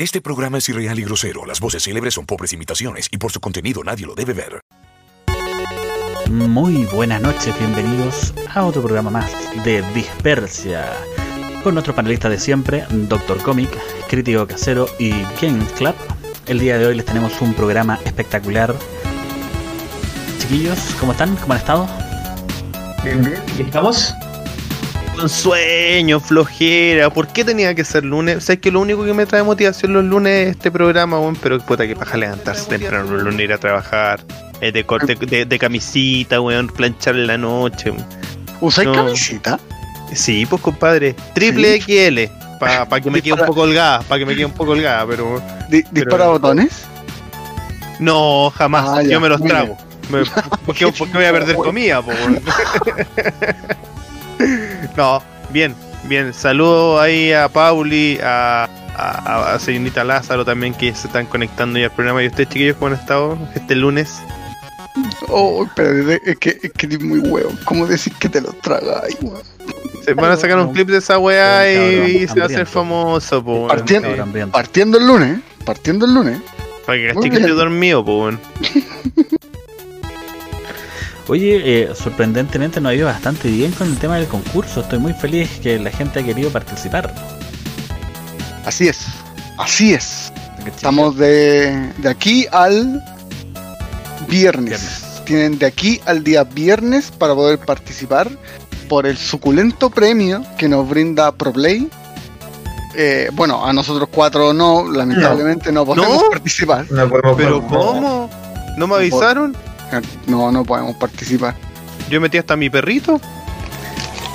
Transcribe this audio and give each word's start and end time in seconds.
Este 0.00 0.20
programa 0.20 0.58
es 0.58 0.68
irreal 0.68 0.96
y 1.00 1.02
grosero. 1.02 1.44
Las 1.44 1.58
voces 1.58 1.82
célebres 1.82 2.14
son 2.14 2.24
pobres 2.24 2.52
imitaciones 2.52 3.08
y 3.10 3.18
por 3.18 3.32
su 3.32 3.40
contenido 3.40 3.82
nadie 3.82 4.06
lo 4.06 4.14
debe 4.14 4.32
ver. 4.32 4.60
Muy 6.30 6.84
buenas 6.84 7.20
noches, 7.20 7.58
bienvenidos 7.58 8.32
a 8.54 8.64
otro 8.64 8.80
programa 8.80 9.10
más 9.10 9.32
de 9.64 9.82
Dispersia. 9.94 10.86
Con 11.64 11.74
nuestro 11.74 11.96
panelista 11.96 12.28
de 12.28 12.38
siempre, 12.38 12.84
Doctor 12.88 13.42
Comic, 13.42 13.70
Crítico 14.08 14.46
Casero 14.46 14.86
y 15.00 15.10
Games 15.42 15.72
Club. 15.72 15.96
El 16.46 16.60
día 16.60 16.78
de 16.78 16.86
hoy 16.86 16.94
les 16.94 17.04
tenemos 17.04 17.32
un 17.40 17.52
programa 17.54 17.98
espectacular. 18.04 18.76
Chiquillos, 20.38 20.78
¿cómo 21.00 21.10
están? 21.10 21.34
¿Cómo 21.34 21.54
han 21.54 21.58
estado? 21.58 21.88
Bien, 23.02 23.20
bien. 23.20 23.42
¿Y 23.58 23.62
estamos? 23.62 24.14
Un 25.22 25.28
sueño, 25.28 26.20
flojera. 26.20 27.10
¿Por 27.10 27.28
qué 27.28 27.44
tenía 27.44 27.74
que 27.74 27.84
ser 27.84 28.04
lunes? 28.04 28.44
¿Sabes 28.44 28.60
que 28.60 28.70
lo 28.70 28.80
único 28.80 29.04
que 29.04 29.12
me 29.14 29.26
trae 29.26 29.42
motivación 29.42 29.92
los 29.92 30.04
lunes 30.04 30.46
es 30.48 30.56
este 30.56 30.70
programa, 30.70 31.18
weón? 31.18 31.36
Pero 31.36 31.58
puta 31.60 31.86
que 31.86 31.96
paja 31.96 32.16
levantarse 32.16 32.68
temprano 32.68 33.10
los 33.10 33.22
lunes 33.24 33.40
ir 33.40 33.52
a 33.52 33.58
trabajar. 33.58 34.20
eh, 34.60 34.72
de 34.72 34.84
corte 34.84 35.14
de, 35.14 35.44
de 35.44 35.58
camisita, 35.58 36.40
weón, 36.40 36.66
planchar 36.68 37.14
en 37.14 37.26
la 37.28 37.38
noche. 37.38 37.92
¿Usáis 38.60 38.88
No. 38.88 38.94
camisita? 38.94 39.58
Sí, 40.14 40.46
pues 40.46 40.60
compadre. 40.62 41.14
Triple 41.34 41.80
XL. 41.80 42.32
Para 42.58 43.00
que 43.00 43.10
me 43.10 43.22
quede 43.22 43.34
un 43.34 43.46
poco 43.46 43.60
holgada. 43.62 44.00
Para 44.02 44.18
que 44.18 44.26
me 44.26 44.34
quede 44.34 44.46
un 44.46 44.52
poco 44.52 44.72
holgada, 44.72 45.06
pero. 45.06 45.40
Di- 45.68 45.82
¿Dispara 45.92 46.24
Pero- 46.24 46.30
botones? 46.32 46.82
No, 48.00 48.50
jamás. 48.56 48.84
Ah, 48.88 49.02
ya, 49.02 49.10
Yo 49.10 49.20
me 49.20 49.28
los 49.28 49.42
trago. 49.42 49.76
Me- 50.10 50.22
¿Por 50.64 50.74
qué, 50.74 50.86
por 50.90 51.08
qué 51.08 51.18
voy 51.18 51.26
a 51.26 51.32
perder 51.32 51.54
comida, 51.68 52.00
po? 52.02 52.10
No, 54.98 55.22
bien, 55.50 55.76
bien. 56.08 56.34
Saludo 56.34 57.00
ahí 57.00 57.32
a 57.32 57.48
Pauli, 57.48 58.18
a, 58.20 58.68
a, 58.96 59.54
a 59.54 59.58
señorita 59.60 60.02
Lázaro 60.02 60.44
también 60.44 60.74
que 60.74 60.92
se 60.92 61.06
están 61.06 61.24
conectando 61.26 61.78
ya 61.78 61.84
al 61.84 61.92
programa. 61.92 62.20
¿Y 62.20 62.26
ustedes, 62.26 62.48
chiquillos, 62.48 62.76
cómo 62.78 62.88
han 62.92 63.00
estado 63.00 63.38
este 63.54 63.76
lunes? 63.76 64.20
Oh, 65.28 65.64
pero 65.76 66.10
es 66.12 66.36
que, 66.38 66.58
es 66.60 66.72
que 66.72 66.86
eres 66.86 67.00
muy 67.00 67.20
huevo. 67.20 67.52
¿Cómo 67.64 67.86
decís 67.86 68.12
que 68.18 68.28
te 68.28 68.40
lo 68.40 68.52
tragáis, 68.54 69.16
weón? 69.22 69.40
Se 70.04 70.14
van 70.14 70.32
a 70.32 70.36
sacar 70.36 70.58
un 70.58 70.72
clip 70.72 70.88
de 70.88 70.98
esa 70.98 71.16
weá 71.18 71.70
y, 71.72 72.16
y 72.24 72.26
se 72.26 72.34
va 72.40 72.46
a 72.46 72.48
hacer 72.48 72.66
famoso, 72.66 73.44
po. 73.44 73.68
Partiendo- 73.68 74.08
el 74.08 75.06
lunes, 75.06 75.38
partiendo 75.64 76.06
el 76.06 76.14
lunes. 76.14 76.40
Para 76.84 76.98
que 76.98 77.12
bien. 77.20 77.34
estoy 77.34 77.52
dormido, 77.56 78.04
po, 78.04 78.22
weón. 78.22 78.40
Oye, 81.28 81.82
eh, 81.82 81.94
sorprendentemente 81.94 82.80
nos 82.80 82.90
ha 82.90 82.94
ido 82.94 83.06
bastante 83.06 83.48
bien 83.48 83.70
con 83.72 83.86
el 83.86 83.98
tema 83.98 84.16
del 84.16 84.26
concurso. 84.26 84.80
Estoy 84.80 84.98
muy 84.98 85.12
feliz 85.12 85.60
que 85.62 85.78
la 85.78 85.90
gente 85.90 86.20
ha 86.20 86.22
querido 86.24 86.50
participar. 86.50 87.14
Así 88.64 88.88
es, 88.88 89.06
así 89.58 89.92
es. 89.92 90.32
Estamos 90.64 91.16
de, 91.16 91.92
de 91.98 92.08
aquí 92.08 92.46
al 92.50 93.02
viernes. 94.26 94.80
Viernes. 94.80 95.22
Tienen 95.26 95.58
de 95.58 95.66
aquí 95.66 96.00
al 96.06 96.24
día 96.24 96.44
viernes 96.44 97.10
para 97.10 97.34
poder 97.34 97.58
participar 97.58 98.30
por 98.88 99.06
el 99.06 99.18
suculento 99.18 99.90
premio 99.90 100.42
que 100.56 100.66
nos 100.66 100.88
brinda 100.88 101.30
ProPlay. 101.32 101.88
Eh, 102.94 103.28
bueno, 103.34 103.64
a 103.66 103.72
nosotros 103.74 104.08
cuatro 104.10 104.54
no, 104.54 104.90
lamentablemente 104.90 105.70
no, 105.70 105.84
podemos 105.84 106.22
¿No? 106.22 106.30
participar. 106.30 106.90
No 106.90 107.06
podemos 107.08 107.36
Pero. 107.36 107.66
¿cómo? 107.66 108.30
¿No 108.78 108.86
me 108.86 108.94
avisaron? 108.94 109.54
No, 110.26 110.50
no 110.52 110.64
podemos 110.64 110.96
participar. 110.96 111.54
Yo 112.10 112.20
metí 112.20 112.38
hasta 112.38 112.56
mi 112.56 112.70
perrito. 112.70 113.20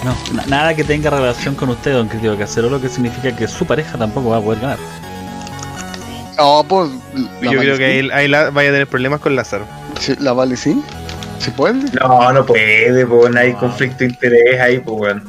No, 0.03 0.15
na- 0.35 0.45
nada 0.47 0.75
que 0.75 0.83
tenga 0.83 1.09
relación 1.09 1.55
con 1.55 1.69
usted, 1.69 1.93
don 1.93 2.07
Crítico 2.09 2.37
Casero, 2.37 2.69
lo 2.69 2.81
que 2.81 2.89
significa 2.89 3.35
que 3.35 3.47
su 3.47 3.65
pareja 3.65 3.97
tampoco 3.97 4.29
va 4.29 4.37
a 4.37 4.41
poder 4.41 4.59
ganar. 4.59 4.77
No, 6.37 6.65
pues. 6.67 6.89
la 7.13 7.51
Yo 7.51 7.57
Vale 7.57 7.59
creo 7.59 7.77
que 7.77 7.85
ahí, 7.85 8.09
ahí 8.11 8.27
la- 8.27 8.49
vaya 8.49 8.69
a 8.69 8.73
tener 8.73 8.87
problemas 8.87 9.19
con 9.21 9.35
Lázaro. 9.35 9.65
Sí, 9.99 10.15
la 10.19 10.33
vale 10.33 10.57
sí. 10.57 10.81
¿Se 11.39 11.51
puede? 11.51 11.83
No, 12.01 12.31
no 12.33 12.45
puede, 12.45 13.05
pues 13.05 13.31
no 13.33 13.39
hay 13.39 13.53
conflicto 13.53 13.99
de 13.99 14.05
interés 14.05 14.59
ahí, 14.61 14.79
pues 14.79 14.97
weón. 14.99 15.23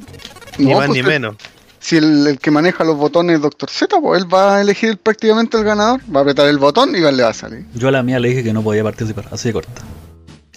Ni 0.59 0.67
No, 0.71 0.79
más 0.79 0.87
pues, 0.89 1.03
ni 1.03 1.09
menos. 1.09 1.37
Si 1.81 1.97
el, 1.99 2.27
el 2.27 2.39
que 2.39 2.51
maneja 2.51 2.83
los 2.85 2.97
botones 2.97 3.37
es 3.37 3.43
Dr. 3.43 3.69
Z, 3.69 4.01
pues 4.01 4.23
él 4.23 4.33
va 4.33 4.57
a 4.57 4.61
elegir 4.63 4.97
prácticamente 4.97 5.59
el 5.59 5.65
ganador, 5.65 6.01
va 6.15 6.21
a 6.21 6.23
apretar 6.23 6.47
el 6.49 6.59
botón 6.59 6.95
y 6.97 7.01
le 7.01 7.23
va 7.23 7.29
a 7.29 7.35
salir. 7.35 7.67
Yo 7.75 7.89
a 7.89 7.91
la 7.91 8.03
mía 8.03 8.19
le 8.19 8.29
dije 8.31 8.43
que 8.43 8.53
no 8.53 8.63
podía 8.63 8.83
participar, 8.83 9.27
así 9.33 9.49
de 9.49 9.53
corta. 9.55 9.83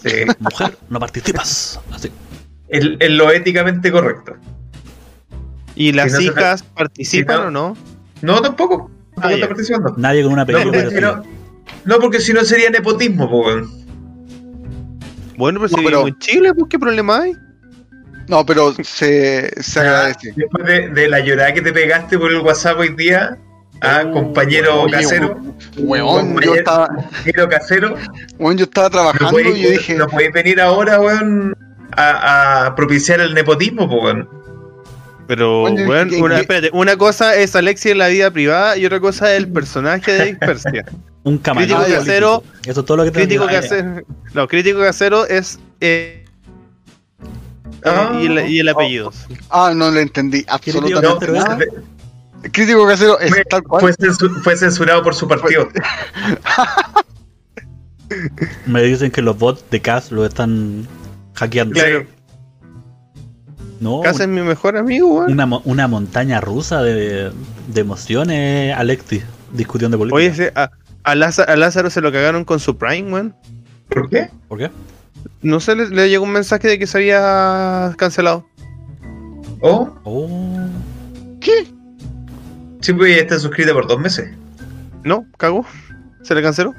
Sí. 0.04 0.10
Mujer, 0.40 0.78
no 0.90 1.00
participas. 1.00 1.80
Así. 1.92 2.12
Es, 2.70 2.86
es 3.00 3.12
lo 3.12 3.32
éticamente 3.32 3.92
correcto. 3.92 4.36
¿Y 5.76 5.92
las 5.94 6.08
Si 6.08 6.12
no 6.12 6.18
se 6.18 6.24
hijas 6.40 6.64
participan 6.64 7.36
si 7.38 7.42
no- 7.44 7.48
o 7.48 7.52
no? 7.52 7.78
No, 8.22 8.42
tampoco. 8.42 8.92
Ah, 9.18 9.30
ya. 9.30 9.36
está 9.36 9.48
participando. 9.48 9.94
Nadie 9.98 10.24
con 10.24 10.32
un 10.34 10.38
No, 10.38 10.42
apellido. 10.44 10.64
porque 10.66 10.80
si 10.80 10.86
parecido. 10.86 11.16
no, 11.18 11.24
no, 11.86 12.00
porque 12.00 12.20
si 12.20 12.34
no 12.34 12.44
sería 12.44 12.70
nepotismo, 12.70 13.30
pues. 13.30 13.66
Bueno, 15.38 15.60
pero 15.60 15.70
si 15.70 15.76
No, 15.76 15.84
pero- 15.84 16.08
en 16.08 16.18
Chile, 16.20 16.54
pues 16.54 16.68
qué 16.70 16.80
problema 16.80 17.22
hay. 17.22 17.34
No, 18.28 18.46
pero 18.46 18.74
se, 18.84 19.52
se 19.64 19.80
agradece. 19.80 20.34
Después 20.36 20.66
de, 20.66 20.90
de 20.90 21.08
la 21.08 21.20
llorada 21.22 21.54
que 21.54 21.62
te 21.62 21.72
pegaste 21.72 22.18
por 22.20 22.30
el 22.32 22.40
WhatsApp 22.42 22.78
hoy 22.80 22.90
día, 22.90 23.38
a 23.82 24.04
Uh, 24.06 24.12
compañero 24.12 24.82
oye, 24.84 24.92
casero, 24.94 25.40
Weón, 25.78 26.08
yo 26.08 26.34
compañero- 26.34 26.56
estaba, 26.56 26.88
compañero 26.88 27.50
casero, 27.50 27.96
weón, 28.40 28.58
yo 28.58 28.64
estaba 28.66 28.88
no 28.88 28.92
trabajando 28.92 29.32
podéis, 29.32 29.58
y 29.58 29.62
yo 29.64 29.70
dije, 29.72 29.96
no 29.96 30.08
podéis 30.08 30.32
venir 30.34 30.60
ahora, 30.62 31.00
weón, 31.00 31.56
a, 31.96 32.66
a 32.68 32.76
propiciar 32.76 33.20
el 33.22 33.34
nepotismo, 33.34 33.88
pues 33.90 34.04
weón. 34.04 34.30
Pero, 35.28 35.64
weón, 35.64 36.10
¿qué- 36.10 36.22
una, 36.22 36.40
espérate, 36.40 36.70
una 36.74 36.96
cosa 36.96 37.36
es 37.36 37.56
Alexi 37.56 37.90
en 37.92 37.98
la 37.98 38.08
vida 38.08 38.32
privada 38.32 38.78
y 38.78 38.86
otra 38.86 39.00
cosa 39.02 39.32
es 39.34 39.38
el 39.38 39.48
personaje 39.50 40.12
de 40.14 40.26
Dispersia. 40.26 40.86
Un 41.24 41.38
camaleón. 41.40 41.82
Crítico 41.84 42.00
casero, 42.00 42.44
Eso 42.66 42.80
es 42.80 42.86
todo 42.86 42.96
lo 42.98 43.04
que 43.04 43.12
crítico 43.12 43.46
decir. 43.48 43.62
casero. 43.62 44.02
No, 44.34 44.48
crítico 44.48 44.80
casero 44.80 45.26
es. 45.28 45.60
eh, 45.82 46.24
Ah. 47.84 48.12
eh, 48.16 48.24
y, 48.24 48.26
el, 48.28 48.50
y 48.50 48.60
el 48.60 48.70
apellido. 48.70 49.12
ah, 49.50 49.72
no 49.76 49.92
le 49.92 50.02
entendí 50.02 50.44
No, 50.48 50.54
absolutamente 50.54 51.26
ese- 51.26 51.68
Crítico 52.52 52.86
casero 52.88 53.20
es 53.20 53.30
fue, 53.30 53.44
tal 53.46 53.64
cual. 53.64 53.82
fue 53.82 53.94
censu- 53.94 54.42
fue 54.44 54.56
censurado 54.58 55.04
por 55.04 55.14
su 55.16 55.28
partido. 55.28 55.68
Me 58.66 58.82
dicen 58.84 59.12
que 59.12 59.22
los 59.22 59.38
bots 59.38 59.64
de 59.70 59.82
Cas 59.82 60.12
lo 60.12 60.26
están 60.26 60.88
hackeando. 61.34 61.74
Claro. 61.74 62.06
No, 63.80 64.02
Casa 64.02 64.24
es 64.24 64.30
mi 64.30 64.42
mejor 64.42 64.76
amigo, 64.78 65.26
una, 65.28 65.46
mo- 65.46 65.62
una 65.66 65.88
montaña 65.88 66.42
rusa 66.42 66.82
de, 66.82 67.32
de 67.68 67.82
emociones, 67.82 68.76
Alexis, 68.76 69.24
discusión 69.52 69.92
de 69.92 69.98
política. 69.98 70.16
Oye, 70.16 70.28
ese- 70.28 70.52
a, 70.56 70.72
a 71.04 71.16
Lázaro, 71.16 71.52
a 71.52 71.56
Lázaro 71.58 71.90
se 71.92 72.02
lo 72.02 72.12
cagaron 72.12 72.44
con 72.44 72.60
su 72.60 72.78
Prime, 72.78 73.12
weón. 73.14 73.36
¿Por 73.90 74.10
qué? 74.10 74.30
¿Por 74.48 74.58
qué? 74.58 74.72
No 75.44 75.60
sé, 75.60 75.76
le, 75.76 75.90
le 75.90 76.10
llegó 76.10 76.24
un 76.24 76.32
mensaje 76.32 76.68
de 76.68 76.80
que 76.80 76.88
se 76.88 76.98
había 76.98 77.94
cancelado. 77.98 78.48
Oh, 79.62 79.94
Oh, 80.04 80.58
¿Qué? 81.40 81.68
Sí, 82.88 82.94
pues 82.94 83.16
ya 83.16 83.22
está 83.22 83.38
suscrita 83.40 83.74
por 83.74 83.86
dos 83.88 84.00
meses. 84.00 84.30
No, 85.04 85.26
cagó. 85.38 85.66
Se 86.24 86.34
le 86.34 86.42
canceló. 86.42 86.74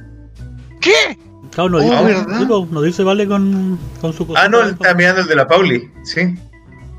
¿Qué? 0.81 1.19
claro, 1.51 1.71
no 1.71 1.79
Oh, 1.79 2.07
dice, 2.07 2.47
no 2.73 2.83
dice 2.83 3.03
vale 3.03 3.27
con, 3.27 3.79
con 4.01 4.13
su 4.13 4.27
Ah, 4.37 4.49
no, 4.49 4.63
está 4.63 4.95
mirando 4.95 5.23
el 5.23 5.27
de 5.29 5.35
la 5.37 5.47
Pauli, 5.49 5.91
sí. 6.05 6.35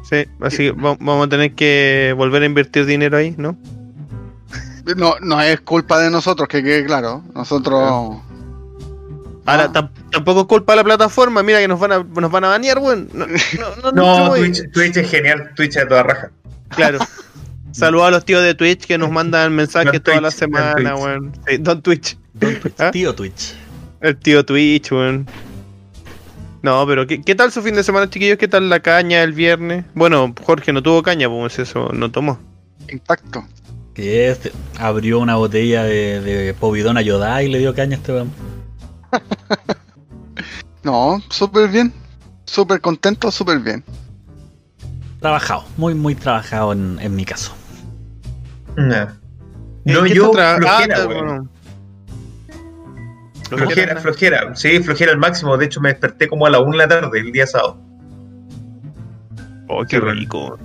Sí, 0.03 0.25
así 0.41 0.57
que 0.57 0.71
va- 0.71 0.97
vamos 0.99 1.27
a 1.27 1.29
tener 1.29 1.53
que 1.53 2.13
volver 2.17 2.41
a 2.43 2.45
invertir 2.45 2.85
dinero 2.85 3.17
ahí, 3.17 3.35
¿no? 3.37 3.57
No, 4.97 5.15
no 5.21 5.39
es 5.41 5.61
culpa 5.61 5.99
de 5.99 6.09
nosotros, 6.09 6.47
que 6.49 6.63
quede 6.63 6.85
claro. 6.85 7.23
Nosotros. 7.35 7.79
Ahora, 9.45 9.63
Ah. 9.65 9.71
tam- 9.73 9.91
tampoco 10.11 10.41
es 10.41 10.47
culpa 10.47 10.73
de 10.73 10.77
la 10.77 10.83
plataforma, 10.83 11.43
mira 11.43 11.59
que 11.59 11.67
nos 11.67 11.79
van 11.79 11.91
a, 11.91 11.99
nos 12.03 12.31
van 12.31 12.43
a 12.43 12.47
banear, 12.49 12.79
weón. 12.79 13.07
No, 13.13 13.25
no, 13.27 13.35
no, 13.83 13.91
No, 13.91 13.91
no, 14.25 14.31
weón. 14.31 14.51
Twitch, 14.51 14.71
Twitch 14.71 14.97
es 14.97 15.09
genial, 15.09 15.51
Twitch 15.55 15.77
es 15.77 15.87
toda 15.87 16.03
raja. 16.03 16.31
Claro. 16.69 16.99
Saludos 17.71 18.07
a 18.07 18.11
los 18.11 18.25
tíos 18.25 18.43
de 18.43 18.53
Twitch 18.55 18.85
que 18.85 18.97
nos 18.97 19.11
mandan 19.11 19.53
mensajes 19.53 19.93
Don 19.93 20.01
toda 20.03 20.21
la 20.21 20.29
Twitch, 20.29 20.39
semana, 20.39 20.95
weón. 20.95 21.31
Sí, 21.47 21.57
Don 21.57 21.81
Twitch. 21.81 22.17
Don 22.33 22.55
Twitch, 22.59 22.75
¿Ah? 22.79 22.91
Tío 22.91 23.13
Twitch. 23.15 23.55
El 24.01 24.17
tío 24.17 24.45
Twitch, 24.45 24.91
weón. 24.91 25.27
No, 26.61 26.85
pero 26.85 27.07
¿qué, 27.07 27.21
¿qué 27.21 27.35
tal 27.35 27.51
su 27.51 27.61
fin 27.61 27.75
de 27.75 27.83
semana, 27.83 28.09
chiquillos? 28.09 28.37
¿Qué 28.37 28.47
tal 28.47 28.69
la 28.69 28.81
caña 28.81 29.23
el 29.23 29.31
viernes? 29.33 29.85
Bueno, 29.95 30.33
Jorge 30.43 30.73
no 30.73 30.83
tuvo 30.83 31.01
caña, 31.03 31.29
pues 31.29 31.57
eso 31.59 31.89
no 31.93 32.11
tomó. 32.11 32.39
Impacto. 32.89 33.45
Que 33.93 34.29
es, 34.29 34.51
abrió 34.77 35.19
una 35.19 35.35
botella 35.35 35.83
de, 35.83 36.19
de 36.21 36.53
Povidón 36.53 36.97
a 36.97 37.01
Yodá 37.01 37.43
y 37.43 37.49
le 37.49 37.59
dio 37.59 37.73
caña 37.73 37.95
a 37.95 37.99
este 37.99 38.11
weón. 38.13 38.31
No, 40.83 41.21
súper 41.29 41.69
bien. 41.69 41.93
Súper 42.45 42.79
contento, 42.79 43.31
súper 43.31 43.59
bien. 43.59 43.83
Trabajado, 45.19 45.65
muy, 45.75 45.93
muy 45.93 46.15
trabajado 46.15 46.71
en, 46.71 46.97
en 47.01 47.15
mi 47.15 47.25
caso. 47.25 47.53
No, 48.75 48.95
¿En 48.95 49.07
no 49.85 50.05
yo, 50.05 50.31
flojera, 50.31 50.57
ah, 51.01 51.05
bueno. 51.05 51.49
Flojera, 53.49 53.95
flojera. 53.97 54.55
Sí, 54.55 54.79
flojera 54.79 55.11
al 55.11 55.17
máximo. 55.17 55.57
De 55.57 55.65
hecho, 55.65 55.81
me 55.81 55.89
desperté 55.89 56.27
como 56.27 56.45
a 56.45 56.49
la 56.49 56.59
1 56.59 56.71
de 56.71 56.77
la 56.77 56.87
tarde 56.87 57.19
el 57.19 57.31
día 57.31 57.47
sábado. 57.47 57.77
Oh, 59.67 59.83
qué 59.85 59.99
rico. 59.99 60.57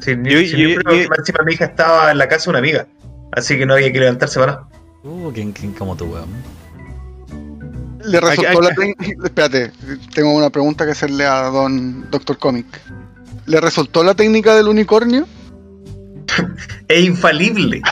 Sí, 0.00 0.14
Yo- 0.22 0.38
sí, 0.38 0.56
yo- 0.56 0.80
encima 1.16 1.40
mi 1.44 1.54
hija 1.54 1.66
estaba 1.66 2.10
en 2.12 2.18
la 2.18 2.28
casa 2.28 2.44
de 2.44 2.50
una 2.50 2.58
amiga. 2.60 2.86
Así 3.32 3.58
que 3.58 3.66
no 3.66 3.74
había 3.74 3.92
que 3.92 3.98
levantarse 3.98 4.38
para 4.38 4.52
nada. 4.52 4.68
Uh, 5.02 5.32
¿quién, 5.32 5.52
quién 5.52 5.72
como 5.72 5.96
tú, 5.96 6.06
weón? 6.06 6.28
Le 8.04 8.20
resultó 8.20 8.60
la 8.60 8.74
técnica. 8.74 9.04
Espérate, 9.24 9.72
tengo 10.14 10.34
una 10.34 10.50
pregunta 10.50 10.84
que 10.84 10.92
hacerle 10.92 11.26
a 11.26 11.44
don 11.44 12.08
Doctor 12.10 12.38
Comic. 12.38 12.66
¿Le 13.46 13.60
resultó 13.60 14.04
la 14.04 14.14
técnica 14.14 14.54
del 14.54 14.68
unicornio? 14.68 15.26
Es 16.88 17.04
infalible. 17.04 17.82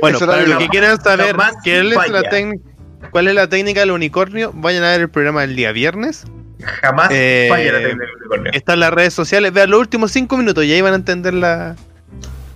Bueno, 0.00 0.16
Eso 0.18 0.26
para 0.26 0.42
los 0.46 0.58
que 0.58 0.68
quieran 0.68 1.00
saber 1.00 1.20
es 1.30 1.84
la 1.84 2.00
cuál 3.10 3.28
es 3.28 3.34
la 3.34 3.48
técnica 3.48 3.80
del 3.80 3.92
unicornio, 3.92 4.52
vayan 4.54 4.84
a 4.84 4.90
ver 4.90 5.00
el 5.02 5.08
programa 5.10 5.40
del 5.40 5.56
día 5.56 5.72
viernes. 5.72 6.24
Jamás 6.82 7.08
Eh, 7.10 7.46
falla 7.48 7.72
la 7.72 7.78
técnica 7.78 8.04
del 8.04 8.14
unicornio. 8.16 8.52
Está 8.52 8.74
en 8.74 8.80
las 8.80 8.92
redes 8.92 9.14
sociales. 9.14 9.52
Vean 9.52 9.70
los 9.70 9.80
últimos 9.80 10.12
cinco 10.12 10.36
minutos 10.36 10.64
y 10.66 10.72
ahí 10.72 10.82
van 10.82 10.92
a 10.92 10.96
entender 10.96 11.32
la, 11.32 11.76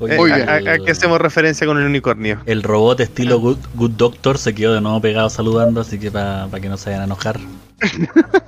Oye, 0.01 0.15
eh, 0.17 0.19
a, 0.19 0.25
bien. 0.59 0.69
a- 0.69 0.73
a 0.73 0.79
qué 0.79 0.91
hacemos 0.91 1.19
referencia 1.19 1.67
con 1.67 1.79
el 1.79 1.85
unicornio. 1.87 2.41
El 2.45 2.63
robot 2.63 3.01
estilo 3.01 3.39
Good, 3.41 3.59
Good 3.75 3.93
Doctor 3.93 4.37
se 4.37 4.55
quedó 4.55 4.75
de 4.75 4.83
nuevo 4.83 5.01
pegado 5.01 5.31
saludando, 5.31 5.81
así 5.81 5.99
que 5.99 6.11
para 6.11 6.49
que 6.61 6.69
no 6.69 6.77
se 6.77 6.91
vayan 6.91 7.03
a 7.03 7.05
enojar. 7.05 7.41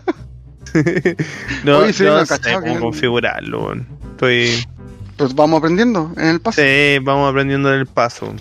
No, 1.65 1.79
Oye, 1.79 2.05
no 2.05 2.19
no 2.19 2.27
sé 2.27 2.39
cómo 2.53 2.63
que- 2.75 2.79
configurarlo. 2.81 3.75
Estoy. 4.11 4.63
Pues 5.17 5.35
vamos 5.35 5.59
aprendiendo 5.59 6.13
en 6.17 6.27
el 6.27 6.41
paso. 6.41 6.61
Sí, 6.61 6.99
vamos 7.03 7.31
aprendiendo 7.31 7.73
en 7.73 7.81
el 7.81 7.87
paso. 7.87 8.35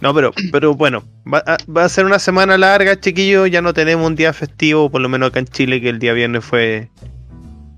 No, 0.00 0.14
pero, 0.14 0.32
pero 0.50 0.74
bueno, 0.74 1.04
va 1.32 1.42
a, 1.46 1.58
va 1.70 1.84
a 1.84 1.88
ser 1.88 2.06
una 2.06 2.18
semana 2.18 2.56
larga, 2.56 2.98
chiquillos. 2.98 3.50
Ya 3.50 3.60
no 3.60 3.74
tenemos 3.74 4.06
un 4.06 4.16
día 4.16 4.32
festivo, 4.32 4.90
por 4.90 5.00
lo 5.00 5.08
menos 5.08 5.28
acá 5.28 5.40
en 5.40 5.46
Chile, 5.46 5.80
que 5.80 5.90
el 5.90 5.98
día 5.98 6.12
viernes 6.12 6.44
fue 6.44 6.88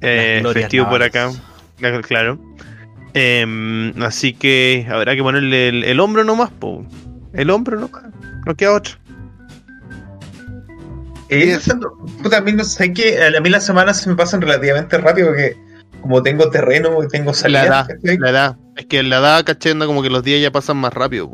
eh, 0.01 0.43
festivo 0.53 0.89
por 0.89 1.03
acá. 1.03 1.31
Claro. 2.07 2.39
Em, 3.15 3.93
así 4.03 4.33
que 4.33 4.87
habrá 4.91 5.15
que 5.15 5.23
ponerle 5.23 5.69
el, 5.69 5.85
el 5.85 6.01
hombro 6.01 6.25
nomás, 6.25 6.51
po. 6.51 6.87
El 7.35 7.51
hombro 7.51 7.79
nomás. 7.79 8.05
No 8.47 8.55
queda 8.55 8.73
otro. 8.75 8.95
Eh, 11.29 11.59
mí 12.45 12.53
no 12.53 12.65
sé 12.65 12.93
qué, 12.93 13.19
a 13.25 13.41
mí 13.41 13.49
las 13.49 13.65
semanas 13.65 14.01
se 14.01 14.11
me 14.11 14.17
pasan 14.17 14.43
relativamente 14.43 14.99
rápido 14.99 15.29
porque 15.29 15.57
como 16.03 16.23
tengo 16.23 16.51
terreno 16.51 17.03
y 17.03 17.09
tengo 17.09 17.31
La 17.31 17.35
salida, 17.35 17.65
edad, 17.65 17.87
¿cachai? 17.89 18.19
la 18.19 18.31
edad. 18.31 18.57
Es 18.77 18.87
que 18.87 19.03
la 19.03 19.19
edad, 19.19 19.45
cachendo, 19.45 19.87
como 19.87 20.03
que 20.03 20.11
los 20.11 20.23
días 20.23 20.41
ya 20.43 20.51
pasan 20.51 20.77
más 20.77 20.93
rápido. 20.93 21.31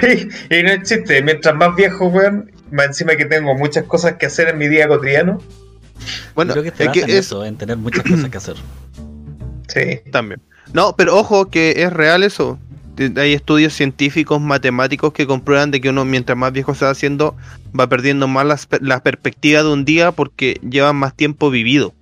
Sí, 0.00 0.28
y 0.50 0.62
no 0.62 0.70
es 0.70 0.82
chiste, 0.82 1.22
mientras 1.22 1.54
más 1.54 1.74
viejo, 1.76 2.06
weón, 2.08 2.50
más 2.70 2.86
encima 2.86 3.14
que 3.16 3.24
tengo 3.26 3.54
muchas 3.54 3.84
cosas 3.84 4.14
que 4.14 4.26
hacer 4.26 4.48
en 4.48 4.58
mi 4.58 4.68
día 4.68 4.88
cotidiano. 4.88 5.40
Bueno, 6.34 6.52
Creo 6.52 6.64
que 6.64 6.70
te 6.72 6.84
es 6.84 6.90
que 6.90 7.00
basa 7.00 7.10
en 7.12 7.18
es 7.18 7.26
eso, 7.26 7.44
en 7.44 7.56
tener 7.56 7.76
muchas 7.76 8.02
cosas 8.04 8.28
que 8.30 8.36
hacer. 8.38 8.56
Sí. 9.68 10.00
también. 10.10 10.40
No, 10.72 10.94
pero 10.96 11.16
ojo 11.16 11.46
que 11.50 11.74
es 11.76 11.92
real 11.92 12.22
eso. 12.22 12.58
Hay 13.16 13.34
estudios 13.34 13.74
científicos, 13.74 14.40
matemáticos 14.40 15.12
que 15.12 15.26
comprueban 15.26 15.70
de 15.70 15.80
que 15.82 15.90
uno 15.90 16.04
mientras 16.06 16.36
más 16.38 16.52
viejo 16.52 16.74
se 16.74 16.86
va 16.86 16.90
haciendo 16.92 17.36
va 17.78 17.86
perdiendo 17.88 18.26
más 18.26 18.46
las 18.46 18.64
per- 18.66 18.82
la 18.82 19.02
perspectiva 19.02 19.62
de 19.62 19.68
un 19.70 19.84
día 19.84 20.12
porque 20.12 20.58
lleva 20.68 20.92
más 20.94 21.14
tiempo 21.14 21.50
vivido. 21.50 21.92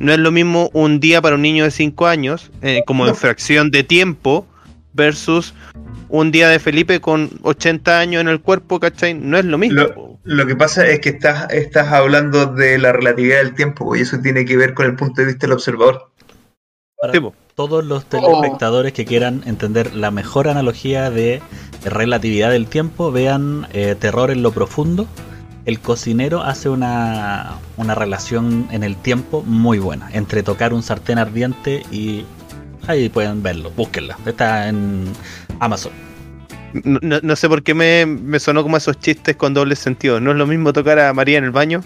No 0.00 0.12
es 0.12 0.18
lo 0.18 0.32
mismo 0.32 0.70
un 0.72 0.98
día 0.98 1.20
para 1.22 1.36
un 1.36 1.42
niño 1.42 1.62
de 1.64 1.70
5 1.70 2.06
años, 2.06 2.50
eh, 2.62 2.82
como 2.86 3.06
en 3.06 3.14
fracción 3.14 3.70
de 3.70 3.84
tiempo, 3.84 4.46
versus 4.94 5.54
un 6.08 6.32
día 6.32 6.48
de 6.48 6.58
Felipe 6.58 7.00
con 7.00 7.30
80 7.42 8.00
años 8.00 8.22
en 8.22 8.28
el 8.28 8.40
cuerpo, 8.40 8.80
¿cachai? 8.80 9.14
No 9.14 9.36
es 9.38 9.44
lo 9.44 9.58
mismo. 9.58 10.18
Lo- 10.24 10.46
que 10.46 10.56
pasa 10.56 10.86
es 10.88 11.00
que 11.00 11.10
estás, 11.10 11.50
estás 11.52 11.88
hablando 11.92 12.46
de 12.46 12.78
la 12.78 12.92
relatividad 12.92 13.38
del 13.38 13.54
tiempo, 13.54 13.94
y 13.94 14.00
eso 14.00 14.18
tiene 14.22 14.44
que 14.46 14.56
ver 14.56 14.74
con 14.74 14.86
el 14.86 14.96
punto 14.96 15.20
de 15.20 15.28
vista 15.28 15.46
del 15.46 15.52
observador. 15.52 16.10
Para 17.00 17.12
Sí, 17.12 17.20
po. 17.20 17.34
todos 17.54 17.84
los 17.84 18.06
telespectadores 18.06 18.92
que 18.94 19.04
quieran 19.04 19.42
entender 19.46 19.94
la 19.94 20.10
mejor 20.10 20.48
analogía 20.48 21.10
de 21.10 21.40
relatividad 21.84 22.50
del 22.50 22.66
tiempo, 22.66 23.12
vean 23.12 23.66
eh, 23.74 23.94
Terror 23.98 24.30
en 24.30 24.42
lo 24.42 24.50
Profundo. 24.52 25.06
El 25.66 25.78
cocinero 25.80 26.42
hace 26.42 26.68
una, 26.68 27.52
una 27.76 27.94
relación 27.94 28.66
en 28.70 28.82
el 28.82 28.96
tiempo 28.96 29.42
muy 29.46 29.78
buena 29.78 30.08
entre 30.12 30.42
tocar 30.42 30.72
un 30.72 30.82
sartén 30.82 31.18
ardiente 31.18 31.82
y 31.90 32.24
ahí 32.86 33.08
pueden 33.08 33.42
verlo, 33.42 33.70
búsquenla. 33.70 34.16
Está 34.26 34.68
en 34.68 35.04
Amazon. 35.60 35.92
No, 36.84 36.98
no- 37.02 37.20
no 37.22 37.36
sé 37.36 37.48
por 37.48 37.62
qué 37.62 37.74
me, 37.74 38.06
me 38.06 38.38
sonó 38.40 38.62
como 38.62 38.76
esos 38.76 38.98
chistes 38.98 39.36
con 39.36 39.52
doble 39.54 39.76
sentido. 39.76 40.18
No 40.20 40.30
es 40.30 40.36
lo 40.38 40.46
mismo 40.46 40.72
tocar 40.72 40.98
a 40.98 41.12
María 41.12 41.38
en 41.38 41.44
el 41.44 41.50
baño. 41.50 41.82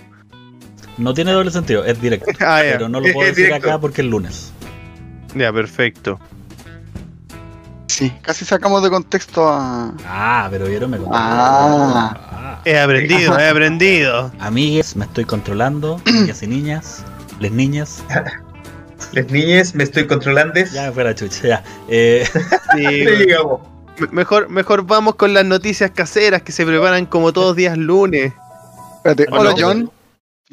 No 0.97 1.13
tiene 1.13 1.33
doble 1.33 1.51
sentido, 1.51 1.85
es 1.85 2.01
directo. 2.01 2.31
Ah. 2.41 2.61
Pero 2.63 2.89
no 2.89 3.01
lo 3.01 3.13
puedo 3.13 3.29
decir 3.35 3.53
acá 3.53 3.79
porque 3.81 4.03
es 4.03 4.09
lunes. 4.09 4.53
Ya, 5.35 5.53
perfecto. 5.53 6.21
Sí, 7.95 8.13
casi 8.23 8.45
sacamos 8.45 8.83
de 8.83 8.91
contexto 8.91 9.49
a. 9.49 9.95
Ah, 10.05 10.49
pero 10.51 10.67
vieron, 10.67 10.91
me 10.91 10.99
contaron. 10.99 11.23
Ah. 11.23 12.17
Ah. 12.33 12.61
He 12.65 12.77
aprendido, 12.77 13.39
he 13.39 13.49
aprendido. 13.49 14.33
Amigues, 14.41 14.97
me 14.97 15.05
estoy 15.05 15.25
controlando, 15.25 16.01
niñas 16.13 16.43
y 16.43 16.49
niñas, 16.49 17.05
les 17.39 17.53
niñas. 17.53 18.03
Las 19.13 19.31
niñas, 19.31 19.77
me 19.77 19.85
estoy 19.85 20.09
controlando. 20.09 20.59
Ya 20.73 20.87
me 20.87 20.93
fue 20.93 21.05
la 21.05 21.15
chucha, 21.15 21.47
ya. 21.47 21.65
Eh, 21.89 22.27
Sí, 22.77 23.05
mejor, 24.11 24.49
mejor 24.49 24.85
vamos 24.85 25.15
con 25.15 25.33
las 25.33 25.45
noticias 25.45 25.93
caseras 25.93 26.43
que 26.43 26.51
se 26.51 26.67
preparan 26.67 27.07
como 27.07 27.33
todos 27.33 27.55
días 27.55 27.79
lunes. 27.79 28.33
Espérate, 28.97 29.27
¿O 29.31 29.39
hola 29.39 29.51
no? 29.51 29.57
John. 29.57 29.91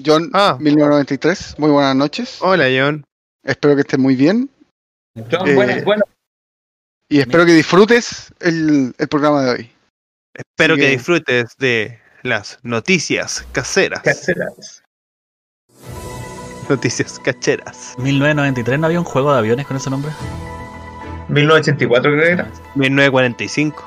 John 0.05 0.29
Ah. 0.33 0.57
1993, 0.59 1.55
muy 1.57 1.71
buenas 1.71 1.95
noches. 1.95 2.37
Hola, 2.41 2.65
John. 2.75 3.03
Espero 3.43 3.73
que 3.73 3.81
estés 3.81 3.97
muy 3.99 4.15
bien 4.15 4.47
John, 5.15 5.47
Eh, 5.47 5.55
bueno, 5.55 5.73
bueno, 5.83 6.03
y 7.11 7.19
espero 7.19 7.45
que 7.45 7.53
disfrutes 7.53 8.33
el, 8.39 8.95
el 8.97 9.07
programa 9.09 9.41
de 9.43 9.51
hoy. 9.51 9.71
Espero 10.33 10.75
que 10.77 10.87
disfrutes 10.87 11.57
de 11.57 11.99
las 12.23 12.57
noticias 12.63 13.45
caseras. 13.51 14.01
caseras. 14.01 14.81
Noticias 16.69 17.19
cacheras. 17.19 17.95
1993 17.97 18.79
no 18.79 18.85
había 18.87 18.99
un 18.99 19.05
juego 19.05 19.33
de 19.33 19.39
aviones 19.39 19.67
con 19.67 19.75
ese 19.75 19.89
nombre. 19.89 20.11
1984 21.27 22.11
creo 22.11 22.23
que 22.23 22.31
era. 22.31 22.47
1945. 22.75 23.85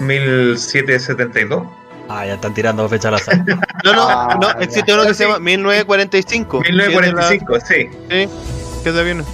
1772. 0.00 1.66
Ah, 2.10 2.26
ya 2.26 2.34
están 2.34 2.52
tirando 2.54 2.86
fecha 2.88 3.08
al 3.08 3.14
azar. 3.14 3.42
No, 3.84 3.92
no, 3.94 4.08
Ah, 4.08 4.38
no, 4.40 4.50
existe 4.60 4.92
uno 4.92 5.04
que 5.06 5.14
se 5.14 5.24
llama 5.24 5.38
1945. 5.38 6.60
1945, 6.60 7.60
sí. 7.60 7.88
Sí, 8.10 8.28
que 8.82 8.88
es 8.88 8.94
de 8.94 9.00
aviones. 9.00 9.26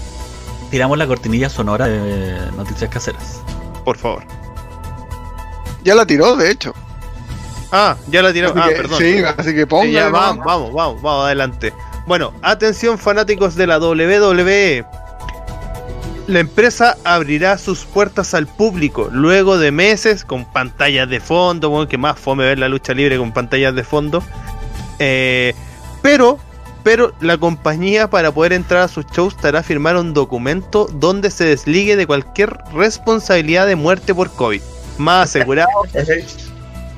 Tiramos 0.75 0.99
la 0.99 1.07
cortinilla 1.07 1.49
sonora 1.49 1.87
de 1.87 2.51
noticias 2.57 2.91
caseras. 2.91 3.41
Por 3.85 3.97
favor. 3.97 4.25
Ya 5.85 5.95
la 5.95 6.05
tiró, 6.05 6.35
de 6.35 6.51
hecho. 6.51 6.75
Ah, 7.71 7.95
ya 8.09 8.23
la 8.23 8.33
tiró. 8.33 8.49
Así 8.51 8.59
Ah, 8.61 8.69
que- 8.71 8.75
perdón. 8.75 8.99
Sí, 8.99 9.19
así 9.39 9.55
que 9.55 9.61
Sí, 9.61 9.67
ponga. 9.67 9.87
ya, 9.87 10.09
vamos, 10.09 10.45
vamos, 10.45 10.73
vamos, 10.73 11.01
vamos, 11.01 11.27
adelante. 11.27 11.73
Bueno, 12.09 12.33
atención 12.43 12.99
fanáticos 12.99 13.55
de 13.55 13.69
la 13.69 13.79
WWE. 13.79 14.85
La 16.27 16.41
empresa 16.41 16.97
abrirá 17.05 17.57
sus 17.57 17.85
puertas 17.85 18.35
al 18.35 18.49
público 18.49 19.09
luego 19.13 19.59
de 19.59 19.71
meses 19.71 20.25
con 20.25 20.45
pantallas 20.45 21.09
de 21.09 21.21
fondo, 21.21 21.71
bueno, 21.71 21.87
que 21.87 21.99
más 21.99 22.19
fome 22.19 22.43
ver 22.47 22.59
la 22.59 22.69
lucha 22.69 22.95
libre 22.95 23.17
con 23.17 23.31
pantallas 23.31 23.77
de 23.77 23.85
fondo. 23.85 24.25
Eh, 24.99 25.55
pero, 26.03 26.41
pero 26.85 27.13
la 27.21 27.37
compañía 27.39 28.09
para 28.09 28.31
poder 28.33 28.53
entrar 28.53 28.83
a 28.83 28.89
sus 28.89 29.05
shows 29.07 29.35
estará 29.35 29.63
firmar 29.65 29.97
un 29.97 30.13
documento 30.15 30.87
donde 30.93 31.31
se 31.31 31.45
desligue 31.45 31.97
de 31.97 32.07
cualquier 32.07 32.57
responsabilidad 32.75 33.67
de 33.67 33.75
muerte 33.75 34.15
por 34.15 34.31
COVID. 34.31 34.61
Más 34.99 35.31
asegurado. 35.31 35.69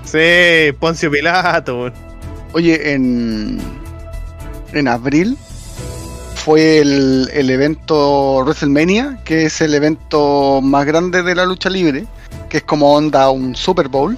sí, 0.04 0.72
Poncio 0.78 1.10
Pilato. 1.10 1.90
Oye, 2.52 2.92
en, 2.92 3.58
en 4.72 4.88
abril 4.88 5.36
fue 6.34 6.78
el, 6.78 7.28
el 7.32 7.50
evento 7.50 8.36
WrestleMania, 8.44 9.18
que 9.24 9.46
es 9.46 9.60
el 9.60 9.74
evento 9.74 10.60
más 10.62 10.86
grande 10.86 11.22
de 11.22 11.34
la 11.34 11.44
lucha 11.44 11.68
libre, 11.70 12.06
que 12.48 12.58
es 12.58 12.62
como 12.62 12.92
onda 12.94 13.30
un 13.30 13.56
Super 13.56 13.88
Bowl. 13.88 14.16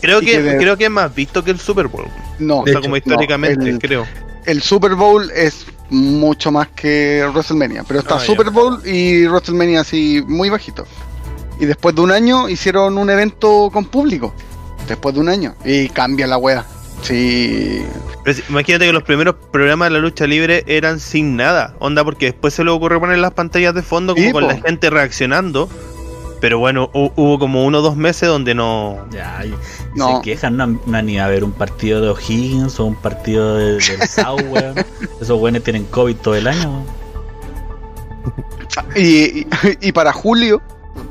Creo 0.00 0.20
que, 0.20 0.26
que 0.26 0.42
de- 0.42 0.56
creo 0.58 0.76
que 0.76 0.84
es 0.84 0.90
más 0.90 1.12
visto 1.14 1.42
que 1.42 1.50
el 1.50 1.58
Super 1.58 1.88
Bowl. 1.88 2.06
No, 2.38 2.60
O 2.60 2.64
sea, 2.64 2.72
hecho, 2.72 2.80
como 2.82 2.92
no, 2.92 2.96
históricamente, 2.98 3.68
el- 3.68 3.78
creo. 3.78 4.06
El 4.48 4.62
Super 4.62 4.94
Bowl 4.94 5.30
es 5.34 5.66
mucho 5.90 6.50
más 6.50 6.68
que 6.68 7.24
WrestleMania, 7.32 7.84
pero 7.86 8.00
está 8.00 8.16
Ah. 8.16 8.20
Super 8.20 8.50
Bowl 8.50 8.80
y 8.86 9.26
WrestleMania 9.26 9.80
así 9.82 10.22
muy 10.26 10.48
bajito. 10.50 10.86
Y 11.60 11.66
después 11.66 11.94
de 11.94 12.00
un 12.02 12.10
año 12.12 12.48
hicieron 12.48 12.98
un 12.98 13.10
evento 13.10 13.70
con 13.72 13.84
público. 13.84 14.32
Después 14.86 15.14
de 15.14 15.20
un 15.20 15.28
año. 15.28 15.54
Y 15.64 15.88
cambia 15.88 16.26
la 16.26 16.38
wea. 16.38 16.64
Sí. 17.02 17.82
Pero 18.24 18.38
imagínate 18.48 18.86
que 18.86 18.92
los 18.92 19.02
primeros 19.02 19.34
programas 19.52 19.86
de 19.88 19.94
la 19.94 19.98
lucha 19.98 20.26
libre 20.26 20.64
eran 20.66 20.98
sin 21.00 21.36
nada. 21.36 21.74
Onda, 21.78 22.04
porque 22.04 22.26
después 22.26 22.54
se 22.54 22.64
le 22.64 22.70
ocurrió 22.70 23.00
poner 23.00 23.18
las 23.18 23.32
pantallas 23.32 23.74
de 23.74 23.82
fondo 23.82 24.14
como 24.14 24.26
Sí, 24.26 24.32
con 24.32 24.44
po. 24.44 24.50
la 24.50 24.60
gente 24.60 24.90
reaccionando. 24.90 25.68
Pero 26.40 26.58
bueno, 26.60 26.88
hu- 26.92 27.12
hubo 27.16 27.38
como 27.38 27.64
uno 27.64 27.78
o 27.78 27.82
dos 27.82 27.96
meses 27.96 28.28
donde 28.28 28.54
no. 28.54 29.04
Ya, 29.10 29.42
No. 29.96 30.16
se 30.18 30.22
quejan, 30.22 30.56
no, 30.56 30.66
no 30.86 30.96
han 30.96 31.08
ido 31.08 31.24
a 31.24 31.28
ver 31.28 31.42
un 31.42 31.52
partido 31.52 32.00
de 32.00 32.10
O'Higgins 32.10 32.78
o 32.78 32.84
un 32.84 32.94
partido 32.94 33.56
de, 33.56 33.72
del 33.74 33.80
weón. 34.50 34.74
Esos 35.20 35.40
weones 35.40 35.64
tienen 35.64 35.84
COVID 35.86 36.16
todo 36.16 36.34
el 36.36 36.46
año. 36.46 36.84
Y, 38.94 39.40
y- 39.40 39.46
y 39.80 39.92
para 39.92 40.12
julio 40.12 40.60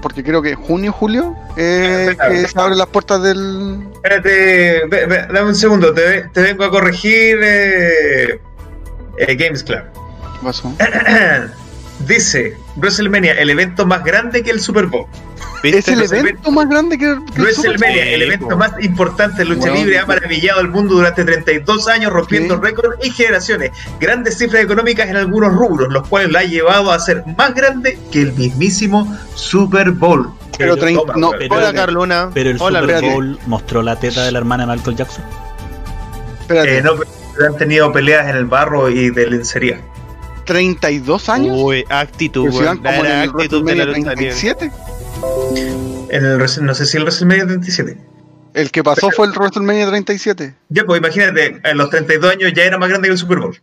porque 0.01 0.24
creo 0.24 0.41
que 0.41 0.53
junio, 0.55 0.91
julio, 0.91 1.36
eh, 1.55 2.15
que 2.29 2.48
se 2.48 2.60
abren 2.60 2.77
las 2.77 2.88
puertas 2.88 3.22
del. 3.24 3.79
Espérate, 3.96 4.86
ve- 4.88 5.05
ve- 5.07 5.27
dame 5.34 5.43
un 5.48 5.55
segundo, 5.55 5.93
te, 5.93 6.24
te 6.34 6.41
vengo 6.41 6.65
a 6.65 6.69
corregir 6.69 7.39
eh, 7.41 8.39
eh, 9.17 9.36
Games 9.36 9.63
Club. 9.63 9.79
¿Qué 9.79 10.39
pasó? 10.46 10.72
Dice 12.07 12.57
WrestleMania, 12.77 13.33
el 13.33 13.49
evento 13.49 13.85
más 13.85 14.03
grande 14.03 14.43
que 14.43 14.51
el 14.51 14.59
Super 14.61 14.85
Bowl. 14.85 15.05
Es 15.63 15.87
el 15.87 15.99
WrestleMania- 15.99 16.19
evento 16.19 16.51
más 16.51 16.69
grande 16.69 16.97
que, 16.97 17.05
que 17.05 17.11
el 17.11 17.25
Super 17.55 17.71
WrestleMania, 17.71 18.09
el 18.13 18.21
evento 18.21 18.55
más 18.57 18.71
importante 18.81 19.39
de 19.39 19.45
lucha 19.45 19.71
libre, 19.73 19.97
ha 19.99 20.05
maravillado 20.05 20.59
al 20.61 20.69
mundo 20.69 20.95
durante 20.95 21.23
32 21.25 21.87
años, 21.87 22.13
rompiendo 22.13 22.57
récords 22.57 22.95
y 23.05 23.09
generaciones. 23.09 23.71
Grandes 23.99 24.37
cifras 24.37 24.63
económicas 24.63 25.09
en 25.09 25.15
algunos 25.17 25.53
rubros, 25.53 25.91
los 25.91 26.07
cuales 26.07 26.31
la 26.31 26.39
ha 26.39 26.43
llevado 26.43 26.91
a 26.91 26.99
ser 26.99 27.23
más 27.37 27.53
grande 27.55 27.97
que 28.11 28.21
el 28.21 28.33
mismísimo 28.33 29.17
Super 29.35 29.91
Bowl. 29.91 30.29
Pero 30.57 30.75
toma, 30.77 31.13
no, 31.17 31.31
pero- 31.37 31.55
Hola, 31.55 31.73
Carlona. 31.73 32.29
Pero 32.33 32.49
el 32.51 32.57
Hola, 32.59 32.79
Super 32.81 32.95
espérate. 32.95 33.13
Bowl 33.15 33.39
mostró 33.47 33.81
la 33.81 33.95
teta 33.99 34.23
de 34.23 34.31
la 34.31 34.37
hermana 34.39 34.65
de 34.65 34.75
Michael 34.75 34.95
Jackson. 34.95 35.23
Eh, 36.49 36.81
no, 36.83 36.93
pero 36.95 37.47
han 37.51 37.57
tenido 37.57 37.91
peleas 37.91 38.29
en 38.29 38.35
el 38.37 38.45
barro 38.45 38.89
y 38.89 39.09
de 39.09 39.27
lencería. 39.27 39.81
32 40.47 41.29
años. 41.29 41.55
Uy, 41.61 41.83
actitud, 41.89 42.45
Pero 42.45 42.71
si 42.71 42.77
como 42.79 42.89
en 42.89 43.05
el 43.05 43.29
actitud 43.29 43.63
de 43.63 43.75
la 43.75 43.85
WrestleMania 43.85 43.85
lucha 43.85 44.15
libre. 44.15 44.35
37. 44.35 44.71
En 46.09 46.25
el, 46.25 46.65
no 46.65 46.73
sé 46.73 46.85
si 46.85 46.97
el 46.97 47.03
WrestleMania 47.03 47.45
37. 47.45 47.97
El 48.53 48.71
que 48.71 48.83
pasó 48.83 49.11
fue 49.11 49.27
el 49.27 49.33
WrestleMania 49.33 49.87
37. 49.87 50.55
Ya, 50.69 50.85
pues 50.85 50.99
imagínate, 50.99 51.59
a 51.63 51.73
los 51.73 51.89
32 51.89 52.31
años 52.31 52.53
ya 52.55 52.63
era 52.63 52.77
más 52.77 52.89
grande 52.89 53.09
que 53.09 53.11
el 53.11 53.17
Super 53.19 53.39
Bowl. 53.39 53.57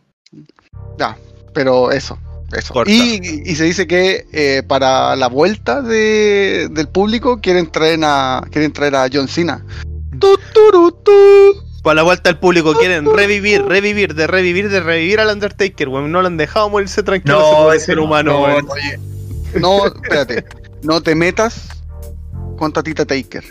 Ya, 0.98 1.16
pero 1.52 1.90
eso. 1.90 2.18
Eso. 2.52 2.74
Y, 2.86 3.50
y 3.50 3.56
se 3.56 3.64
dice 3.64 3.86
que 3.86 4.26
eh, 4.32 4.62
para 4.68 5.16
la 5.16 5.28
vuelta 5.28 5.82
de, 5.82 6.68
del 6.70 6.88
público 6.88 7.40
quieren 7.40 7.72
traer 7.72 7.98
a 8.04 8.44
quieren 8.52 8.72
traer 8.72 8.94
a 8.94 9.08
John 9.12 9.26
Cena. 9.26 9.64
Tu, 10.20 10.38
turu, 10.52 10.92
tu. 11.02 11.12
Para 11.84 11.96
la 11.96 12.02
vuelta 12.02 12.30
al 12.30 12.38
público 12.38 12.72
quieren 12.72 13.04
revivir, 13.14 13.62
revivir, 13.62 14.14
de 14.14 14.26
revivir, 14.26 14.70
de 14.70 14.80
revivir 14.80 15.20
al 15.20 15.28
Undertaker, 15.28 15.88
weón. 15.90 16.10
No 16.10 16.22
lo 16.22 16.26
han 16.26 16.38
dejado 16.38 16.70
morirse 16.70 17.02
tranquilo 17.02 17.38
No, 17.38 17.72
ese 17.72 17.86
ser 17.86 17.96
no, 17.98 18.04
humano, 18.04 18.32
no. 18.32 18.72
Oye, 18.72 18.98
no, 19.60 19.86
espérate. 19.86 20.46
No 20.82 21.02
te 21.02 21.14
metas 21.14 21.68
con 22.56 22.72
Tatita 22.72 23.04
Taker. 23.04 23.44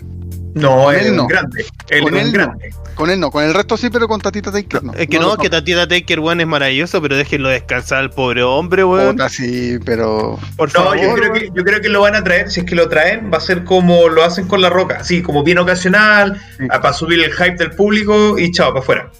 No, 0.55 0.83
Con 0.85 0.95
él 0.95 1.15
no. 1.15 1.27
grande. 1.27 1.65
Él 1.89 2.03
Con 2.03 2.15
él 2.15 2.27
no. 2.27 2.31
grande. 2.33 2.69
Con 2.95 3.09
él 3.09 3.19
no, 3.19 3.31
con 3.31 3.43
el 3.43 3.53
resto 3.55 3.75
sí, 3.75 3.89
pero 3.89 4.07
con 4.07 4.21
Tatita 4.21 4.51
Taker 4.51 4.83
no. 4.83 4.93
Es 4.93 5.07
que 5.07 5.17
no, 5.19 5.35
que. 5.35 5.49
Tatita 5.49 5.87
Taker, 5.87 6.19
weón, 6.19 6.41
es 6.41 6.47
maravilloso, 6.47 7.01
pero 7.01 7.15
déjenlo 7.17 7.49
descansar 7.49 7.97
al 7.99 8.11
pobre 8.11 8.43
hombre, 8.43 8.83
weón. 8.83 9.13
Puta, 9.15 9.29
sí, 9.29 9.79
pero. 9.83 10.37
Por 10.55 10.71
No, 10.75 10.83
favor. 10.83 10.99
yo 11.01 11.13
creo, 11.15 11.33
que, 11.33 11.49
yo 11.55 11.63
creo 11.63 11.81
que 11.81 11.89
lo 11.89 12.01
van 12.01 12.15
a 12.15 12.23
traer. 12.23 12.51
Si 12.51 12.59
es 12.59 12.65
que 12.67 12.75
lo 12.75 12.87
traen, 12.89 13.31
va 13.33 13.37
a 13.37 13.41
ser 13.41 13.63
como 13.63 14.09
lo 14.09 14.23
hacen 14.23 14.47
con 14.47 14.61
la 14.61 14.69
roca. 14.69 14.97
Así, 14.99 15.23
como 15.23 15.43
bien 15.43 15.57
ocasional, 15.57 16.39
Sí. 16.57 16.65
a- 16.69 16.79
para 16.81 16.93
subir 16.93 17.23
el 17.23 17.31
hype 17.33 17.55
del 17.55 17.71
público 17.71 18.37
y 18.37 18.51
chao, 18.51 18.69
para 18.69 18.79
afuera. 18.81 19.11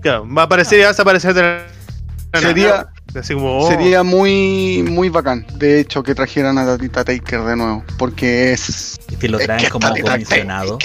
Claro, 0.00 0.26
va 0.34 0.42
a 0.42 0.44
aparecer 0.46 0.78
y 0.78 0.82
va 0.82 0.88
a 0.88 0.92
desaparecer 0.92 1.34
de 1.34 1.42
la 1.42 1.58
nada. 2.32 2.46
Sería, 2.48 2.86
Así 3.14 3.34
como, 3.34 3.58
oh, 3.58 3.68
sería 3.68 4.02
muy, 4.02 4.84
muy 4.88 5.08
bacán, 5.08 5.44
de 5.56 5.80
hecho, 5.80 6.02
que 6.02 6.14
trajeran 6.14 6.58
a 6.58 6.64
Tatita 6.64 7.04
Taker 7.04 7.42
de 7.42 7.56
nuevo. 7.56 7.84
Porque 7.98 8.52
es. 8.52 8.98
Y 9.10 9.16
que 9.16 9.28
lo 9.28 9.38
traen 9.38 9.64
que 9.64 9.68
como 9.70 9.88
comisionado. 9.88 10.72
No 10.72 10.78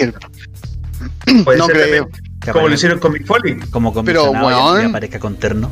creo. 1.68 2.10
que 2.42 2.52
como 2.52 2.68
lo 2.68 2.74
hicieron 2.74 3.00
con 3.00 3.14
Mick 3.14 3.26
Foley. 3.26 3.60
Como 3.72 3.94
Pero, 4.04 4.28
comisionado 4.28 4.50
y- 4.50 4.54
y 4.54 4.78
weón. 4.82 4.90
aparezca 4.92 5.20
con 5.20 5.36
terno. 5.36 5.70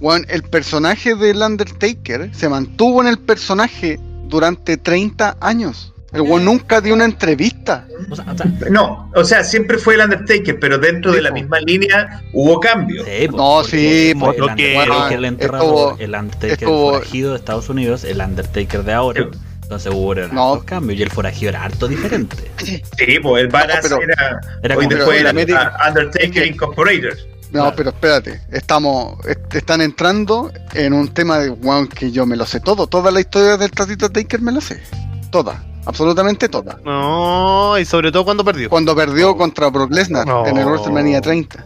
Weón, 0.00 0.26
el 0.28 0.42
personaje 0.42 1.14
del 1.14 1.38
Undertaker 1.42 2.30
se 2.34 2.48
mantuvo 2.48 3.00
en 3.00 3.08
el 3.08 3.18
personaje 3.18 3.98
durante 4.28 4.76
30 4.76 5.36
años. 5.40 5.93
El 6.14 6.22
weón 6.22 6.44
nunca 6.44 6.80
dio 6.80 6.94
una 6.94 7.04
entrevista. 7.04 7.86
O 8.10 8.14
sea, 8.16 8.24
o 8.32 8.36
sea, 8.36 8.46
No, 8.70 9.10
o 9.14 9.24
sea, 9.24 9.42
siempre 9.44 9.78
fue 9.78 9.94
el 9.94 10.00
Undertaker, 10.02 10.58
pero 10.60 10.78
dentro 10.78 11.10
Sí, 11.10 11.16
de 11.16 11.22
la 11.22 11.30
po. 11.30 11.34
misma 11.34 11.60
línea 11.60 12.22
hubo 12.32 12.60
cambios. 12.60 13.04
sí, 13.06 13.26
No, 13.28 13.36
porque 13.62 13.70
sí, 13.70 14.12
fue 14.18 14.28
po, 14.28 14.32
el 14.34 14.40
lo 14.40 14.46
que- 14.56 14.76
Undertaker 14.78 15.18
el 15.18 15.24
enterrador, 15.24 15.66
estuvo- 15.92 15.96
el 15.98 16.14
Undertaker 16.14 16.52
estuvo- 16.52 16.90
forajido 16.92 17.30
de 17.32 17.36
Estados 17.38 17.68
Unidos, 17.68 18.04
el 18.04 18.20
Undertaker 18.20 18.84
de 18.84 18.92
ahora. 18.92 19.28
Entonces 19.62 19.92
hubo 19.94 20.14
No. 20.14 20.62
cambios 20.64 21.00
y 21.00 21.02
el 21.02 21.10
forajido 21.10 21.48
era 21.48 21.64
harto 21.64 21.88
diferente. 21.88 22.36
Sí, 22.58 23.18
pues 23.22 23.42
el 23.44 23.48
Badass 23.48 23.80
pero- 23.82 24.00
era, 24.02 24.40
Era 24.62 24.76
hoy 24.76 24.84
como- 24.84 24.96
después 24.96 25.20
era 25.20 25.30
América- 25.30 25.72
Undertaker 25.88 26.22
es 26.26 26.30
que- 26.32 26.46
Incorporated. 26.46 27.18
No, 27.50 27.60
Claro. 27.60 27.76
pero 27.76 27.90
espérate, 27.90 28.40
estamos, 28.50 29.24
est- 29.26 29.54
están 29.54 29.80
entrando 29.80 30.52
en 30.74 30.92
un 30.92 31.08
tema 31.14 31.38
de 31.38 31.50
weón 31.50 31.86
que 31.86 32.10
yo 32.10 32.26
me 32.26 32.36
lo 32.36 32.46
sé 32.46 32.58
todo. 32.60 32.88
Toda 32.88 33.10
la 33.12 33.20
historia 33.20 33.56
del 33.56 33.70
Tatita 33.70 34.08
Taker 34.08 34.40
me 34.40 34.50
la 34.52 34.60
sé. 34.60 34.82
Toda, 35.30 35.62
absolutamente 35.86 36.48
toda. 36.48 36.78
No, 36.84 37.78
y 37.78 37.84
sobre 37.84 38.10
todo 38.12 38.24
cuando 38.24 38.44
perdió. 38.44 38.68
Cuando 38.70 38.94
perdió 38.94 39.36
contra 39.36 39.68
Brock 39.68 39.92
Lesnar 39.92 40.26
No. 40.26 40.46
en 40.46 40.56
el 40.56 40.64
WrestleMania 40.66 41.20
30. 41.20 41.64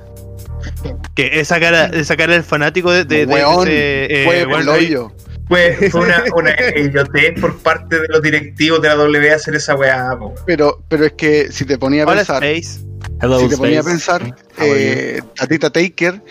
Que 1.14 1.40
esa 1.40 1.58
cara, 1.60 1.86
esa 1.86 2.16
cara 2.16 2.34
del 2.34 2.42
fanático 2.44 2.90
de, 2.90 3.04
de, 3.04 3.26
de 3.26 3.32
Weón, 3.34 3.66
ese, 3.68 4.22
eh, 4.22 4.24
fue 4.24 4.46
weón, 4.46 4.62
el 4.62 4.68
hoyo. 4.68 5.12
Fue, 5.48 5.88
fue 5.90 6.02
una, 6.02 6.22
una 6.34 6.50
idiotez 6.76 7.40
por 7.40 7.56
parte 7.58 7.98
de 8.00 8.06
los 8.08 8.20
directivos 8.20 8.82
de 8.82 8.88
la 8.88 8.96
W 8.96 9.32
hacer 9.32 9.54
esa 9.54 9.74
weá. 9.76 10.14
po. 10.18 10.34
Pero, 10.44 10.82
pero 10.88 11.06
es 11.06 11.12
que 11.12 11.50
si 11.50 11.64
te 11.64 11.78
ponía 11.78 12.02
a 12.02 12.06
Hola, 12.06 12.16
pensar, 12.16 12.44
Space. 12.44 12.80
Hello, 13.22 13.40
si 13.40 13.48
te 13.48 13.56
ponía 13.56 13.80
a 13.80 13.82
pensar, 13.82 14.36
eh, 14.58 15.22
Tatita 15.34 15.70
Taker, 15.70 16.22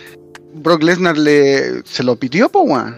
Brock 0.54 0.82
Lesnar 0.82 1.18
le 1.18 1.82
se 1.84 2.02
lo 2.04 2.16
pitió, 2.16 2.48
po, 2.48 2.60
weón. 2.62 2.96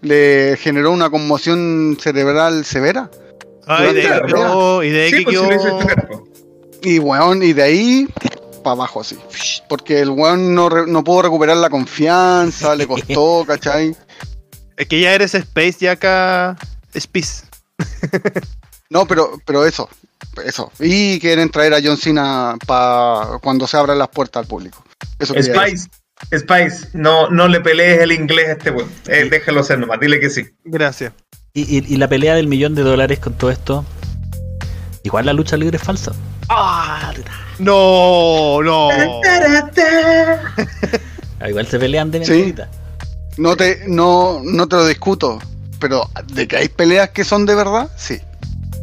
Le 0.00 0.56
generó 0.58 0.90
una 0.90 1.10
conmoción 1.10 1.96
cerebral 2.00 2.64
severa. 2.64 3.10
Ay, 3.66 3.94
de 3.94 4.06
ahí 4.08 4.20
quedó, 4.26 4.82
y 4.82 4.90
de 4.90 5.02
ahí 5.04 5.10
Sí, 5.10 5.24
pues 5.24 5.36
quedó-. 5.38 6.24
Y 6.82 6.98
weón, 6.98 7.42
y 7.42 7.52
de 7.52 7.62
ahí 7.62 8.08
para 8.62 8.72
abajo 8.72 9.00
así. 9.00 9.18
Porque 9.68 10.00
el 10.00 10.10
weón 10.10 10.54
no, 10.54 10.68
re- 10.68 10.86
no 10.86 11.02
pudo 11.04 11.22
recuperar 11.22 11.56
la 11.56 11.70
confianza, 11.70 12.74
le 12.74 12.86
costó, 12.86 13.44
¿cachai? 13.46 13.96
Es 14.76 14.86
que 14.88 15.00
ya 15.00 15.14
eres 15.14 15.34
Space, 15.34 15.76
ya 15.80 15.92
acá. 15.92 16.56
Space. 16.94 17.44
No, 18.90 19.06
pero, 19.06 19.38
pero 19.46 19.64
eso, 19.64 19.88
eso. 20.44 20.70
Y 20.80 21.18
quieren 21.20 21.50
traer 21.50 21.74
a 21.74 21.80
John 21.82 21.96
Cena 21.96 22.56
para 22.66 23.38
cuando 23.42 23.66
se 23.66 23.76
abran 23.76 23.98
las 23.98 24.08
puertas 24.08 24.42
al 24.42 24.46
público. 24.46 24.84
Eso. 25.18 25.34
Spice, 25.34 25.88
Spice, 26.36 26.88
no, 26.92 27.28
no 27.30 27.48
le 27.48 27.60
pelees 27.60 28.00
el 28.00 28.12
inglés 28.12 28.48
a 28.48 28.52
este 28.52 28.70
weón. 28.70 28.90
Eh, 29.08 29.26
déjalo 29.30 29.62
ser 29.62 29.78
nomás, 29.78 29.98
dile 30.00 30.20
que 30.20 30.30
sí. 30.30 30.44
Gracias. 30.64 31.12
Y, 31.56 31.78
y- 31.78 31.84
y 31.94 31.96
la 31.98 32.08
pelea 32.08 32.34
del 32.34 32.48
millón 32.48 32.74
de 32.74 32.82
dólares 32.82 33.20
con 33.20 33.34
todo 33.34 33.48
esto. 33.52 33.84
Igual 35.04 35.26
la 35.26 35.32
lucha 35.32 35.56
libre 35.56 35.76
es 35.76 35.82
falsa. 35.84 36.10
No, 37.60 38.60
no. 38.60 38.88
Ah, 41.40 41.48
Igual 41.48 41.66
se 41.68 41.78
pelean 41.78 42.10
de 42.10 42.24
Sí. 42.24 42.32
mentirita. 42.32 42.68
No 43.36 43.54
te, 43.56 43.84
no, 43.86 44.40
no 44.42 44.66
te 44.66 44.74
lo 44.74 44.84
discuto, 44.86 45.38
pero 45.78 46.10
de 46.32 46.48
que 46.48 46.56
hay 46.56 46.68
peleas 46.68 47.10
que 47.10 47.22
son 47.22 47.46
de 47.46 47.54
verdad, 47.54 47.88
sí. 47.96 48.18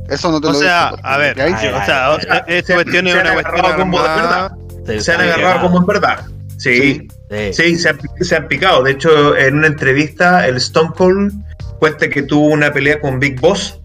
Eso 0.09 0.31
no 0.31 0.39
te 0.39 0.47
O 0.47 0.51
lo 0.53 0.59
sea, 0.59 0.91
discuto. 0.91 1.07
a 1.09 1.17
ver, 1.17 1.41
hay, 1.41 1.51
ay, 1.53 1.59
sí. 1.59 1.67
o 1.67 1.85
sea, 1.85 2.17
Se- 2.63 2.73
cuestión 2.73 3.07
es 3.07 3.15
una 3.15 3.33
cuestión 3.33 3.75
como 3.79 4.01
de 4.01 4.07
armada. 4.09 4.55
Se- 4.85 5.01
Se 5.01 5.11
han 5.11 5.19
agarrado 5.19 5.61
como 5.63 5.79
en 5.79 5.85
verdad. 5.87 6.25
Sí, 6.57 7.05
Sí. 7.29 7.53
sí, 7.53 7.75
se, 7.77 7.89
han, 7.89 7.99
se 8.21 8.35
han 8.35 8.47
picado. 8.47 8.81
De 8.83 8.91
hecho, 8.91 9.35
en 9.35 9.57
una 9.57 9.67
entrevista, 9.67 10.47
el 10.47 10.55
Stone 10.57 10.91
Cold 10.95 11.33
cuenta 11.81 12.07
que 12.11 12.21
tuvo 12.21 12.45
una 12.45 12.71
pelea 12.71 13.01
con 13.01 13.19
Big 13.19 13.41
Boss. 13.41 13.81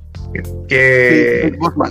Que, 0.68 1.40
Sí, 1.40 1.50
Big 1.50 1.58
Bossman. 1.58 1.90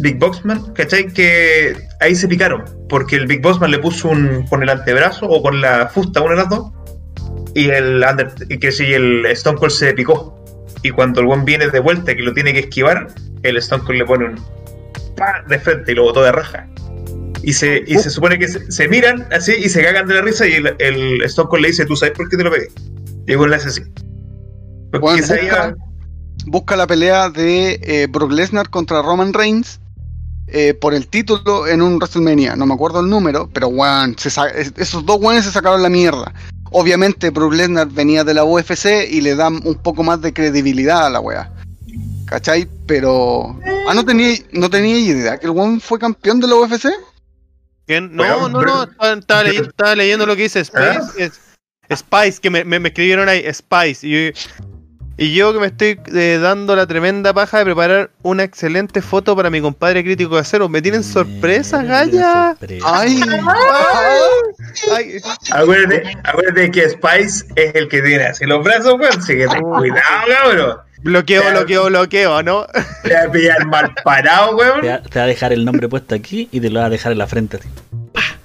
Big 0.00 0.18
Bossman, 0.18 0.72
¿cachai? 0.74 1.06
Que 1.12 1.76
ahí 2.00 2.16
se 2.16 2.26
picaron, 2.26 2.64
porque 2.88 3.14
el 3.14 3.28
Big 3.28 3.40
Bossman 3.40 3.70
le 3.70 3.78
puso 3.78 4.08
un 4.08 4.44
con 4.48 4.64
el 4.64 4.68
antebrazo 4.68 5.26
o 5.26 5.40
con 5.40 5.60
la 5.60 5.86
fusta, 5.94 6.22
una 6.22 6.32
de 6.32 6.36
las 6.38 6.48
dos, 6.48 6.72
y 7.54 7.68
el 7.68 8.04
under, 8.08 8.32
y 8.48 8.58
que 8.58 8.72
si 8.72 8.92
el 8.92 9.26
Stone 9.26 9.58
Cold 9.58 9.70
se 9.70 9.94
picó. 9.94 10.36
Y 10.82 10.90
cuando 10.90 11.20
el 11.20 11.26
buen 11.26 11.44
viene 11.44 11.68
de 11.68 11.78
vuelta 11.78 12.16
que 12.16 12.22
lo 12.22 12.34
tiene 12.34 12.52
que 12.52 12.60
esquivar, 12.60 13.06
el 13.44 13.56
Stone 13.58 13.84
Cold 13.84 13.98
le 13.98 14.06
pone 14.06 14.24
un 14.24 14.44
pa 15.16 15.44
de 15.48 15.60
frente 15.60 15.92
y 15.92 15.94
lo 15.94 16.02
botó 16.02 16.24
de 16.24 16.32
raja. 16.32 16.68
Y 17.44 17.52
se, 17.52 17.84
y 17.86 17.94
se 17.94 18.10
supone 18.10 18.40
que 18.40 18.48
se, 18.48 18.72
se 18.72 18.88
miran 18.88 19.28
así 19.30 19.52
y 19.56 19.68
se 19.68 19.84
cagan 19.84 20.08
de 20.08 20.14
la 20.14 20.22
risa 20.22 20.48
y 20.48 20.54
el, 20.54 20.74
el 20.80 21.22
Stone 21.22 21.48
Cold 21.48 21.62
le 21.62 21.68
dice, 21.68 21.86
¿tú 21.86 21.94
sabes 21.94 22.16
por 22.16 22.28
qué 22.28 22.36
te 22.36 22.42
lo 22.42 22.50
pegué? 22.50 22.66
Y 23.28 23.34
el 23.34 23.50
le 23.50 23.54
hace 23.54 23.68
así. 23.68 23.82
Bueno, 25.00 25.24
Busca 26.46 26.76
la 26.76 26.86
pelea 26.86 27.28
de 27.30 27.80
eh, 27.82 28.06
Brock 28.08 28.32
Lesnar 28.32 28.70
contra 28.70 29.02
Roman 29.02 29.34
Reigns 29.34 29.80
eh, 30.46 30.72
por 30.72 30.94
el 30.94 31.08
título 31.08 31.66
en 31.66 31.82
un 31.82 31.96
WrestleMania. 31.96 32.56
No 32.56 32.64
me 32.64 32.74
acuerdo 32.74 33.00
el 33.00 33.10
número, 33.10 33.50
pero 33.52 33.68
weón, 33.68 34.16
esos 34.18 35.04
dos 35.04 35.18
weones 35.20 35.44
se 35.44 35.50
sacaron 35.50 35.82
la 35.82 35.90
mierda. 35.90 36.32
Obviamente 36.70 37.30
Brock 37.30 37.52
Lesnar 37.54 37.88
venía 37.88 38.24
de 38.24 38.34
la 38.34 38.44
UFC 38.44 39.10
y 39.10 39.20
le 39.20 39.34
dan 39.34 39.60
un 39.64 39.74
poco 39.74 40.02
más 40.02 40.20
de 40.22 40.32
credibilidad 40.32 41.06
a 41.06 41.10
la 41.10 41.20
wea. 41.20 41.52
¿Cachai? 42.26 42.68
Pero... 42.86 43.58
Ah, 43.88 43.94
no 43.94 44.04
tenía, 44.04 44.36
no 44.52 44.70
tenía 44.70 44.98
idea 44.98 45.38
que 45.38 45.46
el 45.46 45.52
weón 45.52 45.80
fue 45.80 45.98
campeón 45.98 46.40
de 46.40 46.46
la 46.46 46.54
UFC. 46.56 46.88
¿Quién? 47.86 48.14
No, 48.14 48.48
no, 48.48 48.62
no. 48.62 48.82
Estaba, 48.84 49.12
estaba 49.14 49.42
leyendo, 49.44 49.68
estaba 49.70 49.96
leyendo 49.96 50.26
lo 50.26 50.36
que 50.36 50.42
dice 50.42 50.64
Spice. 50.64 50.82
¿Ah? 50.84 51.10
es- 51.18 51.40
Spice, 51.90 52.38
que 52.40 52.50
me, 52.50 52.64
me, 52.64 52.78
me 52.78 52.88
escribieron 52.90 53.30
ahí, 53.30 53.42
Spice. 53.52 54.06
Y 54.06 54.10
yo, 54.26 54.40
Y 55.20 55.34
yo 55.34 55.52
que 55.52 55.58
me 55.58 55.66
estoy 55.66 56.00
eh, 56.14 56.38
dando 56.40 56.76
la 56.76 56.86
tremenda 56.86 57.34
paja 57.34 57.58
de 57.58 57.64
preparar 57.64 58.10
una 58.22 58.44
excelente 58.44 59.02
foto 59.02 59.34
para 59.34 59.50
mi 59.50 59.60
compadre 59.60 60.04
crítico 60.04 60.36
de 60.36 60.42
acero. 60.42 60.68
¿Me 60.68 60.80
tienen 60.80 61.02
sorpresas, 61.02 61.84
Gaya? 61.84 62.54
sorpresa. 62.58 62.86
¡Ay! 62.86 63.20
Ay, 64.94 65.20
Acuérdate, 65.52 66.16
acuérdate 66.24 66.70
que 66.70 66.88
Spice 66.90 67.44
es 67.56 67.74
el 67.74 67.88
que 67.88 68.00
tiene 68.02 68.24
así 68.26 68.44
los 68.44 68.62
brazos, 68.64 68.94
weón. 68.94 69.18
Así 69.18 69.36
que 69.36 69.48
ten 69.48 69.62
cuidado, 69.76 70.00
cabrón. 70.42 70.76
bloqueo, 71.02 71.50
bloqueo, 71.50 71.84
bloqueo, 71.86 72.42
¿no? 72.42 72.66
Te 73.02 73.14
va 73.14 73.22
a 73.24 73.30
pillar 73.32 73.66
mal 73.66 73.92
parado, 74.04 74.50
Te 74.50 74.54
weón. 74.54 74.80
va, 74.86 75.02
te 75.02 75.18
va 75.18 75.24
a 75.24 75.28
dejar 75.28 75.52
el 75.52 75.64
nombre 75.64 75.88
puesto 75.88 76.14
aquí 76.14 76.48
y 76.52 76.60
te 76.60 76.70
lo 76.70 76.80
va 76.80 76.86
a 76.86 76.90
dejar 76.90 77.12
en 77.12 77.18
la 77.18 77.26
frente 77.26 77.56
a 77.56 77.60
ti. 77.60 77.68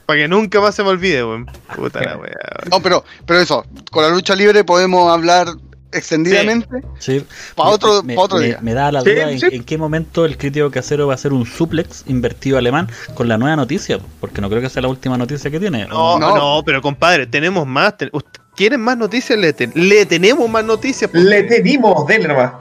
Para 0.05 0.19
que 0.19 0.27
nunca 0.27 0.59
más 0.59 0.75
se 0.75 0.83
me 0.83 0.89
olvide, 0.89 1.23
weón. 1.23 1.45
Puta 1.75 2.01
la 2.01 2.17
wea. 2.17 2.33
No, 2.71 2.81
pero, 2.81 3.05
pero 3.25 3.39
eso, 3.39 3.65
con 3.91 4.03
la 4.03 4.09
lucha 4.09 4.35
libre 4.35 4.63
podemos 4.63 5.11
hablar 5.13 5.47
extendidamente. 5.93 6.81
Sí. 6.99 7.25
Pa' 7.55 7.63
otro- 7.69 8.03
me, 8.03 8.15
pa' 8.15 8.21
otro 8.21 8.39
me- 8.39 8.45
día. 8.45 8.59
me 8.61 8.73
da 8.73 8.91
la 8.91 9.01
Sí, 9.01 9.11
duda 9.11 9.31
en, 9.31 9.39
sí. 9.39 9.45
en 9.51 9.63
qué 9.63 9.77
momento 9.77 10.25
el 10.25 10.37
crítico 10.37 10.69
casero 10.71 11.07
va 11.07 11.13
a 11.13 11.15
hacer 11.15 11.33
un 11.33 11.45
suplex 11.45 12.03
invertido 12.07 12.57
alemán 12.57 12.89
con 13.13 13.27
la 13.27 13.37
nueva 13.37 13.55
noticia, 13.55 13.99
porque 14.19 14.41
no 14.41 14.49
creo 14.49 14.61
que 14.61 14.69
sea 14.69 14.81
la 14.81 14.87
última 14.89 15.17
noticia 15.17 15.49
que 15.51 15.59
tiene. 15.59 15.85
No, 15.87 16.19
No. 16.19 16.35
no, 16.35 16.63
pero 16.65 16.81
compadre, 16.81 17.27
tenemos 17.27 17.65
más. 17.67 17.97
ten- 17.97 18.09
¿ust- 18.11 18.25
¿Quieren 18.55 18.81
más 18.81 18.95
noticias? 18.97 19.37
Le, 19.39 19.51
ten- 19.51 19.71
le 19.73 20.05
tenemos 20.05 20.47
más 20.49 20.63
noticias. 20.63 21.09
porque- 21.09 21.25
Le 21.25 21.43
tenemos, 21.43 22.05
denle 22.05 22.27
nomás. 22.27 22.51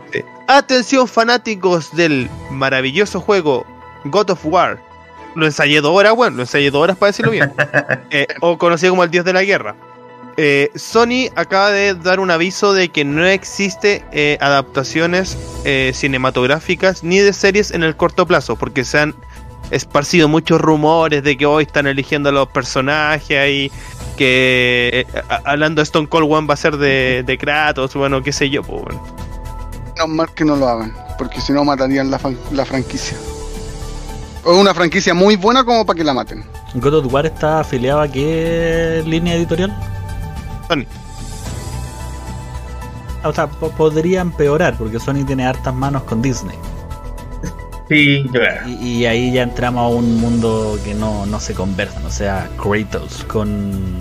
Atención 0.48 1.06
fanáticos 1.06 1.94
del 1.94 2.28
maravilloso 2.50 3.20
juego 3.20 3.66
God 4.06 4.30
of 4.30 4.40
War. 4.46 4.78
Lo 5.34 5.46
ensayé 5.46 5.80
dos 5.80 5.94
horas, 5.94 6.14
bueno, 6.14 6.36
lo 6.36 6.42
ensayé 6.42 6.70
dos 6.70 6.82
horas 6.82 6.96
para 6.96 7.08
decirlo 7.10 7.30
bien. 7.30 7.52
Eh, 8.10 8.26
o 8.40 8.58
conocido 8.58 8.92
como 8.92 9.04
el 9.04 9.10
Dios 9.10 9.24
de 9.24 9.32
la 9.32 9.42
Guerra. 9.42 9.74
Eh, 10.36 10.70
Sony 10.74 11.28
acaba 11.36 11.70
de 11.70 11.94
dar 11.94 12.18
un 12.20 12.30
aviso 12.30 12.72
de 12.72 12.88
que 12.88 13.04
no 13.04 13.24
existe 13.26 14.04
eh, 14.12 14.38
adaptaciones 14.40 15.36
eh, 15.64 15.92
cinematográficas 15.94 17.04
ni 17.04 17.18
de 17.18 17.32
series 17.32 17.70
en 17.70 17.82
el 17.82 17.96
corto 17.96 18.26
plazo, 18.26 18.56
porque 18.56 18.84
se 18.84 18.98
han 18.98 19.14
esparcido 19.70 20.28
muchos 20.28 20.60
rumores 20.60 21.22
de 21.22 21.36
que 21.36 21.46
hoy 21.46 21.64
están 21.64 21.86
eligiendo 21.86 22.28
a 22.30 22.32
los 22.32 22.48
personajes 22.48 23.50
y 23.50 23.72
que 24.16 25.06
eh, 25.14 25.20
a- 25.28 25.42
hablando 25.50 25.80
de 25.80 25.84
Stone 25.84 26.08
Cold 26.08 26.30
One 26.32 26.46
va 26.46 26.54
a 26.54 26.56
ser 26.58 26.76
de, 26.76 27.22
de 27.26 27.38
Kratos, 27.38 27.94
bueno, 27.94 28.22
qué 28.22 28.32
sé 28.32 28.48
yo, 28.50 28.62
pues 28.62 28.82
bueno. 28.82 29.02
No 29.98 30.06
más 30.08 30.30
que 30.30 30.44
no 30.44 30.56
lo 30.56 30.66
hagan, 30.68 30.94
porque 31.18 31.40
si 31.40 31.52
no 31.52 31.64
matarían 31.64 32.10
la, 32.10 32.18
fan- 32.18 32.38
la 32.52 32.64
franquicia. 32.64 33.16
O 34.44 34.58
una 34.58 34.74
franquicia 34.74 35.14
muy 35.14 35.36
buena 35.36 35.62
como 35.64 35.86
para 35.86 35.96
que 35.96 36.04
la 36.04 36.14
maten. 36.14 36.44
God 36.74 36.94
of 36.94 37.12
War 37.12 37.26
está 37.26 37.60
afiliado 37.60 38.00
a 38.00 38.08
qué 38.08 39.02
línea 39.06 39.34
editorial? 39.36 39.72
Sony. 40.74 40.86
Ah, 43.22 43.28
O 43.28 43.32
sea, 43.32 43.46
po- 43.46 43.70
podría 43.70 44.20
empeorar, 44.20 44.76
porque 44.76 44.98
Sony 44.98 45.24
tiene 45.26 45.46
hartas 45.46 45.74
manos 45.74 46.02
con 46.04 46.20
Disney. 46.22 46.56
Sí. 47.88 48.24
Y, 48.66 48.72
y 49.00 49.06
ahí 49.06 49.32
ya 49.32 49.42
entramos 49.42 49.82
a 49.84 49.88
un 49.94 50.20
mundo 50.20 50.78
que 50.84 50.94
no, 50.94 51.26
no 51.26 51.38
se 51.40 51.52
conversan. 51.54 52.04
O 52.06 52.10
sea, 52.10 52.48
Kratos 52.60 53.24
con 53.24 53.98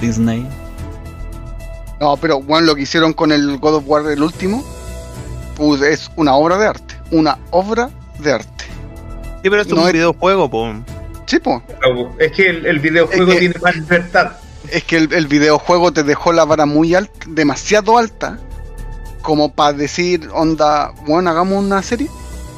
Disney. 0.00 0.46
No, 2.00 2.16
pero 2.16 2.40
bueno, 2.40 2.66
lo 2.68 2.74
que 2.74 2.82
hicieron 2.82 3.12
con 3.12 3.32
el 3.32 3.58
God 3.58 3.76
of 3.76 3.84
War 3.86 4.06
el 4.10 4.22
último, 4.22 4.64
pues 5.56 5.80
es 5.82 6.10
una 6.16 6.34
obra 6.34 6.58
de 6.58 6.66
arte. 6.68 6.94
Una 7.10 7.38
obra 7.50 7.90
de 8.20 8.32
arte. 8.32 8.64
Sí, 9.42 9.50
pero 9.50 9.60
esto 9.62 9.74
No 9.74 9.80
es 9.80 9.84
un 9.84 9.88
es- 9.88 9.94
videojuego, 9.94 10.50
po. 10.50 10.72
Sí, 11.26 11.38
pues. 11.40 11.60
Es 12.18 12.32
que 12.32 12.48
el, 12.50 12.66
el 12.66 12.78
videojuego 12.78 13.28
Es 13.32 13.34
que- 13.34 13.40
tiene 13.40 13.54
más 13.62 13.74
libertad. 13.74 14.32
Es 14.70 14.84
que 14.84 14.96
el, 14.96 15.12
el 15.12 15.26
videojuego 15.26 15.92
te 15.92 16.02
dejó 16.02 16.32
la 16.32 16.44
vara 16.44 16.66
muy 16.66 16.94
alta, 16.94 17.26
demasiado 17.28 17.98
alta, 17.98 18.38
como 19.22 19.54
para 19.54 19.72
decir, 19.72 20.28
onda, 20.32 20.92
bueno, 21.06 21.30
hagamos 21.30 21.62
una 21.62 21.82
serie. 21.82 22.08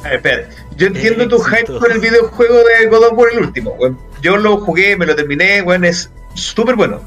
A 0.03 0.09
ver, 0.09 0.13
espérate. 0.15 0.55
Yo 0.77 0.87
entiendo 0.87 1.27
tu 1.27 1.39
hype 1.39 1.65
con 1.79 1.91
el 1.91 1.99
videojuego 1.99 2.55
de 2.55 2.87
God 2.87 3.03
of 3.05 3.13
War 3.17 3.29
el 3.33 3.39
último, 3.39 3.71
weón. 3.79 3.97
Yo 4.21 4.37
lo 4.37 4.57
jugué, 4.59 4.95
me 4.95 5.05
lo 5.05 5.15
terminé, 5.15 5.61
weón, 5.61 5.85
es 5.85 6.11
súper 6.33 6.75
bueno. 6.75 7.01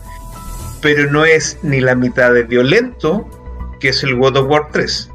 Pero 0.83 1.11
no 1.11 1.25
es 1.25 1.59
ni 1.63 1.81
la 1.81 1.95
mitad 1.95 2.33
de 2.33 2.43
violento 2.43 3.29
que 3.81 3.91
es 3.91 4.03
el 4.03 4.17
God 4.17 4.37
of 4.37 4.49
War 4.49 4.69
3. 4.73 5.11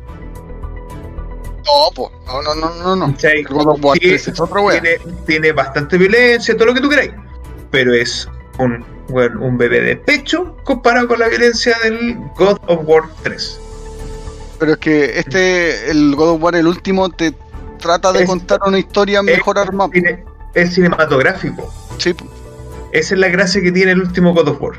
No, 1.66 1.90
pues, 1.96 2.10
no, 2.26 2.42
no, 2.44 2.56
no, 2.56 2.76
no, 2.84 2.96
no. 2.96 3.12
¿Cachai? 3.14 3.40
El 3.40 3.48
God 3.48 3.68
of 3.68 3.84
War 3.84 3.98
Tiene- 3.98 4.16
3 4.18 4.28
es 4.30 4.40
otra 4.40 4.62
wea. 4.62 4.82
Tiene, 4.82 5.00
tiene 5.26 5.52
bastante 5.52 5.98
violencia, 5.98 6.56
todo 6.56 6.68
lo 6.68 6.74
que 6.74 6.82
tú 6.82 6.90
queráis. 6.90 7.12
Pero 7.72 7.94
es 7.94 8.30
un, 8.60 8.86
un 9.38 9.58
bebé 9.58 9.82
de 9.82 9.96
pecho 9.96 10.58
comparado 10.64 11.08
con 11.08 11.20
la 11.20 11.28
violencia 11.28 11.76
del 11.84 12.18
God 12.36 12.58
of 12.68 12.80
War 12.86 13.04
3. 13.24 13.60
Pero 14.60 14.72
es 14.74 14.78
que 14.78 15.20
este, 15.20 15.90
el 15.92 16.16
God 16.16 16.30
of 16.36 16.44
War, 16.44 16.56
el 16.56 16.68
último, 16.68 17.10
te 17.10 17.34
trata 17.80 18.12
de 18.14 18.24
Es- 18.24 18.30
contar 18.30 18.60
una 18.66 18.80
historia 18.80 19.22
mejor 19.22 19.60
armada. 19.60 19.90
cine- 19.92 20.24
es 20.54 20.74
cinematográfico. 20.74 21.72
Sí. 21.98 22.16
Esa 22.92 23.14
es 23.16 23.20
la 23.20 23.28
gracia 23.28 23.62
que 23.62 23.72
tiene 23.72 23.92
el 23.92 24.02
último 24.02 24.34
God 24.34 24.48
of 24.50 24.62
War. 24.62 24.74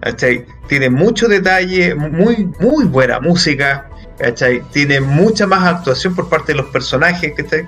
¿Cachai? 0.00 0.44
Tiene 0.66 0.90
mucho 0.90 1.28
detalle, 1.28 1.94
muy, 1.94 2.50
muy 2.60 2.84
buena 2.84 3.20
música. 3.20 3.88
¿Cachai? 4.18 4.62
Tiene 4.72 5.00
mucha 5.00 5.46
más 5.46 5.64
actuación 5.64 6.14
por 6.14 6.28
parte 6.28 6.52
de 6.52 6.58
los 6.58 6.66
personajes. 6.66 7.32
¿cachai? 7.36 7.66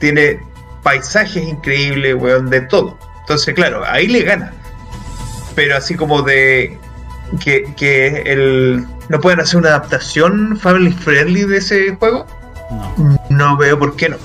Tiene 0.00 0.40
paisajes 0.82 1.42
increíbles, 1.42 2.14
weón, 2.16 2.48
de 2.50 2.62
todo. 2.62 2.98
Entonces, 3.20 3.54
claro, 3.54 3.82
ahí 3.86 4.06
le 4.08 4.22
gana. 4.22 4.52
Pero 5.56 5.76
así 5.76 5.96
como 5.96 6.22
de 6.22 6.78
que, 7.42 7.64
que 7.76 8.22
el, 8.26 8.86
no 9.08 9.20
pueden 9.20 9.40
hacer 9.40 9.56
una 9.58 9.70
adaptación 9.70 10.56
family 10.56 10.92
friendly 10.92 11.42
de 11.42 11.56
ese 11.56 11.96
juego, 11.96 12.24
No. 12.98 13.18
no 13.30 13.56
veo 13.56 13.76
por 13.78 13.96
qué 13.96 14.10
no. 14.10 14.16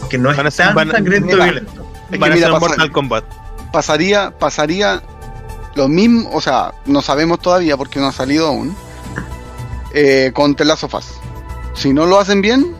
Porque 0.00 0.16
no 0.16 0.30
es 0.30 0.36
Van 0.38 0.46
a 0.46 0.50
ser- 0.50 0.66
tan 0.66 0.74
van 0.76 0.90
sangriento 0.92 1.32
y 1.32 1.34
violento. 1.42 1.86
Es 2.10 2.18
Van 2.18 2.30
que 2.30 2.34
a 2.44 2.46
mira, 2.46 2.58
Mortal 2.58 2.90
Kombat. 2.92 3.24
pasaría, 3.72 4.30
pasaría 4.38 5.02
lo 5.74 5.88
mismo, 5.88 6.30
o 6.32 6.40
sea, 6.40 6.72
no 6.86 7.02
sabemos 7.02 7.40
todavía 7.40 7.76
porque 7.76 7.98
no 8.00 8.06
ha 8.06 8.12
salido 8.12 8.46
aún, 8.46 8.74
eh, 9.92 10.30
con 10.32 10.54
The 10.54 10.64
Last 10.64 10.84
of 10.84 10.94
Us. 10.94 11.06
Si 11.74 11.92
no 11.92 12.06
lo 12.06 12.18
hacen 12.18 12.40
bien, 12.40 12.74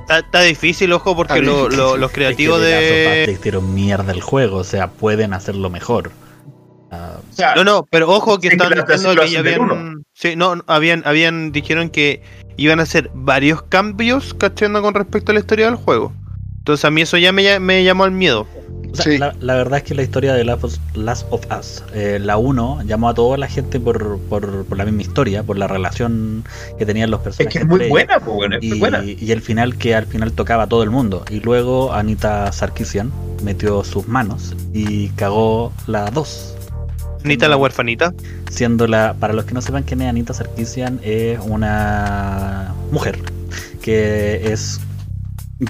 Está, 0.00 0.18
está 0.18 0.40
difícil, 0.40 0.92
ojo, 0.92 1.14
porque 1.14 1.40
lo- 1.40 1.58
difícil. 1.64 1.78
lo- 1.78 1.96
los 1.96 2.10
creativos 2.10 2.60
es 2.60 2.66
que 2.66 3.24
de. 3.26 3.32
hicieron 3.32 3.72
mierda 3.72 4.12
el 4.12 4.20
juego, 4.20 4.56
o 4.58 4.64
sea, 4.64 4.88
pueden 4.90 5.32
hacerlo 5.32 5.70
mejor. 5.70 6.10
O 6.92 7.34
sea, 7.34 7.54
No, 7.54 7.64
no, 7.64 7.86
pero 7.90 8.08
ojo 8.10 8.38
que 8.38 8.48
que 8.48 8.54
están 8.56 8.70
diciendo 8.86 9.20
que 9.22 9.30
ya 9.30 9.38
habían. 9.40 10.04
Sí, 10.14 10.36
no, 10.36 10.62
habían, 10.66 11.02
habían, 11.06 11.50
dijeron 11.52 11.88
que 11.88 12.22
iban 12.56 12.80
a 12.80 12.82
hacer 12.82 13.10
varios 13.14 13.62
cambios, 13.62 14.34
cachando 14.34 14.82
con 14.82 14.94
respecto 14.94 15.32
a 15.32 15.34
la 15.34 15.40
historia 15.40 15.66
del 15.66 15.76
juego. 15.76 16.12
Entonces 16.58 16.84
a 16.84 16.90
mí 16.90 17.00
eso 17.00 17.16
ya 17.16 17.32
me, 17.32 17.42
ll- 17.42 17.60
me 17.60 17.82
llamó 17.82 18.04
al 18.04 18.12
miedo. 18.12 18.46
o 18.92 18.94
sea, 18.94 19.04
Sí. 19.06 19.16
la, 19.18 19.34
la 19.40 19.54
verdad 19.56 19.78
es 19.78 19.84
que 19.84 19.94
la 19.94 20.02
historia 20.02 20.34
de 20.34 20.44
Last 20.44 20.62
of, 20.64 20.76
Last 20.94 21.26
of 21.30 21.44
Us, 21.58 21.82
eh, 21.94 22.18
la 22.20 22.36
1, 22.36 22.82
llamó 22.84 23.08
a 23.08 23.14
toda 23.14 23.36
la 23.38 23.48
gente 23.48 23.80
por, 23.80 24.18
por, 24.28 24.64
por 24.66 24.76
la 24.78 24.84
misma 24.84 25.00
historia, 25.02 25.42
por 25.42 25.56
la 25.58 25.66
relación 25.66 26.44
que 26.78 26.84
tenían 26.86 27.10
los 27.10 27.20
es 27.20 27.24
personajes. 27.24 27.52
que 27.54 27.58
es 27.60 27.66
muy 27.66 27.88
buena, 27.88 28.20
pues 28.20 28.36
bueno, 28.36 28.56
es 28.56 28.62
muy 28.68 28.76
y, 28.76 28.80
buena. 28.80 29.02
y 29.02 29.32
el 29.32 29.40
final 29.40 29.76
que 29.78 29.94
al 29.94 30.04
final 30.06 30.32
tocaba 30.32 30.64
a 30.64 30.66
todo 30.68 30.82
el 30.82 30.90
mundo. 30.90 31.24
Y 31.30 31.40
luego 31.40 31.92
Anita 31.94 32.52
Sarkisian 32.52 33.10
metió 33.42 33.82
sus 33.82 34.06
manos 34.06 34.54
y 34.74 35.08
cagó 35.10 35.72
la 35.86 36.10
2. 36.10 36.58
Anita 37.24 37.48
la 37.48 37.56
huerfanita. 37.56 38.12
Siendo 38.50 38.86
la, 38.86 39.14
para 39.14 39.32
los 39.32 39.44
que 39.44 39.54
no 39.54 39.62
sepan 39.62 39.84
quién 39.84 40.02
es 40.02 40.08
Anita 40.08 40.34
Sarkisian, 40.34 41.00
es 41.02 41.38
una 41.40 42.74
mujer 42.90 43.18
que 43.80 44.52
es 44.52 44.80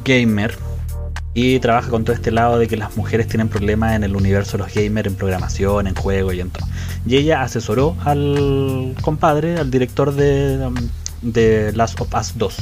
gamer 0.04 0.56
y 1.34 1.60
trabaja 1.60 1.88
con 1.88 2.04
todo 2.04 2.14
este 2.14 2.30
lado 2.30 2.58
de 2.58 2.68
que 2.68 2.76
las 2.76 2.96
mujeres 2.96 3.26
tienen 3.26 3.48
problemas 3.48 3.94
en 3.94 4.04
el 4.04 4.16
universo 4.16 4.52
de 4.52 4.64
los 4.64 4.74
gamers, 4.74 5.08
en 5.08 5.14
programación, 5.14 5.86
en 5.86 5.94
juego 5.94 6.32
y 6.32 6.40
en 6.40 6.50
todo. 6.50 6.66
Y 7.06 7.16
ella 7.16 7.42
asesoró 7.42 7.96
al 8.04 8.94
compadre, 9.00 9.56
al 9.58 9.70
director 9.70 10.14
de, 10.14 10.70
de 11.22 11.72
Last 11.72 12.00
of 12.00 12.14
Us 12.14 12.32
2. 12.36 12.56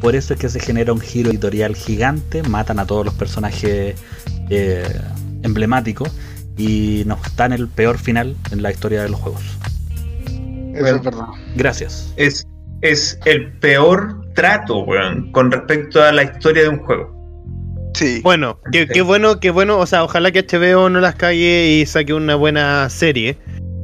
Por 0.00 0.16
eso 0.16 0.34
es 0.34 0.40
que 0.40 0.48
se 0.48 0.60
genera 0.60 0.92
un 0.92 1.00
giro 1.00 1.30
editorial 1.30 1.76
gigante, 1.76 2.42
matan 2.42 2.78
a 2.78 2.86
todos 2.86 3.04
los 3.04 3.14
personajes 3.14 3.96
eh, 4.50 5.00
emblemáticos 5.42 6.10
y 6.60 7.04
nos 7.06 7.18
dan 7.36 7.52
el 7.52 7.68
peor 7.68 7.98
final 7.98 8.36
en 8.52 8.62
la 8.62 8.70
historia 8.70 9.02
de 9.02 9.08
los 9.08 9.20
juegos. 9.20 9.42
eso 10.24 10.40
Bueno. 10.82 10.96
es 10.96 11.02
verdad. 11.02 11.26
Gracias. 11.56 12.12
Es, 12.16 12.46
es 12.82 13.18
el 13.24 13.52
peor 13.58 14.20
trato, 14.34 14.84
weón, 14.84 15.32
con 15.32 15.50
respecto 15.50 16.02
a 16.02 16.12
la 16.12 16.24
historia 16.24 16.64
de 16.64 16.68
un 16.68 16.78
juego. 16.78 17.18
Sí. 17.94 18.20
Bueno, 18.22 18.58
qué, 18.70 18.86
qué 18.86 19.02
bueno, 19.02 19.40
qué 19.40 19.50
bueno. 19.50 19.78
O 19.78 19.86
sea, 19.86 20.04
ojalá 20.04 20.30
que 20.30 20.46
HBO 20.46 20.88
no 20.90 21.00
las 21.00 21.14
cague 21.16 21.78
y 21.80 21.86
saque 21.86 22.12
una 22.14 22.34
buena 22.36 22.88
serie. 22.90 23.38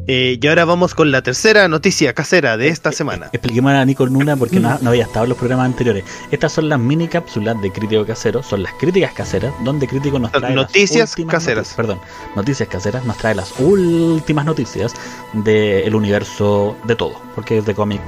Eh, 0.09 0.39
y 0.41 0.47
ahora 0.47 0.65
vamos 0.65 0.95
con 0.95 1.11
la 1.11 1.23
tercera 1.23 1.67
noticia 1.69 2.13
casera 2.13 2.57
de 2.57 2.69
esta 2.69 2.93
semana. 2.93 3.27
Expliquemos 3.33 3.73
a 3.73 3.85
Nico 3.85 4.07
Nuna 4.09 4.37
porque 4.37 4.61
no, 4.61 4.79
no 4.81 4.91
había 4.91 5.03
estado 5.05 5.25
en 5.25 5.31
los 5.31 5.39
programas 5.39 5.67
anteriores. 5.67 6.05
Estas 6.31 6.53
son 6.53 6.69
las 6.69 6.79
mini 6.79 7.09
cápsulas 7.09 7.61
de 7.61 7.73
Crítico 7.73 8.07
Casero, 8.07 8.43
son 8.43 8.63
las 8.63 8.73
críticas 8.75 9.13
caseras, 9.15 9.53
donde 9.65 9.89
Crítico 9.89 10.19
nos 10.19 10.31
trae 10.31 10.43
las 10.43 10.55
noticias 10.55 11.11
últimas 11.11 11.33
caseras. 11.35 11.57
noticias- 11.67 11.77
perdón, 11.77 12.01
noticias 12.37 12.69
caseras, 12.69 13.05
nos 13.05 13.17
trae 13.19 13.35
las 13.35 13.53
últimas 13.59 14.45
noticias 14.45 14.95
del 15.33 15.95
universo 15.95 16.77
de 16.85 16.95
todo, 16.95 17.21
porque 17.35 17.59
es 17.59 17.67
de 17.67 17.75
cómic 17.75 18.01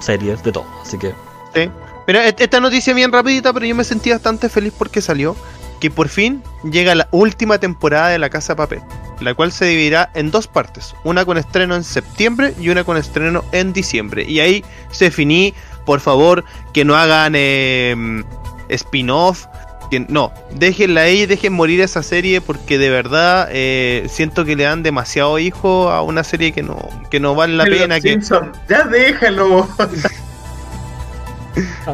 series, 0.00 0.42
de 0.44 0.52
todo. 0.52 0.66
Así 0.82 0.98
que 0.98 1.12
Sí. 1.54 1.68
Mira, 2.06 2.26
et- 2.28 2.40
esta 2.40 2.60
noticia 2.60 2.94
bien 2.94 3.10
rapidita, 3.12 3.52
pero 3.52 3.66
yo 3.66 3.74
me 3.74 3.84
sentí 3.84 4.10
bastante 4.10 4.48
feliz 4.48 4.72
porque 4.76 5.00
salió 5.00 5.34
que 5.80 5.90
por 5.90 6.08
fin 6.08 6.42
llega 6.70 6.94
la 6.94 7.08
última 7.10 7.58
temporada 7.58 8.08
de 8.08 8.18
La 8.18 8.28
Casa 8.30 8.54
Papel, 8.54 8.80
la 9.20 9.34
cual 9.34 9.50
se 9.50 9.64
dividirá 9.64 10.10
en 10.14 10.30
dos 10.30 10.46
partes, 10.46 10.94
una 11.04 11.24
con 11.24 11.38
estreno 11.38 11.74
en 11.74 11.84
septiembre 11.84 12.54
y 12.60 12.68
una 12.68 12.84
con 12.84 12.96
estreno 12.96 13.44
en 13.52 13.72
diciembre. 13.72 14.24
Y 14.28 14.40
ahí 14.40 14.64
se 14.90 15.10
finí, 15.10 15.54
por 15.86 16.00
favor, 16.00 16.44
que 16.74 16.84
no 16.84 16.94
hagan 16.96 17.32
eh, 17.34 18.22
spin-off. 18.68 19.46
que- 19.90 20.00
No, 20.08 20.32
déjenla 20.54 21.00
ahí, 21.02 21.26
dejen 21.26 21.52
morir 21.54 21.80
esa 21.80 22.02
serie 22.02 22.40
porque 22.40 22.78
de 22.78 22.90
verdad 22.90 23.48
eh, 23.50 24.06
siento 24.08 24.44
que 24.44 24.54
le 24.56 24.64
dan 24.64 24.82
demasiado 24.82 25.38
hijo 25.38 25.90
a 25.90 26.02
una 26.02 26.22
serie 26.24 26.52
que 26.52 26.62
no, 26.62 26.78
que 27.10 27.18
no 27.20 27.34
vale 27.34 27.54
la 27.56 27.64
pena. 27.64 28.00
Que, 28.00 28.12
Simpson, 28.12 28.52
ya 28.68 28.84
déjalo. 28.84 29.66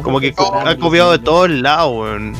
como 0.03 0.19
que 0.19 0.33
ha 0.65 0.75
copiado 0.77 1.11
de 1.13 1.19
todos 1.19 1.49
lados, 1.49 1.91
weón. 1.95 2.33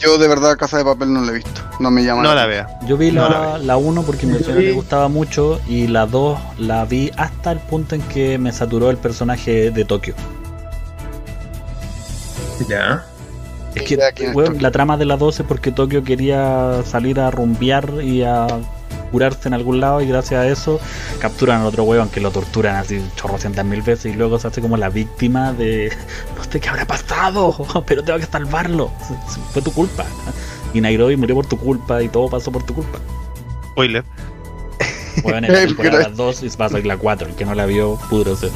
Yo 0.00 0.16
de 0.18 0.28
verdad 0.28 0.56
Casa 0.56 0.78
de 0.78 0.84
Papel 0.84 1.12
no 1.12 1.20
la 1.22 1.30
he 1.30 1.34
visto. 1.34 1.60
No 1.78 1.90
me 1.90 2.02
llama. 2.04 2.22
No 2.22 2.34
la 2.34 2.44
atención. 2.44 2.66
vea. 2.78 2.88
Yo 2.88 2.96
vi 2.96 3.10
No 3.10 3.28
la, 3.28 3.58
la 3.58 3.58
la 3.58 3.76
1 3.76 4.02
porque 4.02 4.26
mi 4.26 4.38
le 4.38 4.72
gustaba 4.72 5.08
mucho 5.08 5.60
y 5.66 5.86
la 5.86 6.06
2 6.06 6.38
la 6.58 6.84
vi 6.86 7.10
hasta 7.16 7.52
el 7.52 7.58
punto 7.58 7.94
en 7.94 8.02
que 8.02 8.38
me 8.38 8.52
saturó 8.52 8.90
el 8.90 8.96
personaje 8.96 9.70
de 9.70 9.84
Tokio. 9.84 10.14
Ya. 12.68 13.04
Es 13.74 13.82
que 13.84 13.96
Tokio. 13.96 14.52
la 14.58 14.70
trama 14.70 14.96
de 14.96 15.04
la 15.04 15.16
2 15.16 15.40
es 15.40 15.46
porque 15.46 15.70
Tokio 15.70 16.02
quería 16.02 16.82
salir 16.84 17.20
a 17.20 17.30
rumbear 17.30 18.02
y 18.02 18.22
a 18.22 18.46
curarse 19.10 19.48
en 19.48 19.54
algún 19.54 19.80
lado 19.80 20.00
y 20.00 20.06
gracias 20.06 20.40
a 20.40 20.46
eso 20.46 20.80
capturan 21.18 21.60
al 21.60 21.66
otro 21.66 21.84
weón 21.84 22.08
que 22.08 22.20
lo 22.20 22.30
torturan 22.30 22.76
así 22.76 23.04
chorrocientas 23.16 23.64
mil 23.64 23.82
veces 23.82 24.12
y 24.12 24.16
luego 24.16 24.38
se 24.38 24.48
hace 24.48 24.60
como 24.60 24.76
la 24.76 24.88
víctima 24.88 25.52
de 25.52 25.92
no 26.36 26.44
sé 26.44 26.60
qué 26.60 26.68
habrá 26.68 26.86
pasado, 26.86 27.54
pero 27.86 28.02
tengo 28.02 28.18
que 28.18 28.26
salvarlo. 28.26 28.90
Fue 29.52 29.62
tu 29.62 29.72
culpa. 29.72 30.04
Y 30.72 30.80
Nairobi 30.80 31.16
murió 31.16 31.34
por 31.34 31.46
tu 31.46 31.58
culpa 31.58 32.02
y 32.02 32.08
todo 32.08 32.28
pasó 32.28 32.52
por 32.52 32.62
tu 32.64 32.74
culpa. 32.74 32.98
Spoiler. 33.72 34.04
Bueno, 35.22 35.46
en 35.48 35.52
la 35.52 35.60
temporada 35.66 36.04
pero- 36.04 36.16
2 36.16 36.42
y 36.44 36.48
va 36.56 36.66
a 36.66 36.68
salir 36.68 36.86
la 36.86 36.96
4. 36.96 37.28
El 37.28 37.34
que 37.34 37.44
no 37.44 37.54
la 37.54 37.66
vio, 37.66 37.98
pudrose. 38.08 38.50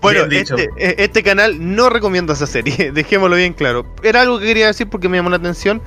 Bueno, 0.00 0.24
este, 0.30 0.70
eh, 0.76 0.94
este 0.98 1.22
canal 1.22 1.74
no 1.74 1.88
recomienda 1.88 2.34
esa 2.34 2.46
serie, 2.46 2.92
dejémoslo 2.92 3.36
bien 3.36 3.52
claro. 3.52 3.86
Era 4.02 4.20
algo 4.22 4.38
que 4.38 4.46
quería 4.46 4.66
decir 4.66 4.88
porque 4.88 5.08
me 5.08 5.16
llamó 5.16 5.30
la 5.30 5.36
atención. 5.36 5.80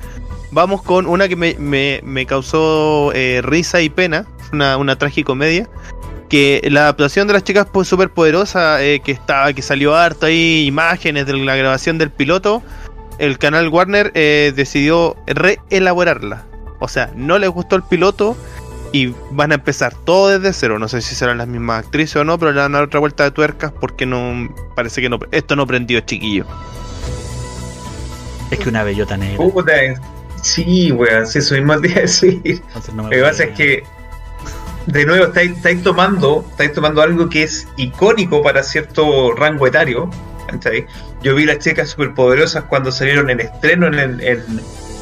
Vamos 0.50 0.82
con 0.82 1.06
una 1.06 1.28
que 1.28 1.36
me, 1.36 1.54
me- 1.58 2.00
me 2.04 2.24
causó 2.26 3.12
eh, 3.14 3.40
risa 3.42 3.80
y 3.82 3.90
pena, 3.90 4.26
una, 4.52 4.76
una 4.76 4.96
tragicomedia. 4.96 5.68
Que 6.28 6.60
la 6.70 6.80
adaptación 6.82 7.26
de 7.26 7.32
las 7.32 7.42
chicas 7.44 7.66
pues, 7.72 7.88
superpoderosas, 7.88 8.80
eh, 8.82 9.00
que 9.02 9.12
estaba, 9.12 9.52
que 9.54 9.62
salió 9.62 9.96
harto 9.96 10.26
ahí, 10.26 10.66
imágenes 10.66 11.24
de 11.26 11.32
la 11.38 11.56
grabación 11.56 11.96
del 11.96 12.10
piloto, 12.10 12.62
el 13.18 13.38
canal 13.38 13.68
Warner 13.68 14.12
eh, 14.14 14.52
decidió 14.54 15.16
reelaborarla. 15.26 16.44
O 16.80 16.88
sea, 16.88 17.10
no 17.16 17.38
les 17.38 17.48
gustó 17.48 17.76
el 17.76 17.82
piloto 17.82 18.36
y 18.92 19.14
van 19.30 19.52
a 19.52 19.54
empezar 19.56 19.94
todo 20.04 20.28
desde 20.38 20.52
cero. 20.52 20.78
No 20.78 20.86
sé 20.88 21.00
si 21.00 21.14
serán 21.14 21.38
las 21.38 21.48
mismas 21.48 21.84
actrices 21.86 22.16
o 22.16 22.24
no, 22.24 22.38
pero 22.38 22.52
le 22.52 22.60
van 22.60 22.74
a 22.74 22.78
dar 22.78 22.86
otra 22.88 23.00
vuelta 23.00 23.24
de 23.24 23.30
tuercas 23.30 23.72
porque 23.72 24.04
no 24.04 24.48
parece 24.76 25.00
que 25.00 25.08
no 25.08 25.18
esto 25.32 25.56
no 25.56 25.66
prendió 25.66 26.00
chiquillo. 26.00 26.44
Es 28.50 28.58
que 28.58 28.68
una 28.68 28.82
bellota 28.82 29.16
negra. 29.16 29.38
Puta, 29.38 29.72
sí, 30.42 30.92
weón, 30.92 31.26
sí, 31.26 31.38
eso 31.38 31.54
mismo 31.54 31.80
te 31.80 31.88
iba 31.88 31.96
a 31.98 32.00
decir. 32.02 32.62
no 32.94 33.04
Lo 33.04 33.10
que 33.10 33.22
pasa 33.22 33.44
es 33.44 33.56
que, 33.56 33.82
de 34.86 35.04
nuevo, 35.06 35.26
estáis, 35.26 35.52
estáis 35.52 35.82
tomando, 35.82 36.44
estáis 36.50 36.72
tomando 36.72 37.02
algo 37.02 37.28
que 37.28 37.42
es 37.42 37.66
icónico 37.76 38.42
para 38.42 38.62
cierto 38.62 39.32
rango 39.32 39.66
etario. 39.66 40.10
¿cachai? 40.48 40.86
Yo 41.22 41.34
vi 41.34 41.44
las 41.44 41.58
chicas 41.58 41.90
superpoderosas 41.90 42.64
cuando 42.64 42.90
salieron 42.90 43.28
en 43.28 43.40
estreno 43.40 43.86
en 43.88 43.94
el, 43.94 44.20
en- 44.22 44.60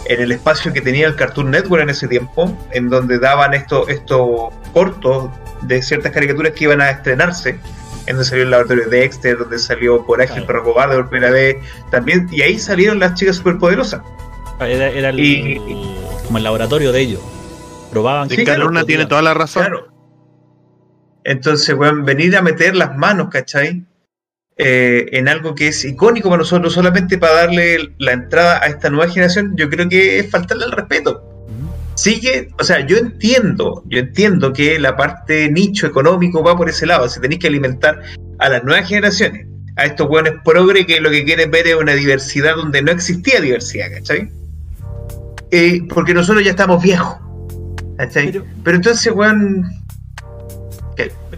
en 0.08 0.20
el 0.22 0.30
espacio 0.32 0.72
que 0.72 0.80
tenía 0.80 1.08
el 1.08 1.16
Cartoon 1.16 1.50
Network 1.50 1.82
en 1.82 1.90
ese 1.90 2.06
tiempo, 2.06 2.56
en 2.70 2.88
donde 2.88 3.18
daban 3.18 3.54
estos 3.54 3.88
estos 3.88 4.52
cortos 4.72 5.30
de 5.62 5.82
ciertas 5.82 6.12
caricaturas 6.12 6.52
que 6.52 6.64
iban 6.64 6.80
a 6.80 6.90
estrenarse. 6.90 7.58
En 8.06 8.14
donde 8.14 8.24
salió 8.24 8.44
el 8.44 8.50
laboratorio 8.52 8.88
de 8.88 9.00
Dexter, 9.00 9.36
donde 9.36 9.58
salió 9.58 10.04
Coraje 10.06 10.38
el 10.38 10.46
perro 10.46 10.62
cobarde 10.62 10.94
por 10.94 11.08
primera 11.10 11.32
vez, 11.32 11.56
también, 11.90 12.28
y 12.30 12.40
ahí 12.42 12.56
salieron 12.56 13.00
las 13.00 13.14
chicas 13.14 13.34
superpoderosas. 13.34 14.00
Era, 14.60 14.88
era 14.88 15.08
el, 15.10 15.20
Y- 15.20 15.60
como 16.26 16.38
el 16.38 16.44
laboratorio 16.44 16.92
de 16.92 17.00
ellos. 17.00 17.20
Probaban 17.90 18.28
Sí, 18.28 18.36
que 18.36 18.44
claro, 18.44 18.70
tiene 18.84 19.06
toda 19.06 19.22
la 19.22 19.34
razón. 19.34 19.62
Claro. 19.64 19.88
Entonces, 21.24 21.74
weón, 21.74 22.04
venir 22.04 22.36
a 22.36 22.42
meter 22.42 22.76
las 22.76 22.96
manos, 22.96 23.28
¿cachai? 23.30 23.84
Eh, 24.58 25.06
en 25.12 25.28
algo 25.28 25.54
que 25.54 25.68
es 25.68 25.84
icónico 25.84 26.28
para 26.30 26.38
nosotros, 26.40 26.72
solamente 26.72 27.18
para 27.18 27.34
darle 27.34 27.90
la 27.98 28.12
entrada 28.12 28.62
a 28.62 28.66
esta 28.68 28.88
nueva 28.90 29.10
generación, 29.12 29.54
yo 29.56 29.68
creo 29.68 29.88
que 29.88 30.20
es 30.20 30.30
faltarle 30.30 30.64
el 30.64 30.72
respeto. 30.72 31.22
Ujú. 31.46 31.70
Sigue, 31.94 32.48
o 32.58 32.64
sea, 32.64 32.86
yo 32.86 32.96
entiendo, 32.96 33.82
yo 33.86 33.98
entiendo 33.98 34.52
que 34.52 34.78
la 34.78 34.96
parte 34.96 35.50
nicho 35.50 35.86
económico 35.86 36.42
va 36.42 36.56
por 36.56 36.68
ese 36.70 36.86
lado, 36.86 37.08
si 37.08 37.20
tenéis 37.20 37.40
que 37.40 37.48
alimentar 37.48 38.00
a 38.38 38.48
las 38.48 38.64
nuevas 38.64 38.88
generaciones, 38.88 39.46
a 39.76 39.84
estos 39.84 40.08
weones 40.08 40.34
progre 40.44 40.86
que 40.86 41.00
lo 41.00 41.10
que 41.10 41.24
quieren 41.24 41.50
ver 41.50 41.66
es 41.66 41.74
una 41.76 41.92
diversidad 41.94 42.56
donde 42.56 42.80
no 42.82 42.92
existía 42.92 43.40
diversidad, 43.40 43.90
¿cachai? 43.92 44.30
Eh, 45.50 45.82
porque 45.92 46.12
nosotros 46.14 46.44
ya 46.44 46.50
estamos 46.50 46.82
viejos, 46.82 47.16
¿cachai? 47.96 48.32
Pero- 48.32 48.44
Pero, 48.64 48.76
entonces, 48.76 49.12
weón, 49.14 49.64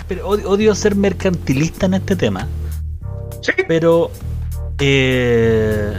Pero 0.06 0.26
odio, 0.28 0.74
ser 0.74 0.94
mercantilista 0.94 1.86
en 1.86 1.94
este 1.94 2.16
tema. 2.16 2.46
sí, 3.42 3.52
Pero 3.66 4.10
eh, 4.78 5.92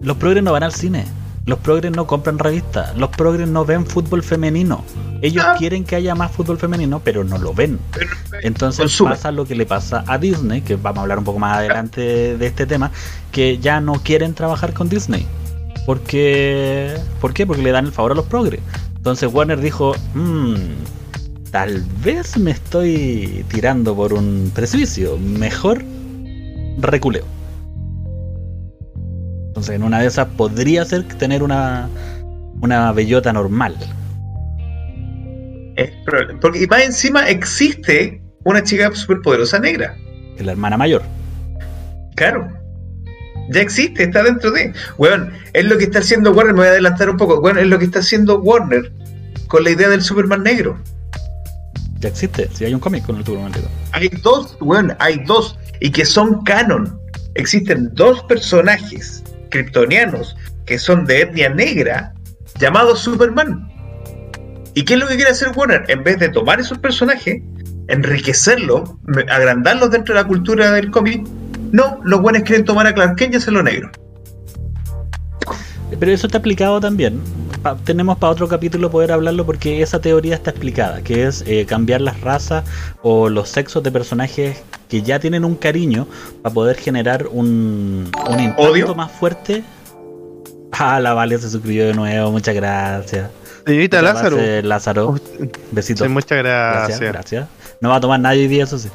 los 0.00 0.16
progres 0.16 0.42
no 0.42 0.52
van 0.52 0.62
al 0.64 0.72
cine. 0.72 1.04
Los 1.44 1.58
progres 1.58 1.90
no 1.92 2.06
compran 2.06 2.38
revistas. 2.38 2.96
Los 2.96 3.10
progres 3.10 3.48
no 3.48 3.64
ven 3.64 3.84
fútbol 3.86 4.22
femenino. 4.22 4.84
Ellos 5.22 5.44
Ah. 5.46 5.54
quieren 5.58 5.84
que 5.84 5.96
haya 5.96 6.14
más 6.14 6.30
fútbol 6.32 6.56
femenino, 6.58 7.00
pero 7.04 7.24
no 7.24 7.36
lo 7.38 7.52
ven. 7.52 7.78
Entonces 8.42 8.96
pasa 9.00 9.30
lo 9.32 9.44
que 9.44 9.54
le 9.54 9.66
pasa 9.66 10.04
a 10.06 10.18
Disney, 10.18 10.62
que 10.62 10.76
vamos 10.76 10.98
a 10.98 11.02
hablar 11.02 11.18
un 11.18 11.24
poco 11.24 11.38
más 11.40 11.58
adelante 11.58 12.36
de 12.36 12.46
este 12.46 12.64
tema, 12.66 12.90
que 13.32 13.58
ya 13.58 13.80
no 13.80 13.94
quieren 13.94 14.34
trabajar 14.34 14.72
con 14.72 14.88
Disney. 14.88 15.26
Porque, 15.86 16.94
¿Por 17.20 17.34
qué? 17.34 17.46
Porque 17.46 17.62
le 17.62 17.72
dan 17.72 17.86
el 17.86 17.92
favor 17.92 18.12
a 18.12 18.14
los 18.14 18.26
progres. 18.26 18.60
Entonces 18.96 19.32
Warner 19.32 19.60
dijo, 19.60 19.94
"Mm, 20.14 20.54
tal 21.50 21.82
vez 22.04 22.38
me 22.38 22.52
estoy 22.52 23.44
tirando 23.48 23.94
por 23.96 24.12
un 24.12 24.50
precipicio. 24.54 25.18
Mejor 25.18 25.82
reculeo. 26.78 27.24
Entonces 29.48 29.74
en 29.74 29.82
una 29.82 30.00
de 30.00 30.06
esas 30.06 30.28
podría 30.28 30.84
ser 30.84 31.02
tener 31.04 31.42
una, 31.42 31.88
una 32.60 32.92
bellota 32.92 33.32
normal. 33.32 33.76
es. 35.76 35.90
Porque 36.40 36.62
y 36.62 36.66
más 36.66 36.82
encima 36.82 37.28
existe 37.28 38.22
una 38.44 38.62
chica 38.62 38.94
superpoderosa 38.94 39.58
negra. 39.58 39.96
es 40.36 40.44
la 40.46 40.52
hermana 40.52 40.76
mayor. 40.76 41.02
Claro. 42.14 42.48
Ya 43.50 43.60
existe, 43.60 44.04
está 44.04 44.22
dentro 44.22 44.50
de. 44.50 44.72
Weón, 44.98 45.32
es 45.52 45.64
lo 45.64 45.76
que 45.78 45.84
está 45.84 45.98
haciendo 45.98 46.32
Warner, 46.32 46.54
me 46.54 46.60
voy 46.60 46.68
a 46.68 46.70
adelantar 46.70 47.10
un 47.10 47.16
poco. 47.16 47.40
Weón, 47.40 47.58
es 47.58 47.66
lo 47.66 47.78
que 47.78 47.84
está 47.84 47.98
haciendo 47.98 48.40
Warner 48.40 48.92
con 49.48 49.64
la 49.64 49.70
idea 49.70 49.88
del 49.88 50.02
Superman 50.02 50.42
negro. 50.42 50.78
Ya 52.00 52.08
existe, 52.08 52.48
si 52.52 52.64
hay 52.64 52.74
un 52.74 52.80
cómic 52.80 53.04
con 53.04 53.16
el 53.16 53.24
Superman 53.24 53.52
negro. 53.52 53.68
Hay 53.92 54.08
dos, 54.22 54.56
weón, 54.60 54.96
hay 54.98 55.22
dos. 55.26 55.58
Y 55.80 55.90
que 55.90 56.04
son 56.04 56.42
canon. 56.44 56.98
Existen 57.34 57.90
dos 57.94 58.22
personajes 58.24 59.22
kryptonianos 59.50 60.36
que 60.66 60.78
son 60.78 61.04
de 61.04 61.22
etnia 61.22 61.48
negra 61.50 62.14
llamados 62.58 63.00
Superman. 63.00 63.68
¿Y 64.74 64.84
qué 64.84 64.94
es 64.94 65.00
lo 65.00 65.06
que 65.06 65.16
quiere 65.16 65.30
hacer 65.30 65.50
Warner? 65.54 65.84
En 65.88 66.02
vez 66.02 66.18
de 66.18 66.30
tomar 66.30 66.60
esos 66.60 66.78
personajes, 66.78 67.42
enriquecerlos, 67.88 68.90
agrandarlos 69.28 69.90
dentro 69.90 70.14
de 70.14 70.22
la 70.22 70.26
cultura 70.26 70.72
del 70.72 70.90
cómic, 70.90 71.26
no, 71.72 71.98
los 72.04 72.20
buenos 72.22 72.42
quieren 72.42 72.64
tomar 72.64 72.86
a 72.86 72.94
Clark 72.94 73.16
Kent 73.16 73.34
y 73.34 73.36
hacerlo 73.38 73.62
negro. 73.62 73.90
Pero 75.98 76.10
eso 76.12 76.26
está 76.26 76.38
explicado 76.38 76.80
también. 76.80 77.20
Pa- 77.62 77.76
tenemos 77.76 78.16
para 78.18 78.32
otro 78.32 78.48
capítulo 78.48 78.90
poder 78.90 79.12
hablarlo 79.12 79.44
porque 79.44 79.82
esa 79.82 80.00
teoría 80.00 80.34
está 80.34 80.50
explicada, 80.50 81.02
que 81.02 81.26
es 81.26 81.44
eh, 81.46 81.66
cambiar 81.66 82.00
las 82.00 82.20
razas 82.20 82.64
o 83.02 83.28
los 83.28 83.48
sexos 83.50 83.82
de 83.82 83.90
personajes 83.92 84.62
que 84.88 85.02
ya 85.02 85.18
tienen 85.20 85.44
un 85.44 85.54
cariño 85.54 86.06
para 86.42 86.52
poder 86.54 86.76
generar 86.76 87.26
un, 87.26 88.10
un 88.30 88.40
impacto 88.40 88.62
¿Odio? 88.62 88.94
más 88.94 89.12
fuerte. 89.12 89.62
Ah, 90.72 90.98
la 90.98 91.12
Vale 91.12 91.38
se 91.38 91.50
suscribió 91.50 91.86
de 91.86 91.94
nuevo, 91.94 92.30
muchas 92.32 92.54
gracias. 92.54 93.30
Señorita 93.66 93.98
Muchas 93.98 94.14
Lázaro. 94.14 94.36
gracias, 94.36 94.64
Lázaro, 94.64 95.14
besitos. 95.70 96.06
sí, 96.06 96.12
muchas 96.12 96.38
gracias, 96.38 96.98
gracias. 97.00 97.12
gracias. 97.12 97.48
No 97.80 97.90
va 97.90 97.96
a 97.96 98.00
tomar 98.00 98.18
nadie 98.18 98.40
hoy 98.42 98.48
día, 98.48 98.64
eso 98.64 98.78
sí. 98.78 98.88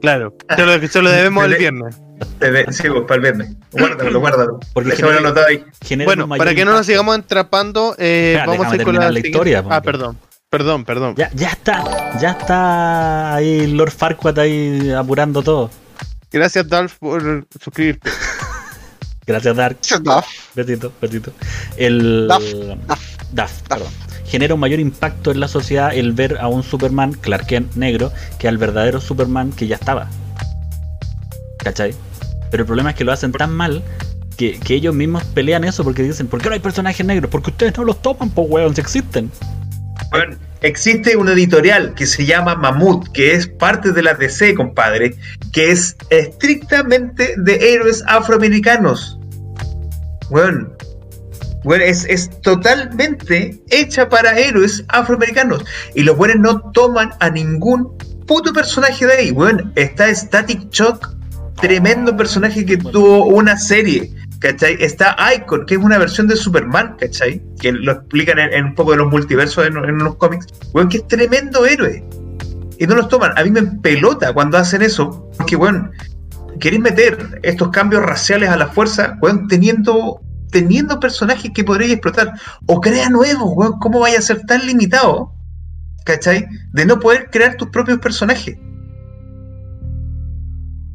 Claro, 0.00 0.34
se 0.56 0.64
lo, 0.66 0.88
se 0.88 1.02
lo 1.02 1.10
debemos 1.10 1.44
el 1.44 1.56
viernes. 1.56 1.96
Sí, 2.70 2.88
pues, 2.88 3.02
para 3.02 3.14
el 3.16 3.20
viernes. 3.20 3.56
Guárdalo, 3.72 4.20
guárdalo. 4.20 4.60
Porque 4.72 4.92
genera- 4.96 5.18
anotado 5.18 5.46
ahí. 5.46 5.64
Bueno, 6.04 6.28
para 6.28 6.54
que 6.54 6.64
no 6.64 6.72
nos 6.72 6.86
sigamos 6.86 7.14
entrapando, 7.16 7.94
eh, 7.98 8.34
Espera, 8.36 8.46
vamos 8.46 8.66
a 8.66 8.70
ir 8.76 8.82
con 8.84 8.92
terminar 8.94 9.12
la, 9.12 9.18
historia, 9.18 9.64
Ah, 9.68 9.80
perdón. 9.82 10.18
Perdón, 10.50 10.84
perdón. 10.84 11.14
Ya, 11.16 11.30
ya 11.34 11.50
está, 11.50 12.18
ya 12.18 12.30
está 12.30 13.34
ahí 13.34 13.66
Lord 13.66 13.90
Farquaad 13.90 14.38
ahí 14.38 14.90
apurando 14.92 15.42
todo. 15.42 15.70
Gracias, 16.32 16.66
Dalf, 16.68 16.96
por 16.98 17.46
suscribirte. 17.62 18.10
Gracias, 19.26 19.54
Dark. 19.56 19.76
Duff. 20.00 20.26
Betito, 20.54 20.90
betito. 21.02 21.32
El. 21.76 22.26
Duff, 22.28 22.50
Duff, 22.86 23.22
Duff, 23.32 23.62
perdón. 23.68 23.88
Genera 24.28 24.54
un 24.54 24.60
mayor 24.60 24.80
impacto 24.80 25.30
en 25.30 25.40
la 25.40 25.48
sociedad 25.48 25.94
el 25.94 26.12
ver 26.12 26.38
a 26.38 26.48
un 26.48 26.62
Superman, 26.62 27.12
Clark 27.12 27.46
Kent 27.46 27.74
negro, 27.74 28.12
que 28.38 28.48
al 28.48 28.58
verdadero 28.58 29.00
Superman 29.00 29.52
que 29.52 29.66
ya 29.66 29.76
estaba. 29.76 30.08
¿Cachai? 31.58 31.94
Pero 32.50 32.62
el 32.62 32.66
problema 32.66 32.90
es 32.90 32.96
que 32.96 33.04
lo 33.04 33.12
hacen 33.12 33.32
tan 33.32 33.54
mal 33.54 33.82
que, 34.36 34.58
que 34.60 34.74
ellos 34.74 34.94
mismos 34.94 35.24
pelean 35.24 35.64
eso 35.64 35.82
porque 35.82 36.02
dicen, 36.02 36.28
¿por 36.28 36.40
qué 36.40 36.48
no 36.48 36.54
hay 36.54 36.60
personajes 36.60 37.04
negros? 37.04 37.30
Porque 37.30 37.50
ustedes 37.50 37.76
no 37.76 37.84
los 37.84 38.00
toman, 38.00 38.30
pues 38.30 38.48
weón, 38.50 38.74
si 38.74 38.80
existen. 38.80 39.30
Existe 40.60 41.16
una 41.16 41.32
editorial 41.32 41.94
que 41.94 42.06
se 42.06 42.24
llama 42.24 42.56
Mamut, 42.56 43.08
que 43.12 43.34
es 43.34 43.46
parte 43.46 43.92
de 43.92 44.02
la 44.02 44.14
DC, 44.14 44.54
compadre, 44.54 45.14
que 45.52 45.70
es 45.70 45.96
estrictamente 46.10 47.34
de 47.36 47.74
héroes 47.74 48.02
afroamericanos. 48.08 49.18
Bueno, 50.30 50.68
bueno 51.64 51.84
es, 51.84 52.04
es 52.04 52.30
totalmente 52.40 53.60
hecha 53.70 54.08
para 54.08 54.38
héroes 54.38 54.84
afroamericanos. 54.88 55.64
Y 55.94 56.02
los 56.02 56.16
buenos 56.16 56.38
no 56.38 56.70
toman 56.72 57.10
a 57.20 57.30
ningún 57.30 57.96
puto 58.26 58.52
personaje 58.52 59.06
de 59.06 59.12
ahí. 59.12 59.30
Bueno, 59.30 59.70
está 59.74 60.14
Static 60.14 60.70
Shock, 60.70 61.10
tremendo 61.60 62.16
personaje 62.16 62.64
que 62.64 62.76
tuvo 62.76 63.26
una 63.26 63.58
serie. 63.58 64.12
¿Cachai? 64.40 64.76
Está 64.78 65.16
Icon, 65.34 65.66
que 65.66 65.74
es 65.74 65.80
una 65.80 65.98
versión 65.98 66.28
de 66.28 66.36
Superman, 66.36 66.94
¿cachai? 66.96 67.42
Que 67.58 67.72
lo 67.72 67.90
explican 67.90 68.38
en, 68.38 68.52
en 68.52 68.64
un 68.66 68.74
poco 68.76 68.92
de 68.92 68.98
los 68.98 69.10
multiversos 69.10 69.66
en, 69.66 69.76
en 69.76 69.94
unos 69.96 70.14
cómics. 70.14 70.46
Bueno, 70.72 70.88
que 70.88 70.98
es 70.98 71.08
tremendo 71.08 71.66
héroe. 71.66 72.04
Y 72.78 72.86
no 72.86 72.94
los 72.94 73.08
toman. 73.08 73.36
A 73.36 73.42
mí 73.42 73.50
me 73.50 73.62
pelota 73.62 74.32
cuando 74.32 74.56
hacen 74.56 74.82
eso. 74.82 75.28
Porque, 75.36 75.56
bueno, 75.56 75.90
queréis 76.60 76.82
meter 76.82 77.40
estos 77.42 77.70
cambios 77.70 78.04
raciales 78.04 78.48
a 78.50 78.56
la 78.56 78.68
fuerza, 78.68 79.16
bueno, 79.20 79.46
teniendo, 79.48 80.20
teniendo 80.50 81.00
personajes 81.00 81.50
que 81.54 81.64
podréis 81.64 81.92
explotar. 81.92 82.32
O 82.66 82.80
crea 82.80 83.08
nuevos, 83.08 83.50
weón. 83.54 83.78
¿Cómo 83.78 84.00
vaya 84.00 84.18
a 84.18 84.22
ser 84.22 84.44
tan 84.46 84.66
limitado? 84.66 85.32
¿Cachai? 86.04 86.46
De 86.72 86.86
no 86.86 86.98
poder 87.00 87.30
crear 87.30 87.56
tus 87.56 87.68
propios 87.68 87.98
personajes. 87.98 88.56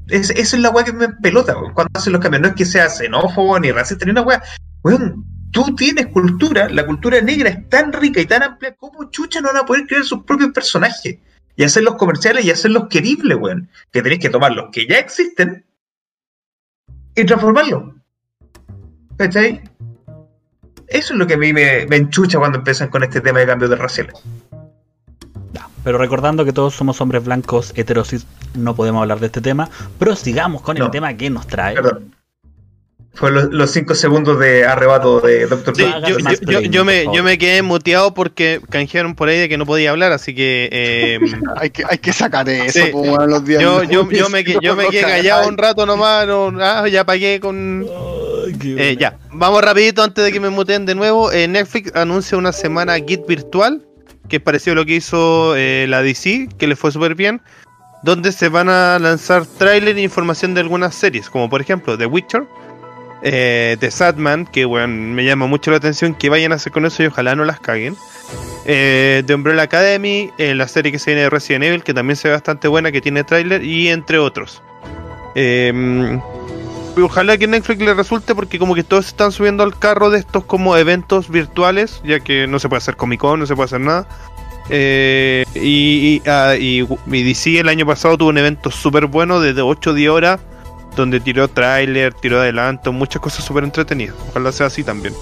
Es, 0.07 0.29
esa 0.31 0.55
es 0.57 0.61
la 0.61 0.69
weá 0.69 0.83
que 0.83 0.93
me 0.93 1.09
pelota, 1.09 1.57
weón, 1.57 1.73
cuando 1.73 1.91
hacen 1.97 2.13
los 2.13 2.21
cambios. 2.21 2.41
No 2.41 2.49
es 2.49 2.55
que 2.55 2.65
sea 2.65 2.89
xenófobo 2.89 3.59
ni 3.59 3.71
racista 3.71 4.05
ni 4.05 4.11
una 4.11 4.21
weá. 4.21 4.41
Weón, 4.83 5.25
tú 5.51 5.75
tienes 5.75 6.07
cultura, 6.07 6.67
la 6.69 6.85
cultura 6.85 7.21
negra 7.21 7.49
es 7.49 7.69
tan 7.69 7.93
rica 7.93 8.19
y 8.19 8.25
tan 8.25 8.43
amplia, 8.43 8.75
¿cómo 8.75 9.09
chucha 9.11 9.39
no 9.39 9.49
van 9.53 9.63
a 9.63 9.65
poder 9.65 9.87
crear 9.87 10.03
sus 10.03 10.23
propios 10.23 10.51
personajes? 10.51 11.17
Y 11.55 11.63
hacerlos 11.63 11.95
comerciales 11.95 12.43
y 12.45 12.51
hacerlos 12.51 12.87
queribles, 12.89 13.37
weón. 13.39 13.69
Que 13.91 14.01
tenéis 14.01 14.21
que 14.21 14.29
tomar 14.29 14.51
los 14.51 14.71
que 14.71 14.87
ya 14.87 14.97
existen 14.97 15.63
y 17.15 17.25
transformarlos. 17.25 18.02
¿Cachai? 19.17 19.61
Eso 20.87 21.13
es 21.13 21.19
lo 21.19 21.25
que 21.27 21.35
a 21.35 21.37
mí 21.37 21.53
me, 21.53 21.85
me 21.87 21.95
enchucha 21.95 22.37
cuando 22.39 22.59
empiezan 22.59 22.89
con 22.89 23.03
este 23.03 23.21
tema 23.21 23.39
de 23.39 23.47
cambios 23.47 23.69
de 23.69 23.75
raciales. 23.77 24.13
Ya, 25.53 25.67
Pero 25.83 25.97
recordando 25.97 26.45
que 26.45 26.53
todos 26.53 26.73
somos 26.75 26.99
hombres 27.01 27.23
blancos 27.23 27.73
heterosis, 27.75 28.25
no 28.55 28.75
podemos 28.75 29.01
hablar 29.01 29.19
de 29.19 29.27
este 29.27 29.41
tema. 29.41 29.69
Prosigamos 29.97 30.61
con 30.61 30.77
el 30.77 30.83
No. 30.83 30.91
tema 30.91 31.15
que 31.15 31.29
nos 31.29 31.47
trae. 31.47 31.75
Perdón. 31.75 32.13
Fue 33.15 33.29
los, 33.31 33.45
los 33.51 33.69
cinco 33.69 33.93
segundos 33.93 34.39
de 34.39 34.65
arrebato 34.65 35.19
de 35.21 35.45
Doctor 35.45 35.75
Sí, 35.77 35.83
yo, 35.83 36.19
más 36.19 36.33
yo- 36.33 36.39
yo- 36.39 36.45
play, 36.47 36.69
yo 36.69 36.83
me, 36.83 37.03
yo 37.05 37.23
quedé 37.37 37.61
muteado 37.61 38.15
porque 38.15 38.59
canjearon 38.71 39.13
por 39.13 39.29
ahí 39.29 39.37
de 39.37 39.47
que 39.49 39.57
no 39.59 39.67
podía 39.67 39.91
hablar, 39.91 40.11
así 40.11 40.33
que 40.33 40.67
eh, 40.71 41.19
Hay 41.57 41.69
que, 41.69 41.83
hay 41.87 41.99
que 41.99 42.11
sacar 42.11 42.49
eso, 42.49 42.79
Sí. 42.85 42.89
pues, 42.91 43.09
weón, 43.11 43.29
los 43.29 43.45
días. 43.45 43.61
yo, 43.61 43.83
yo, 43.83 44.09
yo 44.09 44.29
me, 44.29 44.43
que- 44.43 44.57
yo 44.63 44.75
me 44.75 44.87
quedé 44.87 45.01
callado 45.03 45.47
un 45.47 45.57
rato. 45.59 45.81
rato 45.81 45.85
nomás, 45.85 46.25
no, 46.27 46.51
ah, 46.59 46.87
ya 46.87 47.03
pagué 47.05 47.39
con... 47.39 47.85
Eh, 48.63 48.97
ya, 48.99 49.17
vamos 49.31 49.63
rapidito 49.63 50.03
antes 50.03 50.23
de 50.23 50.31
que 50.31 50.39
me 50.39 50.49
muteen 50.49 50.85
de 50.85 50.95
nuevo. 50.95 51.31
Eh, 51.31 51.47
Netflix 51.47 51.95
anuncia 51.95 52.37
una 52.37 52.51
semana 52.51 52.95
Git 52.95 53.25
virtual, 53.27 53.85
que 54.29 54.37
es 54.37 54.41
parecido 54.41 54.73
a 54.73 54.75
lo 54.75 54.85
que 54.85 54.95
hizo 54.95 55.55
eh, 55.55 55.85
la 55.87 56.01
DC, 56.01 56.49
que 56.57 56.67
le 56.67 56.75
fue 56.75 56.91
súper 56.91 57.15
bien, 57.15 57.41
donde 58.03 58.31
se 58.31 58.49
van 58.49 58.69
a 58.69 58.99
lanzar 58.99 59.45
tráiler 59.45 59.97
e 59.97 60.01
información 60.01 60.53
de 60.53 60.61
algunas 60.61 60.95
series, 60.95 61.29
como 61.29 61.49
por 61.49 61.61
ejemplo 61.61 61.97
The 61.97 62.05
Witcher, 62.05 62.45
eh, 63.23 63.77
The 63.79 63.89
Sadman, 63.89 64.45
que 64.45 64.65
bueno, 64.65 64.87
me 64.87 65.23
llama 65.23 65.47
mucho 65.47 65.71
la 65.71 65.77
atención 65.77 66.13
que 66.13 66.29
vayan 66.29 66.51
a 66.51 66.55
hacer 66.55 66.73
con 66.73 66.85
eso 66.85 67.03
y 67.03 67.07
ojalá 67.07 67.35
no 67.35 67.45
las 67.45 67.59
caguen. 67.59 67.95
Eh, 68.65 69.23
The 69.25 69.33
Umbrella 69.33 69.63
Academy, 69.63 70.29
eh, 70.37 70.53
la 70.55 70.67
serie 70.67 70.91
que 70.91 70.99
se 70.99 71.11
viene 71.11 71.23
de 71.23 71.29
Resident 71.29 71.63
Evil, 71.65 71.83
que 71.83 71.93
también 71.93 72.17
se 72.17 72.27
ve 72.27 72.33
bastante 72.33 72.67
buena, 72.67 72.91
que 72.91 73.01
tiene 73.01 73.23
tráiler, 73.23 73.63
y 73.63 73.89
entre 73.89 74.19
otros. 74.19 74.61
Eh, 75.35 76.19
ojalá 77.01 77.37
que 77.37 77.47
Netflix 77.47 77.81
le 77.81 77.93
resulte 77.93 78.35
porque 78.35 78.59
como 78.59 78.75
que 78.75 78.83
todos 78.83 79.05
se 79.05 79.09
están 79.11 79.31
subiendo 79.31 79.63
al 79.63 79.77
carro 79.77 80.09
de 80.09 80.19
estos 80.19 80.43
como 80.45 80.75
eventos 80.77 81.29
virtuales, 81.29 82.01
ya 82.05 82.19
que 82.19 82.45
no 82.47 82.59
se 82.59 82.69
puede 82.69 82.77
hacer 82.79 82.95
Comic 82.95 83.19
Con, 83.21 83.39
no 83.39 83.45
se 83.45 83.55
puede 83.55 83.65
hacer 83.65 83.81
nada. 83.81 84.07
Eh, 84.69 85.45
y, 85.55 86.21
y, 86.25 86.29
ah, 86.29 86.55
y- 86.57 86.87
y 87.07 87.23
DC 87.23 87.59
el 87.59 87.67
año 87.69 87.85
pasado 87.85 88.17
tuvo 88.17 88.29
un 88.29 88.37
evento 88.37 88.71
súper 88.71 89.07
bueno 89.07 89.39
de 89.39 89.59
8 89.61 89.89
o 89.89 89.93
10 89.93 90.09
horas, 90.11 90.39
donde 90.95 91.19
tiró 91.19 91.47
tráiler, 91.49 92.13
tiró 92.13 92.39
adelanto, 92.39 92.91
muchas 92.93 93.21
cosas 93.21 93.43
súper 93.43 93.63
entretenidas. 93.63 94.15
Ojalá 94.29 94.51
sea 94.51 94.67
así 94.67 94.83
también. 94.83 95.13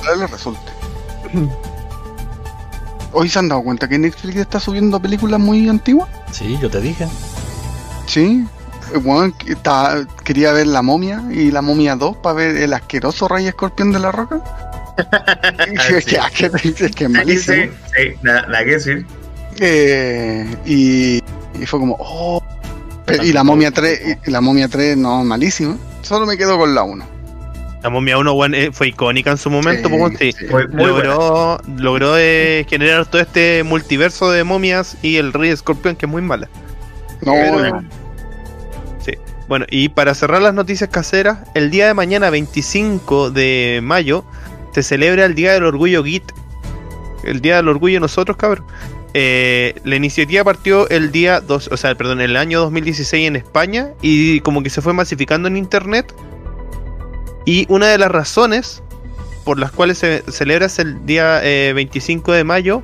Ojalá 0.00 0.16
le 0.16 0.26
resulte. 0.28 0.70
Hoy 3.12 3.28
se 3.28 3.38
han 3.38 3.48
dado 3.48 3.62
cuenta 3.62 3.88
que 3.88 3.98
Netflix 3.98 4.36
está 4.36 4.60
subiendo 4.60 5.00
películas 5.00 5.40
muy 5.40 5.68
antiguas. 5.68 6.08
Sí, 6.30 6.56
yo 6.62 6.70
te 6.70 6.80
dije. 6.80 7.06
Sí. 8.06 8.44
Que 9.38 9.52
está- 9.52 10.06
quería 10.24 10.52
ver 10.52 10.66
La 10.66 10.82
Momia 10.82 11.22
y 11.30 11.50
La 11.50 11.62
Momia 11.62 11.94
2 11.96 12.16
para 12.18 12.34
ver 12.34 12.56
el 12.56 12.72
asqueroso 12.72 13.28
Rey 13.28 13.46
Escorpión 13.46 13.92
de 13.92 13.98
la 14.00 14.10
Roca. 14.12 14.40
sí. 16.04 16.04
que, 16.36 16.50
que, 16.50 16.50
que- 16.50 16.74
que 16.74 16.84
es 16.86 16.94
Sí, 16.96 17.08
malísimo. 17.08 17.56
sí, 17.56 17.70
sí, 17.96 18.14
nada, 18.22 18.42
nada 18.46 18.64
que 18.64 18.70
decir. 18.72 19.06
Eh, 19.60 20.56
y, 20.66 21.22
y 21.60 21.66
fue 21.66 21.78
como, 21.80 21.96
oh. 21.98 22.42
Pero- 23.06 23.24
y 23.24 23.32
la 23.32 23.42
momia 23.44 23.70
3, 23.70 24.18
y 24.26 24.30
la 24.30 24.40
momia 24.40 24.68
3, 24.68 24.96
no, 24.96 25.24
malísima. 25.24 25.76
Solo 26.02 26.26
me 26.26 26.36
quedo 26.36 26.58
con 26.58 26.74
la 26.74 26.82
1. 26.82 27.04
La 27.82 27.88
momia 27.88 28.18
1 28.18 28.32
weón, 28.34 28.54
eh, 28.54 28.70
fue 28.72 28.88
icónica 28.88 29.30
en 29.30 29.38
su 29.38 29.48
momento, 29.50 29.88
Sí, 30.18 30.34
pues, 30.50 30.66
sí. 30.70 30.76
logró, 30.76 31.58
logró 31.78 32.18
eh, 32.18 32.66
generar 32.68 33.06
todo 33.06 33.22
este 33.22 33.62
multiverso 33.64 34.30
de 34.30 34.44
momias 34.44 34.96
y 35.02 35.16
el 35.16 35.32
rey 35.32 35.48
escorpión 35.50 35.96
que 35.96 36.04
es 36.06 36.12
muy 36.12 36.20
mala. 36.22 36.48
No, 37.22 37.32
Pero- 37.32 37.82
Bueno, 39.48 39.66
y 39.70 39.88
para 39.88 40.14
cerrar 40.14 40.42
las 40.42 40.54
noticias 40.54 40.90
caseras, 40.90 41.38
el 41.54 41.70
día 41.70 41.86
de 41.86 41.94
mañana, 41.94 42.30
25 42.30 43.30
de 43.30 43.80
mayo, 43.82 44.24
se 44.72 44.82
celebra 44.82 45.24
el 45.24 45.34
Día 45.34 45.52
del 45.52 45.64
Orgullo 45.64 46.04
Git. 46.04 46.24
El 47.24 47.40
Día 47.40 47.56
del 47.56 47.68
Orgullo 47.68 47.98
nosotros, 48.00 48.36
cabrón. 48.36 48.64
Eh, 49.12 49.74
la 49.82 49.96
iniciativa 49.96 50.44
partió 50.44 50.88
el 50.88 51.10
día 51.10 51.40
2, 51.40 51.70
o 51.72 51.76
sea, 51.76 51.96
perdón, 51.96 52.20
el 52.20 52.36
año 52.36 52.60
2016 52.60 53.26
en 53.26 53.34
España 53.34 53.88
y 54.02 54.38
como 54.40 54.62
que 54.62 54.70
se 54.70 54.82
fue 54.82 54.92
masificando 54.92 55.48
en 55.48 55.56
internet. 55.56 56.14
Y 57.44 57.66
una 57.68 57.88
de 57.88 57.98
las 57.98 58.10
razones 58.10 58.82
por 59.44 59.58
las 59.58 59.72
cuales 59.72 59.98
se 59.98 60.22
celebra 60.30 60.68
el 60.78 61.04
día 61.06 61.40
eh, 61.42 61.72
25 61.72 62.32
de 62.32 62.44
mayo 62.44 62.82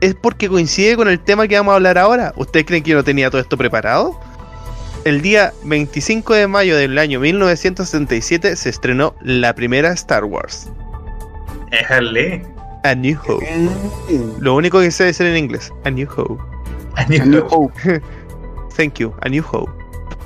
es 0.00 0.14
porque 0.14 0.48
coincide 0.48 0.96
con 0.96 1.08
el 1.08 1.18
tema 1.18 1.48
que 1.48 1.56
vamos 1.56 1.72
a 1.72 1.74
hablar 1.74 1.98
ahora. 1.98 2.32
¿Ustedes 2.36 2.66
creen 2.66 2.84
que 2.84 2.90
yo 2.90 2.96
no 2.96 3.02
tenía 3.02 3.30
todo 3.30 3.40
esto 3.40 3.56
preparado? 3.56 4.20
El 5.04 5.22
día 5.22 5.52
25 5.64 6.34
de 6.34 6.46
mayo 6.48 6.76
del 6.76 6.98
año 6.98 7.20
1977 7.20 8.56
se 8.56 8.68
estrenó 8.68 9.14
la 9.22 9.54
primera 9.54 9.92
Star 9.92 10.24
Wars, 10.24 10.68
Déjale. 11.70 12.44
A 12.84 12.94
New 12.94 13.18
Hope. 13.26 13.46
Lo 14.38 14.54
único 14.54 14.80
que 14.80 14.90
sé 14.90 15.04
decir 15.04 15.26
en 15.26 15.36
inglés, 15.36 15.72
A 15.84 15.90
New 15.90 16.08
Hope. 16.16 16.42
A 16.96 17.02
A 17.02 17.06
New 17.06 17.26
New 17.26 17.46
Hope. 17.50 17.74
Hope. 17.84 18.02
Thank 18.76 18.94
you, 18.94 19.12
A 19.22 19.28
New 19.28 19.44
Hope. 19.50 19.70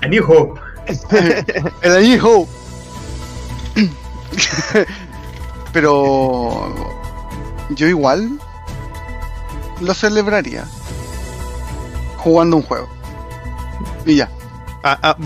A 0.03 0.09
New 0.09 0.25
Hope. 0.25 0.61
El 1.83 1.97
A 1.97 2.01
New 2.01 2.27
Hope. 2.27 2.51
Pero 5.73 6.75
yo 7.71 7.87
igual 7.87 8.39
lo 9.81 9.95
celebraría 9.95 10.65
jugando 12.19 12.57
un 12.59 12.63
juego. 12.63 12.89
Y 14.05 14.17
ya, 14.17 14.29
Ah, 14.85 14.99
ah, 15.03 15.17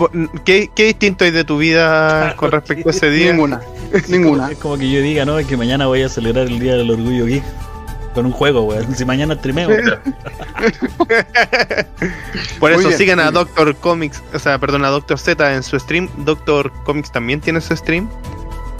¿qué, 0.45 0.69
qué 0.75 0.85
distinto 0.85 1.25
hay 1.25 1.31
de 1.31 1.43
tu 1.43 1.57
vida 1.57 2.35
con 2.35 2.51
respecto 2.51 2.89
a 2.89 2.91
ese 2.91 3.09
día? 3.09 3.31
ninguna, 3.31 3.61
ninguna. 4.07 4.51
Es 4.51 4.57
como 4.59 4.77
que 4.77 4.89
yo 4.91 5.01
diga, 5.01 5.25
¿no? 5.25 5.37
Que 5.45 5.57
mañana 5.57 5.87
voy 5.87 6.03
a 6.03 6.09
celebrar 6.09 6.45
el 6.47 6.59
Día 6.59 6.75
del 6.75 6.91
Orgullo 6.91 7.25
Geek 7.25 7.43
con 8.13 8.27
un 8.27 8.31
juego, 8.31 8.63
weón. 8.63 8.95
Si 8.95 9.03
mañana 9.03 9.35
streameo. 9.35 9.69
Por 12.59 12.71
eso 12.71 12.87
bien, 12.87 12.97
sigan 12.97 13.19
a. 13.19 13.31
Doctor 13.31 13.75
Comics, 13.75 14.21
o 14.33 14.39
sea, 14.39 14.59
perdón, 14.59 14.85
a 14.85 14.89
Doctor 14.89 15.17
Z 15.17 15.53
en 15.55 15.63
su 15.63 15.79
stream. 15.79 16.09
Doctor 16.25 16.71
Comics 16.83 17.11
también 17.11 17.41
tiene 17.41 17.59
su 17.61 17.75
stream. 17.75 18.09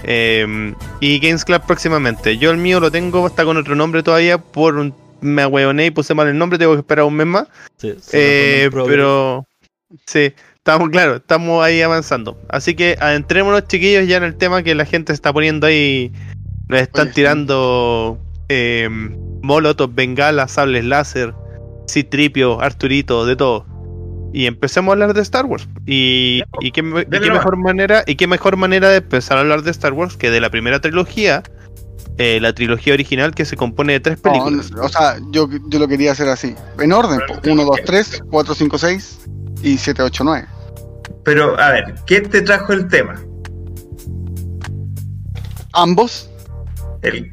Eh, 0.03 0.73
y 0.99 1.19
Games 1.19 1.43
Club 1.43 1.61
próximamente. 1.65 2.37
Yo 2.37 2.51
el 2.51 2.57
mío 2.57 2.79
lo 2.79 2.91
tengo, 2.91 3.25
está 3.27 3.45
con 3.45 3.57
otro 3.57 3.75
nombre 3.75 4.03
todavía 4.03 4.37
por 4.37 4.75
un 4.75 4.93
me 5.21 5.41
ahueoné 5.41 5.87
y 5.87 5.91
puse 5.91 6.13
mal 6.13 6.27
el 6.27 6.37
nombre, 6.37 6.59
tengo 6.59 6.73
que 6.73 6.79
esperar 6.79 7.05
un 7.05 7.15
mes 7.15 7.27
más. 7.27 7.47
Sí, 7.77 7.93
Eh, 8.13 8.69
pero 8.71 9.45
sí, 10.05 10.33
estamos 10.67 10.89
claro, 10.89 11.15
estamos 11.15 11.63
ahí 11.63 11.81
avanzando. 11.81 12.37
Así 12.49 12.75
que 12.75 12.97
adentrémonos 12.99 13.67
chiquillos 13.67 14.05
ya 14.07 14.17
en 14.17 14.23
el 14.23 14.35
tema 14.35 14.63
que 14.63 14.75
la 14.75 14.85
gente 14.85 15.13
está 15.13 15.31
poniendo 15.31 15.65
ahí. 15.67 16.11
Nos 16.67 16.81
están 16.81 17.05
Oye, 17.07 17.13
tirando 17.15 18.17
eh, 18.49 18.89
molotov, 19.41 19.93
bengalas, 19.95 20.51
sables 20.51 20.83
láser, 20.83 21.33
citripio, 21.89 22.59
Arturito, 22.61 23.25
de 23.25 23.35
todo. 23.37 23.65
Y 24.33 24.45
empecemos 24.45 24.89
a 24.89 24.93
hablar 24.93 25.13
de 25.13 25.21
Star 25.21 25.45
Wars. 25.45 25.67
Y, 25.85 26.43
y 26.59 26.71
qué, 26.71 26.83
me- 26.83 27.01
y 27.01 27.05
qué 27.05 27.31
mejor 27.31 27.55
manera, 27.55 28.03
y 28.05 28.15
qué 28.15 28.27
mejor 28.27 28.57
manera 28.57 28.89
de 28.89 28.97
empezar 28.97 29.37
a 29.37 29.41
hablar 29.41 29.61
de 29.63 29.71
Star 29.71 29.93
Wars 29.93 30.17
que 30.17 30.29
de 30.29 30.41
la 30.41 30.49
primera 30.49 30.81
trilogía, 30.81 31.43
eh, 32.17 32.39
la 32.41 32.51
trilogía 32.53 32.93
original 32.93 33.33
que 33.33 33.45
se 33.45 33.55
compone 33.55 33.93
de 33.93 33.99
tres 34.01 34.17
No, 34.23 34.31
películas. 34.33 34.71
o 34.81 34.89
sea, 34.89 35.15
yo, 35.31 35.47
yo 35.69 35.79
lo 35.79 35.87
quería 35.87 36.11
hacer 36.11 36.27
así. 36.27 36.53
En 36.77 36.91
orden, 36.91 37.21
1, 37.49 37.63
2, 37.63 37.79
3, 37.85 38.23
4, 38.29 38.53
5, 38.53 38.77
6 38.77 39.19
y 39.63 39.77
7, 39.77 40.03
8, 40.03 40.23
9. 40.25 40.47
Pero, 41.27 41.59
a 41.59 41.71
ver, 41.71 41.93
¿qué 42.05 42.21
te 42.21 42.41
trajo 42.41 42.71
el 42.71 42.87
tema? 42.87 43.15
Ambos. 45.73 46.29
El, 47.01 47.29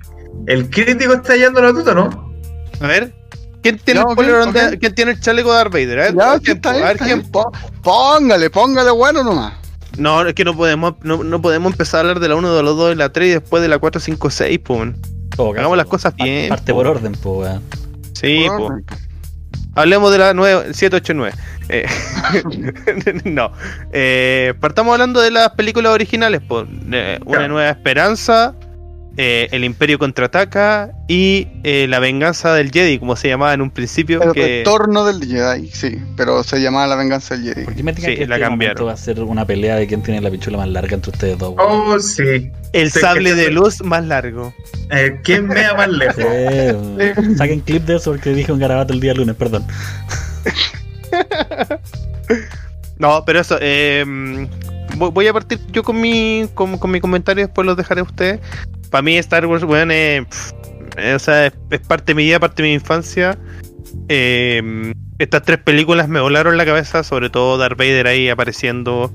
el 0.49 0.69
crítico 0.69 1.15
está 1.15 1.37
yendo 1.37 1.63
la 1.63 1.71
tuta, 1.71 1.95
¿no? 1.95 2.33
A 2.81 2.87
ver, 2.89 3.15
¿quién 3.63 3.79
tiene, 3.79 3.99
Ya, 4.01 4.03
el 4.03 4.09
ok, 4.09 4.15
polerón 4.17 4.53
de-. 4.53 4.79
¿quién 4.81 4.97
tiene 4.97 5.13
el 5.13 5.21
chaleco 5.21 5.53
de 5.53 5.57
Darth 5.59 5.73
Vader? 5.73 5.99
A 6.01 6.03
ver, 6.03 6.15
Ya, 6.17 6.29
a 6.29 6.33
ver 6.33 6.41
quién, 6.43 6.57
está 6.57 6.71
a 6.71 6.73
bien, 6.73 6.85
ver 6.87 6.93
está 6.97 7.05
quién- 7.05 7.19
bien. 7.21 7.31
Po- 7.31 7.53
Póngale, 7.85 8.51
póngale 8.51 8.91
bueno 8.91 9.23
nomás. 9.23 9.55
No, 9.97 10.27
es 10.27 10.35
que 10.35 10.45
no 10.45 10.57
podemos, 10.57 10.95
no, 11.03 11.23
no 11.23 11.41
podemos 11.41 11.71
empezar 11.73 11.99
a 11.99 12.01
hablar 12.01 12.19
de 12.19 12.29
la 12.29 12.35
1, 12.35 12.53
de 12.53 12.63
la 12.65 12.71
2 12.71 12.93
y 12.95 12.97
la 12.97 13.13
3 13.13 13.29
y 13.29 13.31
después 13.35 13.63
de 13.63 13.69
la 13.69 13.79
4, 13.79 14.01
5, 14.01 14.29
6, 14.29 14.59
pues. 14.65 14.93
todo 15.37 15.51
caso, 15.53 15.61
Hagamos 15.61 15.77
las 15.77 15.87
po. 15.87 15.91
cosas 15.93 16.17
bien, 16.17 16.49
Parte 16.49 16.73
po. 16.73 16.79
por 16.79 16.89
orden, 16.89 17.13
pues, 17.13 17.49
weón. 17.49 17.63
Sí, 18.13 18.45
Por 18.49 18.57
po. 18.59 18.65
orden. 18.65 18.85
Hablemos 19.75 20.13
de 20.13 20.19
la 20.19 20.35
9, 20.35 20.69
7, 20.73 20.97
8, 20.97 21.15
9. 21.15 21.35
Eh, 21.69 21.87
no. 23.25 23.53
Eh, 23.93 24.55
partamos 24.61 24.93
hablando 24.93 25.21
de 25.21 25.31
las 25.31 25.51
películas 25.51 25.93
originales, 25.93 26.41
pues. 26.47 26.67
Eh, 26.93 27.19
Una. 27.25 27.49
Nueva 27.49 27.71
Esperanza, 27.71 28.55
eh, 29.16 29.48
El 29.53 29.64
Imperio 29.64 29.98
Contraataca 29.98 30.90
y 31.09 31.48
eh, 31.62 31.87
La 31.88 31.98
Venganza 32.00 32.53
del 32.55 32.70
Jedi, 32.72 32.98
como 32.98 33.14
se 33.16 33.29
llamaba 33.29 33.55
en 33.55 33.61
un 33.62 33.70
principio. 33.70 34.22
El 34.22 34.33
que... 34.33 34.59
retorno 34.59 35.05
del 35.05 35.24
Jedi, 35.27 35.68
sí, 35.70 35.98
pero 36.16 36.42
se 36.42 36.61
llamaba 36.61 36.87
La 36.88 36.96
Venganza 36.96 37.37
del 37.37 37.44
Jedi. 37.55 37.64
¿Por 37.64 37.74
qué 37.74 37.83
me 37.83 37.92
digan 37.92 38.11
Sí, 38.11 38.16
que 38.18 38.27
la 38.27 38.35
este 38.37 38.46
cambiaron. 38.46 38.74
momento 38.77 38.85
va 38.87 38.92
a 38.92 38.96
ser 38.96 39.20
una 39.22 39.46
pelea 39.46 39.77
de 39.77 39.87
quién 39.87 40.03
tiene 40.03 40.20
la 40.20 40.31
pichula 40.31 40.59
más 40.59 40.68
larga 40.68 40.94
entre 40.96 41.11
ustedes 41.12 41.38
dos? 41.38 41.55
weón? 41.57 41.68
Oh, 41.70 41.98
sí. 42.00 42.50
El 42.72 42.90
Sí, 42.90 42.98
sable 43.00 43.31
que- 43.31 43.37
de 43.37 43.50
luz 43.50 43.83
más 43.85 44.05
largo. 44.05 44.53
Eh, 44.90 45.20
¿Quién 45.22 45.46
me 45.46 45.61
da 45.62 45.74
más 45.74 45.88
lejos? 45.88 46.16
Sí, 46.24 46.24
weón. 46.27 47.37
Saquen 47.38 47.61
clip 47.61 47.85
de 47.85 47.96
eso 47.96 48.11
porque 48.12 48.31
dije 48.31 48.50
un 48.53 48.59
garabato 48.59 48.92
el 48.92 49.00
día 49.00 49.14
lunes, 49.14 49.37
perdón. 49.37 49.64
No, 52.96 53.24
pero 53.24 53.40
eso, 53.40 53.59
eh, 53.61 54.05
voy 54.97 55.27
a 55.27 55.33
partir 55.33 55.61
yo 55.73 55.83
con 55.83 56.01
mi, 56.01 56.49
con, 56.55 56.79
con 56.79 56.91
mi 56.91 57.01
comentario 57.01 57.47
después 57.47 57.67
los 57.67 57.77
dejaré 57.77 58.01
a 58.01 58.05
ustedes. 58.05 58.41
Para 58.91 59.03
mí 59.03 59.17
Star 59.19 59.47
Wars, 59.47 59.65
weón, 59.65 59.91
eh, 59.91 60.27
o 61.15 61.19
sea, 61.19 61.47
es, 61.47 61.81
parte 61.87 62.13
de 62.13 62.15
mi 62.15 62.25
vida, 62.25 62.41
parte 62.41 62.63
de 62.63 62.69
mi 62.69 62.75
infancia. 62.75 63.39
Eh, 64.09 64.95
estas 65.19 65.43
tres 65.43 65.59
películas 65.59 66.09
me 66.09 66.21
volaron 66.21 66.57
la 66.57 66.65
cabeza, 66.65 67.03
sobre 67.05 67.31
todo 67.31 67.59
Darth 67.59 67.79
Vader 67.79 68.07
ahí 68.07 68.29
apareciendo. 68.29 69.13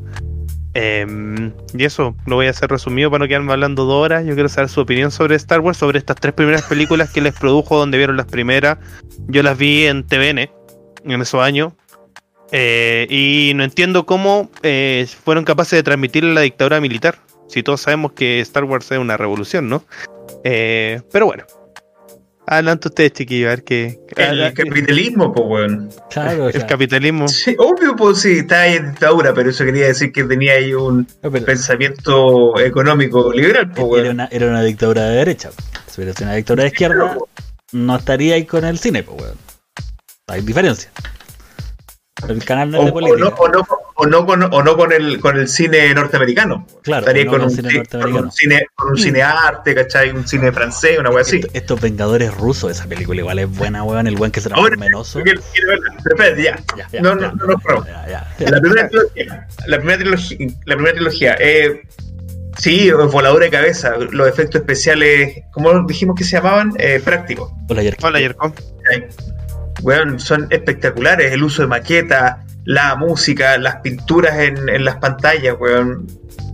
Eh, 0.76 1.52
y 1.74 1.84
eso, 1.84 2.16
lo 2.26 2.36
voy 2.36 2.48
a 2.48 2.52
hacer 2.52 2.70
resumido 2.70 3.10
para 3.10 3.26
no 3.26 3.28
quedarme 3.28 3.52
hablando 3.52 3.86
dos 3.86 4.04
horas. 4.06 4.26
Yo 4.26 4.34
quiero 4.34 4.50
saber 4.50 4.70
su 4.70 4.82
opinión 4.82 5.12
sobre 5.12 5.36
Star 5.36 5.60
Wars, 5.60 5.78
sobre 5.78 6.00
estas 6.00 6.16
tres 6.18 6.34
primeras 6.34 6.64
películas 6.64 7.10
que 7.12 7.22
les 7.22 7.34
produjo, 7.34 7.78
donde 7.78 7.98
vieron 7.98 8.18
las 8.18 8.28
primeras. 8.28 8.78
Yo 9.28 9.44
las 9.44 9.58
vi 9.58 9.86
en 9.86 10.06
TVN 10.06 10.50
en 11.06 11.22
esos 11.22 11.42
años. 11.42 11.74
Eh, 12.52 13.08
y 13.10 13.54
no 13.56 13.64
entiendo 13.64 14.06
cómo 14.06 14.50
eh, 14.64 15.08
fueron 15.24 15.46
capaces 15.46 15.78
de 15.78 15.84
transmitir 15.84 16.24
la 16.24 16.42
dictadura 16.42 16.82
militar. 16.82 17.20
Si 17.48 17.64
todos 17.64 17.82
sabemos 17.82 18.14
que 18.14 18.40
Star 18.42 18.64
Wars 18.64 18.92
es 18.92 18.98
una 18.98 19.18
revolución, 19.18 19.70
¿no? 19.70 19.84
Eh, 20.44 21.02
pero 21.12 21.26
bueno. 21.26 21.46
Adelante 22.52 22.88
ustedes, 22.88 23.14
chiquillos, 23.14 23.46
a 23.46 23.50
ver 23.52 23.64
qué. 23.64 24.00
El 24.16 24.44
ah, 24.44 24.52
capitalismo, 24.52 25.32
pues, 25.32 25.48
weón. 25.48 25.90
Claro, 26.10 26.46
o 26.46 26.48
el 26.48 26.54
sea, 26.54 26.66
capitalismo. 26.66 27.28
Sí, 27.28 27.56
obvio, 27.60 27.96
pues 27.96 28.22
sí, 28.22 28.40
está 28.40 28.62
ahí 28.62 28.74
en 28.74 28.90
dictadura, 28.90 29.36
pero 29.36 29.52
eso 29.52 29.64
quería 29.66 29.86
decir 29.86 30.12
que 30.12 30.24
tenía 30.24 30.54
ahí 30.54 30.74
un 30.74 31.08
no, 31.22 31.32
pero 31.32 31.46
pensamiento 31.46 32.60
económico 32.60 33.32
liberal, 33.32 33.70
pues, 33.70 33.78
era, 33.78 33.88
weón. 33.88 34.08
una, 34.16 34.30
era 34.32 34.48
una 34.48 34.64
dictadura 34.64 35.04
de 35.04 35.18
derecha. 35.18 35.52
Si 35.86 36.02
hubiera 36.02 36.18
sido 36.18 36.28
una 36.28 36.38
dictadura 36.38 36.64
de 36.64 36.70
izquierda, 36.70 37.18
no 37.72 37.96
estaría 37.96 38.34
ahí 38.34 38.46
con 38.46 38.66
el 38.66 38.80
cine, 38.80 39.04
pues, 39.04 39.22
weón. 39.22 39.38
Hay 40.26 40.42
diferencia. 40.42 40.90
El 42.28 42.44
canal 42.44 42.72
no 42.72 42.80
O, 42.80 42.82
es 42.82 42.86
de 42.88 42.92
o 42.92 42.94
no, 43.18 43.36
política. 43.36 43.36
o, 43.42 43.48
no, 43.50 43.68
o 43.96 44.06
no 44.06 44.26
con, 44.26 44.44
o 44.44 44.64
no 44.64 44.76
con, 44.78 44.92
el, 44.92 45.20
con 45.20 45.38
el 45.38 45.48
cine 45.48 45.94
norteamericano. 45.94 46.66
Claro, 46.84 47.02
Estaría 47.02 47.26
no 47.26 47.32
con, 47.32 47.40
con 47.42 47.50
un, 47.50 47.56
cine 47.56 47.70
ci- 47.70 48.02
con 48.02 48.14
un 48.26 48.32
cine, 48.32 48.66
con 48.76 48.90
un 48.92 48.98
cinearte, 48.98 49.76
¿cachai? 49.76 50.10
Un 50.12 50.28
cine 50.28 50.52
francés, 50.52 51.00
una 51.00 51.10
wea 51.10 51.22
así. 51.22 51.38
Est- 51.38 51.56
estos 51.56 51.80
Vengadores 51.82 52.34
rusos, 52.36 52.72
esa 52.72 52.86
película 52.88 53.20
igual 53.22 53.40
es 53.40 53.50
buena, 53.50 53.84
weón. 53.84 54.08
El 54.08 54.16
buen 54.16 54.32
que 54.32 54.42
se 54.42 54.50
transforma 54.50 54.86
en 54.86 54.96
oso. 54.96 55.22
Ya. 55.24 55.34
Ya, 56.78 56.88
ya, 56.92 57.02
no, 57.02 57.20
ya, 57.20 57.32
no, 57.32 57.46
no. 57.46 57.86
La 58.40 58.60
primera 58.62 58.88
trilogía. 58.90 59.48
La 59.68 59.78
primera 59.78 59.98
trilogía. 59.98 60.58
La 60.66 60.76
primera 60.76 60.94
trilogía 60.96 61.36
eh, 61.40 61.82
sí, 62.58 62.92
voladora 62.92 63.46
de 63.46 63.52
cabeza. 63.52 63.94
Los 64.12 64.28
efectos 64.28 64.62
especiales, 64.62 65.44
¿cómo 65.52 65.86
dijimos 65.86 66.16
que 66.16 66.24
se 66.24 66.32
llamaban? 66.38 66.74
Eh, 66.78 67.02
prácticos. 67.04 67.52
Hola, 67.70 67.84
Yerko. 67.84 68.08
Hola, 68.08 68.20
Yerko. 68.20 68.54
Weón, 69.82 70.20
son 70.20 70.48
espectaculares. 70.50 71.32
El 71.32 71.44
uso 71.44 71.62
de 71.64 71.68
maqueta, 71.70 72.44
la 72.66 72.96
música, 72.96 73.58
las 73.58 73.78
pinturas 73.78 74.38
en, 74.40 74.70
en 74.70 74.86
las 74.86 74.98
pantallas, 74.98 75.56
weón. 75.60 76.08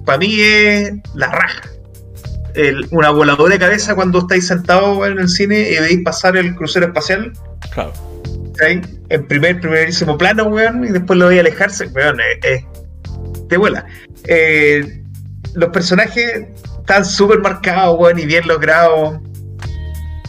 Para 0.05 0.19
mí 0.19 0.39
es 0.39 0.93
la 1.15 1.31
raja. 1.31 1.61
El- 2.53 2.87
una 2.91 3.09
voladora 3.09 3.53
de 3.55 3.59
cabeza 3.59 3.95
cuando 3.95 4.19
estáis 4.19 4.47
sentados 4.47 5.05
en 5.07 5.19
el 5.19 5.27
cine 5.29 5.71
y 5.71 5.79
veis 5.79 5.99
pasar 6.05 6.37
el 6.37 6.55
crucero 6.55 6.85
espacial. 6.85 7.33
Claro. 7.73 7.91
¿cachai? 8.55 8.81
En 9.09 9.27
primer, 9.27 9.59
primerísimo 9.59 10.17
plano, 10.17 10.45
weón, 10.45 10.85
y 10.85 10.89
después 10.89 11.19
lo 11.19 11.27
veis 11.27 11.41
alejarse, 11.41 11.87
weón, 11.87 12.19
eh, 12.19 12.39
eh, 12.43 12.65
te 13.49 13.57
vuela. 13.57 13.85
Eh, 14.25 15.03
los 15.55 15.69
personajes 15.69 16.45
están 16.79 17.03
súper 17.03 17.39
marcados, 17.39 17.97
weón, 17.99 18.19
y 18.19 18.25
bien 18.25 18.47
logrados. 18.47 19.19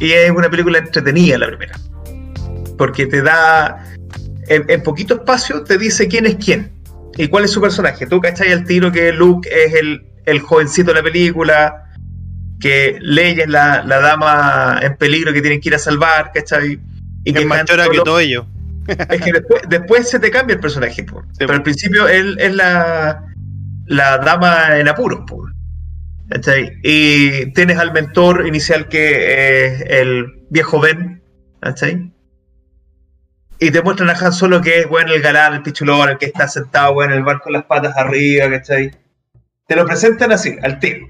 Y 0.01 0.13
es 0.13 0.31
una 0.31 0.51
película 0.51 0.79
entretenida 0.79 1.39
la 1.39 1.47
primera. 1.47 1.79
Porque 2.79 3.07
te 3.07 3.23
da. 3.23 3.85
En, 4.49 4.65
en 4.69 4.83
poquito 4.83 5.15
espacio 5.15 5.62
te 5.65 5.79
dice 5.79 6.09
quién 6.09 6.27
es 6.27 6.37
quién. 6.37 6.71
Y 7.17 7.29
cuál 7.29 7.45
es 7.45 7.51
su 7.51 7.61
personaje. 7.61 8.07
Tú 8.07 8.21
cachai 8.21 8.53
al 8.53 8.65
tiro 8.65 8.93
que 8.93 9.12
Luke 9.12 9.49
es 9.51 9.75
el, 9.75 10.07
el 10.27 10.41
jovencito 10.41 10.93
de 10.93 10.97
la 10.99 11.03
película. 11.03 11.83
Que 12.61 12.99
Leia 13.01 13.45
es 13.45 13.49
la, 13.51 13.83
la 13.85 14.01
dama 14.01 14.79
en 14.83 14.97
peligro 14.97 15.33
que 15.33 15.41
tienen 15.41 15.61
que 15.61 15.69
ir 15.69 15.75
a 15.75 15.79
salvar, 15.79 16.31
¿cachai? 16.33 16.79
Y 17.25 17.37
Es 17.37 17.45
más 17.45 17.61
Han 17.61 17.67
chora 17.67 17.89
que 17.89 17.99
todo 17.99 18.19
ello. 18.21 18.47
es 18.87 19.21
que 19.21 19.33
después, 19.33 19.62
después 19.69 20.09
se 20.09 20.19
te 20.21 20.31
cambia 20.31 20.55
el 20.55 20.61
personaje, 20.61 21.03
po. 21.05 21.23
pero 21.39 21.53
al 21.53 21.62
principio 21.62 22.07
él 22.09 22.37
es 22.39 22.55
la, 22.55 23.25
la 23.87 24.19
dama 24.19 24.79
en 24.79 24.89
apuros. 24.89 25.21
¿Cachai? 26.31 26.73
Y 26.83 27.53
tienes 27.53 27.79
al 27.79 27.93
mentor 27.93 28.47
inicial 28.47 28.89
que 28.89 29.67
es 29.67 29.81
el 29.89 30.27
viejo 30.51 30.81
Ben. 30.81 31.23
¿cachai? 31.61 32.12
Y 33.59 33.71
te 33.71 33.83
muestran 33.83 34.11
a 34.11 34.12
Han 34.12 34.33
Solo 34.33 34.61
que 34.61 34.81
es 34.81 34.88
bueno 34.88 35.12
el 35.12 35.23
galán, 35.23 35.55
el 35.55 35.62
pichulón, 35.62 36.11
el 36.11 36.19
que 36.19 36.27
está 36.27 36.47
sentado 36.47 36.92
bueno, 36.95 37.12
en 37.12 37.19
el 37.19 37.25
barco 37.25 37.45
con 37.45 37.55
las 37.55 37.64
patas 37.64 37.97
arriba, 37.97 38.51
¿cachai? 38.51 38.90
Te 39.66 39.77
lo 39.77 39.87
presentan 39.87 40.33
así, 40.33 40.57
al 40.62 40.79
tiro. 40.79 41.09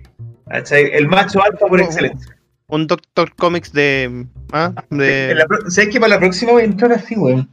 ¿cachai? 0.48 0.90
El 0.92 1.08
macho 1.08 1.42
alfa 1.42 1.66
por 1.66 1.80
excelencia. 1.80 2.36
Un 2.68 2.86
Doctor 2.86 3.34
Comics 3.34 3.72
de. 3.72 4.26
¿ah? 4.52 4.72
En 4.90 4.98
de 4.98 5.34
la 5.34 5.46
pro- 5.46 5.70
¿Sabes 5.70 5.90
que 5.90 6.00
para 6.00 6.14
la 6.14 6.18
próxima 6.20 6.52
voy 6.52 6.62
a 6.62 6.64
entrar 6.66 6.92
así, 6.92 7.16
weón? 7.16 7.48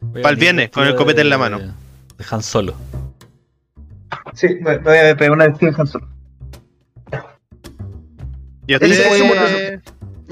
Voy 0.00 0.20
a 0.20 0.22
Pa'l 0.22 0.36
venir 0.36 0.38
viernes, 0.54 0.70
con 0.70 0.86
el 0.86 0.94
copete 0.94 1.20
en 1.22 1.30
la 1.30 1.38
mano. 1.38 1.58
De 1.58 2.24
Han 2.30 2.42
Solo. 2.42 2.74
Sí, 4.34 4.48
me 4.60 4.78
me 4.78 4.78
voy 4.78 4.98
a 4.98 5.16
pegar 5.16 5.32
una 5.32 5.46
vestida 5.48 5.70
de 5.70 5.76
Han 5.80 5.86
Solo. 5.86 6.08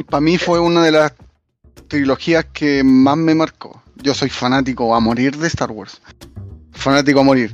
Para 0.09 0.21
mí 0.21 0.39
fue 0.39 0.61
una 0.61 0.85
de 0.85 0.93
las 0.93 1.13
trilogías 1.89 2.47
que 2.53 2.85
más 2.85 3.17
me 3.17 3.35
marcó. 3.35 3.83
Yo 3.97 4.15
soy 4.15 4.31
fanático 4.31 4.95
a 4.95 5.01
morir 5.01 5.37
de 5.37 5.49
Star 5.49 5.71
Wars. 5.71 6.01
Fanático 6.73 7.21
a 7.21 7.25
morir. 7.25 7.53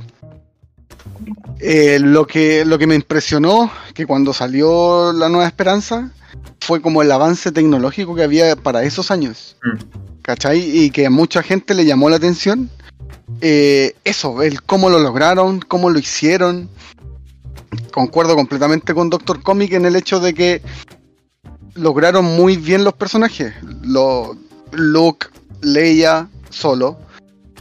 Eh, 1.59 1.99
lo, 1.99 2.27
que, 2.27 2.65
lo 2.65 2.77
que 2.77 2.87
me 2.87 2.95
impresionó, 2.95 3.71
que 3.93 4.05
cuando 4.05 4.33
salió 4.33 5.13
La 5.13 5.29
Nueva 5.29 5.47
Esperanza, 5.47 6.11
fue 6.59 6.81
como 6.81 7.01
el 7.01 7.11
avance 7.11 7.51
tecnológico 7.51 8.15
que 8.15 8.23
había 8.23 8.55
para 8.55 8.83
esos 8.83 9.11
años. 9.11 9.55
Mm. 9.63 10.21
¿Cachai? 10.21 10.59
Y 10.59 10.89
que 10.89 11.05
a 11.05 11.09
mucha 11.09 11.43
gente 11.43 11.73
le 11.73 11.85
llamó 11.85 12.09
la 12.09 12.17
atención. 12.17 12.69
Eh, 13.41 13.95
eso, 14.03 14.41
el 14.43 14.61
cómo 14.63 14.89
lo 14.89 14.99
lograron, 14.99 15.59
cómo 15.59 15.89
lo 15.89 15.99
hicieron. 15.99 16.69
Concuerdo 17.91 18.35
completamente 18.35 18.93
con 18.93 19.09
Doctor 19.09 19.41
Comic 19.41 19.73
en 19.73 19.85
el 19.85 19.95
hecho 19.95 20.19
de 20.19 20.33
que 20.33 20.61
lograron 21.75 22.25
muy 22.25 22.57
bien 22.57 22.83
los 22.83 22.93
personajes. 22.93 23.53
Lo, 23.83 24.35
Luke, 24.71 25.27
Leia, 25.61 26.27
solo, 26.49 26.97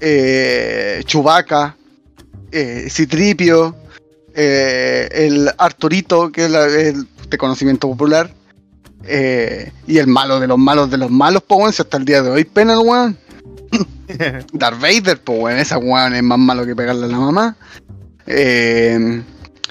eh, 0.01 1.03
Chewbacca, 1.05 1.77
eh, 2.51 2.87
Citripio, 2.91 3.75
eh, 4.35 5.09
el 5.13 5.51
Arturito, 5.59 6.31
que 6.33 6.47
es 6.47 6.51
la- 6.51 6.67
el 6.67 7.07
de 7.29 7.39
conocimiento 7.39 7.89
popular, 7.89 8.33
eh, 9.05 9.71
y 9.87 9.99
el 9.99 10.07
malo 10.07 10.41
de 10.41 10.47
los 10.47 10.59
malos 10.59 10.91
de 10.91 10.99
los 10.99 11.11
malos, 11.11 11.43
si 11.73 11.83
hasta 11.83 11.97
el 11.97 12.05
día 12.05 12.23
de 12.23 12.31
hoy 12.31 12.45
pena 12.45 12.73
el 12.75 12.81
weón. 12.81 13.19
Darth 14.53 14.81
Vader, 14.81 15.21
pues 15.23 15.39
weón, 15.41 15.59
esa 15.59 15.79
weón 15.79 16.15
es 16.15 16.23
más 16.23 16.39
malo 16.39 16.65
que 16.65 16.77
pegarle 16.77 17.07
a 17.07 17.09
la 17.09 17.19
mamá. 17.19 17.57
Eh, 18.27 19.23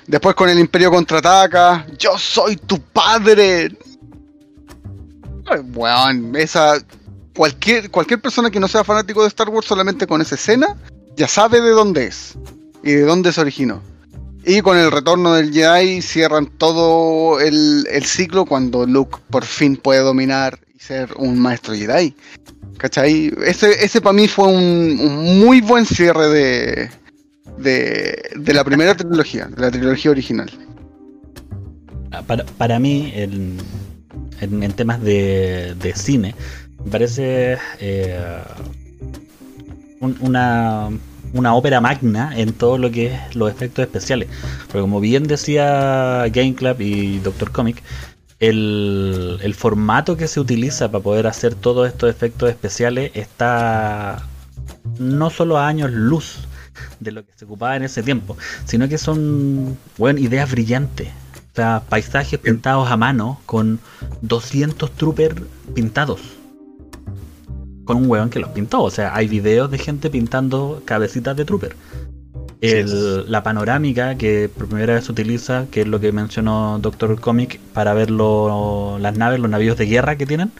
después 0.07 0.35
con 0.35 0.49
el 0.49 0.59
Imperio 0.59 0.91
contraataca, 0.91 1.85
yo 1.97 2.17
soy 2.17 2.57
tu 2.57 2.79
padre. 2.79 3.71
Weón, 5.73 6.35
esa. 6.35 6.83
Cualquier, 7.35 7.89
cualquier 7.89 8.21
persona 8.21 8.51
que 8.51 8.59
no 8.59 8.67
sea 8.67 8.83
fanático 8.83 9.23
de 9.23 9.27
Star 9.27 9.49
Wars 9.49 9.65
solamente 9.65 10.05
con 10.05 10.21
esa 10.21 10.35
escena 10.35 10.77
ya 11.15 11.27
sabe 11.27 11.61
de 11.61 11.71
dónde 11.71 12.05
es 12.05 12.35
y 12.83 12.91
de 12.91 13.01
dónde 13.01 13.31
se 13.31 13.41
originó. 13.41 13.81
Y 14.45 14.61
con 14.61 14.77
el 14.77 14.91
retorno 14.91 15.33
del 15.33 15.53
Jedi 15.53 16.01
cierran 16.01 16.47
todo 16.47 17.39
el, 17.39 17.87
el 17.89 18.03
ciclo 18.03 18.45
cuando 18.45 18.85
Luke 18.85 19.17
por 19.29 19.45
fin 19.45 19.77
puede 19.77 20.01
dominar 20.01 20.59
y 20.75 20.79
ser 20.79 21.13
un 21.15 21.39
maestro 21.39 21.73
Jedi. 21.73 22.13
¿Cachai? 22.77 23.33
Ese, 23.45 23.83
ese 23.85 24.01
para 24.01 24.13
mí 24.13 24.27
fue 24.27 24.47
un, 24.47 25.39
muy 25.39 25.61
buen 25.61 25.85
cierre 25.85 26.27
de, 26.27 26.89
de, 27.57 28.21
de 28.35 28.53
la 28.53 28.65
primera 28.65 28.95
trilogía, 28.95 29.45
de 29.45 29.61
la 29.61 29.71
trilogía 29.71 30.11
original. 30.11 30.51
Ah, 32.11 32.21
Para, 32.23 32.43
para 32.45 32.79
mí, 32.79 33.13
en, 33.15 33.57
en- 34.43 34.73
temas 34.73 35.01
de, 35.01 35.75
de 35.79 35.93
cine, 35.95 36.35
me 36.85 36.91
parece 36.91 37.57
eh, 37.79 38.19
un- 39.99 40.17
una, 40.21 40.89
una 41.33 41.53
ópera 41.55 41.81
magna 41.81 42.31
en 42.37 42.53
todo 42.53 42.77
lo 42.77 42.91
que 42.91 43.07
es 43.13 43.35
los 43.35 43.49
efectos 43.51 43.83
especiales. 43.83 44.27
Porque 44.67 44.81
como 44.81 44.99
bien 44.99 45.23
decía 45.23 46.25
Game 46.31 46.55
Club 46.55 46.79
y 46.81 47.19
Doctor 47.19 47.51
Comic, 47.51 47.81
el, 48.39 49.39
el 49.41 49.53
formato 49.55 50.17
que 50.17 50.27
se 50.27 50.39
utiliza 50.39 50.91
para 50.91 51.03
poder 51.03 51.27
hacer 51.27 51.55
todos 51.55 51.87
estos 51.87 52.09
efectos 52.09 52.49
especiales 52.49 53.11
está 53.13 54.23
no 54.99 55.29
solo 55.29 55.57
a 55.57 55.67
años 55.67 55.91
luz 55.91 56.39
de 56.99 57.11
lo 57.11 57.23
que 57.25 57.31
se 57.35 57.45
ocupaba 57.45 57.75
en 57.77 57.83
ese 57.83 58.03
tiempo, 58.03 58.35
sino 58.65 58.89
que 58.89 58.97
son 58.97 59.77
bueno, 59.97 60.19
ideas 60.19 60.49
brillantes. 60.51 61.07
O 61.53 61.55
sea, 61.55 61.83
paisajes 61.87 62.39
pintados 62.39 62.89
a 62.89 62.97
mano 62.97 63.39
con 63.45 63.79
200 64.21 64.89
troopers 64.91 65.35
pintados. 65.75 66.19
Con 67.85 67.97
un 67.97 68.09
hueón 68.09 68.31
que 68.31 68.39
los 68.39 68.49
pintó. 68.49 68.81
O 68.81 68.89
sea, 68.89 69.15
hay 69.15 69.27
videos 69.27 69.69
de 69.69 69.77
gente 69.77 70.09
pintando 70.09 70.81
cabecitas 70.83 71.37
de 71.37 71.45
trooper. 71.45 71.75
El- 72.59 73.29
la 73.31 73.43
panorámica 73.43 74.15
que 74.17 74.49
por 74.49 74.67
primera 74.67 74.95
vez 74.95 75.05
se 75.05 75.11
utiliza, 75.11 75.67
que 75.69 75.81
es 75.81 75.87
lo 75.87 75.99
que 75.99 76.11
mencionó 76.11 76.79
Doctor 76.81 77.19
Comic, 77.19 77.59
para 77.73 77.93
ver 77.93 78.09
lo- 78.09 78.97
las 78.99 79.15
naves, 79.15 79.39
los 79.39 79.51
navíos 79.51 79.77
de 79.77 79.85
guerra 79.85 80.15
que 80.15 80.25
tienen, 80.25 80.51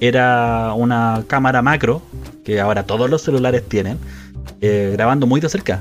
era 0.00 0.74
una 0.74 1.24
cámara 1.28 1.62
macro, 1.62 2.02
que 2.44 2.60
ahora 2.60 2.82
todos 2.82 3.08
los 3.08 3.22
celulares 3.22 3.66
tienen, 3.66 3.96
eh, 4.60 4.90
grabando 4.92 5.26
muy 5.26 5.40
de 5.40 5.48
cerca. 5.48 5.80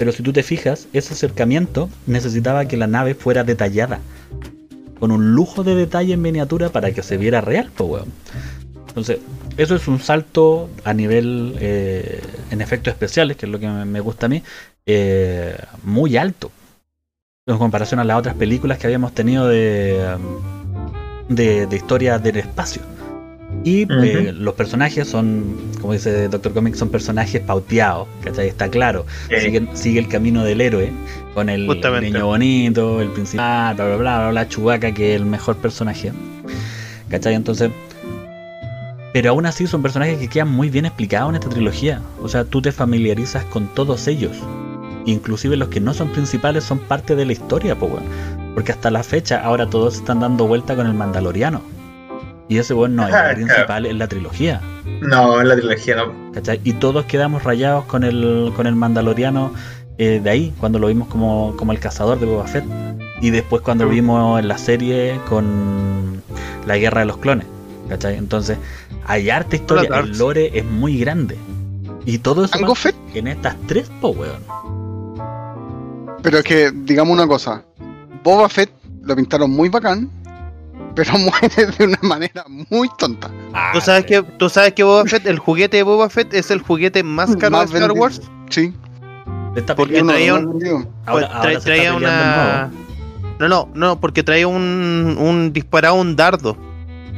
Pero 0.00 0.12
si 0.12 0.22
tú 0.22 0.32
te 0.32 0.42
fijas, 0.42 0.88
ese 0.94 1.12
acercamiento 1.12 1.90
necesitaba 2.06 2.64
que 2.64 2.78
la 2.78 2.86
nave 2.86 3.14
fuera 3.14 3.44
detallada. 3.44 4.00
Con 4.98 5.10
un 5.10 5.34
lujo 5.34 5.62
de 5.62 5.74
detalle 5.74 6.14
en 6.14 6.22
miniatura 6.22 6.70
para 6.70 6.92
que 6.92 7.02
se 7.02 7.18
viera 7.18 7.42
real, 7.42 7.70
pues 7.76 7.90
weón. 7.90 8.08
Entonces, 8.88 9.18
eso 9.58 9.76
es 9.76 9.86
un 9.88 10.00
salto 10.00 10.70
a 10.84 10.94
nivel 10.94 11.54
eh, 11.60 12.22
en 12.50 12.62
efectos 12.62 12.94
especiales, 12.94 13.36
que 13.36 13.44
es 13.44 13.52
lo 13.52 13.60
que 13.60 13.68
me 13.68 14.00
gusta 14.00 14.24
a 14.24 14.30
mí, 14.30 14.42
eh, 14.86 15.54
muy 15.82 16.16
alto. 16.16 16.50
En 17.44 17.58
comparación 17.58 18.00
a 18.00 18.04
las 18.04 18.16
otras 18.16 18.36
películas 18.36 18.78
que 18.78 18.86
habíamos 18.86 19.12
tenido 19.12 19.48
de, 19.48 20.16
de, 21.28 21.66
de 21.66 21.76
historia 21.76 22.18
del 22.18 22.38
espacio. 22.38 22.80
Y 23.62 23.82
eh, 23.82 24.32
los 24.32 24.54
personajes 24.54 25.06
son, 25.08 25.44
como 25.80 25.92
dice 25.92 26.28
Doctor 26.28 26.52
Comics, 26.54 26.78
son 26.78 26.88
personajes 26.88 27.42
pauteados, 27.42 28.08
¿cachai? 28.24 28.48
Está 28.48 28.68
claro. 28.70 29.04
Eh, 29.28 29.40
Sigue, 29.42 29.68
sigue 29.74 30.00
el 30.00 30.08
camino 30.08 30.44
del 30.44 30.62
héroe, 30.62 30.90
con 31.34 31.50
el 31.50 31.66
Justamente. 31.66 32.10
niño 32.10 32.26
bonito, 32.26 33.02
el 33.02 33.08
principal, 33.10 33.74
bla 33.74 33.84
bla 33.84 33.96
bla, 33.96 34.18
bla, 34.18 34.30
bla, 34.30 34.48
Chewbacca, 34.48 34.92
que 34.92 35.14
es 35.14 35.20
el 35.20 35.26
mejor 35.26 35.56
personaje. 35.56 36.12
¿Cachai? 37.10 37.34
Entonces. 37.34 37.70
Pero 39.12 39.30
aún 39.30 39.44
así 39.44 39.66
son 39.66 39.82
personajes 39.82 40.18
que 40.18 40.28
quedan 40.28 40.48
muy 40.50 40.70
bien 40.70 40.86
explicados 40.86 41.30
en 41.30 41.34
esta 41.34 41.48
trilogía. 41.48 42.00
O 42.22 42.28
sea, 42.28 42.44
tú 42.44 42.62
te 42.62 42.72
familiarizas 42.72 43.44
con 43.46 43.66
todos 43.74 44.06
ellos. 44.06 44.36
Inclusive 45.04 45.56
los 45.56 45.68
que 45.68 45.80
no 45.80 45.92
son 45.94 46.08
principales 46.10 46.64
son 46.64 46.78
parte 46.78 47.16
de 47.16 47.26
la 47.26 47.32
historia, 47.32 47.74
po. 47.74 47.90
Porque 48.54 48.72
hasta 48.72 48.90
la 48.90 49.02
fecha 49.02 49.42
ahora 49.42 49.66
todos 49.68 49.96
están 49.96 50.20
dando 50.20 50.46
vuelta 50.46 50.76
con 50.76 50.86
el 50.86 50.94
Mandaloriano. 50.94 51.60
Y 52.50 52.58
ese 52.58 52.74
weón 52.74 52.96
no 52.96 53.06
es 53.08 53.14
Ah, 53.14 53.30
el 53.30 53.36
principal 53.36 53.86
en 53.86 53.98
la 53.98 54.08
trilogía. 54.08 54.60
No, 55.00 55.40
en 55.40 55.48
la 55.48 55.56
trilogía 55.56 55.96
no. 55.96 56.12
¿cachai? 56.32 56.60
Y 56.64 56.74
todos 56.74 57.04
quedamos 57.06 57.44
rayados 57.44 57.84
con 57.86 58.04
el, 58.04 58.52
con 58.56 58.66
el 58.66 58.74
Mandaloriano 58.74 59.52
eh, 59.98 60.20
de 60.22 60.28
ahí, 60.30 60.52
cuando 60.58 60.78
lo 60.78 60.88
vimos 60.88 61.08
como, 61.08 61.54
como 61.56 61.72
el 61.72 61.78
cazador 61.78 62.18
de 62.20 62.26
Boba 62.26 62.46
Fett. 62.46 62.64
Y 63.22 63.30
después 63.30 63.62
cuando 63.62 63.84
lo 63.84 63.90
Mm. 63.90 63.94
vimos 63.94 64.40
en 64.40 64.48
la 64.48 64.58
serie 64.58 65.18
con 65.28 66.22
la 66.66 66.76
guerra 66.76 67.00
de 67.00 67.06
los 67.06 67.16
clones. 67.18 67.46
¿cachai? 67.88 68.16
Entonces, 68.16 68.58
hay 69.06 69.30
arte 69.30 69.56
historia, 69.56 69.88
Hola, 69.88 70.00
el 70.00 70.18
lore 70.18 70.50
es 70.58 70.64
muy 70.64 70.98
grande. 70.98 71.36
Y 72.04 72.18
todo 72.18 72.44
eso 72.44 72.58
en 73.14 73.26
estas 73.28 73.56
tres, 73.66 73.90
po, 74.00 74.08
weón. 74.10 74.42
pero 76.22 76.38
es 76.38 76.44
que, 76.44 76.70
digamos 76.72 77.12
una 77.14 77.26
cosa, 77.26 77.62
Boba 78.24 78.48
Fett 78.48 78.70
lo 79.02 79.14
pintaron 79.16 79.50
muy 79.50 79.68
bacán, 79.68 80.08
pero 80.94 81.12
muere 81.18 81.66
de 81.78 81.84
una 81.84 81.98
manera 82.02 82.44
muy 82.70 82.88
tonta. 82.98 83.30
¿Tú 83.72 83.80
sabes 83.80 84.04
que, 84.06 84.22
tú 84.22 84.48
sabes 84.48 84.72
que 84.74 84.82
Boba 84.82 85.04
Fett, 85.06 85.26
el 85.26 85.38
juguete 85.38 85.78
de 85.78 85.82
Boba 85.82 86.08
Fett 86.10 86.32
es 86.34 86.50
el 86.50 86.60
juguete 86.60 87.02
más 87.02 87.34
caro 87.36 87.52
Más 87.52 87.70
de 87.70 87.76
Star 87.78 87.88
vendido. 87.88 88.02
Wars? 88.02 88.20
Sí, 88.50 88.72
Está 89.56 89.74
Porque 89.74 90.02
traía 90.02 90.34
un- 90.34 90.88
ahora, 91.06 91.26
Pues, 91.28 91.34
ahora 91.34 91.60
traía 91.60 91.94
una. 91.94 92.70
nuevo. 92.70 92.90
No, 93.40 93.48
no, 93.48 93.68
no, 93.74 94.00
porque 94.00 94.22
traía 94.22 94.46
un, 94.46 95.16
un 95.18 95.52
disparado, 95.52 95.94
un 95.94 96.14
dardo. 96.14 96.56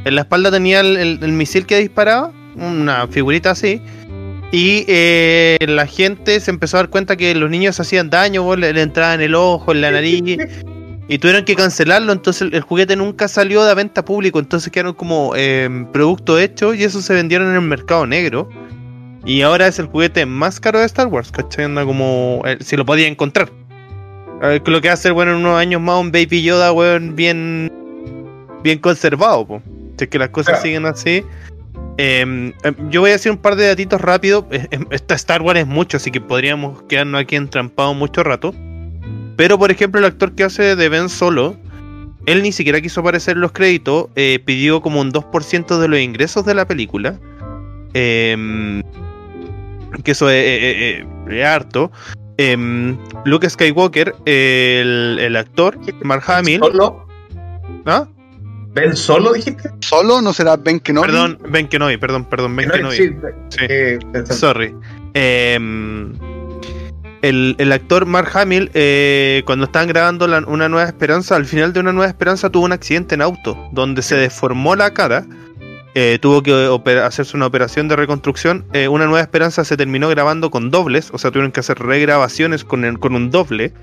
En 0.05 0.15
la 0.15 0.21
espalda 0.21 0.49
tenía 0.49 0.79
el, 0.79 0.97
el- 0.97 1.19
el 1.21 1.31
misil 1.31 1.65
que 1.67 1.77
disparaba, 1.79 2.31
una 2.55 3.07
figurita 3.07 3.51
así. 3.51 3.81
Y 4.51 4.85
eh, 4.87 5.57
la 5.67 5.85
gente 5.87 6.39
se 6.39 6.51
empezó 6.51 6.77
a 6.77 6.81
dar 6.81 6.89
cuenta 6.89 7.15
que 7.17 7.33
los 7.35 7.49
niños 7.49 7.79
hacían 7.79 8.09
daño, 8.09 8.43
vos, 8.43 8.57
le, 8.59 8.71
le 8.73 8.81
entraba 8.81 9.13
en 9.15 9.21
el 9.21 9.35
ojo, 9.35 9.71
en 9.71 9.81
la 9.81 9.91
nariz. 9.91 10.39
Y 11.07 11.17
tuvieron 11.17 11.43
que 11.43 11.55
cancelarlo, 11.55 12.13
entonces 12.13 12.43
el, 12.43 12.55
el 12.55 12.61
juguete 12.61 12.95
nunca 12.95 13.27
salió 13.27 13.63
de 13.65 13.75
venta 13.75 14.05
público, 14.05 14.39
entonces 14.39 14.71
quedaron 14.71 14.93
como 14.93 15.33
eh, 15.35 15.69
producto 15.91 16.39
hecho 16.39 16.73
y 16.73 16.83
eso 16.83 17.01
se 17.01 17.13
vendieron 17.13 17.49
en 17.49 17.55
el 17.55 17.61
mercado 17.61 18.05
negro. 18.05 18.49
Y 19.25 19.41
ahora 19.41 19.67
es 19.67 19.79
el 19.79 19.87
juguete 19.87 20.25
más 20.25 20.59
caro 20.59 20.79
de 20.79 20.85
Star 20.85 21.07
Wars, 21.07 21.31
¿cachai? 21.31 21.65
Anda 21.65 21.85
como 21.85 22.41
eh, 22.45 22.57
si 22.61 22.75
lo 22.77 22.85
podía 22.85 23.07
encontrar. 23.07 23.49
A 24.41 24.47
ver, 24.47 24.61
lo 24.67 24.81
que 24.81 24.89
va 24.89 24.93
a 24.93 24.97
ser, 24.97 25.13
bueno, 25.13 25.31
en 25.31 25.37
unos 25.37 25.57
años 25.57 25.79
más 25.81 25.99
un 26.01 26.11
Baby 26.11 26.43
Yoda, 26.43 26.71
weón, 26.73 27.15
bien, 27.15 27.71
bien 28.63 28.79
conservado, 28.79 29.45
po. 29.47 29.61
Si 29.97 30.05
es 30.05 30.09
que 30.09 30.19
las 30.19 30.29
cosas 30.29 30.53
Claro. 30.55 30.61
siguen 30.63 30.85
así. 30.85 31.23
Em, 31.97 32.51
em, 32.63 32.89
yo 32.89 33.01
voy 33.01 33.11
a 33.11 33.13
decir 33.13 33.31
un 33.31 33.37
par 33.37 33.55
de 33.55 33.67
datitos 33.67 34.01
rápido. 34.01 34.47
Esta 34.89 35.15
Star 35.15 35.41
Wars 35.41 35.59
es 35.59 35.67
mucho, 35.67 35.97
así 35.97 36.11
que 36.11 36.19
podríamos 36.19 36.81
quedarnos 36.83 37.21
aquí 37.21 37.35
entrampados 37.35 37.95
mucho 37.95 38.23
rato. 38.23 38.53
Pero, 39.35 39.57
por 39.57 39.71
ejemplo, 39.71 39.99
el 39.99 40.05
actor 40.05 40.33
que 40.35 40.43
hace 40.43 40.75
de 40.75 40.89
Ben 40.89 41.09
Solo, 41.09 41.55
él 42.25 42.41
ni 42.43 42.51
siquiera 42.51 42.79
quiso 42.81 43.01
aparecer 43.01 43.35
en 43.35 43.41
los 43.41 43.51
créditos, 43.51 44.07
eh, 44.15 44.39
pidió 44.45 44.81
como 44.81 45.01
un 45.01 45.11
2% 45.11 45.79
de 45.79 45.87
los 45.87 45.99
ingresos 45.99 46.45
de 46.45 46.53
la 46.55 46.65
película. 46.67 47.19
Em, 47.93 48.81
que 50.03 50.11
eso 50.11 50.29
es, 50.29 50.43
es- 50.45 51.01
es- 51.01 51.05
es 51.33 51.45
harto. 51.45 51.91
Em, 52.37 52.97
Luke 53.25 53.47
Skywalker, 53.49 54.15
el, 54.25 55.17
el 55.19 55.35
actor, 55.35 55.77
Mark 56.03 56.23
Hamill. 56.27 56.59
¿Solo? 56.59 57.07
¿Ah? 57.85 58.07
¿Ben 58.73 58.95
solo 58.95 59.33
dijiste? 59.33 59.69
¿Solo 59.81 60.19
no 60.21 60.33
será 60.33 60.55
Ben 60.57 60.79
Kenobi? 60.79 61.05
Perdón, 61.07 61.37
Ben 61.47 61.67
Kenobi, 61.67 61.97
perdón, 61.97 62.25
perdón, 62.25 62.55
Ben 62.55 62.69
No, 62.69 62.73
Kenobi. 62.73 62.95
sí, 62.97 63.09
Sí. 63.49 63.57
eh. 63.69 63.99
Sorry. 64.31 64.73
Em, 65.13 66.11
el, 67.23 67.55
el 67.57 67.71
actor 67.71 68.05
Mark 68.05 68.29
Hamill, 68.35 68.69
eh, 68.75 69.41
cuando 69.47 69.65
estaban 69.65 69.87
grabando 69.87 70.27
la- 70.27 70.43
Una 70.45 70.69
Nueva 70.69 70.85
Esperanza, 70.87 71.35
al 71.35 71.45
final 71.45 71.73
de 71.73 71.79
Una 71.79 71.91
Nueva 71.93 72.07
Esperanza 72.09 72.51
tuvo 72.51 72.65
un 72.65 72.71
accidente 72.73 73.15
en 73.15 73.21
auto, 73.23 73.57
donde 73.71 74.03
se 74.03 74.15
deformó 74.15 74.75
la 74.75 74.93
cara. 74.93 75.25
eh, 75.95 76.17
tuvo 76.19 76.41
que 76.41 76.51
hacerse 77.03 77.37
una 77.37 77.45
operación 77.45 77.87
de 77.87 77.95
reconstrucción. 77.95 78.65
eh, 78.73 78.87
una 78.87 79.05
Nueva 79.05 79.21
Esperanza 79.21 79.63
se 79.63 79.77
terminó 79.77 80.09
grabando 80.09 80.49
con 80.49 80.71
dobles, 80.71 81.09
o 81.13 81.19
sea, 81.19 81.29
tuvieron 81.29 81.51
que 81.51 81.59
hacer 81.59 81.77
regrabaciones 81.77 82.63
con, 82.63 82.83
el- 82.83 82.97
con 82.99 83.15
un 83.15 83.29
doble. 83.29 83.73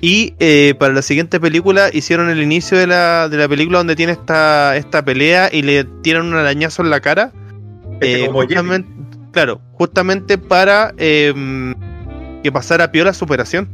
Y 0.00 0.34
eh, 0.38 0.74
para 0.78 0.94
la 0.94 1.02
siguiente 1.02 1.40
película 1.40 1.90
hicieron 1.92 2.30
el 2.30 2.40
inicio 2.40 2.78
de 2.78 2.86
la, 2.86 3.28
de 3.28 3.36
la 3.36 3.48
película 3.48 3.78
donde 3.78 3.96
tiene 3.96 4.12
esta, 4.12 4.76
esta 4.76 5.04
pelea 5.04 5.50
y 5.52 5.62
le 5.62 5.82
tiran 6.02 6.24
un 6.26 6.34
arañazo 6.34 6.82
en 6.82 6.90
la 6.90 7.00
cara. 7.00 7.32
Este 8.00 8.26
como 8.28 8.42
justamente, 8.42 8.88
claro, 9.32 9.60
justamente 9.72 10.38
para 10.38 10.94
eh, 10.98 11.34
que 12.42 12.52
pasara 12.52 12.90
piola 12.92 13.12
su 13.12 13.24
operación. 13.24 13.68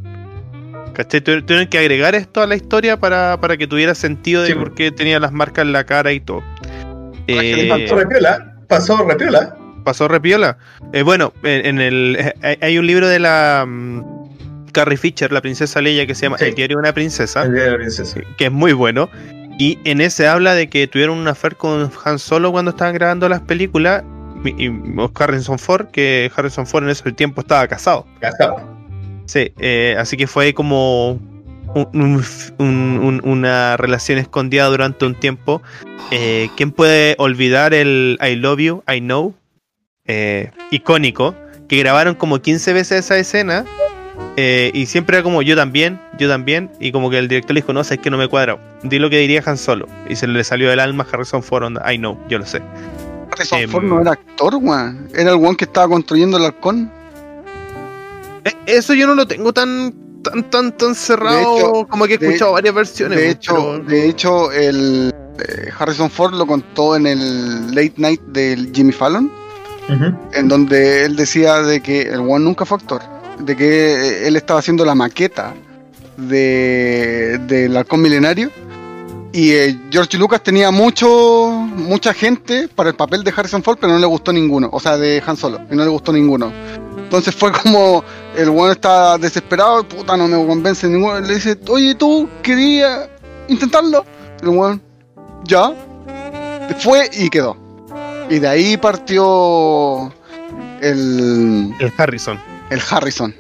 ¿Cachai? 0.95 1.21
Tu- 1.21 1.43
Tuvieron 1.43 1.69
que 1.69 1.79
agregar 1.79 2.15
esto 2.15 2.41
a 2.43 2.47
la 2.47 2.57
historia 2.57 2.99
para, 2.99 3.39
para 3.41 3.57
que 3.57 3.67
tuviera 3.67 3.95
sentido 3.95 4.43
de 4.43 4.49
Sí. 4.49 4.55
por 4.55 4.75
qué 4.75 4.91
tenía 4.91 5.21
las 5.21 5.33
marcas 5.33 5.65
en 5.67 5.73
la 5.73 5.85
cara 5.85 6.13
y 6.13 6.21
todo. 6.21 6.43
Eh, 7.27 7.69
Pasó 7.69 7.97
repiola. 7.97 8.55
Pasó 8.69 8.97
repiola. 9.07 9.57
pasó 9.85 10.09
repiola. 10.09 10.59
Eh, 10.93 11.03
bueno, 11.03 11.33
en, 11.43 11.67
en 11.67 11.81
el 11.81 12.17
eh, 12.43 12.59
hay- 12.61 12.79
un 12.79 12.87
libro 12.87 13.09
de 13.09 13.19
la 13.19 13.65
mm, 13.67 14.03
Carrie 14.73 14.97
Fisher, 14.97 15.31
la 15.33 15.41
princesa 15.41 15.81
Leia, 15.81 16.07
que 16.07 16.15
se 16.15 16.23
llama 16.27 16.39
Sí. 16.39 16.47
El 16.47 16.55
diario 16.55 16.77
de 16.77 16.81
una 16.81 16.93
princesa, 16.93 17.43
El 17.45 17.55
día 17.55 17.65
de 17.65 17.71
la 17.73 17.77
princesa. 17.77 18.21
que 18.37 18.47
es 18.47 18.53
muy 18.53 18.73
bueno. 18.73 19.09
Y 19.59 19.79
en 19.85 20.01
ese 20.01 20.27
habla 20.29 20.55
de 20.55 20.69
que 20.69 20.87
tuvieron 20.87 21.17
un 21.19 21.29
affair 21.29 21.57
con 21.57 21.91
Han 22.05 22.19
Solo 22.19 22.53
cuando 22.53 22.71
estaban 22.73 22.95
grabando 22.95 23.29
las 23.29 23.41
películas. 23.41 24.03
Y, 24.45 24.71
Harrison 25.15 25.59
Ford, 25.59 25.87
que 25.89 26.31
Harrison 26.35 26.67
Ford 26.67 26.85
en 26.85 26.91
ese 26.91 27.11
tiempo 27.13 27.41
estaba 27.41 27.67
casado. 27.69 28.07
Casado. 28.21 28.57
Sí, 29.27 29.53
eh, 29.59 29.97
así 29.99 30.17
que 30.17 30.27
fue 30.27 30.55
como 30.55 31.13
un- 31.75 31.89
un- 31.95 32.25
un- 32.59 32.99
un- 33.03 33.21
una 33.25 33.77
relación 33.77 34.19
escondida 34.19 34.67
durante 34.67 35.05
un 35.05 35.15
tiempo. 35.15 35.63
Eh, 36.11 36.49
¿Quién 36.57 36.71
puede 36.71 37.17
olvidar 37.19 37.75
el 37.75 38.19
I 38.23 38.37
love 38.37 38.61
you, 38.61 38.83
I 38.93 39.01
know? 39.01 39.35
Eh, 40.07 40.51
icónico, 40.71 41.35
que 41.69 41.79
grabaron 41.79 42.15
como 42.15 42.41
15 42.41 42.73
veces 42.73 43.05
esa 43.05 43.19
escena. 43.19 43.65
eh, 44.39 44.71
y 44.75 44.87
siempre 44.87 45.17
era 45.17 45.23
como 45.23 45.43
yo 45.43 45.57
también, 45.57 45.99
yo 46.19 46.27
también. 46.29 46.71
Y 46.81 46.91
como 46.93 47.11
que 47.11 47.19
el 47.19 47.29
director 47.29 47.53
le 47.55 47.61
dijo, 47.61 47.73
no, 47.75 47.85
sé, 47.85 47.95
es 47.95 48.01
que 48.01 48.09
no 48.11 48.17
me 48.17 48.29
cuadra. 48.29 48.59
Di 48.83 48.99
lo 48.99 49.11
que 49.11 49.19
diría 49.19 49.43
Han 49.45 49.59
Solo. 49.59 49.87
Y 50.09 50.17
se 50.17 50.27
le 50.27 50.43
salió 50.45 50.71
del 50.71 50.81
alma 50.81 51.05
a 51.05 51.15
Harrison 51.15 51.43
Ford, 51.43 51.71
I 51.87 51.99
know, 51.99 52.19
yo 52.29 52.39
lo 52.39 52.47
sé. 52.47 52.63
Harrison 53.33 53.59
Em, 53.61 53.71
Ford 53.71 53.85
no 53.85 54.01
era 54.01 54.13
actor, 54.13 54.55
weón. 54.61 55.09
Era 55.15 55.31
el 55.31 55.37
weón 55.37 55.57
que 55.57 55.65
estaba 55.65 55.89
construyendo 55.89 56.37
el 56.37 56.45
halcón. 56.45 56.91
Eh, 58.45 58.53
eso 58.67 58.95
yo 58.95 59.07
no 59.07 59.15
lo 59.15 59.27
tengo 59.27 59.53
tan, 59.53 59.93
tan, 60.23 60.51
tan, 60.51 60.77
tan 60.77 60.95
cerrado. 60.95 61.57
Hecho, 61.59 61.87
como 61.89 62.07
que 62.07 62.15
he 62.15 62.19
de- 62.19 62.27
escuchado 62.27 62.53
varias 62.53 62.75
versiones. 62.75 63.19
De 63.19 63.31
hecho, 63.31 63.55
pero- 63.55 63.79
de 63.85 64.09
hecho 64.09 64.53
el 64.53 65.15
eh, 65.39 65.69
Harrison 65.79 66.11
Ford 66.11 66.35
lo 66.35 66.47
contó 66.47 66.97
en 66.97 67.07
el 67.07 67.69
Late 67.75 67.95
Night 67.97 68.21
del 68.29 68.71
Jimmy 68.75 68.93
Fallon, 68.93 69.31
en 70.33 70.49
donde 70.49 71.05
él 71.05 71.15
decía 71.17 71.61
de 71.63 71.81
que 71.81 72.03
el 72.03 72.21
weón 72.21 72.43
nunca 72.45 72.65
fue 72.65 72.79
actor, 72.79 73.03
de 73.39 73.57
que 73.57 73.93
eh, 73.93 74.27
él 74.29 74.37
estaba 74.37 74.61
haciendo 74.61 74.85
la 74.85 74.95
maqueta 74.95 75.53
de 76.17 77.39
del 77.47 77.77
halcón 77.77 78.01
milenario 78.01 78.51
y 79.37 79.53
eh, 79.53 79.79
George 79.91 80.17
Lucas 80.17 80.43
tenía 80.43 80.71
mucho 80.71 81.51
mucha 81.77 82.15
gente 82.15 82.69
para 82.69 82.89
el 82.89 82.97
papel 82.97 83.23
de 83.23 83.35
Harrison 83.37 83.63
Ford, 83.63 83.77
pero 83.79 83.93
no 83.93 83.99
le 83.99 84.07
gustó 84.07 84.33
ninguno, 84.33 84.71
o 84.73 84.81
sea, 84.81 84.97
de 84.97 85.23
Han 85.27 85.37
Solo, 85.37 85.61
y 85.71 85.77
no 85.77 85.85
le 85.85 85.91
gustó 85.91 86.11
ninguno. 86.11 86.51
Entonces 86.97 87.35
fue 87.35 87.53
como 87.53 88.03
el 88.35 88.49
weón 88.49 88.71
está 88.71 89.19
desesperado, 89.19 89.87
puta, 89.87 90.17
no 90.17 90.27
me 90.27 90.45
convence 90.47 90.89
ninguno. 90.89 91.21
Le 91.21 91.35
dice, 91.35 91.59
oye, 91.69 91.95
tú 91.95 92.27
querías 92.43 93.11
intentarlo. 93.49 94.07
El 94.41 94.49
weón, 94.49 94.83
ya. 95.45 95.71
Fue 96.79 97.11
y 97.13 97.29
quedó. 97.29 97.59
Y 98.31 98.39
de 98.39 98.49
ahí 98.49 98.77
partió 98.79 100.15
el, 100.81 101.75
El 101.79 101.93
Harrison. 101.99 102.41
el 102.71 102.81
Harrison. 102.91 103.35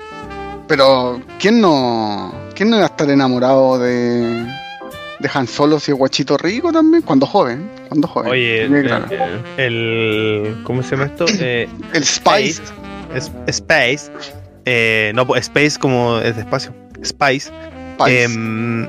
Pero, 0.68 1.22
¿quién 1.40 1.62
no, 1.62 2.34
¿quién 2.54 2.68
no 2.68 2.76
iba 2.76 2.84
a 2.84 2.88
estar 2.88 3.08
enamorado 3.08 3.78
de, 3.78 4.46
de 5.20 5.30
Han 5.32 5.46
Solo 5.46 5.80
si 5.80 5.92
es 5.92 5.96
guachito 5.98 6.36
rico 6.36 6.72
también? 6.72 7.02
Cuando 7.02 7.26
joven, 7.26 7.70
cuando 7.88 8.06
joven. 8.08 8.30
Oye, 8.32 8.62
el, 8.64 8.82
claro. 8.84 9.06
el- 9.56 10.56
¿Cómo 10.64 10.82
se 10.82 10.90
llama 10.92 11.06
esto? 11.06 11.24
Eh, 11.40 11.68
el 11.92 12.04
Spice. 12.04 12.62
es- 13.14 13.32
Space. 13.46 14.10
Eh, 14.64 15.12
no, 15.14 15.26
pues, 15.26 15.42
Space 15.42 15.78
como 15.78 16.18
es 16.18 16.34
de 16.36 16.42
espacio. 16.42 16.74
Spice. 17.04 17.50
Spice. 17.98 18.24
Em, 18.24 18.86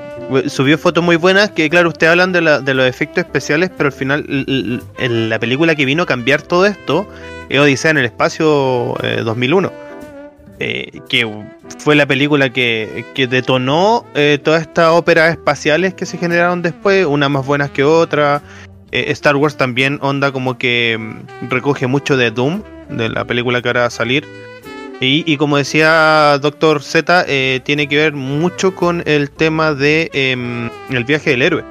subió 0.48 0.76
fotos 0.76 1.02
muy 1.02 1.16
buenas 1.16 1.50
que, 1.50 1.70
claro, 1.70 1.88
ustedes 1.88 2.10
hablan 2.10 2.32
de, 2.32 2.42
la- 2.42 2.60
de 2.60 2.74
los 2.74 2.86
efectos 2.86 3.24
especiales, 3.24 3.70
pero 3.74 3.86
al 3.86 3.92
final 3.92 4.24
el- 4.98 5.28
la 5.30 5.38
película 5.38 5.74
que 5.74 5.84
vino 5.86 6.02
a 6.02 6.06
cambiar 6.06 6.42
todo 6.42 6.66
esto 6.66 7.06
es 7.48 7.58
Odisea 7.58 7.92
en 7.92 7.98
el 7.98 8.04
Espacio 8.04 8.94
eh, 9.02 9.22
2001. 9.24 9.72
Eh, 10.60 11.00
que 11.08 11.26
fue 11.78 11.94
la 11.94 12.06
película 12.06 12.50
que, 12.50 13.04
que 13.14 13.26
detonó 13.26 14.04
eh, 14.14 14.38
todas 14.42 14.62
estas 14.62 14.90
óperas 14.90 15.30
espaciales 15.30 15.94
que 15.94 16.06
se 16.06 16.18
generaron 16.18 16.62
después, 16.62 17.06
unas 17.06 17.30
más 17.30 17.46
buenas 17.46 17.70
que 17.70 17.84
otras. 17.84 18.42
Eh, 18.90 19.06
Star 19.12 19.36
Wars 19.36 19.56
también 19.56 19.98
onda 20.02 20.32
como 20.32 20.58
que 20.58 20.96
mm, 20.98 21.50
recoge 21.50 21.86
mucho 21.86 22.16
de 22.16 22.30
Doom, 22.30 22.62
de 22.88 23.08
la 23.08 23.24
película 23.24 23.62
que 23.62 23.68
ahora 23.68 23.80
va 23.82 23.86
a 23.86 23.90
salir. 23.90 24.26
Y, 25.00 25.22
y 25.32 25.36
como 25.36 25.58
decía 25.58 26.38
Doctor 26.40 26.82
Z, 26.82 27.24
eh, 27.28 27.60
tiene 27.64 27.86
que 27.86 27.96
ver 27.96 28.14
mucho 28.14 28.74
con 28.74 29.02
el 29.06 29.30
tema 29.30 29.74
de 29.74 30.10
em, 30.12 30.70
el 30.90 31.04
viaje 31.04 31.30
del 31.30 31.42
héroe, 31.42 31.64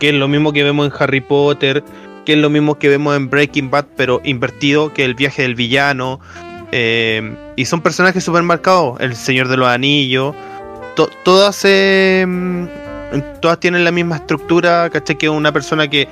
que 0.00 0.08
es 0.08 0.14
lo 0.14 0.26
mismo 0.26 0.52
que 0.52 0.64
vemos 0.64 0.86
en 0.86 0.92
Harry 0.98 1.20
Potter, 1.20 1.84
que 2.24 2.32
es 2.32 2.38
lo 2.38 2.50
mismo 2.50 2.78
que 2.78 2.88
vemos 2.88 3.16
en 3.16 3.30
Breaking 3.30 3.70
Bad, 3.70 3.86
pero 3.96 4.20
invertido, 4.24 4.92
que 4.92 5.04
el 5.04 5.14
viaje 5.14 5.42
del 5.42 5.54
villano. 5.54 6.20
em, 6.72 7.36
y 7.56 7.64
son 7.64 7.80
personajes 7.80 8.24
súper 8.24 8.42
marcados, 8.42 9.00
el 9.00 9.14
Señor 9.16 9.48
de 9.48 9.56
los 9.56 9.68
Anillos, 9.68 10.34
to- 10.96 11.10
todas, 11.24 11.64
em, 11.64 12.68
todas 13.40 13.58
tienen 13.60 13.84
la 13.84 13.92
misma 13.92 14.16
estructura, 14.16 14.88
¿cachai? 14.90 15.16
Que 15.18 15.28
una 15.28 15.52
persona 15.52 15.88
que 15.88 16.08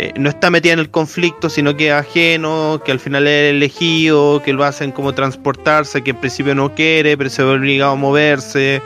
eh, 0.00 0.12
no 0.16 0.28
está 0.28 0.50
metida 0.50 0.72
en 0.72 0.80
el 0.80 0.90
conflicto, 0.90 1.48
sino 1.48 1.76
que 1.76 1.86
es 1.86 1.92
ajeno, 1.94 2.80
que 2.84 2.90
al 2.90 2.98
final 2.98 3.28
es 3.28 3.52
elegido, 3.52 4.42
que 4.42 4.52
lo 4.52 4.64
hacen 4.64 4.90
como 4.90 5.12
transportarse, 5.14 6.02
que 6.02 6.10
en 6.10 6.16
principio 6.16 6.52
no 6.56 6.74
quiere, 6.74 7.16
pero 7.16 7.30
se 7.30 7.44
ve 7.44 7.52
obligado 7.52 7.92
a 7.92 7.94
moverse. 7.94 8.82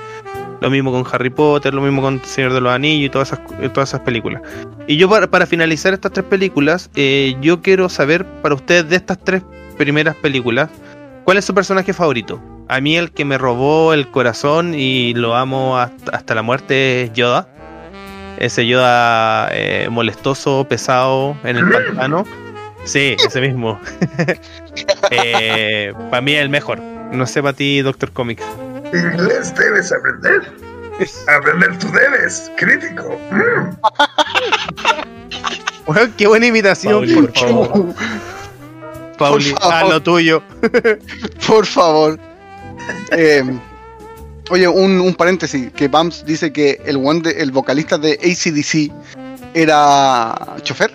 Lo 0.61 0.68
mismo 0.68 0.92
con 0.92 1.05
Harry 1.11 1.30
Potter, 1.30 1.72
lo 1.72 1.80
mismo 1.80 2.03
con 2.03 2.22
Señor 2.24 2.53
de 2.53 2.61
los 2.61 2.70
Anillos 2.72 3.07
y 3.07 3.09
todas 3.11 3.28
esas, 3.28 3.40
eh, 3.62 3.70
todas 3.70 3.88
esas 3.88 4.01
películas. 4.01 4.42
Y 4.86 4.96
yo 4.99 5.09
para, 5.09 5.26
para 5.30 5.46
finalizar 5.46 5.94
estas 5.94 6.12
tres 6.12 6.26
películas, 6.26 6.90
eh, 6.94 7.34
yo 7.40 7.62
quiero 7.62 7.88
saber 7.88 8.26
para 8.42 8.55
ustedes 8.55 8.88
de 8.90 8.96
estas 8.96 9.18
tres 9.24 9.42
primeras 9.78 10.14
películas, 10.16 10.68
¿cuál 11.29 11.37
es 11.37 11.45
su 11.45 11.53
personaje 11.53 11.93
favorito? 11.93 12.43
A 12.68 12.81
mí 12.81 12.97
el 12.97 13.12
que 13.12 13.26
me 13.26 13.37
robó 13.37 13.93
el 13.93 14.11
corazón 14.11 14.72
y 14.72 15.12
lo 15.12 15.37
amo 15.37 15.79
hasta, 15.79 16.16
hasta 16.16 16.35
la 16.35 16.41
muerte 16.41 17.03
es 17.03 17.12
Yoda. 17.12 17.47
Ese 18.39 18.66
Yoda 18.66 19.51
eh, 19.53 19.89
molestoso, 19.91 20.64
pesado 20.66 21.37
en 21.45 21.59
el 21.59 21.68
pantano. 21.68 22.24
Sí, 22.85 23.14
ese 23.22 23.43
mismo. 23.43 23.79
para 26.11 26.22
mí 26.22 26.33
es 26.33 26.41
el 26.41 26.49
mejor. 26.49 26.81
No 26.81 27.26
sé 27.26 27.43
para 27.43 27.53
ti, 27.53 27.83
Doctor 27.83 28.11
Comics. 28.11 28.43
Inglés 28.87 29.55
debes 29.55 29.93
aprender. 29.93 30.51
Aprender 31.29 31.79
tú 31.79 31.89
debes, 31.93 32.51
crítico. 32.57 33.20
Mm. 33.31 33.76
Qué 36.16 36.26
buena 36.26 36.47
imitación, 36.47 37.07
por 37.14 37.39
favor. 37.39 37.95
Pauli, 39.19 39.55
haz 39.61 39.89
lo 39.89 40.03
tuyo. 40.03 40.43
Por 41.47 41.66
favor. 41.66 42.19
Eh, 43.11 43.43
oye, 44.51 44.69
un, 44.69 45.01
un 45.01 45.14
paréntesis, 45.14 45.71
que 45.73 45.89
Bams 45.89 46.25
dice 46.25 46.53
que 46.53 46.81
el, 46.87 46.97
one 46.97 47.21
de- 47.21 47.43
el 47.43 47.51
vocalista 47.53 47.99
de 47.99 48.12
ACDC 48.12 48.93
era 49.55 50.57
chofer. 50.62 50.93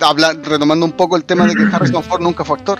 Habla, 0.00 0.34
retomando 0.42 0.84
un 0.84 0.92
poco 0.92 1.16
el 1.16 1.24
tema 1.24 1.46
de 1.46 1.54
que 1.54 1.62
Harrison 1.72 2.02
Ford 2.02 2.20
nunca 2.22 2.44
fue 2.44 2.58
actor. 2.58 2.78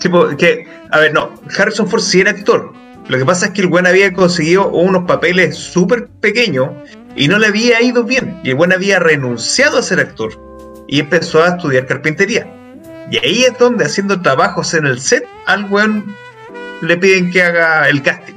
Tipo, 0.00 0.28
que, 0.36 0.66
a 0.90 0.98
ver, 1.00 1.12
no, 1.12 1.30
Harrison 1.56 1.88
Ford 1.88 2.00
sí 2.02 2.20
era 2.20 2.30
actor. 2.30 2.72
Lo 3.08 3.18
que 3.18 3.24
pasa 3.24 3.46
es 3.46 3.52
que 3.52 3.62
el 3.62 3.68
buen 3.68 3.86
había 3.86 4.12
conseguido 4.12 4.68
unos 4.68 5.04
papeles 5.06 5.56
súper 5.56 6.08
pequeños 6.08 6.68
y 7.16 7.26
no 7.28 7.38
le 7.38 7.46
había 7.46 7.80
ido 7.82 8.04
bien. 8.04 8.38
Y 8.44 8.50
el 8.50 8.54
buen 8.56 8.72
había 8.72 8.98
renunciado 8.98 9.78
a 9.78 9.82
ser 9.82 10.00
actor 10.00 10.47
y 10.88 11.00
empezó 11.00 11.42
a 11.42 11.48
estudiar 11.48 11.86
carpintería. 11.86 12.46
Y 13.10 13.18
ahí 13.18 13.44
es 13.44 13.56
donde, 13.58 13.84
haciendo 13.84 14.20
trabajos 14.20 14.74
en 14.74 14.86
el 14.86 15.00
set, 15.00 15.24
al 15.46 15.64
buen 15.66 16.04
le 16.82 16.96
piden 16.96 17.30
que 17.30 17.42
haga 17.42 17.88
el 17.88 18.02
casting. 18.02 18.34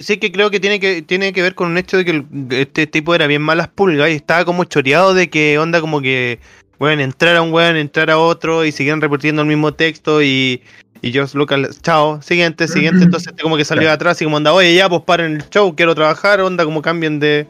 Sí 0.00 0.18
que 0.18 0.30
creo 0.30 0.50
que 0.50 0.60
tiene 0.60 0.78
que 0.78 1.02
tiene 1.02 1.32
que 1.32 1.42
ver 1.42 1.54
con 1.54 1.68
un 1.68 1.76
hecho 1.78 1.96
de 1.96 2.04
que 2.04 2.10
el- 2.12 2.26
este 2.50 2.86
tipo 2.86 3.14
era 3.14 3.26
bien 3.26 3.42
malas 3.42 3.68
pulgas 3.68 4.08
y 4.10 4.14
estaba 4.14 4.44
como 4.44 4.64
choreado 4.64 5.14
de 5.14 5.28
que 5.30 5.58
onda 5.58 5.80
como 5.80 6.00
que 6.00 6.38
bueno, 6.78 7.02
entrar 7.02 7.36
a 7.36 7.42
un 7.42 7.52
weón, 7.52 7.76
entrar 7.76 8.08
a 8.10 8.16
otro 8.18 8.64
y 8.64 8.72
siguieron 8.72 9.00
repitiendo 9.02 9.42
el 9.42 9.48
mismo 9.48 9.74
texto 9.74 10.22
y, 10.22 10.62
y 11.02 11.12
George 11.12 11.36
Lucas, 11.36 11.82
chao, 11.82 12.22
siguiente, 12.22 12.68
siguiente, 12.68 13.04
entonces 13.04 13.28
este 13.32 13.42
como 13.42 13.56
que 13.58 13.64
salió 13.66 13.88
de 13.88 13.90
atrás 13.94 14.22
y 14.22 14.24
como 14.24 14.36
anda, 14.38 14.52
oye 14.54 14.74
ya, 14.74 14.88
pues 14.88 15.02
paren 15.02 15.36
el 15.36 15.48
show, 15.50 15.74
quiero 15.76 15.94
trabajar, 15.94 16.40
onda 16.40 16.64
como 16.64 16.80
cambien 16.80 17.20
de... 17.20 17.46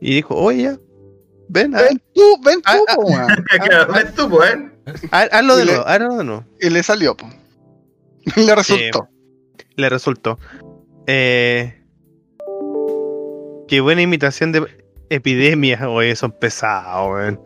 Y 0.00 0.14
dijo, 0.14 0.34
oye 0.36 0.62
ya, 0.62 0.76
ven, 1.52 1.72
Ven 1.72 2.02
tú, 2.14 2.22
ven 2.44 2.62
tú, 2.62 2.70
Ah, 2.70 2.78
ah. 2.88 2.94
po, 2.96 3.02
weón. 3.02 3.26
Claro, 3.66 3.92
ves 3.92 4.14
tú, 4.14 4.28
pues, 4.30 4.54
¿eh? 4.54 4.70
haz- 5.10 5.28
hazlo 5.32 5.56
de 5.56 5.64
nuevo, 5.66 5.86
hazlo 5.86 6.16
de 6.16 6.24
nuevo. 6.24 6.44
Y 6.60 6.70
le 6.70 6.82
salió, 6.82 7.16
po. 7.16 7.28
Y 8.36 8.40
le 8.46 8.54
resultó. 8.54 9.08
le 9.76 9.88
resultó. 9.88 10.38
Eh, 11.06 11.78
Qué 13.68 13.80
buena 13.80 14.02
imitación 14.02 14.52
de 14.52 14.66
epidemia, 15.08 15.88
oye, 15.88 16.14
son 16.16 16.32
pesados, 16.32 17.10
weón. 17.10 17.40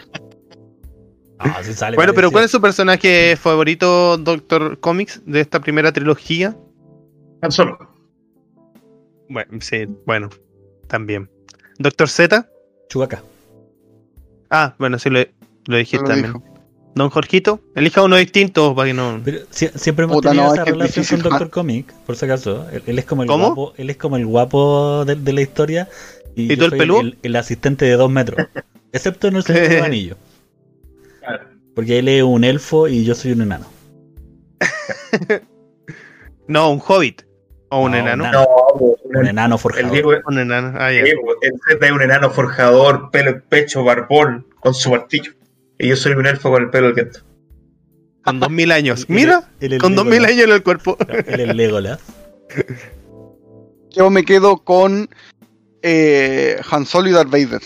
Ah, 1.38 1.60
sí 1.62 1.72
sale 1.74 1.96
Bueno, 1.96 2.14
pero. 2.14 2.30
¿cuál 2.32 2.44
es 2.44 2.50
su 2.50 2.60
personaje 2.60 3.36
favorito, 3.36 4.16
Doctor 4.16 4.80
Comics, 4.80 5.20
de 5.26 5.40
esta 5.40 5.60
primera 5.60 5.92
trilogía? 5.92 6.56
Han 7.42 7.52
Solo. 7.52 7.78
Bueno, 9.28 9.58
sí, 9.60 9.86
bueno, 10.06 10.30
también. 10.88 11.30
Doctor 11.78 12.08
Z. 12.08 12.48
Chewbacca. 12.88 13.22
Ah, 14.50 14.74
bueno, 14.78 14.98
sí 14.98 15.10
lo, 15.10 15.20
lo 15.66 15.76
dijiste 15.76 15.98
Lo 16.04 16.08
también. 16.08 16.32
dijo. 16.34 16.44
Don 16.94 17.10
Jorgito, 17.10 17.60
elija 17.74 18.02
uno 18.02 18.16
distinto 18.16 18.74
para 18.74 18.88
que 18.88 18.94
no. 18.94 19.20
Pero 19.22 19.40
si- 19.50 19.68
siempre 19.74 20.04
hemos 20.04 20.16
Puta, 20.16 20.30
tenido 20.30 20.46
no, 20.46 20.52
esa 20.54 20.62
es 20.62 20.68
relación 20.70 21.02
difícil, 21.02 21.22
con 21.22 21.30
Doctor. 21.30 21.50
Comic, 21.50 21.92
por 21.92 22.16
si 22.16 22.24
acaso. 22.24 22.66
Él, 22.70 22.82
él 22.86 22.98
es 22.98 23.04
como 23.04 23.22
el 23.22 23.28
¿Cómo? 23.28 23.46
guapo, 23.54 23.74
él 23.76 23.90
es 23.90 23.96
como 23.98 24.16
el 24.16 24.24
guapo 24.24 25.04
de, 25.04 25.14
de 25.16 25.32
la 25.34 25.42
historia. 25.42 25.88
Y, 26.34 26.50
¿Y 26.52 26.56
tú 26.56 26.64
el 26.64 26.70
peludo? 26.70 27.00
El, 27.00 27.18
el 27.22 27.36
asistente 27.36 27.84
de 27.84 27.92
dos 27.96 28.10
metros. 28.10 28.46
Excepto 28.92 29.28
en 29.28 29.36
el 29.36 29.42
Señor 29.42 29.68
de 29.68 29.76
los 29.76 29.86
Anillos. 29.86 30.16
Porque 31.74 31.98
él 31.98 32.08
es 32.08 32.22
un 32.22 32.44
elfo 32.44 32.88
y 32.88 33.04
yo 33.04 33.14
soy 33.14 33.32
un 33.32 33.42
enano. 33.42 33.66
No, 36.48 36.70
un 36.70 36.80
hobbit. 36.86 37.22
O 37.70 37.80
un 37.84 37.92
No, 37.92 37.98
enano. 37.98 38.24
un 38.24 38.30
No, 38.30 38.46
Un 39.04 39.16
el, 39.22 39.28
enano 39.28 39.54
el 39.56 39.60
forjado. 39.60 39.92
Diego, 39.92 40.12
Un 40.26 40.38
enano. 40.38 40.72
Ah, 40.78 40.92
ya. 40.92 41.02
Diego, 41.02 41.22
el 41.42 41.52
Z 41.68 41.84
es 41.86 41.92
un 41.92 42.02
enano 42.02 42.30
forjador, 42.30 43.10
pelo 43.10 43.30
en 43.30 43.40
pecho, 43.48 43.82
barbón, 43.84 44.46
con 44.60 44.74
su 44.74 44.90
martillo. 44.90 45.32
Y 45.78 45.88
yo 45.88 45.96
soy 45.96 46.12
un 46.12 46.26
elfo 46.26 46.50
con 46.50 46.62
el 46.62 46.70
pelo 46.70 46.86
al 46.88 46.92
viento. 46.94 47.20
Con 48.22 48.40
dos 48.40 48.50
mil 48.50 48.70
años. 48.72 49.06
Mira, 49.08 49.48
con 49.80 49.94
dos 49.94 50.04
mil 50.06 50.24
años 50.24 50.44
en 50.44 50.50
el 50.52 50.62
cuerpo. 50.62 50.96
Él 51.26 51.40
es 51.40 51.54
Legolas. 51.56 52.00
Yo 53.90 54.10
me 54.10 54.24
quedo 54.24 54.58
con 54.58 55.08
eh, 55.82 56.60
Han 56.70 56.86
Solo 56.86 57.08
y 57.08 57.12
Darth 57.12 57.30
Vader. 57.30 57.62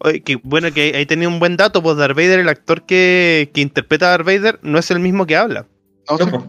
Oye, 0.00 0.20
que 0.22 0.36
bueno 0.42 0.72
que 0.72 0.94
ahí 0.96 1.06
tenía 1.06 1.28
un 1.28 1.38
buen 1.38 1.56
dato, 1.56 1.82
pues 1.82 1.96
Darth 1.96 2.16
Vader, 2.16 2.40
el 2.40 2.48
actor 2.48 2.84
que, 2.84 3.50
que 3.54 3.60
interpreta 3.60 4.06
a 4.06 4.10
Darth 4.10 4.26
Vader, 4.26 4.58
no 4.62 4.78
es 4.78 4.90
el 4.90 4.98
mismo 4.98 5.26
que 5.26 5.36
habla. 5.36 5.66
No 6.10 6.18
No, 6.18 6.30
po. 6.30 6.46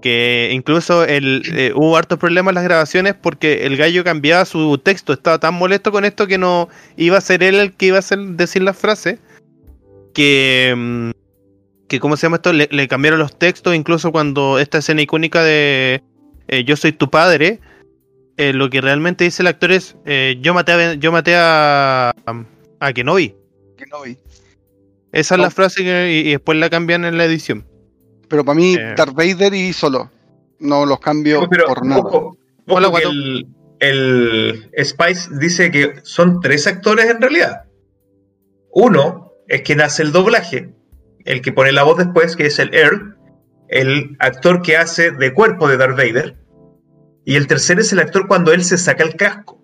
Que 0.00 0.50
incluso 0.52 1.04
el, 1.04 1.42
eh, 1.56 1.72
hubo 1.74 1.96
hartos 1.96 2.18
problemas 2.18 2.52
en 2.52 2.56
las 2.56 2.64
grabaciones 2.64 3.14
porque 3.14 3.66
el 3.66 3.76
gallo 3.76 4.04
cambiaba 4.04 4.44
su 4.44 4.78
texto, 4.78 5.12
estaba 5.12 5.38
tan 5.38 5.54
molesto 5.54 5.90
con 5.90 6.04
esto 6.04 6.26
que 6.28 6.38
no 6.38 6.68
iba 6.96 7.18
a 7.18 7.20
ser 7.20 7.42
él 7.42 7.56
el 7.56 7.72
que 7.72 7.86
iba 7.86 7.96
a 7.96 8.00
hacer, 8.00 8.18
decir 8.18 8.62
las 8.62 8.76
frases. 8.76 9.18
Que, 10.14 10.74
mm, 10.76 11.10
que, 11.88 12.00
¿cómo 12.00 12.16
se 12.16 12.26
llama 12.26 12.36
esto? 12.36 12.52
Le, 12.52 12.68
le 12.70 12.86
cambiaron 12.86 13.18
los 13.18 13.36
textos, 13.36 13.74
incluso 13.74 14.12
cuando 14.12 14.58
esta 14.58 14.78
escena 14.78 15.02
icónica 15.02 15.42
de 15.42 16.02
eh, 16.48 16.64
Yo 16.64 16.76
soy 16.76 16.92
tu 16.92 17.10
padre, 17.10 17.60
eh, 18.36 18.52
lo 18.52 18.70
que 18.70 18.80
realmente 18.80 19.24
dice 19.24 19.42
el 19.42 19.48
actor 19.48 19.72
es 19.72 19.96
yo 20.40 20.54
maté 20.54 20.72
a, 20.72 20.94
yo 20.94 21.10
maté 21.10 21.34
a, 21.34 22.14
a 22.80 22.92
Kenobi. 22.92 23.34
No. 23.90 24.04
Esa 25.12 25.34
es 25.34 25.40
la 25.40 25.50
frase 25.50 25.82
que, 25.82 26.12
y, 26.12 26.28
y 26.28 26.32
después 26.32 26.58
la 26.58 26.70
cambian 26.70 27.04
en 27.04 27.16
la 27.16 27.24
edición. 27.24 27.64
Pero 28.28 28.44
para 28.44 28.56
mí, 28.56 28.74
Eh. 28.74 28.94
Darth 28.96 29.14
Vader 29.14 29.54
y 29.54 29.72
Solo. 29.72 30.10
No 30.60 30.84
los 30.86 30.98
cambio 31.00 31.48
Pero, 31.48 31.66
por 31.66 31.84
nada. 31.86 32.00
ojo, 32.00 32.16
ojo 32.18 32.36
Hola, 32.66 32.86
que 32.88 32.90
guato. 32.90 33.10
el, 33.10 33.46
el 33.80 34.70
Spice 34.84 35.30
dice 35.38 35.70
que 35.70 35.94
son 36.02 36.40
tres 36.40 36.66
actores 36.66 37.06
en 37.06 37.20
realidad. 37.20 37.62
Uno 38.72 39.32
es 39.46 39.62
quien 39.62 39.80
hace 39.80 40.02
el 40.02 40.12
doblaje, 40.12 40.74
el 41.24 41.40
que 41.42 41.52
pone 41.52 41.72
la 41.72 41.84
voz 41.84 41.96
después, 41.98 42.36
que 42.36 42.46
es 42.46 42.58
el 42.58 42.74
Earl, 42.74 43.16
el 43.68 44.16
actor 44.18 44.62
que 44.62 44.76
hace 44.76 45.10
de 45.10 45.32
cuerpo 45.32 45.68
de 45.68 45.76
Darth 45.76 45.96
Vader, 45.96 46.36
y 47.24 47.36
el 47.36 47.46
tercero 47.46 47.80
es 47.80 47.92
el 47.92 48.00
actor 48.00 48.26
cuando 48.26 48.52
él 48.52 48.64
se 48.64 48.78
saca 48.78 49.04
el 49.04 49.14
casco. 49.16 49.60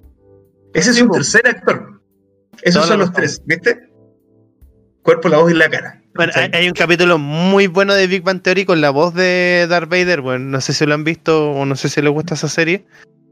Ese 0.75 0.91
es 0.91 1.01
un 1.01 1.11
tercer 1.11 1.47
actor. 1.47 2.01
Esos 2.63 2.83
Toda 2.83 2.87
son 2.89 2.99
los 3.01 3.09
razón. 3.09 3.15
tres, 3.23 3.43
¿viste? 3.47 3.89
Cuerpo, 5.05 5.29
la 5.29 5.37
voz 5.37 5.53
y 5.53 5.55
la 5.55 5.69
cara. 5.69 6.01
Bueno, 6.15 6.33
hay, 6.35 6.67
un 6.67 6.73
capítulo 6.73 7.19
muy 7.19 7.67
bueno 7.67 7.93
de 7.93 8.07
Big 8.07 8.23
Bang 8.23 8.41
Theory 8.41 8.65
con 8.65 8.81
la 8.81 8.89
voz 8.89 9.13
de 9.13 9.67
Darth 9.69 9.91
Vader. 9.91 10.23
Bueno, 10.23 10.47
no 10.47 10.63
sé 10.63 10.73
si 10.73 10.87
lo 10.87 10.95
han 10.95 11.05
visto 11.05 11.51
o 11.51 11.67
no 11.67 11.77
sé 11.77 11.91
si 11.91 12.01
les 12.01 12.11
gusta 12.11 12.33
esa 12.33 12.49
serie. 12.49 12.87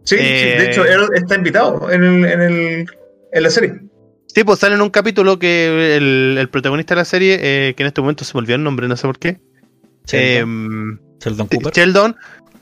Sí, 0.05 0.19
sí, 0.19 0.23
eh, 0.23 0.57
de 0.59 0.67
hecho, 0.67 0.85
Earl 0.85 1.09
está 1.15 1.35
invitado 1.35 1.91
en, 1.91 2.05
el, 2.05 2.25
en, 2.27 2.43
el, 2.43 2.87
en 3.33 3.43
la 3.43 3.49
serie. 3.49 3.81
Sí, 4.27 4.45
pues 4.45 4.59
sale 4.59 4.75
en 4.75 4.83
un 4.83 4.91
capítulo 4.91 5.39
que 5.39 5.97
el, 5.97 6.37
el 6.39 6.49
protagonista 6.51 6.95
de 6.95 7.01
la 7.01 7.05
serie, 7.07 7.39
eh, 7.41 7.75
que 7.75 7.85
en 7.85 7.87
este 7.87 8.03
momento 8.03 8.27
se 8.27 8.35
me 8.35 8.41
olvidó 8.41 8.57
el 8.57 8.65
nombre, 8.65 8.87
no 8.87 8.97
sé 8.99 9.07
por 9.07 9.19
qué. 9.19 9.41
Sheldon, 10.07 11.01
Sheldon 11.21 11.47
Cooper. 11.47 11.73
Sheldon, 11.73 12.17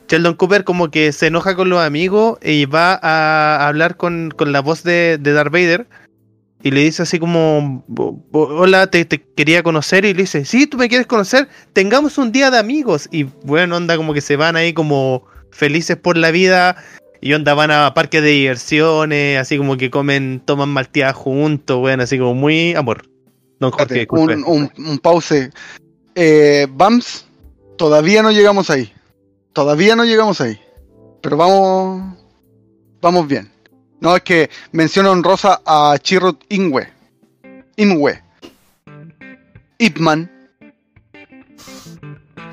Sheldon 0.07 0.35
Cooper 0.35 0.63
como 0.63 0.89
que 0.89 1.11
se 1.11 1.27
enoja 1.27 1.57
con 1.57 1.69
los 1.69 1.79
amigos 1.79 2.39
y 2.41 2.63
va 2.63 2.97
a 3.01 3.67
hablar 3.67 3.97
con, 3.97 4.31
con 4.31 4.53
la 4.53 4.61
voz 4.61 4.83
de, 4.83 5.17
de 5.19 5.33
Darth 5.33 5.51
Vader 5.51 5.87
y 6.63 6.71
le 6.71 6.81
dice 6.81 7.03
así 7.03 7.19
como, 7.19 7.83
"Bo- 7.87 8.13
bo- 8.31 8.47
hola, 8.47 8.87
te, 8.87 9.03
te 9.05 9.21
quería 9.21 9.63
conocer 9.63 10.05
y 10.05 10.13
le 10.13 10.21
dice, 10.23 10.45
sí, 10.45 10.67
tú 10.67 10.77
me 10.77 10.89
quieres 10.89 11.07
conocer, 11.07 11.47
tengamos 11.73 12.17
un 12.17 12.31
día 12.31 12.51
de 12.51 12.57
amigos 12.59 13.07
y 13.11 13.23
bueno, 13.43 13.77
onda 13.77 13.97
como 13.97 14.13
que 14.13 14.21
se 14.21 14.35
van 14.35 14.55
ahí 14.55 14.73
como 14.73 15.25
felices 15.51 15.97
por 15.97 16.17
la 16.17 16.31
vida 16.31 16.75
y 17.21 17.33
onda 17.33 17.53
van 17.53 17.71
a 17.71 17.93
parques 17.93 18.23
de 18.23 18.29
diversiones, 18.29 19.37
así 19.39 19.57
como 19.57 19.77
que 19.77 19.89
comen, 19.91 20.41
toman 20.45 20.69
malteadas 20.69 21.15
juntos, 21.15 21.79
bueno, 21.79 22.03
así 22.03 22.17
como 22.17 22.33
muy 22.33 22.73
amor. 22.73 23.03
Don 23.59 23.69
Jorge, 23.71 24.07
un, 24.47 24.71
un 24.87 24.99
pause. 24.99 25.51
Eh, 26.15 26.65
Bams, 26.71 27.27
todavía 27.77 28.23
no 28.23 28.31
llegamos 28.31 28.71
ahí. 28.71 28.91
Todavía 29.53 29.95
no 29.95 30.03
llegamos 30.03 30.41
ahí. 30.41 30.59
Pero 31.21 31.37
vamos. 31.37 32.15
Vamos 33.01 33.27
bien. 33.27 33.50
No, 34.01 34.15
es 34.15 34.23
que 34.23 34.49
menciono 34.71 35.13
en 35.13 35.23
rosa 35.23 35.61
a 35.65 35.95
Chirrut 36.01 36.43
Ingwe. 36.49 36.89
Ingwe. 37.77 38.21
Ipman. 39.77 40.29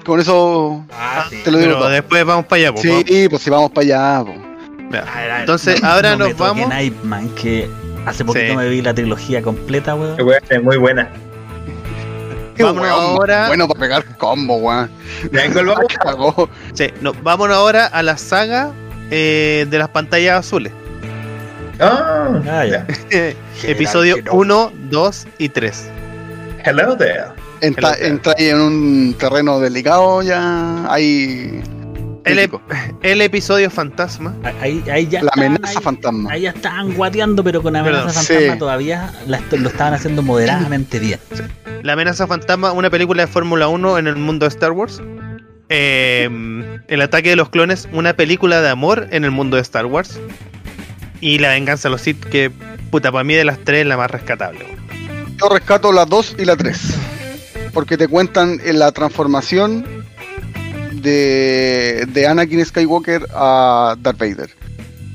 Con 0.05 0.20
eso 0.20 0.84
Ah, 0.92 1.26
sí. 1.28 1.36
te 1.44 1.51
lo 1.51 1.59
digo 1.59 1.70
Pero 1.72 1.80
todo. 1.80 1.88
después 1.90 2.24
vamos 2.24 2.46
para 2.46 2.61
allá, 2.62 2.72
po, 2.74 2.80
Sí, 2.80 2.88
vamos. 2.88 3.05
pues 3.30 3.42
si 3.42 3.51
vamos 3.51 3.70
para 3.72 3.84
allá. 3.84 4.24
po. 4.24 4.34
Entonces, 5.40 5.82
ahora 5.84 6.12
me 6.16 6.28
nos 6.28 6.36
toquen 6.36 6.68
vamos. 6.68 6.82
Ip 6.82 7.03
Man, 7.05 7.28
que 7.30 7.68
hace 8.07 8.24
poquito 8.24 8.46
Sí. 8.53 8.57
me 8.57 8.68
vi 8.68 8.80
la 8.80 8.94
trilogía 8.94 9.42
completa, 9.42 9.94
weón. 9.94 10.16
Es 10.49 10.62
muy 10.62 10.76
buena. 10.78 11.11
Vámonos 12.59 12.82
weón, 12.82 13.01
ahora. 13.01 13.46
Bueno 13.49 13.68
para 13.68 13.80
pegar 13.80 14.16
combo, 14.16 14.57
weón. 14.57 14.90
Sí, 16.74 16.86
no, 17.01 17.12
vámonos 17.22 17.57
ahora 17.57 17.86
a 17.86 18.03
la 18.03 18.16
saga 18.16 18.72
eh, 19.11 19.66
de 19.68 19.78
las 19.78 19.88
pantallas 19.88 20.38
azules. 20.46 20.72
Ah, 21.81 22.41
Ah, 22.49 22.64
ya. 22.64 22.87
Episodio 23.62 24.16
General 24.16 24.37
1, 24.37 24.72
2 24.91 25.26
y 25.39 25.49
3. 25.49 25.91
Hello 26.64 26.97
there. 26.97 27.24
Entra, 27.61 27.93
Hello. 27.95 28.07
entra 28.07 28.35
ahí 28.37 28.49
en 28.49 28.61
un 28.61 29.14
terreno 29.18 29.61
delicado 29.61 30.22
ya. 30.22 30.91
Hay. 30.93 31.62
El, 32.24 32.51
el 33.03 33.20
episodio 33.22 33.70
fantasma. 33.70 34.35
Ahí, 34.61 34.83
ahí 34.93 35.07
ya 35.07 35.22
La 35.22 35.31
amenaza 35.35 35.79
ahí- 35.79 35.83
fantasma. 35.85 36.31
Ahí 36.33 36.43
ya 36.43 36.51
estaban 36.51 36.93
guateando, 36.95 37.43
pero 37.43 37.62
con 37.62 37.74
amenaza 37.74 38.07
Perdón, 38.07 38.14
fantasma 38.24 38.53
sí. 38.53 38.59
todavía 38.59 39.12
la 39.26 39.41
lo 39.51 39.68
estaban 39.68 39.95
haciendo 39.95 40.22
moderadamente 40.22 40.99
bien. 41.01 41.20
La 41.83 41.95
amenaza 41.95 42.26
fantasma, 42.26 42.72
una 42.72 42.91
película 42.91 43.22
de 43.24 43.29
Fórmula 43.29 43.68
1 43.68 43.99
en 43.99 44.07
el 44.09 44.16
mundo 44.16 44.45
de 44.47 44.49
Star 44.51 44.72
Wars. 44.72 45.01
Eh, 45.70 46.29
el 46.89 47.01
ataque 47.03 47.31
de 47.31 47.37
los 47.37 47.51
clones, 47.51 47.89
una 47.93 48.14
película 48.14 48.61
de 48.62 48.68
amor 48.70 49.07
en 49.11 49.24
el 49.24 49.31
mundo 49.31 49.57
de 49.57 49.62
Star 49.62 49.87
Wars. 49.87 50.18
Y 51.21 51.39
la 51.39 51.49
venganza 51.51 51.89
de 51.89 51.93
los 51.93 52.03
Sith, 52.03 52.25
que 52.25 52.51
puta, 52.91 53.11
para 53.11 53.25
mí 53.25 53.35
de 53.35 53.45
las 53.45 53.59
tres 53.64 53.81
es 53.83 53.87
la 53.87 53.97
más 53.97 54.11
rescatable. 54.11 54.64
Yo 55.41 55.49
rescato 55.49 55.93
la 55.93 56.05
2 56.05 56.37
y 56.39 56.45
la 56.45 56.57
3. 56.57 56.79
Porque 57.73 57.97
te 57.97 58.09
cuentan 58.09 58.61
en 58.64 58.79
la 58.79 58.91
transformación 58.93 59.85
de, 60.93 62.07
de 62.09 62.27
Anakin 62.27 62.64
Skywalker 62.64 63.27
a 63.35 63.95
Darth 64.01 64.19
Vader. 64.19 64.51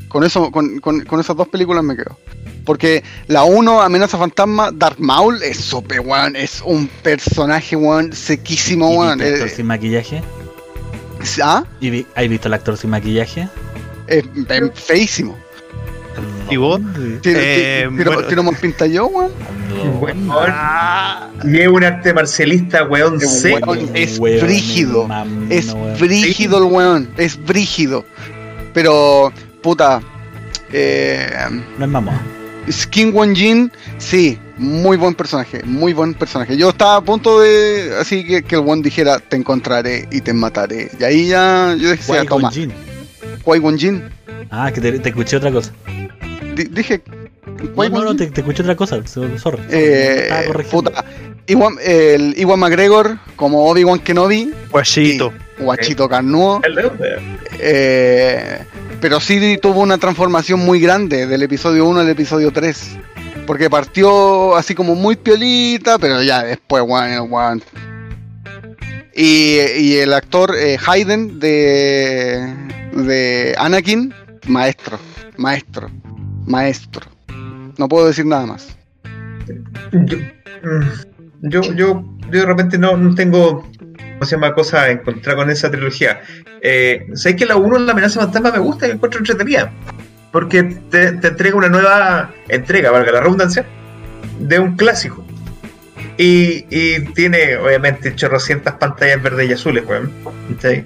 Con 0.08 0.24
eso, 0.24 0.51
con, 0.51 0.80
con- 0.80 1.04
con 1.06 1.20
esas 1.20 1.36
dos 1.36 1.47
películas 1.47 1.84
me 1.84 1.95
quedo. 1.95 2.18
Porque 2.66 3.04
la 3.28 3.43
1, 3.43 3.82
Amenaza 3.82 4.18
Fantasma, 4.18 4.72
Darth 4.74 4.99
Maul 4.99 5.41
es 5.43 5.58
sope, 5.58 5.99
weón. 5.99 6.36
Es 6.36 6.62
un 6.64 6.88
personaje, 6.88 7.76
weón, 7.76 8.14
sequísimo, 8.14 8.93
¿Y 8.93 8.97
weón. 8.97 9.22
el 9.22 9.34
actor 9.34 9.47
Eh, 9.47 9.51
sin 9.56 9.66
maquillaje? 9.66 10.22
¿Ah? 11.41 11.64
¿Y 11.82 11.89
vi- 11.89 12.08
¿Has 12.16 12.30
visto 12.30 12.47
al 12.47 12.54
actor 12.54 12.78
sin 12.78 12.89
maquillaje? 12.91 13.49
Es, 14.08 14.24
es 14.49 14.72
feísimo. 14.80 15.38
Tiene, 17.21 17.39
Eh, 17.41 17.87
bueno. 17.91 18.23
tiene 18.27 18.41
más 18.41 18.59
pinta 18.59 18.85
yo, 18.85 19.07
weón. 19.07 19.31
Weón. 19.99 20.29
Y 21.45 21.59
es 21.59 21.67
un 21.67 21.83
arte 21.83 22.13
marcialista, 22.13 22.83
weón, 22.85 23.19
seco. 23.19 23.75
es 23.93 24.19
Weón, 24.19 24.39
brígido, 24.45 25.07
mamino, 25.07 25.45
Es 25.53 25.73
weón. 25.73 25.97
brígido 25.99 26.57
el 26.59 26.63
weón, 26.71 27.09
es 27.17 27.43
brígido. 27.43 28.05
Pero, 28.73 29.31
puta, 29.61 30.01
eh, 30.71 31.29
No 31.77 31.85
es 31.85 31.91
mamá. 31.91 32.21
Skin 32.71 33.13
Won 33.13 33.35
Jin, 33.35 33.71
sí, 33.97 34.39
muy 34.57 34.95
buen 34.95 35.13
personaje, 35.15 35.61
muy 35.65 35.91
buen 35.93 36.13
personaje. 36.13 36.55
Yo 36.55 36.69
estaba 36.69 36.95
a 36.97 37.01
punto 37.01 37.41
de, 37.41 37.93
así 37.99 38.25
que, 38.25 38.41
que 38.43 38.55
el 38.55 38.61
one 38.65 38.81
dijera, 38.81 39.19
te 39.19 39.35
encontraré 39.35 40.07
y 40.11 40.21
te 40.21 40.31
mataré. 40.33 40.89
Y 40.97 41.03
ahí 41.03 41.27
ya, 41.27 41.75
yo 41.77 41.89
decía, 41.89 42.21
Qui-Gon 42.23 42.27
toma. 42.27 42.49
Qui 42.51 42.69
Won 43.59 43.77
Jin. 43.77 44.03
Ah, 44.49 44.71
que 44.73 44.79
te, 44.79 44.97
te 44.99 45.09
escuché 45.09 45.35
otra 45.37 45.51
cosa. 45.51 45.73
Di- 46.56 46.66
dije. 46.66 47.01
No, 47.76 47.89
no, 47.89 48.04
no, 48.04 48.16
te, 48.16 48.28
te 48.28 48.41
escuché 48.41 48.62
otra 48.64 48.76
cosa. 48.76 49.06
so- 49.06 49.38
Sorry. 49.38 49.62
Eh, 49.70 50.30
puta, 50.72 51.04
Iwan, 51.47 51.76
el 51.84 52.34
Iwan 52.38 52.60
McGregor 52.60 53.18
como 53.36 53.66
Obi-Wan 53.70 53.99
Kenobi, 53.99 54.54
Guachito. 54.72 55.34
guachito 55.60 56.08
carnudo. 56.10 56.62
El 56.64 56.76
de? 56.76 56.91
Eh, 57.60 58.60
pero 59.01 59.20
sí 59.20 59.58
tuvo 59.62 59.82
una 59.82 59.97
transformación 59.97 60.60
muy 60.62 60.80
grande 60.80 61.28
del 61.28 61.43
episodio 61.43 61.86
1 61.86 61.99
al 62.01 62.10
episodio 62.10 62.51
3. 62.51 62.97
Porque 63.45 63.70
partió 63.70 64.56
así 64.56 64.74
como 64.74 64.95
muy 64.95 65.18
piolita, 65.18 65.99
pero 65.99 66.24
ya 66.24 66.43
después, 66.43 66.84
el 66.84 67.22
weón. 67.30 67.62
Y, 69.16 69.58
y 69.78 69.97
el 69.97 70.14
actor 70.14 70.56
eh, 70.58 70.78
Hayden 70.88 71.39
de, 71.39 72.41
de 72.93 73.54
Anakin, 73.60 74.14
maestro, 74.47 74.97
maestro, 75.38 75.91
maestro. 76.45 77.09
No 77.77 77.87
puedo 77.87 78.07
decir 78.07 78.25
nada 78.25 78.45
más. 78.45 78.75
Yo, 79.91 80.17
mm, 80.17 80.83
yo, 81.41 81.61
yo, 81.61 81.73
yo 82.31 82.39
de 82.39 82.45
repente 82.45 82.77
no, 82.77 82.95
no 82.97 83.13
tengo, 83.15 83.67
¿cómo 84.13 84.25
se 84.25 84.35
llama? 84.35 84.53
Encontrar 84.89 85.35
con 85.35 85.49
esa 85.49 85.69
trilogía. 85.69 86.21
Eh, 86.61 87.07
¿Sabes 87.13 87.37
que 87.37 87.45
la 87.45 87.55
1 87.55 87.77
en 87.77 87.85
la 87.85 87.91
amenaza 87.91 88.21
fantasma 88.21 88.51
me 88.51 88.59
gusta 88.59 88.87
y 88.87 88.91
encuentro 88.91 89.19
entretenida? 89.19 89.71
Porque 90.31 90.63
te, 90.63 91.07
entrega 91.09 91.55
una 91.55 91.69
nueva 91.69 92.31
entrega, 92.47 92.91
valga 92.91 93.11
la 93.11 93.21
redundancia, 93.21 93.65
de 94.39 94.59
un 94.59 94.75
clásico. 94.75 95.25
Y, 96.17 96.65
y 96.69 96.99
tiene, 97.13 97.57
obviamente, 97.57 98.15
chorrocientas 98.15 98.75
pantallas 98.75 99.21
verdes 99.21 99.49
y 99.49 99.53
azules, 99.53 99.83
weón. 99.85 100.11
¿cachai? 100.49 100.85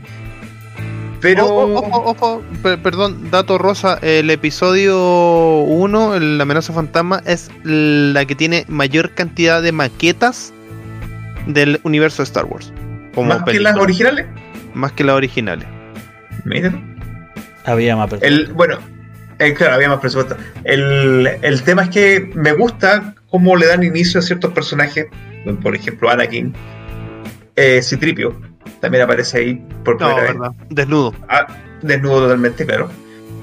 Pero. 1.22 1.46
Ojo, 1.46 1.74
ojo, 1.88 2.04
ojo, 2.12 2.44
per- 2.62 2.82
perdón, 2.82 3.32
dato 3.32 3.58
rosa. 3.58 3.98
El 4.02 4.30
episodio 4.30 4.98
1, 5.64 6.20
La 6.20 6.44
amenaza 6.44 6.74
fantasma, 6.74 7.22
es 7.26 7.50
la 7.64 8.26
que 8.26 8.36
tiene 8.36 8.66
mayor 8.68 9.12
cantidad 9.12 9.62
de 9.62 9.72
maquetas 9.72 10.54
del 11.48 11.80
universo 11.84 12.18
de 12.22 12.26
Star 12.26 12.46
Wars. 12.46 12.72
Como 13.16 13.30
más 13.30 13.44
que 13.44 13.60
las 13.60 13.78
originales. 13.78 14.26
Más 14.74 14.92
que 14.92 15.04
las 15.04 15.16
originales. 15.16 15.68
Miren. 16.46 16.98
Había 17.66 17.96
más 17.96 18.10
personas. 18.10 18.32
El, 18.40 18.54
bueno, 18.54 18.78
eh, 19.40 19.54
claro, 19.54 19.74
había 19.76 19.90
más 19.90 20.00
presupuesto. 20.00 20.38
El, 20.64 21.28
el 21.42 21.64
tema 21.64 21.84
es 21.84 21.90
que 21.90 22.32
me 22.36 22.54
gusta 22.54 23.16
cómo 23.30 23.56
le 23.56 23.66
dan 23.66 23.84
inicio 23.84 24.20
a 24.20 24.24
ciertos 24.24 24.54
personajes. 24.54 25.08
Por 25.64 25.76
ejemplo, 25.76 26.10
Anakin. 26.10 26.54
Eh, 27.56 27.82
Citripio. 27.82 28.40
También 28.80 29.04
aparece 29.04 29.38
ahí 29.40 29.56
por 29.84 30.00
No, 30.00 30.08
primera 30.08 30.22
vez. 30.32 30.34
verdad. 30.40 30.52
Desnudo. 30.70 31.14
Ah, 31.30 31.48
desnudo 31.82 32.22
totalmente, 32.22 32.66
claro. 32.66 32.90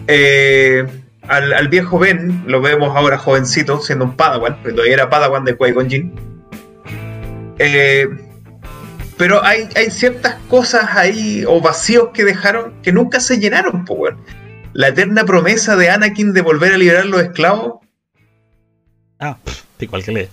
Eh, 0.07 0.87
al, 1.29 1.53
al 1.53 1.69
viejo 1.69 1.99
Ben 1.99 2.45
lo 2.47 2.61
vemos 2.61 2.95
ahora 2.97 3.17
jovencito, 3.19 3.81
siendo 3.81 4.05
un 4.05 4.17
Padawan, 4.17 4.57
porque 4.57 4.73
todavía 4.73 4.95
era 4.95 5.11
Padawan 5.11 5.45
de 5.45 5.57
Qui-Gon 5.57 5.89
Jinn. 5.89 6.13
Eh, 7.59 8.07
pero 9.17 9.43
hay, 9.45 9.69
hay 9.77 9.91
ciertas 9.91 10.35
cosas 10.49 10.89
ahí 10.97 11.45
o 11.47 11.61
vacíos 11.61 12.09
que 12.13 12.25
dejaron 12.25 12.75
que 12.83 12.93
nunca 12.93 13.21
se 13.21 13.39
llenaron, 13.39 13.85
weón. 13.89 14.19
La 14.73 14.89
eterna 14.89 15.25
promesa 15.25 15.77
de 15.77 15.89
Anakin 15.89 16.33
de 16.33 16.41
volver 16.41 16.73
a 16.75 16.79
liberar 16.79 17.03
a 17.03 17.07
los 17.07 17.23
esclavos. 17.23 17.75
Ah, 19.21 19.37
pff, 19.45 19.63
pico 19.79 19.95
al 19.97 20.03
que 20.05 20.13
lee. 20.13 20.29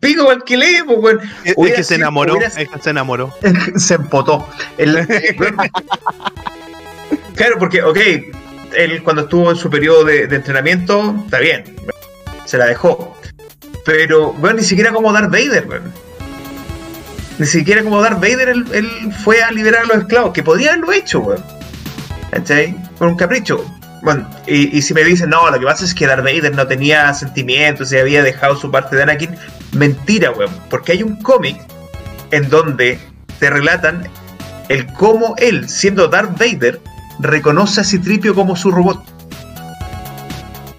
Pico 0.00 0.26
que 0.44 0.56
lee, 0.56 0.82
pues, 0.84 0.98
weón. 0.98 1.20
Es 1.44 1.54
Hubiera 1.56 1.76
que 1.78 1.84
se 1.84 1.94
enamoró. 1.94 2.34
hubiera 2.34 2.48
Es 2.48 2.68
que 2.68 2.78
se 2.80 2.90
enamoró. 2.90 3.34
se 3.76 3.94
empotó. 3.94 4.46
El- 4.76 5.06
claro, 7.34 7.56
porque, 7.58 7.82
ok, 7.82 7.98
él 8.76 9.02
cuando 9.02 9.22
estuvo 9.22 9.50
en 9.50 9.56
su 9.56 9.70
periodo 9.70 10.04
de, 10.04 10.26
de 10.26 10.36
entrenamiento, 10.36 11.14
está 11.24 11.38
bien, 11.38 11.64
se 12.44 12.58
la 12.58 12.66
dejó. 12.66 13.16
Pero, 13.84 14.32
bueno, 14.34 14.58
ni 14.58 14.64
siquiera 14.64 14.92
como 14.92 15.12
Darth 15.12 15.30
Vader, 15.30 15.66
weón. 15.68 15.92
Ni 17.38 17.46
siquiera 17.46 17.82
como 17.82 18.02
Darth 18.02 18.20
Vader 18.20 18.50
él, 18.50 18.66
él 18.72 19.12
fue 19.24 19.42
a 19.42 19.50
liberar 19.50 19.84
a 19.84 19.86
los 19.86 19.96
esclavos, 19.98 20.32
que 20.32 20.42
podría 20.42 20.72
haberlo 20.72 20.92
hecho, 20.92 21.20
weón. 21.20 21.42
¿Cachai? 22.30 22.76
Por 22.98 23.08
un 23.08 23.16
capricho. 23.16 23.64
Bueno, 24.02 24.28
y, 24.46 24.76
y 24.76 24.82
si 24.82 24.94
me 24.94 25.04
dicen, 25.04 25.30
no, 25.30 25.50
lo 25.50 25.58
que 25.58 25.66
pasa 25.66 25.84
es 25.84 25.94
que 25.94 26.06
Darth 26.06 26.24
Vader 26.24 26.54
no 26.54 26.66
tenía 26.66 27.12
sentimientos 27.12 27.92
y 27.92 27.98
había 27.98 28.22
dejado 28.22 28.56
su 28.56 28.70
parte 28.70 28.96
de 28.96 29.02
Anakin, 29.02 29.36
mentira, 29.72 30.30
weón. 30.30 30.50
Porque 30.70 30.92
hay 30.92 31.02
un 31.02 31.16
cómic 31.22 31.60
en 32.30 32.48
donde 32.48 32.98
te 33.38 33.50
relatan 33.50 34.08
el 34.68 34.86
cómo 34.94 35.34
él, 35.38 35.68
siendo 35.68 36.08
Darth 36.08 36.38
Vader, 36.38 36.80
reconoce 37.18 37.80
a 37.80 37.84
Citripio 37.84 38.34
como 38.34 38.56
su 38.56 38.70
robot. 38.70 39.02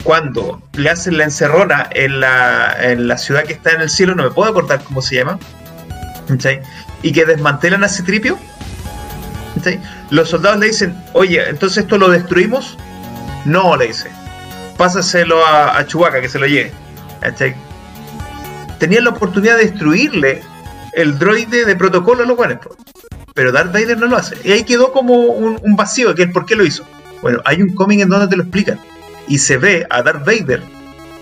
Cuando 0.04 0.62
le 0.74 0.90
hacen 0.90 1.18
la 1.18 1.26
encerrona 1.26 1.88
en 1.92 2.20
la, 2.22 2.76
en 2.80 3.08
la 3.08 3.18
ciudad 3.18 3.44
que 3.44 3.54
está 3.54 3.72
en 3.72 3.82
el 3.82 3.90
cielo, 3.90 4.16
no 4.16 4.24
me 4.24 4.32
puedo 4.32 4.50
acordar 4.50 4.82
cómo 4.84 5.02
se 5.02 5.16
llama, 5.16 5.38
¿cachai? 6.28 6.62
y 7.04 7.12
que 7.12 7.26
desmantelan 7.26 7.84
a 7.84 7.90
Citripio, 7.90 8.38
¿cachai? 9.56 9.80
los 10.10 10.30
soldados 10.30 10.60
le 10.60 10.68
dicen, 10.68 10.96
oye, 11.14 11.48
entonces 11.50 11.84
esto 11.84 11.98
lo 11.98 12.10
destruimos. 12.10 12.78
No, 13.46 13.76
le 13.76 13.88
dice, 13.88 14.10
pásaselo 14.78 15.46
a, 15.46 15.78
a 15.78 15.86
Chewbacca 15.86 16.22
que 16.22 16.30
se 16.30 16.40
lo 16.40 16.48
lleve. 16.48 16.72
¿cachai? 17.22 17.56
Tenían 18.80 19.06
la 19.06 19.12
oportunidad 19.12 19.58
de 19.58 19.66
destruirle 19.66 20.42
el 20.94 21.18
droide 21.18 21.66
de 21.66 21.76
protocolo 21.76 22.24
a 22.24 22.26
los 22.26 22.36
po. 22.36 22.76
Pero 23.34 23.52
Darth 23.52 23.72
Vader 23.72 23.98
no 23.98 24.08
lo 24.08 24.18
hace. 24.18 24.36
Y 24.44 24.52
ahí 24.52 24.64
quedó 24.64 24.92
como 24.92 25.14
un, 25.14 25.60
un 25.62 25.76
vacío, 25.76 26.14
que 26.16 26.24
es 26.24 26.32
por 26.32 26.46
qué 26.46 26.56
lo 26.56 26.66
hizo. 26.66 26.86
Bueno, 27.22 27.40
hay 27.46 27.62
un 27.62 27.74
cómic 27.74 28.02
en 28.02 28.10
donde 28.10 28.28
te 28.28 28.36
lo 28.36 28.44
explican. 28.44 28.80
Y 29.28 29.38
se 29.38 29.58
ve 29.58 29.86
a 29.90 30.02
Darth 30.02 30.26
Vader 30.26 30.62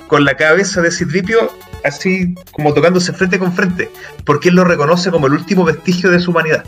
con 0.08 0.26
la 0.26 0.36
cabeza 0.36 0.82
de 0.82 0.90
Citripio 0.90 1.52
así 1.84 2.34
como 2.52 2.74
tocándose 2.74 3.14
frente 3.14 3.38
con 3.38 3.54
frente. 3.54 3.92
Porque 4.26 4.50
él 4.50 4.56
lo 4.56 4.64
reconoce 4.64 5.12
como 5.12 5.28
el 5.28 5.34
último 5.34 5.66
vestigio 5.66 6.10
de 6.10 6.20
su 6.20 6.32
humanidad. 6.32 6.64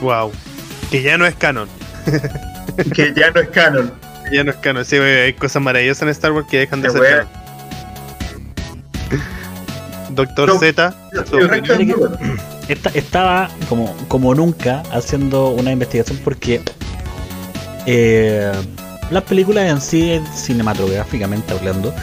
Wow. 0.00 0.30
Que 0.90 1.02
ya 1.02 1.18
no 1.18 1.26
es 1.26 1.34
canon. 1.34 1.68
Que 2.94 3.12
ya 3.14 3.30
no 3.30 3.40
es 3.40 3.48
canon. 3.48 3.92
Ya 4.30 4.44
no 4.44 4.50
es 4.50 4.56
canon. 4.58 4.84
Sí, 4.84 4.96
hay 4.96 5.32
cosas 5.34 5.62
maravillosas 5.62 6.02
en 6.02 6.08
Star 6.10 6.32
Wars 6.32 6.46
que 6.50 6.58
dejan 6.58 6.82
de 6.82 6.90
ser 6.90 7.02
canon. 7.02 7.28
Doctor 10.10 10.48
No, 10.48 10.58
Z. 10.58 10.94
Esta- 12.68 12.90
estaba 12.90 13.48
como, 13.68 13.96
como 14.08 14.34
nunca 14.34 14.82
haciendo 14.92 15.50
una 15.50 15.72
investigación 15.72 16.18
porque 16.22 16.60
eh, 17.86 18.52
las 19.10 19.22
películas 19.24 19.68
en 19.68 19.80
sí, 19.80 20.20
cinematográficamente 20.34 21.52
hablando, 21.52 21.94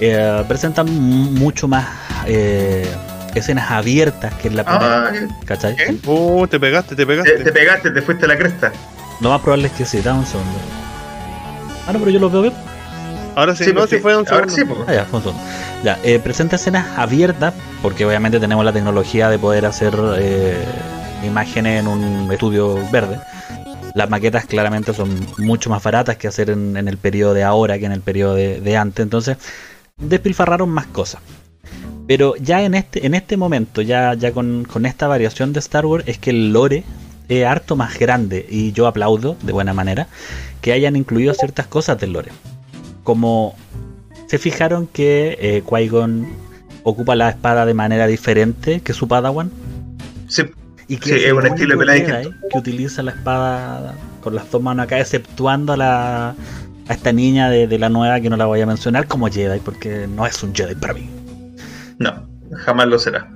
eh, 0.00 0.44
presentan 0.48 0.90
mucho 1.34 1.68
más 1.68 1.86
eh, 2.26 2.86
escenas 3.34 3.70
abiertas 3.70 4.34
que 4.34 4.48
en 4.48 4.56
la 4.56 4.64
primera. 4.64 5.08
Ah, 5.08 5.12
¿Cachai? 5.46 5.76
¿qué? 5.76 5.96
Oh, 6.06 6.46
te 6.48 6.58
pegaste, 6.60 6.94
te 6.94 7.02
te, 7.02 7.06
pegaste. 7.06 7.44
te 7.44 7.52
pegaste, 7.52 7.90
te 7.90 8.02
fuiste 8.02 8.24
a 8.24 8.28
la 8.28 8.36
cresta. 8.36 8.72
Lo 9.20 9.30
más 9.30 9.40
probable 9.40 9.68
es 9.68 9.72
que 9.74 9.84
sí, 9.86 10.00
dame 10.02 10.20
un 10.20 10.26
segundo. 10.26 10.58
Ah, 11.86 11.92
no, 11.92 11.98
pero 11.98 12.10
yo 12.10 12.18
lo 12.20 12.30
veo 12.30 12.42
bien. 12.42 12.54
Ahora 13.34 13.56
sí, 13.56 13.64
Sí, 13.64 13.70
no, 13.72 13.80
pues 13.80 13.90
si 13.90 13.96
sí. 13.96 14.02
fue 14.02 14.16
un 14.16 14.26
Ahora 14.28 14.48
segundo. 14.48 14.54
sí, 14.54 14.64
pues. 14.64 14.88
Ah, 14.88 14.94
ya, 14.94 15.04
fue 15.06 15.18
un 15.18 15.24
segundo. 15.24 15.44
Ya, 15.82 15.98
eh, 16.02 16.18
presenta 16.18 16.56
escenas 16.56 16.86
abiertas, 16.98 17.54
porque 17.80 18.04
obviamente 18.04 18.38
tenemos 18.38 18.64
la 18.64 18.72
tecnología 18.72 19.28
de 19.30 19.38
poder 19.38 19.66
hacer 19.66 19.94
eh, 20.18 20.64
imágenes 21.24 21.80
en 21.80 21.88
un 21.88 22.30
estudio 22.30 22.78
verde. 22.90 23.18
Las 23.94 24.08
maquetas 24.08 24.46
claramente 24.46 24.92
son 24.94 25.26
mucho 25.38 25.70
más 25.70 25.82
baratas 25.82 26.16
que 26.16 26.28
hacer 26.28 26.50
en, 26.50 26.76
en 26.76 26.88
el 26.88 26.96
periodo 26.98 27.34
de 27.34 27.42
ahora 27.42 27.78
que 27.78 27.86
en 27.86 27.92
el 27.92 28.00
periodo 28.00 28.34
de, 28.34 28.60
de 28.60 28.76
antes. 28.76 29.02
Entonces, 29.02 29.36
despilfarraron 29.98 30.68
más 30.70 30.86
cosas. 30.86 31.20
Pero 32.06 32.34
ya 32.36 32.62
en 32.62 32.74
este, 32.74 33.06
en 33.06 33.14
este 33.14 33.36
momento, 33.36 33.80
ya, 33.82 34.14
ya 34.14 34.32
con, 34.32 34.64
con 34.64 34.86
esta 34.86 35.08
variación 35.08 35.52
de 35.52 35.60
Star 35.60 35.86
Wars, 35.86 36.04
es 36.06 36.18
que 36.18 36.30
el 36.30 36.52
lore 36.52 36.84
es 37.28 37.46
harto 37.46 37.76
más 37.76 37.98
grande. 37.98 38.46
Y 38.48 38.72
yo 38.72 38.86
aplaudo 38.86 39.36
de 39.42 39.52
buena 39.52 39.72
manera 39.72 40.08
que 40.62 40.72
hayan 40.72 40.96
incluido 40.96 41.34
ciertas 41.34 41.66
cosas 41.66 42.00
del 42.00 42.12
lore. 42.14 42.32
Como 43.04 43.54
se 44.28 44.38
fijaron 44.38 44.86
que 44.86 45.36
eh, 45.40 45.62
Qui-Gon 45.66 46.26
ocupa 46.84 47.14
la 47.16 47.28
espada 47.28 47.66
de 47.66 47.74
manera 47.74 48.06
diferente 48.06 48.80
que 48.80 48.92
su 48.94 49.06
Padawan. 49.08 49.50
Sí, 50.28 50.44
Y 50.88 50.96
que 50.96 51.10
Sí, 51.18 51.24
es 51.26 51.32
un 51.32 51.46
estilo 51.46 51.76
de 51.76 52.00
Jedi 52.00 52.30
que 52.50 52.58
utiliza 52.58 53.02
la 53.02 53.10
espada 53.12 53.94
con 54.22 54.34
las 54.34 54.50
dos 54.50 54.62
manos 54.62 54.84
acá, 54.84 54.98
exceptuando 54.98 55.74
a 55.74 55.76
la 55.76 56.34
a 56.88 56.94
esta 56.94 57.12
niña 57.12 57.48
de, 57.48 57.68
de 57.68 57.78
la 57.78 57.88
nueva 57.88 58.20
que 58.20 58.28
no 58.28 58.36
la 58.36 58.46
voy 58.46 58.60
a 58.60 58.66
mencionar 58.66 59.06
como 59.06 59.28
Jedi, 59.28 59.60
porque 59.60 60.08
no 60.08 60.26
es 60.26 60.42
un 60.42 60.52
Jedi 60.54 60.74
para 60.74 60.94
mí. 60.94 61.08
no, 61.98 62.26
jamás 62.64 62.88
lo 62.88 62.98
será. 62.98 63.30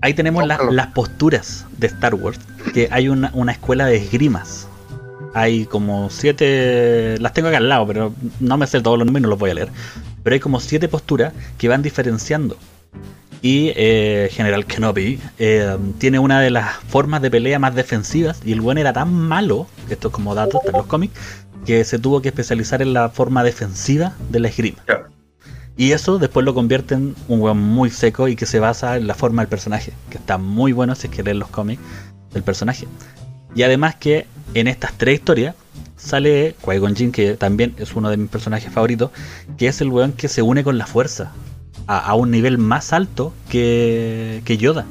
Ahí 0.00 0.14
tenemos 0.14 0.46
la- 0.46 0.58
las 0.70 0.86
posturas 0.88 1.66
de 1.78 1.86
Star 1.88 2.14
Wars, 2.14 2.38
que 2.72 2.88
hay 2.90 3.08
una, 3.08 3.30
una 3.34 3.52
escuela 3.52 3.84
de 3.86 3.96
esgrimas. 3.96 4.66
Hay 5.34 5.64
como 5.66 6.10
siete, 6.10 7.16
las 7.18 7.32
tengo 7.32 7.48
acá 7.48 7.58
al 7.58 7.68
lado, 7.68 7.86
pero 7.86 8.14
no 8.40 8.56
me 8.56 8.66
sé 8.66 8.80
todos 8.80 8.98
los 8.98 9.06
números 9.06 9.22
y 9.22 9.24
no 9.24 9.28
los 9.28 9.38
voy 9.38 9.50
a 9.50 9.54
leer. 9.54 9.68
Pero 10.22 10.34
hay 10.34 10.40
como 10.40 10.60
siete 10.60 10.88
posturas 10.88 11.32
que 11.58 11.68
van 11.68 11.82
diferenciando. 11.82 12.56
Y 13.40 13.72
eh, 13.74 14.28
General 14.30 14.64
Kenobi 14.66 15.18
eh, 15.38 15.76
tiene 15.98 16.20
una 16.20 16.40
de 16.40 16.50
las 16.50 16.76
formas 16.76 17.22
de 17.22 17.30
pelea 17.30 17.58
más 17.58 17.74
defensivas. 17.74 18.40
Y 18.44 18.52
el 18.52 18.60
buen 18.60 18.78
era 18.78 18.92
tan 18.92 19.12
malo, 19.12 19.66
esto 19.90 20.08
es 20.08 20.14
como 20.14 20.34
datos, 20.34 20.60
en 20.64 20.72
los 20.72 20.86
cómics, 20.86 21.18
que 21.66 21.84
se 21.84 21.98
tuvo 21.98 22.22
que 22.22 22.28
especializar 22.28 22.82
en 22.82 22.92
la 22.92 23.08
forma 23.08 23.42
defensiva 23.42 24.14
de 24.30 24.40
la 24.40 24.48
esgrima. 24.48 24.78
Claro. 24.84 25.08
Y 25.76 25.92
eso 25.92 26.18
después 26.18 26.44
lo 26.44 26.54
convierte 26.54 26.94
en 26.94 27.14
un 27.28 27.40
weón 27.40 27.58
muy 27.58 27.90
seco 27.90 28.28
y 28.28 28.36
que 28.36 28.46
se 28.46 28.60
basa 28.60 28.96
en 28.96 29.06
la 29.06 29.14
forma 29.14 29.42
del 29.42 29.48
personaje, 29.48 29.92
que 30.10 30.18
está 30.18 30.38
muy 30.38 30.72
bueno 30.72 30.94
si 30.94 31.06
es 31.06 31.12
que 31.12 31.22
leer 31.22 31.36
los 31.36 31.48
cómics 31.48 31.80
del 32.32 32.42
personaje. 32.42 32.86
Y 33.54 33.62
además 33.62 33.96
que 33.96 34.26
en 34.54 34.66
estas 34.68 34.92
tres 34.96 35.16
historias 35.16 35.54
sale 35.96 36.54
Qui-Gon 36.62 36.96
Jinn, 36.96 37.12
que 37.12 37.34
también 37.36 37.74
es 37.78 37.94
uno 37.94 38.10
de 38.10 38.16
mis 38.16 38.28
personajes 38.28 38.72
favoritos, 38.72 39.10
que 39.56 39.68
es 39.68 39.80
el 39.80 39.88
weón 39.88 40.12
que 40.12 40.28
se 40.28 40.42
une 40.42 40.64
con 40.64 40.78
la 40.78 40.86
fuerza 40.86 41.32
a, 41.86 41.98
a 41.98 42.14
un 42.14 42.30
nivel 42.30 42.58
más 42.58 42.92
alto 42.92 43.32
que, 43.48 44.40
que 44.44 44.56
Yoda. 44.56 44.86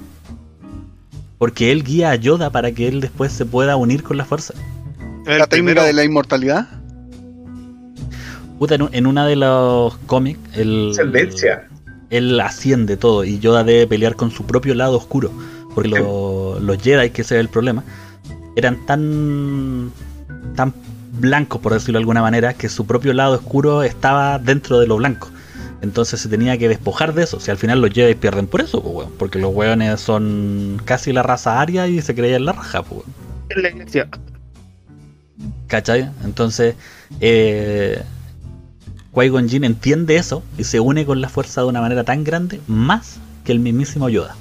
Porque 1.37 1.71
él 1.71 1.83
guía 1.83 2.11
a 2.11 2.15
Yoda 2.15 2.51
para 2.51 2.71
que 2.71 2.87
él 2.87 3.01
después 3.01 3.31
se 3.31 3.45
pueda 3.45 3.75
unir 3.75 4.03
con 4.03 4.15
la 4.17 4.25
fuerza. 4.25 4.53
La 5.25 5.47
técnica 5.47 5.83
de 5.83 5.93
la 5.93 6.03
inmortalidad. 6.03 6.67
Puta, 8.59 8.75
en, 8.75 8.89
en 8.91 9.07
una 9.07 9.25
de 9.25 9.35
los 9.35 9.97
cómics, 10.05 10.39
el, 10.53 10.91
él 12.11 12.39
asciende 12.39 12.95
todo 12.95 13.23
y 13.23 13.39
Yoda 13.39 13.63
debe 13.63 13.87
pelear 13.87 14.15
con 14.15 14.29
su 14.29 14.45
propio 14.45 14.75
lado 14.75 14.97
oscuro. 14.97 15.31
Porque 15.73 15.89
lo- 15.89 16.59
los 16.59 16.77
Jedi, 16.81 17.09
que 17.09 17.21
ese 17.23 17.35
es 17.35 17.39
el 17.39 17.49
problema, 17.49 17.83
eran 18.55 18.85
tan, 18.85 19.91
tan 20.55 20.73
blancos, 21.19 21.61
por 21.61 21.73
decirlo 21.73 21.99
de 21.99 22.03
alguna 22.03 22.21
manera, 22.21 22.53
que 22.53 22.69
su 22.69 22.85
propio 22.85 23.13
lado 23.13 23.35
oscuro 23.35 23.83
estaba 23.83 24.39
dentro 24.39 24.79
de 24.79 24.87
lo 24.87 24.97
blanco. 24.97 25.29
Entonces 25.81 26.19
se 26.19 26.29
tenía 26.29 26.57
que 26.57 26.69
despojar 26.69 27.13
de 27.13 27.23
eso. 27.23 27.39
Si 27.39 27.49
al 27.49 27.57
final 27.57 27.81
los 27.81 27.91
Jedi 27.91 28.13
pierden 28.15 28.47
por 28.47 28.61
eso, 28.61 28.81
pues, 28.83 28.95
weón, 28.95 29.11
porque 29.17 29.39
los 29.39 29.53
weones 29.53 29.99
son 29.99 30.79
casi 30.85 31.11
la 31.11 31.23
raza 31.23 31.59
aria 31.59 31.87
y 31.87 32.01
se 32.01 32.13
creían 32.13 32.45
la 32.45 32.53
raja, 32.53 32.83
pues, 32.83 33.01
weón. 33.01 33.63
la 33.63 33.69
iglesia. 33.69 34.07
¿Cachai? 35.67 36.09
Entonces, 36.23 36.75
eh, 37.19 38.03
Qui-Gon 39.13 39.49
Jinn 39.49 39.63
entiende 39.63 40.17
eso 40.17 40.43
y 40.57 40.65
se 40.65 40.79
une 40.79 41.05
con 41.05 41.19
la 41.19 41.29
fuerza 41.29 41.61
de 41.61 41.67
una 41.67 41.81
manera 41.81 42.03
tan 42.03 42.23
grande, 42.23 42.61
más 42.67 43.17
que 43.43 43.51
el 43.51 43.59
mismísimo 43.59 44.07
Yoda. 44.07 44.35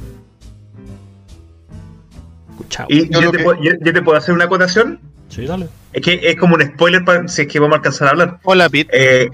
Escuchado. 2.60 2.88
Y 2.90 3.08
Yo 3.10 3.30
te 3.30 3.38
que- 3.38 3.44
puedo, 3.44 3.62
yo- 3.62 3.72
yo 3.80 3.92
te 3.92 4.02
puedo 4.02 4.16
hacer 4.18 4.34
una 4.34 4.44
acotación. 4.44 5.00
Sí, 5.28 5.46
dale. 5.46 5.68
Es 5.92 6.02
que 6.02 6.20
es 6.22 6.36
como 6.36 6.54
un 6.56 6.62
spoiler 6.62 7.04
para 7.04 7.26
si 7.28 7.42
es 7.42 7.48
que 7.48 7.58
vamos 7.60 7.74
a 7.74 7.76
alcanzar 7.78 8.08
a 8.08 8.10
hablar. 8.12 8.38
Hola, 8.44 8.68
Pete. 8.68 8.90
Eh, 8.92 9.30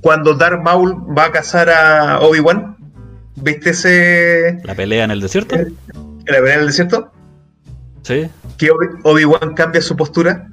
cuando 0.00 0.34
Darth 0.34 0.62
Maul 0.62 0.94
va 1.16 1.26
a 1.26 1.32
cazar 1.32 1.70
a 1.70 2.20
Obi-Wan, 2.20 2.76
¿viste 3.36 3.70
ese. 3.70 4.58
La 4.64 4.74
pelea 4.74 5.04
en 5.04 5.10
el 5.10 5.20
desierto. 5.20 5.54
en 5.56 5.76
la 6.26 6.38
pelea 6.38 6.58
del 6.58 6.66
desierto? 6.68 7.12
Sí. 8.02 8.28
Que 8.58 8.70
Obi- 8.70 8.98
Obi-Wan 9.04 9.54
cambia 9.54 9.80
su 9.80 9.96
postura 9.96 10.48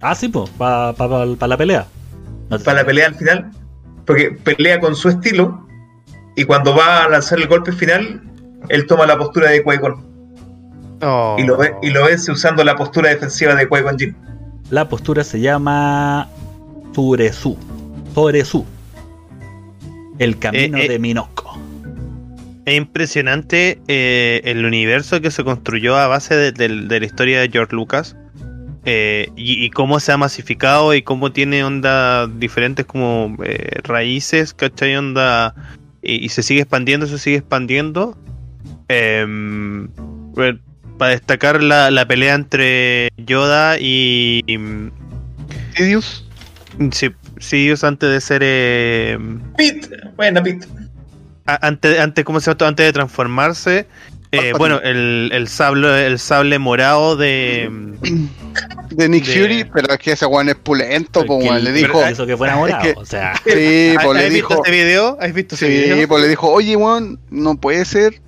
Ah, 0.00 0.14
sí, 0.14 0.28
pues, 0.28 0.48
para 0.50 0.92
la 0.92 1.56
pelea. 1.56 1.86
No 2.50 2.58
te- 2.58 2.64
para 2.64 2.82
la 2.82 2.86
pelea 2.86 3.08
al 3.08 3.14
final. 3.16 3.50
Porque 4.06 4.30
pelea 4.30 4.78
con 4.80 4.94
su 4.94 5.08
estilo. 5.08 5.66
Y 6.36 6.44
cuando 6.44 6.74
va 6.76 7.04
a 7.04 7.08
lanzar 7.08 7.40
el 7.40 7.48
golpe 7.48 7.72
final, 7.72 8.22
él 8.68 8.86
toma 8.86 9.06
la 9.06 9.16
postura 9.18 9.50
de 9.50 9.62
Qui-Gon. 9.64 10.04
Oh. 11.02 11.36
Y, 11.38 11.44
lo 11.44 11.56
ve- 11.56 11.74
y 11.82 11.90
lo 11.90 12.04
vence 12.04 12.32
usando 12.32 12.64
la 12.64 12.74
postura 12.76 13.10
defensiva 13.10 13.54
de 13.54 13.68
Qui-Gon 13.68 13.98
Jinn. 13.98 14.16
La 14.70 14.88
postura 14.88 15.24
se 15.24 15.40
llama 15.40 16.28
Suresu. 16.94 17.56
Soresu. 18.14 18.64
El 20.18 20.38
camino 20.38 20.76
Eh, 20.78 20.86
eh. 20.86 20.88
de 20.88 20.98
Minoko. 20.98 21.56
Es 22.64 22.76
impresionante 22.76 23.80
eh, 23.88 24.42
el 24.44 24.64
universo 24.66 25.20
que 25.20 25.30
se 25.30 25.42
construyó 25.44 25.96
a 25.96 26.06
base 26.08 26.34
de, 26.36 26.52
de- 26.52 26.68
de 26.86 27.00
la 27.00 27.06
historia 27.06 27.40
de 27.40 27.48
George 27.48 27.74
Lucas 27.74 28.14
eh, 28.84 29.30
y, 29.36 29.64
y 29.64 29.70
cómo 29.70 30.00
se 30.00 30.12
ha 30.12 30.16
masificado 30.18 30.92
y 30.94 31.02
cómo 31.02 31.32
tiene 31.32 31.64
onda 31.64 32.26
diferentes 32.26 32.84
como 32.84 33.36
eh, 33.44 33.78
raíces, 33.84 34.52
¿cachai? 34.54 34.96
Onda 34.96 35.54
y, 36.02 36.24
y 36.24 36.28
se 36.30 36.42
sigue 36.42 36.60
expandiendo, 36.62 37.06
se 37.06 37.18
sigue 37.18 37.36
expandiendo. 37.38 38.18
Em, 38.88 39.88
bueno, 40.34 40.58
para 40.96 41.12
destacar 41.12 41.62
la, 41.62 41.90
la 41.90 42.06
pelea 42.08 42.34
entre 42.34 43.10
Yoda 43.18 43.78
y, 43.78 44.42
Sidious. 45.76 46.24
sí, 46.92 47.10
Sidious 47.38 47.84
antes 47.84 48.10
de 48.10 48.20
ser 48.20 48.40
eh, 48.44 49.18
Pete, 49.56 49.88
buena 50.16 50.42
a- 51.46 51.66
antes, 51.66 51.98
antes, 52.00 52.24
¿cómo 52.24 52.40
se 52.40 52.46
llama 52.46 52.52
esto? 52.52 52.66
Antes 52.66 52.86
de 52.86 52.92
transformarse. 52.92 53.86
eh, 54.32 54.52
bueno, 54.58 54.80
el, 54.82 55.30
el 55.32 55.48
sable, 55.48 56.06
el 56.06 56.18
sable 56.18 56.58
morado 56.58 57.16
de. 57.16 57.70
De 58.90 59.08
Nick 59.08 59.24
De- 59.26 59.40
Fury, 59.40 59.64
pero 59.72 59.92
es 59.94 59.98
que 59.98 60.12
ese 60.12 60.26
weón 60.26 60.48
es 60.48 60.56
pulento, 60.56 61.24
pues 61.24 61.42
Que 61.44 61.48
weón. 61.50 61.64
Le 61.64 61.72
dijo. 61.72 62.04
Eso 62.04 62.26
que 62.26 62.36
fue 62.36 62.48
enamorado. 62.48 62.82
es 62.84 62.92
que- 62.94 62.98
O 63.00 63.04
sea, 63.06 63.34
Sí, 63.46 63.94
¿Has, 63.96 64.04
pues 64.04 64.18
le 64.18 64.26
has 64.26 64.32
visto 64.32 64.48
dijo. 64.48 64.54
este 64.64 64.70
video? 64.70 65.18
¿Has 65.20 65.32
visto 65.32 65.54
ese 65.54 65.66
Sí, 65.66 65.90
video? 65.92 66.08
pues 66.08 66.22
le 66.22 66.28
dijo, 66.28 66.48
oye, 66.50 66.74
weón, 66.76 67.20
no 67.30 67.56
puede 67.56 67.84
ser 67.84 68.20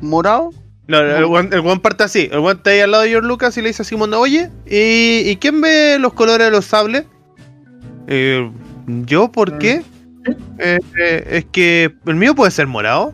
morado. 0.00 0.50
No, 0.86 0.98
el 1.00 1.60
guan 1.60 1.80
parte 1.80 2.04
así. 2.04 2.28
El 2.32 2.40
guan 2.40 2.56
está 2.58 2.70
ahí 2.70 2.80
al 2.80 2.90
lado 2.92 3.02
de 3.02 3.10
George 3.10 3.28
Lucas 3.28 3.56
y 3.58 3.62
le 3.62 3.68
dice 3.68 3.82
a 3.82 3.84
Simon, 3.84 4.14
oye, 4.14 4.50
¿y, 4.66 5.28
y 5.28 5.36
quién 5.36 5.60
ve 5.60 5.98
los 6.00 6.14
colores 6.14 6.46
de 6.46 6.50
los 6.50 6.64
sables? 6.64 7.04
Eh, 8.06 8.50
¿Yo? 8.86 9.30
¿Por 9.30 9.58
qué? 9.58 9.82
Eh, 10.58 10.78
eh, 10.98 11.24
es 11.30 11.44
que 11.52 11.94
el 12.06 12.14
mío 12.14 12.34
puede 12.34 12.50
ser 12.50 12.66
morado. 12.66 13.12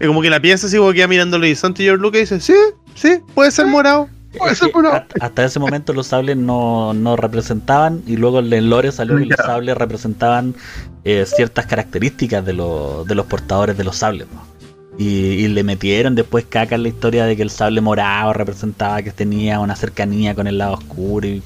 Y 0.00 0.06
como 0.06 0.20
que 0.22 0.30
la 0.30 0.40
piensa 0.40 0.66
así, 0.66 0.76
como 0.76 0.90
que 0.90 0.96
queda 0.96 1.08
mirando 1.08 1.36
el 1.38 1.42
horizonte 1.42 1.82
y 1.82 1.86
George 1.86 2.02
Lucas 2.02 2.20
dice, 2.20 2.40
sí, 2.40 2.54
sí, 2.94 3.18
puede 3.34 3.50
ser 3.50 3.66
morado. 3.66 4.08
Puede 4.36 4.54
ser 4.54 4.70
morado. 4.72 4.96
a- 4.96 5.24
hasta 5.24 5.44
ese 5.46 5.58
momento 5.58 5.94
los 5.94 6.06
sables 6.08 6.36
no, 6.36 6.92
no 6.92 7.16
representaban 7.16 8.02
y 8.06 8.16
luego 8.16 8.40
en 8.40 8.52
el 8.52 8.68
lore 8.68 8.92
salió 8.92 9.16
que 9.16 9.24
los 9.24 9.38
sables 9.38 9.76
representaban 9.76 10.54
eh, 11.04 11.24
ciertas 11.26 11.64
características 11.66 12.44
de, 12.44 12.52
los- 12.52 13.06
de 13.06 13.14
los 13.14 13.24
portadores 13.26 13.76
de 13.78 13.84
los 13.84 13.96
sables. 13.96 14.28
¿no? 14.32 14.42
Y, 14.98 15.04
y 15.44 15.48
le 15.48 15.62
metieron 15.62 16.14
después 16.16 16.44
caca 16.48 16.74
en 16.74 16.82
la 16.82 16.88
historia 16.88 17.24
de 17.24 17.36
que 17.36 17.42
el 17.42 17.50
sable 17.50 17.80
morado 17.80 18.32
representaba 18.32 19.00
que 19.00 19.12
tenía 19.12 19.60
una 19.60 19.76
cercanía 19.76 20.34
con 20.34 20.48
el 20.48 20.58
lado 20.58 20.74
oscuro 20.74 21.26
y 21.26 21.40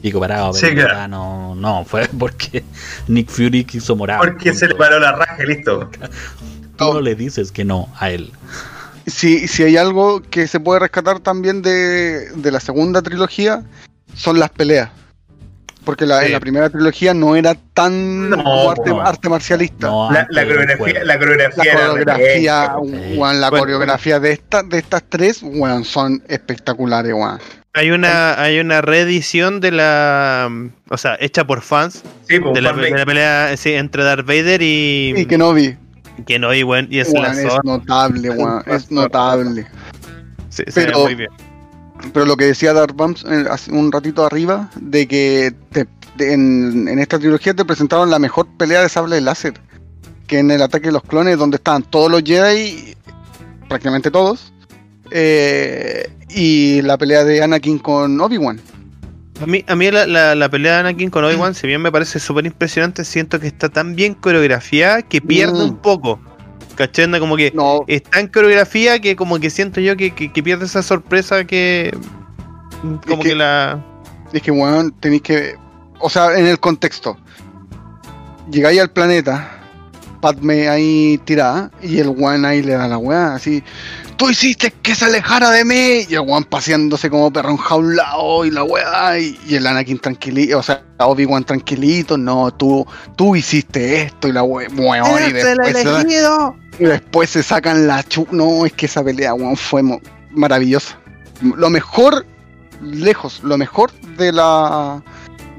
pico 0.00 0.20
parado. 0.20 0.52
Pero 0.54 0.68
Sí, 0.68 0.74
claro. 0.74 1.08
no, 1.08 1.54
no, 1.54 1.84
fue 1.84 2.08
porque 2.18 2.64
Nick 3.06 3.28
Fury 3.30 3.64
quiso 3.64 3.94
morado. 3.94 4.22
Porque 4.24 4.54
se 4.54 4.66
le 4.66 4.74
punto. 4.74 4.84
paró 4.84 5.00
la 5.00 5.12
raja 5.12 5.36
y 5.42 5.46
listo. 5.46 5.90
Tú 6.78 6.92
no 6.94 7.00
le 7.02 7.14
dices 7.14 7.52
que 7.52 7.64
no 7.64 7.88
a 7.98 8.10
él. 8.10 8.32
Si, 9.06 9.46
si 9.48 9.62
hay 9.64 9.76
algo 9.76 10.22
que 10.22 10.48
se 10.48 10.58
puede 10.58 10.80
rescatar 10.80 11.20
también 11.20 11.60
de, 11.60 12.30
de 12.34 12.50
la 12.50 12.58
segunda 12.58 13.02
trilogía, 13.02 13.62
son 14.14 14.38
las 14.38 14.48
peleas. 14.50 14.90
Porque 15.84 16.06
la, 16.06 16.20
Sí. 16.20 16.26
en 16.26 16.32
la 16.32 16.40
primera 16.40 16.70
trilogía 16.70 17.12
no 17.14 17.36
era 17.36 17.54
tan 17.74 18.30
No, 18.30 18.36
como 18.42 18.70
arte, 18.70 18.90
no. 18.90 19.00
arte 19.02 19.28
marcialista. 19.28 19.86
No, 19.88 20.10
La, 20.10 20.26
la 20.30 20.44
coreografía, 20.44 20.94
la 21.00 21.04
La 21.04 21.18
coreografía, 21.18 21.72
era 21.72 21.86
coreografía, 21.88 22.76
weón, 22.78 23.40
la 23.40 23.50
Bueno, 23.50 23.64
coreografía 23.64 24.18
de, 24.20 24.32
esta, 24.32 24.62
de 24.62 24.78
estas 24.78 25.02
tres, 25.08 25.40
weón, 25.42 25.84
son 25.84 26.22
espectaculares, 26.28 27.12
weón. 27.12 27.38
Hay 27.76 27.90
una, 27.90 28.40
hay 28.40 28.60
una 28.60 28.80
reedición 28.82 29.60
de 29.60 29.72
la. 29.72 30.48
O 30.90 30.96
sea, 30.96 31.16
hecha 31.20 31.44
por 31.44 31.60
fans 31.60 32.02
Sí, 32.28 32.38
pues, 32.38 32.54
de 32.54 32.62
la, 32.62 32.72
de 32.72 32.90
la 32.90 33.04
pelea 33.04 33.56
sí, 33.56 33.72
entre 33.72 34.04
Darth 34.04 34.24
Vader 34.26 34.62
y. 34.62 35.12
Y 35.16 35.26
que 35.26 35.36
no 35.36 35.52
vi, 35.52 35.76
que 36.24 36.38
no, 36.38 36.54
y, 36.54 36.62
bueno, 36.62 36.86
y 36.90 37.00
es 37.00 37.12
la 37.12 37.30
weón, 37.32 37.38
es 37.38 37.64
notable, 37.64 38.30
weón, 38.30 38.62
es 38.66 38.90
notable. 38.92 39.66
Sí, 40.50 40.62
se 40.68 40.80
ve 40.80 40.86
pero- 40.86 41.00
muy 41.00 41.14
bien. 41.16 41.30
Pero 42.12 42.26
lo 42.26 42.36
que 42.36 42.44
decía 42.44 42.72
Darth 42.72 42.94
Bumps 42.94 43.24
eh, 43.24 43.44
hace 43.50 43.72
un 43.72 43.90
ratito 43.90 44.24
arriba, 44.24 44.70
de 44.80 45.06
que 45.08 45.54
te- 45.72 45.86
de- 46.16 46.32
en, 46.32 46.86
en 46.88 46.98
esta 46.98 47.18
trilogía 47.18 47.54
te 47.54 47.64
presentaron 47.64 48.10
la 48.10 48.18
mejor 48.18 48.46
pelea 48.56 48.82
de 48.82 48.88
sable 48.88 49.20
láser. 49.20 49.54
Que 50.26 50.38
en 50.38 50.50
el 50.50 50.62
ataque 50.62 50.86
de 50.86 50.92
los 50.92 51.02
clones, 51.02 51.36
donde 51.38 51.56
estaban 51.56 51.82
todos 51.82 52.10
los 52.10 52.22
Jedi, 52.22 52.94
prácticamente 53.68 54.10
todos. 54.10 54.52
eh, 55.10 56.10
y 56.30 56.82
la 56.82 56.96
pelea 56.98 57.24
de 57.24 57.42
Anakin 57.42 57.78
con 57.78 58.20
Obi-Wan. 58.20 58.60
A 59.40 59.46
mí, 59.46 59.64
a 59.66 59.74
mí 59.76 59.90
la, 59.90 60.06
la, 60.06 60.34
la 60.34 60.48
pelea 60.48 60.74
de 60.74 60.78
Anakin 60.80 61.10
con 61.10 61.24
Obi-Wan, 61.24 61.54
si 61.54 61.66
bien 61.66 61.82
me 61.82 61.92
parece 61.92 62.18
súper 62.18 62.46
impresionante, 62.46 63.04
siento 63.04 63.38
que 63.38 63.46
está 63.46 63.68
tan 63.68 63.94
bien 63.94 64.14
coreografiada 64.14 65.02
que 65.02 65.20
pierde 65.20 65.58
Mm. 65.60 65.68
un 65.70 65.76
poco. 65.76 66.20
¿Cachai? 66.76 67.20
Como 67.20 67.36
que 67.36 67.52
No, 67.54 67.84
está 67.86 68.20
en 68.20 68.28
coreografía 68.28 68.98
que 69.00 69.14
como 69.16 69.38
que 69.38 69.50
siento 69.50 69.80
yo 69.80 69.96
que, 69.96 70.10
que, 70.12 70.32
que 70.32 70.42
pierde 70.42 70.64
esa 70.66 70.82
sorpresa 70.82 71.44
que... 71.44 71.96
Como 72.82 73.00
que- 73.22 73.28
que, 73.30 73.34
la... 73.34 73.82
es 74.32 74.42
que, 74.42 74.50
weón, 74.50 74.92
tenéis 75.00 75.22
que. 75.22 75.54
O 76.00 76.10
sea, 76.10 76.36
en 76.38 76.46
el 76.46 76.58
contexto. 76.58 77.16
Llegáis 78.50 78.80
al 78.80 78.90
planeta, 78.90 79.48
Padme 80.20 80.68
ahí 80.68 81.18
tirada, 81.24 81.70
y 81.82 81.98
el 81.98 82.08
weón 82.08 82.44
ahí 82.44 82.60
le 82.62 82.72
da 82.74 82.88
la 82.88 82.98
weá, 82.98 83.34
así. 83.34 83.62
Tú 84.16 84.30
hiciste 84.30 84.70
que 84.70 84.94
se 84.94 85.04
alejara 85.04 85.50
de 85.50 85.64
mí. 85.64 86.06
Y 86.08 86.14
el 86.14 86.20
weón 86.20 86.44
paseándose 86.44 87.10
como 87.10 87.32
perro 87.32 87.50
enjaulado 87.50 88.44
y 88.44 88.50
la 88.50 88.64
weá. 88.64 89.18
Y, 89.18 89.38
y 89.46 89.54
el 89.56 89.66
Anakin 89.66 89.98
tranquilito, 89.98 90.58
o 90.58 90.62
sea, 90.62 90.82
Obi-Wan 90.98 91.44
tranquilito. 91.44 92.16
No, 92.16 92.52
tú, 92.52 92.86
tú 93.16 93.36
hiciste 93.36 94.02
esto 94.02 94.28
y 94.28 94.32
la 94.32 94.42
weá. 94.42 94.68
y, 95.28 95.32
después 95.32 95.76
se, 95.76 96.84
después 96.84 97.30
se 97.30 97.42
sacan 97.42 97.86
la 97.86 98.02
chu. 98.02 98.26
No, 98.30 98.66
es 98.66 98.72
que 98.72 98.86
esa 98.86 99.02
pelea, 99.02 99.34
weón, 99.34 99.56
fue 99.56 99.82
maravillosa. 100.30 100.98
Lo 101.42 101.68
mejor, 101.70 102.26
lejos, 102.80 103.40
lo 103.42 103.58
mejor 103.58 103.92
de 104.16 104.32
la 104.32 105.02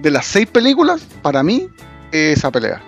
de 0.05 0.11
las 0.11 0.27
seis 0.27 0.45
películas, 0.45 1.01
para 1.23 1.41
mí, 1.41 1.67
es 2.11 2.37
esa 2.37 2.51
pelea. 2.51 2.81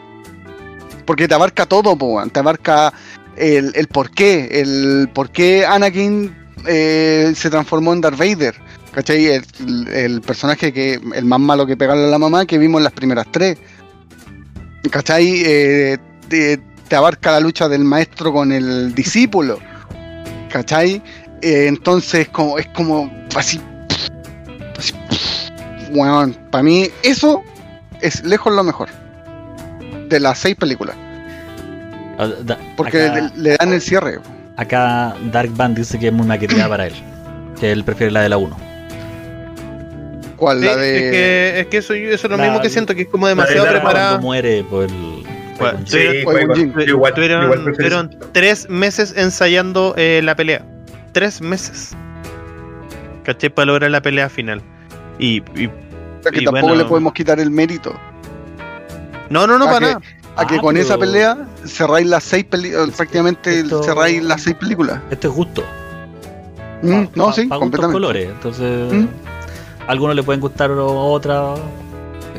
Porque 1.05 1.27
te 1.27 1.33
abarca 1.33 1.65
todo, 1.65 1.97
po, 1.97 2.21
te 2.31 2.39
abarca 2.39 2.93
el, 3.37 3.71
el 3.75 3.87
por 3.87 4.11
qué, 4.11 4.61
el 4.61 5.09
por 5.13 5.31
qué 5.31 5.65
Anakin 5.65 6.35
eh, 6.67 7.33
se 7.35 7.49
transformó 7.49 7.93
en 7.93 8.01
Darth 8.01 8.17
Vader. 8.17 8.55
¿Cachai? 8.91 9.27
El, 9.27 9.87
el 9.93 10.21
personaje 10.21 10.73
que, 10.73 10.99
el 11.13 11.25
más 11.25 11.39
malo 11.39 11.67
que 11.67 11.77
pegarle 11.77 12.05
a 12.05 12.07
la 12.07 12.17
mamá 12.17 12.45
que 12.45 12.57
vimos 12.57 12.79
en 12.79 12.83
las 12.85 12.93
primeras 12.93 13.27
tres. 13.31 13.57
¿Cachai? 14.89 15.43
Eh, 15.45 15.97
te, 16.29 16.59
abarca 16.95 17.31
la 17.31 17.39
lucha 17.39 17.69
del 17.69 17.83
maestro 17.83 18.33
con 18.33 18.51
el 18.51 18.95
discípulo. 18.95 19.59
¿Cachai? 20.51 21.01
Eh, 21.41 21.67
entonces 21.67 22.29
como, 22.29 22.57
es 22.57 22.67
como 22.67 23.11
así. 23.35 23.61
weón, 25.91 26.33
para 26.51 26.63
mí 26.63 26.89
eso 27.03 27.43
es 28.01 28.23
lejos 28.23 28.53
lo 28.53 28.63
mejor. 28.63 28.89
De 30.09 30.19
las 30.19 30.39
seis 30.39 30.55
películas. 30.55 30.95
Ah, 32.19 32.29
Porque 32.75 33.03
acá, 33.05 33.31
le, 33.35 33.41
le 33.51 33.57
dan 33.57 33.73
el 33.73 33.81
cierre. 33.81 34.19
acá 34.55 35.15
Dark 35.31 35.51
Band 35.55 35.77
dice 35.77 35.99
que 35.99 36.07
es 36.07 36.13
muy 36.13 36.25
maqueteada 36.25 36.67
para 36.69 36.87
él. 36.87 36.93
Que 37.59 37.71
él 37.71 37.83
prefiere 37.83 38.11
la 38.11 38.21
de 38.21 38.29
la 38.29 38.37
1. 38.37 38.57
¿Cuál? 40.35 40.59
Sí, 40.59 40.65
la 40.65 40.71
es, 40.73 40.77
de. 40.79 41.11
que, 41.11 41.59
es 41.61 41.67
que 41.67 41.77
eso, 41.77 41.93
eso 41.93 42.27
es 42.27 42.31
lo 42.31 42.37
La- 42.37 42.43
mismo 42.43 42.61
que 42.61 42.69
siento, 42.69 42.93
que 42.95 43.03
es 43.03 43.07
como 43.07 43.27
demasiado 43.27 43.65
la- 43.65 43.71
preparada. 43.71 44.09
Cuando 44.11 44.25
muere 44.27 44.63
por 44.63 44.83
el. 44.85 45.23
Bueno, 45.59 45.79
sí. 45.85 45.97
Sí, 45.97 46.23
Qui-Gon 46.23 46.55
Jinn. 46.55 46.73
yo 46.75 46.81
igual, 46.83 47.13
Tuvieron, 47.15 47.43
igual 47.45 47.63
prefiero 47.63 48.07
tuvieron 48.07 48.31
tres 48.31 48.69
meses 48.69 49.13
ensayando 49.17 49.95
eh, 49.97 50.21
la 50.23 50.35
pelea. 50.35 50.63
Tres 51.13 51.41
meses. 51.41 51.95
¿Caché? 53.23 53.49
Para 53.49 53.65
lograr 53.65 53.89
la 53.89 54.01
pelea 54.03 54.29
final. 54.29 54.61
Y, 55.17 55.37
y- 55.59 55.65
o 55.67 55.71
sea, 56.21 56.31
que 56.31 56.41
y 56.41 56.45
tampoco 56.45 56.67
bueno. 56.67 56.75
le 56.83 56.85
podemos 56.85 57.13
quitar 57.13 57.39
el 57.39 57.49
mérito. 57.49 57.99
no, 59.31 59.47
no, 59.47 59.57
no, 59.57 59.65
Ah, 59.65 59.71
para 59.71 59.79
que- 59.79 59.93
nada. 59.93 60.01
A 60.37 60.45
que 60.47 60.55
Ah, 60.55 60.61
con 60.61 60.73
pero- 60.75 60.85
esa 60.85 60.97
pelea 60.97 61.37
cerráis 61.65 62.07
las 62.07 62.23
seis 62.23 62.45
películas. 62.45 62.89
Prácticamente 62.95 63.59
Esto- 63.61 63.83
cerráis 63.83 64.23
las 64.23 64.41
seis 64.43 64.55
películas. 64.55 65.01
Esto 65.09 65.27
es 65.29 65.33
justo. 65.33 65.63
Mm, 66.83 67.05
Pa- 67.05 67.11
no, 67.15 67.25
pa- 67.25 67.33
sí, 67.33 67.45
pa 67.47 67.57
completamente. 67.59 67.93
colores. 67.93 68.29
Entonces, 68.29 68.93
¿Mm? 68.93 69.07
a 69.87 69.91
algunos 69.91 70.15
le 70.15 70.23
pueden 70.23 70.39
gustar 70.41 70.69
o- 70.71 71.11
otra. 71.11 71.55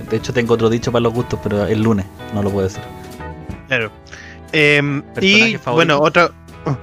De 0.08 0.16
hecho, 0.16 0.32
tengo 0.32 0.54
otro 0.54 0.70
dicho 0.70 0.92
para 0.92 1.02
los 1.02 1.12
gustos, 1.12 1.40
pero 1.42 1.66
el 1.66 1.82
lunes 1.82 2.06
no 2.34 2.42
lo 2.42 2.50
puedo 2.50 2.68
decir. 2.68 2.82
Claro. 3.66 3.90
Em, 4.52 5.02
y 5.20 5.56
bueno, 5.66 5.98
otra, 5.98 6.30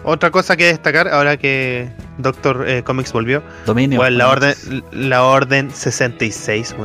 otra 0.03 0.29
cosa 0.31 0.55
que 0.57 0.65
destacar 0.65 1.07
ahora 1.07 1.37
que 1.37 1.89
Doctor 2.17 2.65
eh, 2.67 2.83
Comics 2.83 3.11
volvió. 3.13 3.41
Dominio. 3.65 3.99
Bueno, 3.99 4.17
la 4.17 4.29
orden, 4.29 4.53
la 4.91 5.23
orden 5.23 5.71
66, 5.71 6.75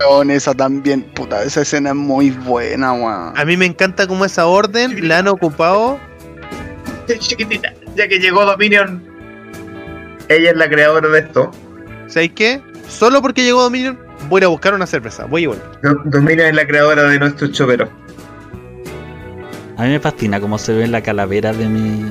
weón. 0.00 0.30
Esa 0.30 0.54
también, 0.54 1.02
puta, 1.02 1.42
esa 1.42 1.62
escena 1.62 1.90
es 1.90 1.96
muy 1.96 2.30
buena, 2.30 2.92
weón. 2.92 3.32
A 3.36 3.44
mí 3.44 3.56
me 3.56 3.66
encanta 3.66 4.06
cómo 4.06 4.24
esa 4.24 4.46
orden 4.46 5.08
la 5.08 5.18
han 5.18 5.28
ocupado. 5.28 5.98
Chiquitita, 7.18 7.72
ya 7.94 8.08
que 8.08 8.18
llegó 8.18 8.44
Dominion, 8.44 9.00
ella 10.28 10.50
es 10.50 10.56
la 10.56 10.68
creadora 10.68 11.08
de 11.08 11.20
esto. 11.20 11.50
¿Sabes 12.08 12.32
qué? 12.34 12.60
Solo 12.88 13.22
porque 13.22 13.44
llegó 13.44 13.62
Dominion, 13.62 13.98
voy 14.28 14.38
a 14.38 14.40
ir 14.40 14.44
a 14.44 14.48
buscar 14.48 14.74
una 14.74 14.86
cerveza. 14.86 15.24
Voy 15.26 15.44
y 15.44 15.46
vuelvo. 15.46 15.62
Do- 15.82 16.00
Dominion 16.06 16.48
es 16.48 16.54
la 16.56 16.66
creadora 16.66 17.04
de 17.04 17.18
nuestro 17.20 17.46
chopero. 17.48 17.88
A 19.76 19.82
mí 19.84 19.90
me 19.90 20.00
fascina 20.00 20.40
cómo 20.40 20.58
se 20.58 20.72
ve 20.72 20.86
la 20.88 21.02
calavera 21.02 21.52
de 21.52 21.68
mi. 21.68 22.04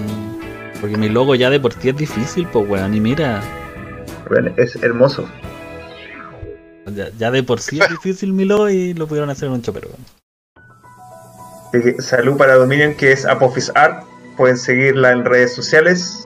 Porque 0.79 0.97
mi 0.97 1.09
logo 1.09 1.36
ya 1.36 1.49
de 1.49 1.59
por 1.59 1.73
sí 1.73 1.89
es 1.89 1.97
difícil, 1.97 2.47
pues 2.53 2.69
weón. 2.69 2.93
Y 2.93 2.99
mira, 2.99 3.41
Bueno, 4.29 4.51
Es 4.57 4.75
hermoso. 4.83 5.27
Ya, 6.93 7.09
ya 7.17 7.31
de 7.31 7.43
por 7.43 7.59
sí 7.59 7.79
es 7.79 7.89
difícil 7.89 8.33
mi 8.33 8.45
logo 8.45 8.69
y 8.69 8.93
lo 8.93 9.07
pudieron 9.07 9.29
hacer 9.29 9.47
en 9.47 9.53
un 9.53 9.61
chopero. 9.61 9.89
Salud 11.99 12.38
para 12.38 12.55
Dominion, 12.55 12.93
que 12.95 13.11
es 13.11 13.25
Apophis 13.25 13.71
Art. 13.75 14.05
Pueden 14.38 14.57
seguirla 14.57 15.11
en 15.11 15.25
redes 15.25 15.53
sociales. 15.53 16.25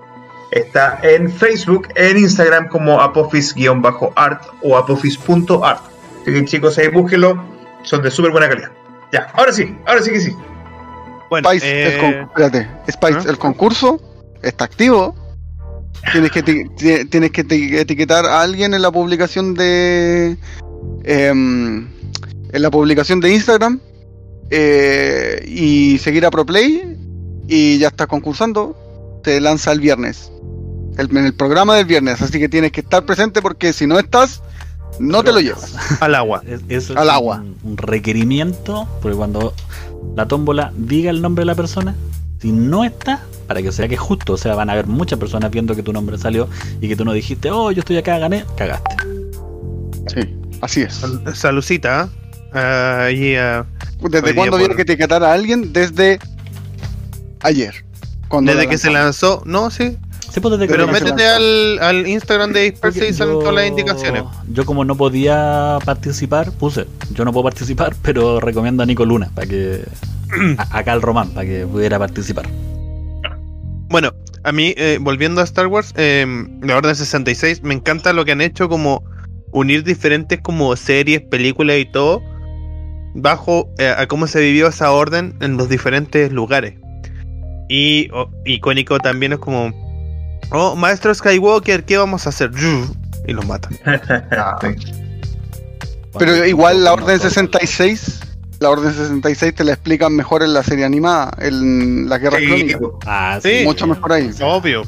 Está 0.51 0.99
en 1.03 1.32
Facebook, 1.32 1.88
en 1.95 2.18
Instagram 2.18 2.68
como 2.70 3.01
apophis-art 3.01 4.43
o 4.64 4.78
apophis.art. 4.78 5.82
Así 6.22 6.32
que 6.34 6.45
chicos, 6.45 6.78
ahí 6.78 6.88
búsquenlo. 6.89 7.43
Son 7.84 8.01
de 8.01 8.12
súper 8.12 8.32
buena 8.32 8.49
calidad. 8.49 8.72
Ya, 9.12 9.28
ahora 9.34 9.51
sí, 9.53 9.76
ahora 9.86 10.01
sí 10.01 10.12
que 10.12 10.20
sí. 10.20 10.36
Bueno, 11.30 11.49
Spice, 11.49 11.84
el, 11.84 11.93
eh, 11.93 11.97
con- 11.99 12.14
espérate, 12.45 12.70
Spice, 12.91 13.20
¿Ah? 13.20 13.30
el 13.30 13.38
concurso 13.38 13.99
está 14.41 14.66
activo. 14.66 15.16
Tienes 16.12 16.32
que, 16.32 16.42
tienes 16.44 17.32
que 17.32 17.46
eti- 17.46 17.76
etiquetar 17.78 18.26
a 18.26 18.42
alguien 18.42 18.74
en 18.74 18.82
la 18.82 18.92
publicación 18.92 19.54
de. 19.54 20.38
em, 21.04 21.88
en 22.52 22.62
la 22.62 22.72
publicación 22.72 23.20
de 23.20 23.34
Instagram. 23.34 23.80
eh, 24.52 25.46
y 25.48 26.00
seguir 26.00 26.26
a 26.26 26.32
ProPlay. 26.32 26.98
Y 27.48 27.78
ya 27.78 27.90
estás 27.90 28.08
concursando. 28.08 28.76
Te 29.24 29.40
lanza 29.42 29.72
el 29.72 29.80
viernes. 29.80 30.32
El- 30.98 31.16
en 31.16 31.26
el 31.26 31.34
programa 31.36 31.76
del 31.76 31.86
viernes. 31.86 32.22
Así 32.22 32.40
que 32.40 32.50
tienes 32.50 32.72
que 32.72 32.82
estar 32.82 33.06
presente 33.06 33.42
porque 33.44 33.74
si 33.74 33.86
no 33.86 34.00
estás, 34.00 34.42
no 35.00 35.24
te 35.24 35.32
lo 35.32 35.40
llevas. 35.40 35.76
al 36.02 36.16
agua. 36.16 36.42
Es- 36.48 36.62
Eso 36.68 36.98
Al 36.98 37.10
agua. 37.12 37.42
Un, 37.44 37.58
un 37.72 37.78
requerimiento, 37.78 38.88
porque 39.02 39.16
cuando 39.18 39.54
la 40.16 40.28
tómbola 40.28 40.74
diga 40.76 41.12
el 41.12 41.22
nombre 41.22 41.44
de 41.44 41.46
la 41.46 41.56
persona, 41.56 41.96
si 42.42 42.52
no 42.52 42.84
está, 42.86 43.22
para 43.48 43.62
que 43.62 43.72
sea 43.72 43.88
que 43.88 43.96
es 43.96 44.00
justo, 44.00 44.34
o 44.34 44.38
sea, 44.38 44.56
van 44.56 44.70
a 44.70 44.74
haber 44.74 44.88
muchas 44.88 45.20
personas 45.20 45.52
viendo 45.52 45.76
que 45.76 45.84
tu 45.84 45.92
nombre 45.94 46.18
salió 46.18 46.48
y 46.82 46.88
que 46.88 46.96
tú 46.96 47.04
no 47.06 47.14
dijiste, 47.14 47.52
oh, 47.52 47.72
yo 47.72 47.80
estoy 47.82 47.98
acá, 47.98 48.18
gané, 48.18 48.46
cagaste. 48.56 48.96
Sí, 50.08 50.36
así 50.62 50.82
es. 50.82 50.94
Sal- 50.96 51.36
Salucita. 51.36 52.10
Ahí, 52.52 53.36
eh, 53.36 53.64
Hoy 54.02 54.10
¿Desde 54.10 54.34
cuándo 54.34 54.52
por- 54.52 54.60
viene 54.60 54.76
que 54.76 54.82
etiquetar 54.84 55.24
a 55.24 55.34
alguien? 55.34 55.72
Desde 55.74 56.20
ayer. 57.42 57.86
Cuando 58.28 58.52
desde 58.52 58.66
la 58.66 58.70
que 58.70 58.78
se 58.78 58.90
lanzó. 58.92 59.44
No, 59.46 59.70
sí. 59.70 59.98
Pues, 60.67 60.77
Pero 60.77 60.88
métete 61.05 61.27
al, 61.27 61.80
al 61.80 62.07
Instagram 62.07 62.53
de 62.53 62.61
Disperse 62.71 63.09
y 63.09 63.13
salen 63.13 63.39
todas 63.39 63.53
las 63.55 63.67
indicaciones. 63.67 64.23
Yo 64.51 64.65
como 64.65 64.86
no 64.86 64.95
podía 64.95 65.77
participar, 65.86 66.51
puse, 66.51 66.86
yo 67.13 67.25
no 67.25 67.32
puedo 67.34 67.43
participar, 67.45 67.95
pero 68.01 68.39
recomiendo 68.39 68.84
a 68.84 68.86
Nico 68.86 69.05
Luna 69.05 69.30
para 69.34 69.47
que 69.47 69.84
a- 70.57 70.77
acá 70.77 70.93
al 70.93 71.01
Román 71.01 71.30
para 71.32 71.45
que 71.47 71.65
pudiera 71.65 71.97
participar. 71.99 72.47
Bueno, 73.89 74.11
a 74.43 74.51
mí, 74.51 74.73
eh, 74.77 74.99
volviendo 75.01 75.41
a 75.41 75.43
Star 75.43 75.67
Wars, 75.67 75.93
eh, 75.97 76.25
la 76.61 76.77
Orden 76.77 76.95
66, 76.95 77.63
me 77.63 77.73
encanta 77.73 78.13
lo 78.13 78.23
que 78.23 78.32
han 78.34 78.41
hecho 78.41 78.69
como 78.69 79.03
unir 79.51 79.84
diferentes 79.84 80.39
como 80.41 80.75
series, 80.75 81.21
películas 81.21 81.77
y 81.80 81.86
todo 81.86 82.21
bajo 83.15 83.67
eh, 83.80 83.91
a 83.97 84.05
cómo 84.07 84.27
se 84.27 84.39
vivió 84.39 84.67
esa 84.67 84.91
orden 84.91 85.34
en 85.41 85.57
los 85.57 85.67
diferentes 85.69 86.32
lugares. 86.32 86.75
Y 87.67 88.09
oh, 88.13 88.30
icónico 88.45 88.99
también 88.99 89.34
es 89.34 89.39
como, 89.39 89.71
oh, 90.52 90.76
Maestro 90.76 91.14
Skywalker, 91.14 91.84
¿qué 91.86 91.97
vamos 91.97 92.26
a 92.26 92.30
hacer? 92.30 92.52
Y 93.28 93.34
los 93.34 93.45
matan. 93.45 93.78
Pero 96.18 96.32
Bueno, 96.32 96.45
igual 96.45 96.84
la 96.84 96.93
Orden 96.93 97.18
no, 97.18 97.24
66, 97.24 98.20
la 98.60 98.70
Orden 98.72 98.91
66 98.93 99.54
te 99.56 99.64
la 99.64 99.74
explican 99.74 100.16
mejor 100.16 100.41
en 100.43 100.54
la 100.54 100.64
serie 100.64 100.86
animada, 100.86 101.32
en 101.39 102.10
la 102.10 102.18
Guerra 102.18 102.39
Sí, 102.39 102.45
Crónica. 102.47 102.80
Ah, 103.06 103.39
Sí. 103.41 103.62
Mucho 103.64 103.86
mejor 103.88 104.14
ahí. 104.14 104.32
Obvio. 104.41 104.84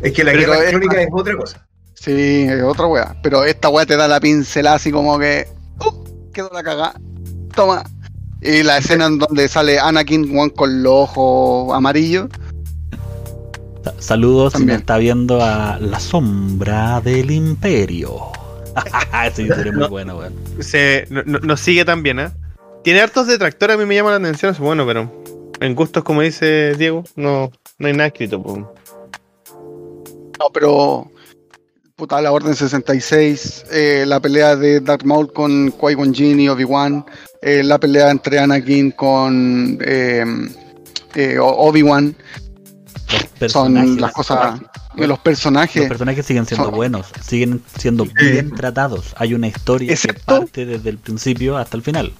Es 0.00 0.12
que 0.12 0.24
la 0.24 0.32
Pero 0.32 0.52
guerra 0.52 0.64
es- 0.64 0.70
crónica 0.70 1.02
es 1.02 1.08
otra 1.12 1.36
cosa. 1.36 1.66
Sí, 1.94 2.46
es 2.48 2.62
otra 2.62 2.86
wea. 2.86 3.16
Pero 3.22 3.44
esta 3.44 3.68
wea 3.68 3.86
te 3.86 3.96
da 3.96 4.08
la 4.08 4.18
pincelada 4.20 4.76
así 4.76 4.90
como 4.90 5.18
que. 5.18 5.46
¡Uh! 5.80 6.30
Quedó 6.32 6.50
la 6.52 6.62
cagada. 6.62 6.94
Toma. 7.54 7.84
Y 8.40 8.64
la 8.64 8.78
escena 8.78 9.06
en 9.06 9.18
donde 9.18 9.46
sale 9.46 9.78
Anakin 9.78 10.34
weón, 10.34 10.50
con 10.50 10.82
los 10.82 10.92
ojos 11.10 11.76
amarillos. 11.76 12.26
Sa- 13.84 13.94
Saludos 13.98 14.52
si 14.52 14.58
También. 14.58 14.76
me 14.76 14.80
está 14.80 14.98
viendo 14.98 15.42
a 15.42 15.78
La 15.80 15.98
Sombra 16.00 17.00
del 17.00 17.30
Imperio. 17.30 18.16
sí, 19.34 19.46
sería 19.48 19.72
muy 19.72 19.82
No. 19.82 19.88
bueno, 19.88 20.16
weón. 20.18 20.34
Se, 20.60 21.06
no- 21.10 21.22
no- 21.24 21.40
nos 21.40 21.60
sigue 21.60 21.84
también, 21.84 22.18
¿eh? 22.20 22.30
Tiene 22.84 23.00
hartos 23.00 23.26
detractores, 23.26 23.76
a 23.76 23.78
mí 23.78 23.84
me 23.86 23.94
llama 23.94 24.10
la 24.10 24.16
atención, 24.16 24.52
es 24.52 24.58
bueno, 24.58 24.86
pero 24.86 25.22
en 25.60 25.74
gustos, 25.74 26.02
como 26.04 26.22
dice 26.22 26.74
Diego, 26.76 27.04
no, 27.16 27.50
no 27.78 27.86
hay 27.86 27.92
nada 27.92 28.06
escrito. 28.08 28.42
po. 28.42 28.56
No, 30.38 30.46
pero. 30.52 31.08
Puta, 31.94 32.20
la 32.20 32.32
Orden 32.32 32.54
66. 32.56 33.66
eh, 33.70 34.04
la 34.08 34.18
pelea 34.18 34.56
de 34.56 34.80
Darth 34.80 35.04
Maul 35.04 35.32
con 35.32 35.70
Qui-Gon 35.72 36.12
Jinn 36.12 36.40
y 36.40 36.48
Obi-Wan. 36.48 37.04
eh, 37.42 37.62
la 37.62 37.78
pelea 37.78 38.10
entre 38.10 38.38
Anakin 38.40 38.90
con. 38.92 39.78
eh, 39.84 40.24
eh, 41.14 41.38
Obi-Wan. 41.40 42.16
Los 43.12 43.24
personajes, 43.38 43.90
Son 43.90 44.00
las 44.00 44.12
cosas. 44.12 44.60
de 44.94 45.06
los 45.06 45.18
personajes. 45.18 45.76
los 45.82 45.88
personajes 45.88 46.26
siguen 46.26 46.46
siendo 46.46 46.66
son- 46.66 46.74
buenos, 46.74 47.06
siguen 47.24 47.62
siendo 47.78 48.04
bien 48.06 48.54
tratados. 48.54 49.14
Hay 49.16 49.34
una 49.34 49.48
historia 49.48 49.88
que 49.88 49.94
Excepto- 49.94 50.40
parte 50.40 50.66
desde 50.66 50.90
el 50.90 50.98
principio 50.98 51.56
hasta 51.56 51.76
el 51.76 51.82
final. 51.82 52.12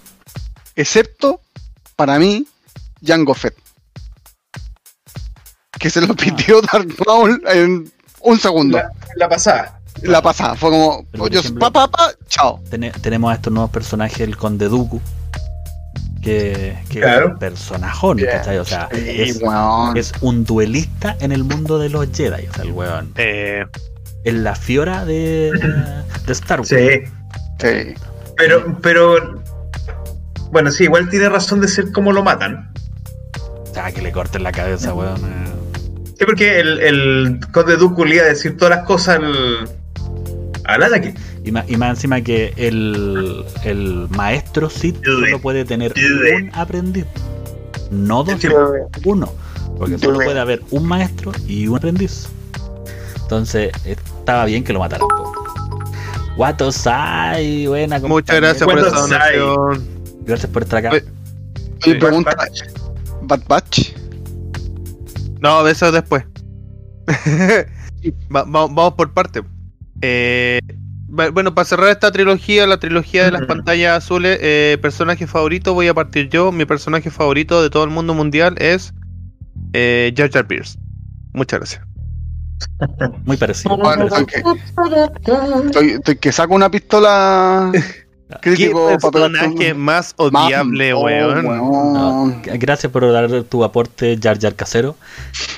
excepto 0.77 1.41
para 1.97 2.19
mí 2.19 2.47
Jango 3.05 3.35
Fett 3.35 3.55
que 5.79 5.91
se 5.91 6.01
lo 6.01 6.15
pidió 6.15 6.61
Darth 6.63 6.91
Maul 7.07 7.43
en 7.49 7.93
un 8.21 8.39
segundo 8.39 8.79
La, 8.79 8.91
la 9.17 9.29
pasada. 9.29 9.81
la 10.03 10.23
pasada. 10.23 10.55
Fue 10.55 10.71
como, 10.71 11.05
ejemplo- 11.13 11.59
pa, 11.59 11.71
pa, 11.71 11.91
pa, 11.91 12.13
chao. 12.29 12.61
Tene- 12.71 12.93
tenemos 12.93 13.33
a 13.33 13.35
estos 13.35 13.53
nuevos 13.53 13.71
personajes, 13.71 14.21
el 14.21 14.37
Conde 14.37 14.69
Dooku, 14.69 15.01
que, 16.23 16.79
que 16.89 17.01
Claro. 17.01 17.27
es 17.27 17.33
un 17.33 17.39
personajón, 17.39 18.19
¿cachai? 18.19 18.59
O 18.59 18.65
sea, 18.65 18.89
Sí, 18.93 19.41
es, 19.97 20.13
un 20.21 20.45
duelista 20.45 21.17
en 21.21 21.33
el 21.33 21.45
mundo 21.45 21.79
de 21.79 21.89
los 21.91 22.09
Jedi. 22.13 22.47
O 22.47 22.53
sea, 22.55 22.63
el 22.65 22.71
weón 22.73 23.13
Eh, 23.17 23.65
es 24.25 24.35
la 24.35 24.55
fiora 24.55 25.05
de, 25.05 25.51
de 26.27 26.33
Star 26.33 26.61
Wars. 26.61 26.69
Sí. 26.71 27.01
Sí. 27.61 27.95
Pero, 28.37 28.79
pero. 28.81 29.43
Bueno, 30.51 30.71
sí, 30.71 30.85
igual 30.85 31.09
tiene 31.09 31.29
razón 31.29 31.61
de 31.61 31.69
ser 31.69 31.93
como 31.93 32.13
lo 32.13 32.23
matan. 32.23 32.73
O 33.71 33.75
sea, 33.75 33.91
que 33.93 34.03
le 34.03 34.13
corten 34.13 34.43
la 34.43 34.53
cabeza, 34.53 34.93
weón. 34.95 35.17
eh. 35.25 35.49
Sí, 36.19 36.25
porque 36.27 36.61
el, 36.61 36.79
el 36.81 37.41
Conde 37.53 37.77
Dooku 37.77 38.05
le 38.05 38.17
iba 38.17 38.25
a 38.25 38.29
decir 38.29 38.57
todas 38.57 38.77
las 38.77 38.87
cosas 38.87 39.17
al. 39.17 39.69
al 40.65 40.83
Anakin. 40.83 41.15
Y 41.45 41.51
más, 41.51 41.69
y 41.69 41.77
más 41.77 41.91
encima 41.91 42.21
que 42.21 42.53
el, 42.57 43.45
el 43.65 44.07
maestro 44.11 44.71
Sith 44.71 44.97
solo 45.05 45.41
puede 45.41 45.65
tener 45.65 45.93
un 46.39 46.51
aprendiz, 46.55 47.05
no 47.91 48.23
dos, 48.23 48.37
uno. 49.05 49.33
Porque 49.77 49.99
solo 49.99 50.21
puede 50.21 50.39
haber 50.39 50.63
un 50.71 50.87
maestro 50.87 51.33
y 51.49 51.67
un 51.67 51.77
aprendiz. 51.79 52.29
Entonces, 53.23 53.73
estaba 53.85 54.45
bien 54.45 54.63
que 54.63 54.73
lo 54.73 54.79
mataran. 54.79 55.09
po. 55.09 55.33
Wato 56.37 56.71
Sai, 56.71 57.67
buena 57.67 57.99
muchas 57.99 58.37
gracias 58.37 58.65
por 58.65 58.79
esa 58.79 58.91
donación. 58.91 59.85
Gracias 60.25 60.51
por 60.51 60.63
estar 60.63 60.87
acá. 60.87 61.03
Sí. 61.83 61.95
pregunta, 61.95 62.37
Bad 63.23 63.43
Batch. 63.49 63.93
No, 65.41 65.67
eso 65.67 65.91
después. 65.91 66.25
Va- 68.35 68.45
va- 68.45 68.67
vamos 68.67 68.95
por 68.95 69.13
parte. 69.13 69.43
Eh, 70.01 70.61
bueno, 71.13 71.55
para 71.55 71.65
cerrar 71.67 71.91
esta 71.91 72.11
trilogía, 72.11 72.67
la 72.67 72.79
trilogía 72.79 73.25
de 73.25 73.33
las 73.33 73.43
pantallas 73.43 73.99
azules, 73.99 74.39
eh, 74.41 74.79
personaje 74.81 75.27
favorito, 75.27 75.75
voy 75.75 75.89
a 75.89 75.95
partir 75.95 76.31
yo. 76.31 76.53
Mi 76.53 76.65
personaje 76.65 77.11
favorito 77.11 77.63
de 77.63 77.69
todo 77.69 77.85
el 77.85 77.91
mundo 77.91 78.15
mundial 78.15 78.55
es 78.59 78.95
eh, 79.75 80.13
Jar 80.17 80.31
Jar 80.31 80.47
Pierce. 80.47 80.79
Muchas 81.35 81.61
gracias. 81.61 81.83
Muy 83.27 83.37
parecido. 83.37 83.77
Bueno, 83.77 84.07
estoy 84.07 84.27
que, 84.27 84.43
estoy, 85.67 85.91
estoy 85.91 86.17
que 86.17 86.33
saco 86.33 86.55
una 86.55 86.71
pistola 86.71 87.71
¿Qué 88.41 88.55
crítico 88.55 88.87
pegarte 88.87 89.11
personaje 89.11 89.75
más 89.75 90.15
odiable, 90.17 90.95
oh, 90.95 91.01
weón? 91.01 91.47
weón. 91.47 91.93
No, 91.93 92.43
gracias 92.45 92.91
por 92.91 93.11
dar 93.13 93.43
tu 93.45 93.65
aporte, 93.65 94.19
Jar 94.21 94.39
Jar 94.39 94.55
Casero. 94.55 94.97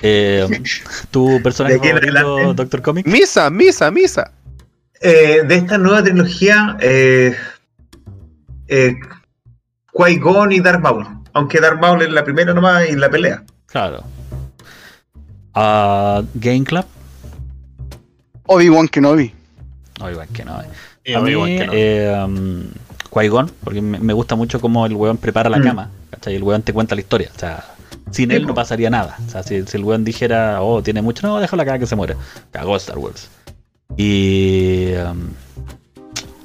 Eh, 0.02 0.46
¿Tu 1.10 1.40
personaje 1.42 1.78
favorito. 1.78 2.54
Doctor 2.54 2.82
Comic? 2.82 3.06
Misa, 3.06 3.50
misa, 3.50 3.90
misa. 3.90 4.32
Eh, 5.06 5.42
de 5.46 5.54
esta 5.56 5.76
nueva 5.76 6.02
trilogía, 6.02 6.78
eh, 6.80 7.36
eh, 8.68 8.94
Qui-Gon 9.92 10.50
y 10.52 10.60
Darth 10.60 10.80
Maul. 10.80 11.06
Aunque 11.34 11.60
Darth 11.60 11.78
Maul 11.78 12.00
es 12.02 12.10
la 12.10 12.24
primera 12.24 12.54
nomás 12.54 12.88
y 12.88 12.96
la 12.96 13.10
pelea. 13.10 13.44
Claro. 13.66 14.02
Ah, 15.52 16.22
Game 16.34 16.64
Club. 16.64 16.86
Obi-Wan 18.46 18.88
Kenobi. 18.88 19.34
No. 20.00 20.08
Sí, 21.04 21.12
A 21.14 21.20
mí, 21.20 21.30
igual 21.32 21.48
que 21.50 21.66
no. 21.66 21.72
eh, 21.74 22.24
um, 22.24 22.62
Qui-Gon, 23.10 23.52
porque 23.62 23.82
me, 23.82 24.12
gusta 24.14 24.36
mucho 24.36 24.58
cómo 24.60 24.86
el 24.86 24.94
weón 24.94 25.18
prepara 25.18 25.50
la 25.50 25.58
Mm. 25.58 25.62
cama, 25.64 25.90
¿cachai? 26.10 26.34
El 26.34 26.42
weón 26.42 26.62
te 26.62 26.72
cuenta 26.72 26.94
la 26.94 27.02
historia, 27.02 27.30
o 27.34 27.38
sea, 27.38 27.62
sin 28.10 28.30
él 28.30 28.46
no 28.46 28.54
pasaría 28.54 28.88
nada. 28.88 29.18
O 29.26 29.30
sea, 29.30 29.42
si, 29.42 29.62
si 29.66 29.76
el 29.76 29.84
weón 29.84 30.02
dijera, 30.02 30.62
oh, 30.62 30.82
tiene 30.82 31.02
mucho, 31.02 31.26
no, 31.26 31.38
déjalo 31.40 31.62
acá 31.62 31.78
que 31.78 31.86
se 31.86 31.94
muere. 31.94 32.16
Cagó 32.50 32.74
Star 32.76 32.96
Wars. 32.98 33.28
Y. 33.96 34.92
um, 34.94 35.28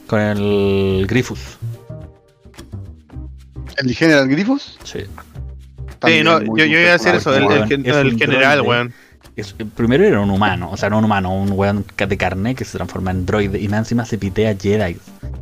con 0.07 0.19
el 0.21 1.05
Grifus, 1.07 1.39
El 3.77 3.93
General 3.95 4.27
Grifus. 4.27 4.77
sí. 4.83 4.99
Sí, 6.05 6.23
no, 6.23 6.41
yo, 6.41 6.65
yo 6.65 6.79
iba 6.79 6.89
a 6.89 6.93
decir 6.93 7.13
eso, 7.13 7.35
el, 7.35 7.43
el, 7.51 7.85
es 7.85 7.95
el 7.97 8.07
un 8.13 8.17
general, 8.17 8.61
weón. 8.61 8.93
Es- 9.35 9.53
primero 9.75 10.05
era 10.05 10.21
un 10.21 10.29
humano, 10.29 10.69
o 10.71 10.77
sea, 10.77 10.89
no 10.89 10.97
un 10.97 11.05
humano, 11.05 11.35
un 11.35 11.51
weón 11.51 11.85
de 11.97 12.17
carne 12.17 12.55
que 12.55 12.63
se 12.65 12.77
transforma 12.77 13.11
en 13.11 13.25
droide 13.25 13.59
y 13.59 13.67
más 13.67 13.79
encima 13.79 14.05
se 14.05 14.17
pitea 14.17 14.55
Jedi. 14.55 14.97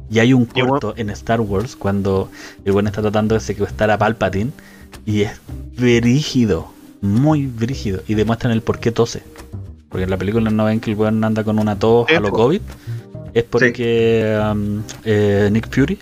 Y 0.09 0.19
hay 0.19 0.33
un 0.33 0.45
corto 0.45 0.93
en 0.97 1.09
Star 1.11 1.41
Wars 1.41 1.75
cuando 1.75 2.31
el 2.65 2.71
weón 2.71 2.87
está 2.87 3.01
tratando 3.01 3.35
de 3.35 3.41
secuestrar 3.41 3.91
a 3.91 3.97
Palpatine 3.99 4.51
y 5.05 5.21
es 5.23 5.39
brígido, 5.77 6.71
muy 7.01 7.45
brígido. 7.45 8.01
Y 8.07 8.15
demuestran 8.15 8.51
el 8.51 8.61
por 8.61 8.79
qué 8.79 8.91
tose. 8.91 9.21
Porque 9.97 10.03
en 10.03 10.09
la 10.11 10.17
película 10.17 10.51
no 10.51 10.65
ven 10.65 10.79
que 10.79 10.91
el 10.91 10.95
weón 10.95 11.23
anda 11.23 11.43
con 11.43 11.57
una 11.57 11.79
tos 11.79 12.07
a 12.15 12.19
lo. 12.19 12.29
COVID. 12.31 12.61
Es 13.33 13.43
porque 13.45 14.39
um, 14.51 14.83
eh, 15.03 15.49
Nick 15.51 15.73
Fury 15.73 15.97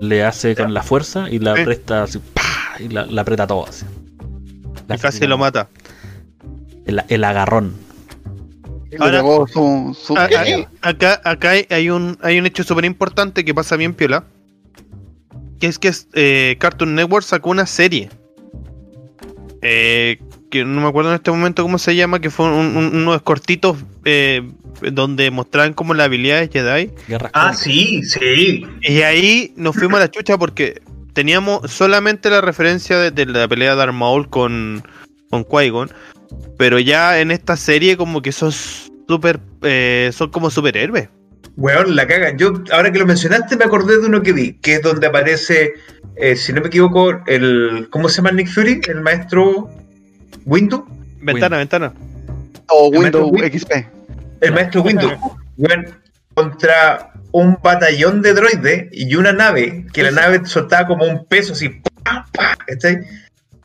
le 0.00 0.24
hace 0.24 0.56
con 0.56 0.74
la 0.74 0.82
fuerza 0.82 1.30
y 1.30 1.38
la 1.38 1.54
Sí. 1.54 1.62
presta 1.64 2.02
así, 2.02 2.18
¡pah! 2.18 2.42
y 2.80 2.88
la, 2.88 3.06
la 3.06 3.20
aprieta 3.22 3.46
todo 3.46 3.68
así. 3.68 3.86
La 4.88 4.96
Y 4.96 4.98
casi 4.98 5.28
lo 5.28 5.38
mata. 5.38 5.68
El, 6.86 7.04
el 7.06 7.22
agarrón. 7.22 7.74
Ahora- 8.98 9.22
su, 9.46 9.96
su- 9.96 10.18
A- 10.18 10.26
¿Qué? 10.26 10.66
a- 10.82 10.88
acá 10.88 11.20
acá 11.22 11.50
hay, 11.50 11.68
hay 11.70 11.90
un, 11.90 12.18
hay 12.20 12.36
un 12.40 12.46
hecho 12.46 12.64
súper 12.64 12.84
importante 12.84 13.44
que 13.44 13.54
pasa 13.54 13.76
bien 13.76 13.94
piola. 13.94 14.24
Que 15.60 15.68
es 15.68 15.78
que 15.78 15.92
eh, 16.14 16.56
Cartoon 16.58 16.96
Network 16.96 17.24
sacó 17.24 17.50
una 17.50 17.66
serie. 17.66 18.10
Eh, 19.62 20.18
que 20.54 20.64
no 20.64 20.80
me 20.80 20.86
acuerdo 20.88 21.10
en 21.10 21.16
este 21.16 21.30
momento 21.32 21.62
cómo 21.62 21.78
se 21.78 21.96
llama, 21.96 22.20
que 22.20 22.30
fue 22.30 22.46
un- 22.46 22.76
un- 22.76 22.96
unos 22.96 23.20
cortitos 23.22 23.76
eh, 24.04 24.42
donde 24.92 25.30
mostraban 25.30 25.72
como 25.74 25.94
las 25.94 26.06
habilidades 26.06 26.50
Jedi. 26.52 26.90
Guerras 27.08 27.30
Ah, 27.34 27.52
sí, 27.54 28.02
sí. 28.04 28.64
Y 28.82 29.02
ahí 29.02 29.52
nos 29.56 29.74
fuimos 29.76 29.96
a 29.98 30.04
la 30.04 30.10
chucha 30.10 30.38
porque 30.38 30.80
teníamos 31.12 31.70
solamente 31.70 32.30
la 32.30 32.40
referencia 32.40 32.98
de, 32.98 33.10
de 33.10 33.26
la 33.26 33.48
pelea 33.48 33.70
de 33.72 33.76
Darth 33.76 33.92
Maul 33.94 34.28
con, 34.30 34.82
con 35.30 35.44
Qui-Gon. 35.44 35.90
Pero 36.58 36.78
ya 36.78 37.20
en 37.20 37.30
esta 37.30 37.56
serie 37.56 37.96
como 37.96 38.22
que 38.22 38.32
son 38.32 38.52
super, 38.52 39.40
eh, 39.62 40.10
son 40.12 40.30
como 40.30 40.50
superhéroes. 40.50 41.08
Weón, 41.56 41.94
la 41.94 42.06
caga. 42.06 42.36
Yo, 42.36 42.62
ahora 42.72 42.90
que 42.92 42.98
lo 42.98 43.06
mencionaste, 43.06 43.56
me 43.56 43.64
acordé 43.64 44.00
de 44.00 44.06
uno 44.06 44.22
que 44.22 44.32
vi, 44.32 44.54
que 44.54 44.74
es 44.76 44.82
donde 44.82 45.06
aparece, 45.06 45.72
eh, 46.16 46.34
si 46.34 46.52
no 46.52 46.60
me 46.60 46.66
equivoco, 46.66 47.20
el. 47.26 47.86
¿Cómo 47.90 48.08
se 48.08 48.16
llama 48.16 48.32
Nick 48.32 48.48
Fury? 48.48 48.80
El 48.88 49.02
maestro 49.02 49.70
Windu. 50.46 50.84
Ventana, 51.20 51.56
ventana. 51.58 51.92
o 52.68 52.90
el 52.92 52.98
Windows 52.98 53.30
XP. 53.52 53.72
El 54.40 54.52
maestro 54.52 54.82
Windu. 54.82 55.08
Weón, 55.56 55.86
contra 56.34 57.12
un 57.32 57.58
batallón 57.62 58.22
de 58.22 58.34
droides 58.34 58.88
y 58.92 59.14
una 59.16 59.32
nave, 59.32 59.86
que 59.92 60.02
la 60.02 60.10
nave 60.10 60.44
soltaba 60.46 60.86
como 60.86 61.04
un 61.06 61.24
peso 61.26 61.52
así. 61.52 61.68
¡pa, 62.04 62.26
pa! 62.32 62.56
¿cachai? 62.66 62.98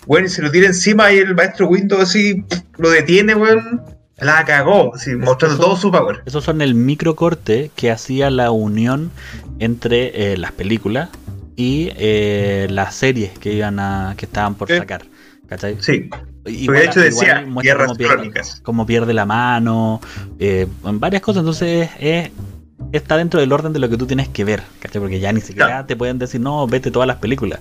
Weón, 0.06 0.26
y 0.26 0.30
se 0.30 0.42
lo 0.42 0.50
tira 0.52 0.68
encima 0.68 1.12
y 1.12 1.18
el 1.18 1.36
maestro 1.36 1.68
Windu 1.68 1.98
así 1.98 2.44
lo 2.78 2.90
detiene, 2.90 3.36
weón. 3.36 3.82
La 4.22 4.44
cagó, 4.44 4.94
así, 4.96 5.16
mostrando 5.16 5.56
Eso- 5.56 5.64
todo 5.64 5.78
su 5.78 5.92
power. 5.92 6.22
Esos 6.26 6.44
son 6.44 6.62
el 6.62 6.76
microcorte 6.76 7.72
que 7.76 7.90
hacía 7.90 8.30
la 8.30 8.52
unión 8.52 9.12
entre 9.60 10.34
eh, 10.34 10.38
las 10.38 10.52
películas 10.52 11.08
y 11.56 11.92
eh, 11.96 12.68
las 12.70 12.96
series 12.96 13.38
que 13.40 13.54
iban 13.54 13.80
a 13.80 14.16
que 14.18 14.26
estaban 14.26 14.56
por 14.56 14.68
Sí. 14.68 14.78
sacar. 14.78 15.04
¿Cachai? 15.48 15.78
Sí. 15.80 16.10
Igual- 16.50 16.80
de 16.80 16.86
hecho 16.86 17.00
decía 17.02 17.46
guerras 17.62 17.88
cómo 17.88 17.98
pierde- 17.98 18.14
crónicas. 18.16 18.62
cómo 18.64 18.86
pierde 18.86 19.14
la 19.14 19.26
mano, 19.26 20.02
eh, 20.40 20.68
en 20.86 21.00
varias 21.00 21.22
cosas. 21.22 21.42
Entonces 21.42 21.90
es, 22.00 22.30
está 22.92 23.18
dentro 23.18 23.40
del 23.40 23.52
orden 23.52 23.74
de 23.74 23.80
lo 23.80 23.90
que 23.90 23.98
tú 23.98 24.06
tienes 24.08 24.28
que 24.30 24.44
ver, 24.44 24.64
¿cachai? 24.80 25.02
Porque 25.02 25.20
ya 25.20 25.32
ni 25.32 25.42
siquiera 25.42 25.68
Claro. 25.68 25.86
te 25.86 25.96
pueden 25.96 26.18
decir, 26.20 26.42
no, 26.42 26.66
vete 26.68 26.92
todas 26.92 27.08
las 27.08 27.18
películas. 27.18 27.60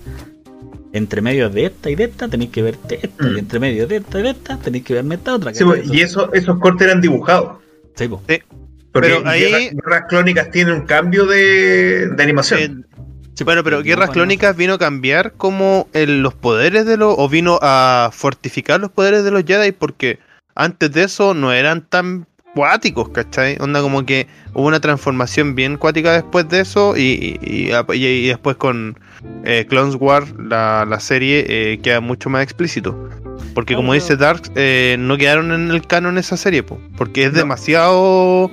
Entre 0.91 1.21
medio 1.21 1.49
de 1.51 1.65
esta 1.65 1.89
y 1.91 1.95
de 1.95 2.05
esta 2.05 2.27
tenéis 2.27 2.49
que 2.49 2.63
verte 2.63 2.99
esta, 3.03 3.23
Mm. 3.25 3.35
y 3.35 3.39
entre 3.39 3.59
medio 3.59 3.85
de 3.87 3.97
esta 3.97 4.19
y 4.19 4.23
de 4.23 4.29
esta 4.31 4.57
tenéis 4.57 4.83
que 4.85 4.95
verme 4.95 5.15
esta 5.15 5.35
otra. 5.35 5.53
Sí, 5.53 5.63
pues, 5.63 5.87
y 5.87 6.01
eso, 6.01 6.33
esos 6.33 6.57
cortes 6.59 6.87
eran 6.87 6.99
dibujados. 6.99 7.57
Sí. 7.95 8.07
Porque 8.07 8.43
Pero 8.91 9.27
ahí- 9.27 9.41
Guerras, 9.41 9.61
Guerras 9.75 10.03
Crónicas 10.09 10.49
tiene 10.49 10.73
un 10.73 10.81
cambio 10.87 11.27
de, 11.27 12.07
de 12.09 12.23
animación. 12.23 12.59
Eh, 12.59 12.98
Sí, 13.39 13.43
bueno, 13.45 13.63
pero 13.63 13.81
Guerras. 13.81 14.09
Clónicas 14.09 14.55
vino 14.57 14.73
a 14.73 14.77
cambiar 14.77 15.31
como 15.37 15.87
el- 15.93 16.21
los 16.21 16.33
poderes 16.33 16.85
de 16.85 16.97
los. 16.97 17.15
o 17.17 17.29
vino 17.29 17.57
a 17.61 18.09
fortificar 18.11 18.81
los 18.81 18.91
poderes 18.91 19.23
de 19.23 19.31
los 19.31 19.43
Jedi 19.45 19.71
porque 19.71 20.19
antes 20.55 20.91
de 20.91 21.03
eso 21.03 21.33
no 21.33 21.53
eran 21.53 21.81
tan 21.87 22.27
cuáticos, 22.53 23.07
¿cachai? 23.09 23.55
Onda 23.61 23.81
como 23.81 24.05
que 24.05 24.27
hubo 24.53 24.67
una 24.67 24.81
transformación 24.81 25.55
bien 25.55 25.77
cuática 25.77 26.11
después 26.11 26.49
de 26.49 26.59
eso 26.59 26.97
y, 26.97 27.37
y, 27.41 27.69
y- 27.71 27.71
y- 27.93 28.05
y 28.05 28.27
después 28.27 28.57
con 28.57 28.99
eh, 29.45 29.65
Clones 29.69 29.95
War, 29.97 30.23
la, 30.37 30.85
la 30.85 30.99
serie, 30.99 31.45
eh, 31.47 31.79
queda 31.81 32.01
mucho 32.01 32.29
más 32.29 32.43
explícito. 32.43 33.09
Porque 33.53 33.73
como 33.75 33.93
dice 33.93 34.17
Dark, 34.17 34.41
eh, 34.55 34.97
no 34.99 35.17
quedaron 35.17 35.51
en 35.53 35.71
el 35.71 35.87
canon 35.87 36.17
esa 36.17 36.35
serie, 36.35 36.61
po, 36.63 36.77
porque 36.97 37.23
es 37.23 37.31
No. 37.31 37.37
demasiado... 37.39 38.51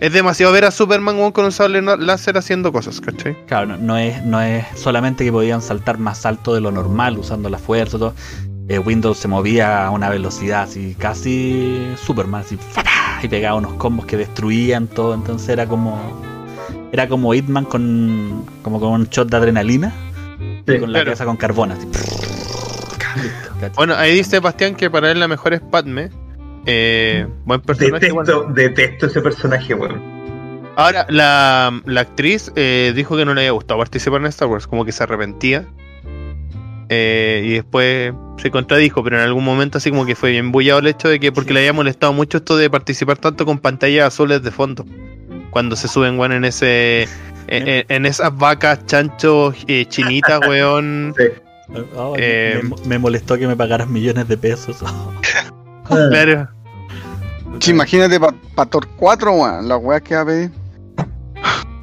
Es 0.00 0.12
demasiado 0.14 0.52
ver 0.52 0.64
a 0.64 0.70
Superman 0.70 1.16
weón, 1.16 1.32
con 1.32 1.44
un 1.44 1.52
sable 1.52 1.82
láser 1.82 2.38
haciendo 2.38 2.72
cosas, 2.72 3.00
¿cachai? 3.00 3.36
Claro, 3.46 3.66
no, 3.66 3.76
no 3.76 3.98
es, 3.98 4.22
no 4.24 4.40
es 4.40 4.64
solamente 4.74 5.24
que 5.24 5.32
podían 5.32 5.60
saltar 5.60 5.98
más 5.98 6.24
alto 6.24 6.54
de 6.54 6.60
lo 6.62 6.70
normal 6.70 7.18
usando 7.18 7.50
la 7.50 7.58
fuerza 7.58 7.96
y 7.96 8.00
todo. 8.00 8.14
Eh, 8.68 8.78
Windows 8.78 9.18
se 9.18 9.28
movía 9.28 9.84
a 9.84 9.90
una 9.90 10.08
velocidad 10.08 10.62
así, 10.62 10.94
casi 10.98 11.86
Superman, 12.02 12.42
así, 12.42 12.56
y 13.22 13.28
pegaba 13.28 13.56
unos 13.56 13.74
combos 13.74 14.06
que 14.06 14.16
destruían 14.16 14.86
todo, 14.86 15.12
entonces 15.12 15.48
era 15.50 15.66
como 15.66 15.98
era 16.92 17.08
como 17.08 17.34
Hitman 17.34 17.64
con 17.64 18.44
como 18.62 18.80
con 18.80 18.92
un 18.92 19.04
shot 19.08 19.28
de 19.28 19.36
adrenalina 19.36 19.92
Sí, 20.66 20.72
y 20.74 20.78
con 20.80 20.92
la 20.92 21.00
claro. 21.00 21.04
cabeza 21.06 21.24
con 21.26 21.36
carbón 21.36 21.72
así. 21.72 21.86
Bueno, 23.74 23.94
ahí 23.96 24.14
dice 24.14 24.38
Bastián 24.40 24.74
que 24.74 24.88
para 24.88 25.10
él 25.10 25.20
la 25.20 25.28
mejor 25.28 25.52
es 25.52 25.60
Padme. 25.60 26.10
Eh, 26.66 27.26
buen 27.44 27.60
personaje. 27.60 28.08
igual. 28.08 28.26
Detesto, 28.26 28.52
detesto 28.52 29.06
ese 29.06 29.20
personaje, 29.20 29.74
weón. 29.74 30.20
Ahora, 30.76 31.06
la, 31.08 31.82
la 31.84 32.00
actriz 32.00 32.52
eh, 32.56 32.92
dijo 32.94 33.16
que 33.16 33.24
no 33.24 33.34
le 33.34 33.42
había 33.42 33.50
gustado 33.52 33.78
participar 33.78 34.20
en 34.20 34.28
Star 34.28 34.48
Wars, 34.48 34.66
como 34.66 34.84
que 34.84 34.92
se 34.92 35.02
arrepentía. 35.02 35.66
Eh, 36.88 37.42
y 37.44 37.50
después 37.50 38.12
se 38.38 38.50
contradijo, 38.50 39.04
pero 39.04 39.16
en 39.16 39.22
algún 39.22 39.44
momento 39.44 39.78
así 39.78 39.90
como 39.90 40.06
que 40.06 40.16
fue 40.16 40.30
bien 40.32 40.50
bullado 40.50 40.80
el 40.80 40.88
hecho 40.88 41.08
de 41.08 41.20
que 41.20 41.30
porque 41.30 41.52
le 41.52 41.60
había 41.60 41.72
molestado 41.72 42.12
mucho 42.12 42.38
esto 42.38 42.56
de 42.56 42.68
participar 42.68 43.16
tanto 43.16 43.46
con 43.46 43.58
pantallas 43.58 44.08
azules 44.08 44.42
de 44.42 44.50
fondo. 44.50 44.84
Cuando 45.50 45.76
se 45.76 45.86
suben, 45.86 46.18
weón, 46.18 46.32
en 46.32 46.44
ese. 46.44 47.08
En, 47.46 48.06
esas 48.06 48.36
vacas, 48.36 48.86
chanchos, 48.86 49.56
eh, 49.66 49.84
chinitas, 49.86 50.40
weón. 50.48 51.14
Sí. 51.16 51.24
Eh, 52.16 52.60
me, 52.62 52.88
me 52.88 52.98
molestó 52.98 53.36
que 53.36 53.46
me 53.46 53.56
pagaras 53.56 53.88
millones 53.88 54.28
de 54.28 54.36
pesos. 54.36 54.78
Claro. 55.90 56.48
Sí, 57.60 57.72
imagínate 57.72 58.18
para 58.18 58.70
Thor 58.70 58.86
4, 58.96 59.32
weón, 59.32 59.68
la 59.68 59.76
weá 59.76 60.00
que 60.00 60.14
va 60.14 60.20
a 60.22 60.26
pedir. 60.26 60.50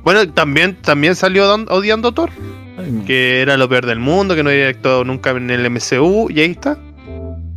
Bueno, 0.03 0.27
también, 0.33 0.75
también 0.81 1.15
salió 1.15 1.53
odiando 1.69 2.07
a 2.09 2.11
Thor, 2.13 2.29
Ay, 2.77 3.03
que 3.05 3.41
era 3.41 3.57
lo 3.57 3.67
peor 3.67 3.85
del 3.85 3.99
mundo, 3.99 4.33
que 4.35 4.43
no 4.43 4.49
había 4.49 4.69
actuado 4.69 5.03
nunca 5.03 5.31
en 5.31 5.49
el 5.49 5.69
MCU, 5.69 6.29
y 6.31 6.39
ahí 6.39 6.51
está. 6.51 6.77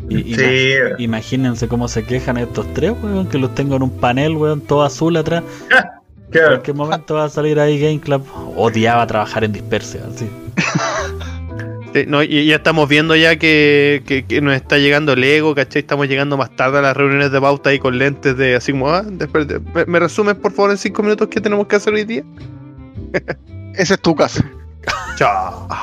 y- 0.08 0.34
Sí, 0.34 0.72
Imagínense 0.98 1.68
cómo 1.68 1.86
se 1.86 2.02
quejan 2.04 2.36
estos 2.38 2.66
tres, 2.74 2.92
weón, 3.00 3.28
que 3.28 3.38
los 3.38 3.54
tengo 3.54 3.76
en 3.76 3.82
un 3.84 3.90
panel, 3.90 4.32
weón, 4.36 4.60
todo 4.60 4.82
azul 4.82 5.16
atrás. 5.16 5.44
¿En 5.70 6.30
claro. 6.32 6.62
qué 6.62 6.72
momento 6.72 7.14
va 7.14 7.24
a 7.24 7.28
salir 7.28 7.58
ahí 7.60 7.78
Game 7.80 8.00
Club? 8.00 8.24
Odiaba 8.56 9.06
trabajar 9.06 9.44
en 9.44 9.52
Dispersia, 9.52 10.00
así. 10.12 10.28
Sí, 11.92 12.04
no, 12.06 12.22
y 12.22 12.46
ya 12.46 12.56
estamos 12.56 12.88
viendo 12.88 13.16
ya 13.16 13.36
que, 13.36 14.02
que- 14.06 14.24
que 14.24 14.40
nos 14.40 14.54
está 14.54 14.78
llegando 14.78 15.12
el 15.14 15.24
ego, 15.24 15.54
¿cachai? 15.56 15.80
Estamos 15.80 16.06
llegando 16.08 16.36
más 16.36 16.54
tarde 16.54 16.78
a 16.78 16.82
las 16.82 16.96
reuniones 16.96 17.32
de 17.32 17.40
pauta 17.40 17.70
ahí 17.70 17.78
con 17.80 17.98
lentes 17.98 18.36
de 18.36 18.54
así 18.54 18.70
como, 18.72 18.90
ah, 18.90 19.02
después 19.04 19.48
de- 19.48 19.58
me, 19.58 19.84
me 19.86 19.98
resumes 19.98 20.36
por 20.36 20.52
favor 20.52 20.70
en 20.70 20.78
cinco 20.78 21.02
minutos 21.02 21.26
qué 21.28 21.40
tenemos 21.40 21.66
que 21.66 21.76
hacer 21.76 21.92
hoy 21.94 22.04
día? 22.04 22.22
Ese 23.74 23.94
es 23.94 24.00
tu 24.00 24.14
caso. 24.14 24.42
Chao. 25.16 25.66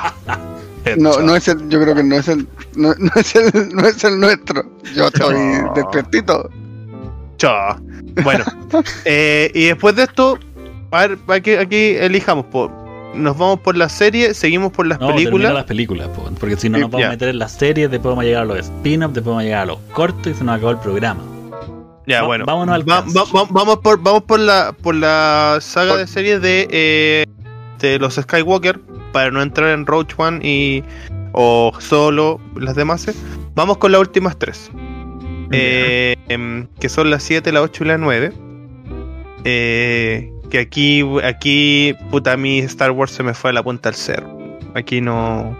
No, 0.97 1.19
no 1.19 1.35
es 1.35 1.45
el, 1.49 1.67
yo 1.67 1.81
creo 1.81 1.93
que 1.95 2.01
no 2.03 2.15
es 2.15 2.29
el, 2.29 2.47
no, 2.77 2.93
no 2.97 3.11
es 3.17 3.35
el, 3.35 3.51
no 3.75 3.85
es 3.85 4.01
el 4.05 4.17
nuestro. 4.21 4.63
Yo 4.95 5.07
estoy 5.07 5.35
No. 5.35 5.73
despiertito. 5.75 6.49
Chao. 7.35 7.77
Bueno, 8.23 8.45
eh, 9.03 9.51
y 9.53 9.65
después 9.65 9.97
de 9.97 10.03
esto, 10.03 10.39
a 10.91 11.07
ver, 11.07 11.17
aquí, 11.27 11.55
aquí 11.55 11.95
elijamos, 11.99 12.45
po. 12.45 12.71
Nos 13.17 13.37
vamos 13.37 13.59
por 13.59 13.75
la 13.77 13.89
serie, 13.89 14.33
seguimos 14.33 14.71
por 14.71 14.87
las 14.87 14.99
No, 14.99 15.07
películas. 15.07 15.53
las 15.53 15.63
películas, 15.65 16.07
po, 16.09 16.29
porque 16.39 16.55
si 16.57 16.69
no 16.69 16.77
nos 16.77 16.89
vamos 16.91 17.07
a 17.07 17.09
meter 17.11 17.29
en 17.29 17.39
las 17.39 17.51
series, 17.53 17.89
después 17.91 18.11
vamos 18.11 18.23
a 18.23 18.25
llegar 18.25 18.43
a 18.43 18.45
los 18.45 18.59
spin-offs, 18.59 19.13
después 19.13 19.31
vamos 19.31 19.41
a 19.41 19.43
llegar 19.45 19.61
a 19.61 19.65
los 19.65 19.79
cortos 19.93 20.27
y 20.27 20.33
se 20.35 20.43
nos 20.43 20.55
acabó 20.55 20.71
el 20.71 20.77
programa. 20.79 21.21
Ya, 22.05 22.21
Va- 22.21 22.27
bueno. 22.27 22.45
vámonos 22.45 22.73
al 22.75 22.89
Va- 22.89 23.03
vamos 23.51 23.79
por 23.79 24.01
vamos 24.01 24.23
por 24.23 24.39
la 24.39 24.71
por 24.71 24.95
la 24.95 25.57
saga 25.61 25.91
Por- 25.91 25.99
de 25.99 26.07
series 26.07 26.41
de 26.41 26.67
eh, 26.71 27.25
de 27.79 27.99
los 27.99 28.15
Skywalker 28.15 28.79
para 29.11 29.29
no 29.31 29.41
entrar 29.41 29.69
en 29.71 29.85
Roach 29.85 30.13
One 30.17 30.39
y 30.47 30.83
o 31.33 31.73
solo 31.79 32.39
las 32.55 32.75
demás. 32.75 33.07
eh. 33.09 33.13
Vamos 33.55 33.77
con 33.77 33.91
las 33.91 33.99
últimas 33.99 34.37
tres. 34.39 34.71
Eh, 35.51 36.15
em, 36.29 36.67
que 36.79 36.89
son 36.89 37.09
las 37.09 37.23
7, 37.23 37.51
la 37.51 37.61
8 37.61 37.83
y 37.83 37.87
la 37.87 37.97
9. 37.97 38.33
Eh, 39.43 40.31
que 40.49 40.59
aquí, 40.59 41.03
aquí, 41.23 41.93
puta, 42.11 42.33
a 42.33 42.37
mí 42.37 42.59
Star 42.59 42.91
Wars 42.91 43.11
se 43.11 43.23
me 43.23 43.33
fue 43.33 43.49
a 43.49 43.53
la 43.53 43.63
punta 43.63 43.89
del 43.89 43.97
cerro. 43.97 44.57
Aquí 44.75 45.01
no. 45.01 45.57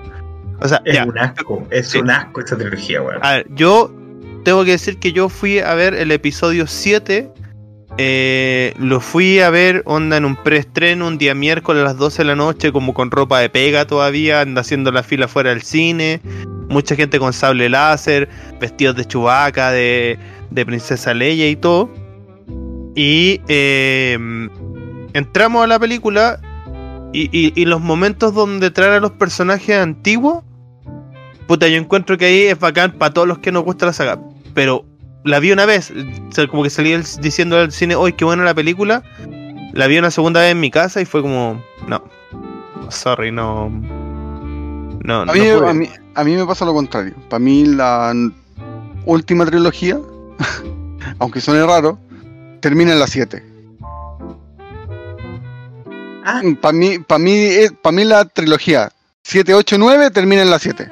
O 0.62 0.68
sea, 0.68 0.82
Es 0.86 0.96
ya. 0.96 1.06
un 1.06 1.18
asco, 1.18 1.68
es 1.72 1.88
Sí. 1.90 2.00
un 2.00 2.10
asco 2.10 2.42
esa 2.42 2.58
trilogía, 2.58 3.02
weón. 3.02 3.20
A 3.22 3.34
ver, 3.34 3.48
yo 3.52 3.94
tengo 4.44 4.64
que 4.66 4.72
decir 4.72 4.98
que 4.98 5.12
yo 5.14 5.30
fui 5.30 5.60
a 5.60 5.74
ver 5.76 5.94
el 5.94 6.12
episodio 6.12 6.68
7. 6.68 7.32
eh, 8.00 8.74
lo 8.78 9.00
fui 9.00 9.40
a 9.40 9.50
ver 9.50 9.82
onda 9.86 10.18
en 10.18 10.26
un 10.26 10.36
preestreno 10.36 11.08
un 11.08 11.18
día 11.18 11.34
miércoles 11.34 11.82
a 11.82 11.86
las 11.86 11.98
12 11.98 12.20
de 12.20 12.26
la 12.26 12.36
noche, 12.36 12.72
como 12.72 12.94
con 12.94 13.10
ropa 13.10 13.40
de 13.40 13.50
pega 13.50 13.88
todavía, 13.88 14.42
anda 14.42 14.62
haciendo 14.62 14.92
la 14.92 15.02
fila 15.02 15.28
fuera 15.28 15.50
del 15.50 15.64
cine. 15.64 16.22
Mucha 16.70 16.96
gente 16.96 17.18
con 17.18 17.34
sable 17.34 17.70
láser, 17.70 18.30
vestidos 18.60 18.98
de 18.98 19.06
chubaca, 19.06 19.72
de, 19.72 20.20
de 20.52 20.66
princesa 20.66 21.16
Leia 21.16 21.50
y 21.50 21.56
todo. 21.56 21.90
Y 22.96 23.42
eh, 23.48 24.18
entramos 25.18 25.64
a 25.64 25.68
la 25.68 25.80
película 25.80 26.40
y, 27.14 27.30
y- 27.38 27.54
y 27.56 27.66
los 27.66 27.82
momentos 27.82 28.34
donde 28.34 28.70
traen 28.72 28.94
a 28.94 29.00
los 29.00 29.12
personajes 29.12 29.78
antiguos 29.78 30.44
Puta, 31.48 31.68
yo 31.70 31.78
encuentro 31.78 32.18
que 32.18 32.26
ahí 32.26 32.42
es 32.42 32.60
bacán 32.60 32.92
para 32.98 33.14
todos 33.14 33.26
los 33.26 33.38
que 33.40 33.54
nos 33.54 33.64
gusta 33.64 33.86
la 33.86 33.94
saga. 33.94 34.20
Pero 34.54 34.84
la 35.24 35.40
vi 35.40 35.54
una 35.54 35.66
vez, 35.66 35.94
como 36.52 36.64
que 36.64 36.70
salí 36.70 36.92
el- 36.92 37.06
diciendo 37.22 37.56
al 37.58 37.72
cine, 37.72 37.96
hoy 37.96 38.12
qué 38.12 38.26
buena 38.26 38.44
la 38.44 38.54
película. 38.54 39.02
La 39.72 39.88
vi 39.88 39.98
una 39.98 40.12
segunda 40.12 40.42
vez 40.42 40.52
en 40.52 40.60
mi 40.60 40.70
casa 40.72 41.00
y 41.00 41.06
fue 41.06 41.22
como, 41.22 41.64
no, 41.88 42.04
sorry, 42.90 43.32
no. 43.32 43.70
No, 43.70 45.22
A 45.22 45.26
no 45.26 45.32
mí, 45.34 45.40
pude. 45.40 45.70
a, 45.70 45.74
mí, 45.74 45.88
a 46.16 46.24
mí 46.26 46.36
me 46.36 46.46
pasa 46.46 46.66
lo 46.66 46.74
contrario. 46.74 47.14
Para 47.30 47.40
mí 47.40 47.64
la 47.66 48.14
última 49.06 49.46
trilogía, 49.46 49.98
aunque 51.20 51.40
suene 51.40 51.66
raro, 51.66 51.98
termina 52.60 52.92
en 52.92 53.00
la 53.00 53.08
7. 53.08 53.42
Ah, 56.30 56.42
Para 56.62 56.74
mí, 56.74 57.00
para 57.00 57.20
mí, 57.20 57.32
eh, 57.32 57.72
para 57.82 57.96
mí 57.96 58.04
la 58.04 58.26
trilogía 58.26 58.92
7, 59.24 59.54
8, 59.54 59.78
9 59.80 60.12
termina 60.12 60.42
en 60.42 60.50
la 60.50 60.60
7. 60.60 60.92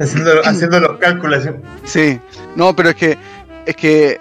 haciendo, 0.00 0.30
haciendo 0.44 0.80
los 0.80 0.98
cálculos. 0.98 1.44
así. 1.46 1.50
Sí. 1.84 2.20
No, 2.56 2.74
pero 2.74 2.88
es 2.88 2.94
que 2.96 3.18
es 3.66 3.76
que 3.76 4.18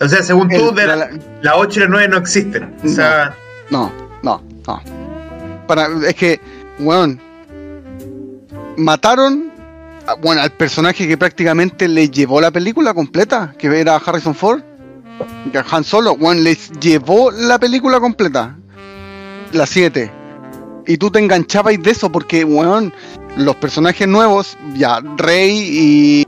O 0.00 0.08
sea, 0.08 0.22
según 0.22 0.48
tú, 0.48 0.70
el- 0.70 0.74
de 0.74 0.86
la, 0.86 0.96
la- 0.96 1.10
la 1.42 1.56
8 1.56 1.80
y 1.80 1.82
la 1.82 1.88
9 1.88 2.08
no 2.08 2.16
existen. 2.16 2.74
O 2.82 2.88
sea, 2.88 3.34
No, 3.70 3.92
no, 4.22 4.42
no. 4.66 4.82
Para, 5.66 5.88
es 6.08 6.14
que, 6.14 6.40
weón, 6.80 7.20
mataron 8.76 9.50
a- 10.06 10.14
bueno, 10.14 10.40
al 10.42 10.50
personaje 10.52 11.06
que 11.06 11.16
prácticamente 11.18 11.86
le 11.88 12.08
llevó 12.10 12.40
la 12.40 12.50
película 12.50 12.94
completa, 12.94 13.54
que 13.58 13.66
era 13.78 13.96
Harrison 13.96 14.34
Ford, 14.34 14.62
Han 15.70 15.84
Solo, 15.84 16.12
weón, 16.14 16.42
les 16.42 16.70
llevó 16.80 17.30
la 17.30 17.58
película 17.58 18.00
completa, 18.00 18.56
la 19.52 19.66
7. 19.66 20.10
Y 20.86 20.96
tú 20.96 21.10
te 21.10 21.18
enganchabas 21.18 21.80
de 21.80 21.90
eso 21.90 22.10
porque, 22.10 22.44
weón, 22.44 22.92
los 23.36 23.56
personajes 23.56 24.08
nuevos, 24.08 24.56
ya, 24.74 25.00
Rey 25.16 25.68
y, 25.70 26.26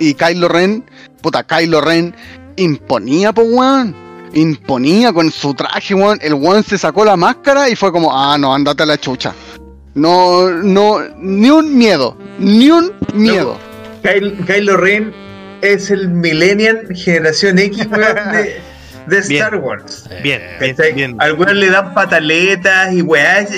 y 0.00 0.14
Kylo 0.14 0.48
Ren, 0.48 0.84
puta, 1.22 1.44
Kylo 1.44 1.80
Ren 1.80 2.14
imponía, 2.56 3.32
pues, 3.32 3.48
weón 3.50 4.04
imponía 4.34 5.12
con 5.12 5.30
su 5.30 5.54
traje, 5.54 5.94
weón. 5.94 6.18
El 6.20 6.34
weón 6.34 6.62
se 6.62 6.76
sacó 6.76 7.04
la 7.04 7.16
máscara 7.16 7.68
y 7.68 7.76
fue 7.76 7.92
como, 7.92 8.10
ah, 8.12 8.36
no, 8.38 8.54
andate 8.54 8.82
a 8.82 8.86
la 8.86 8.98
chucha. 8.98 9.32
No, 9.94 10.50
no, 10.50 11.00
ni 11.18 11.50
un 11.50 11.76
miedo, 11.76 12.16
ni 12.38 12.70
un 12.70 12.92
miedo. 13.14 13.56
Kylo, 14.02 14.44
Kylo 14.44 14.76
Ren 14.76 15.14
es 15.62 15.90
el 15.90 16.08
Millennial 16.08 16.88
Generación 16.94 17.58
X, 17.58 17.86
weón, 17.86 18.16
de, 19.06 19.20
Bien. 19.20 19.42
Star 19.42 19.56
Wars. 19.56 20.08
Bien, 20.22 20.40
bien, 20.60 20.74
¿Cachai? 20.76 20.92
bien. 20.92 21.16
Al 21.18 21.32
weón 21.34 21.60
le 21.60 21.70
dan 21.70 21.92
pataletas 21.94 22.92
y 22.92 23.02
weás. 23.02 23.48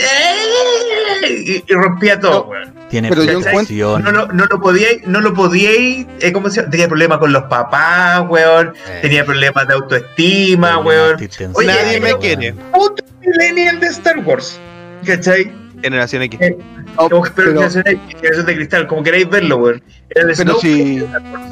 Y, 1.29 1.65
y 1.67 1.73
rompía 1.75 2.21
todo, 2.21 2.45
No, 2.45 2.51
weón. 2.51 2.75
Tiene 2.89 3.09
Pero 3.09 3.25
yo 3.25 3.41
protección. 3.41 4.03
No, 4.05 4.13
lo- 4.13 4.29
no 4.29 4.45
lo 4.47 4.61
podíais, 4.61 5.05
no 5.07 5.21
lo 5.21 5.35
podíais, 5.35 6.07
eh, 6.21 6.33
¿cómo 6.33 6.49
se 6.51 6.57
llama? 6.61 6.71
Tenía 6.71 6.87
problemas 6.89 7.19
con 7.19 7.33
los 7.33 7.43
papás, 7.45 8.23
weón. 8.29 8.75
Eh, 8.89 8.99
Tenía 9.03 9.25
problemas 9.25 9.67
de 9.67 9.75
autoestima, 9.75 10.79
weón. 10.79 11.17
Oye, 11.55 11.67
Nadie 11.67 12.01
me 12.01 12.17
quiere. 12.19 12.53
Puto 12.73 13.05
Millennial 13.21 13.81
de 13.81 13.87
Star 13.89 14.19
Wars. 14.21 14.61
¿Cachai? 15.05 15.53
Generación 15.83 16.23
X. 16.23 16.41
Eh, 16.41 16.57
Como- 16.95 17.09
pero 17.11 17.33
pero, 17.35 17.49
generación 17.53 17.85
X, 17.87 18.01
generación 18.21 18.47
de 18.47 18.55
cristal, 18.55 18.87
como 18.87 19.03
queráis 19.03 19.29
verlo, 19.29 19.57
weón. 19.57 19.83
Era 20.11 20.31
el 20.31 20.37
pero 20.37 20.55
si, 20.61 20.99
de 21.01 21.05
Star 21.07 21.23
Wars. 21.33 21.45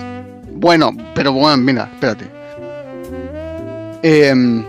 bueno, 0.52 0.90
pero 1.16 1.32
bueno, 1.32 1.56
mira, 1.56 1.90
espérate. 1.94 2.26
Em, 4.06 4.62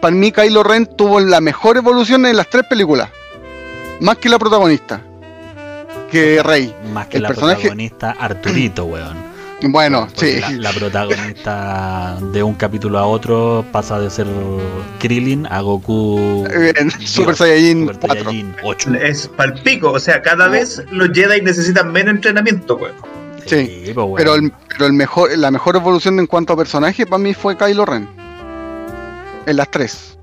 para 0.00 0.14
mí 0.14 0.32
Kylo 0.32 0.64
Ren 0.64 0.86
tuvo 0.96 1.20
la 1.20 1.40
mejor 1.40 1.76
evolución 1.76 2.26
en 2.26 2.36
las 2.36 2.50
tres 2.50 2.64
películas. 2.68 3.08
Más 4.00 4.16
que 4.18 4.28
la 4.28 4.36
protagonista. 4.38 5.00
Que 6.10 6.42
Rey. 6.42 6.74
Más 6.92 7.06
que 7.06 7.18
el 7.18 7.22
la 7.22 7.28
personaje- 7.28 7.60
protagonista 7.60 8.16
Arturito, 8.18 8.84
weón. 8.86 9.16
Bueno, 9.62 10.06
Porque 10.14 10.34
sí. 10.34 10.40
La, 10.40 10.70
la 10.70 10.72
protagonista 10.72 12.16
de 12.32 12.42
un 12.42 12.54
capítulo 12.54 12.98
a 12.98 13.06
otro 13.06 13.64
pasa 13.70 14.00
de 14.00 14.08
ser 14.10 14.26
Krillin 14.98 15.46
a 15.46 15.60
Goku. 15.60 16.44
En 16.76 16.88
Dios, 16.88 17.10
Super 17.10 17.36
Saiyajin 17.36 17.80
Super 17.80 17.98
4. 18.00 18.24
Saiyajin 18.24 18.54
8. 18.64 18.94
Es 18.94 19.28
palpico, 19.28 19.92
o 19.92 20.00
sea, 20.00 20.20
cada 20.22 20.48
vez 20.48 20.82
los 20.90 21.10
Jedi 21.12 21.42
necesitan 21.42 21.92
menos 21.92 22.14
entrenamiento, 22.16 22.74
weón. 22.76 22.94
Sí, 23.46 23.82
pues, 23.94 23.96
weón. 23.96 24.14
Pero, 24.16 24.34
el, 24.34 24.52
pero 24.68 24.86
el 24.86 24.92
mejor, 24.94 25.36
la 25.36 25.50
mejor 25.52 25.76
evolución 25.76 26.18
en 26.18 26.26
cuanto 26.26 26.52
a 26.52 26.56
personaje 26.56 27.04
para 27.06 27.18
mí 27.18 27.34
fue 27.34 27.56
Kylo 27.56 27.84
Ren. 27.84 28.08
En 29.46 29.56
las 29.56 29.70
tres. 29.70 30.18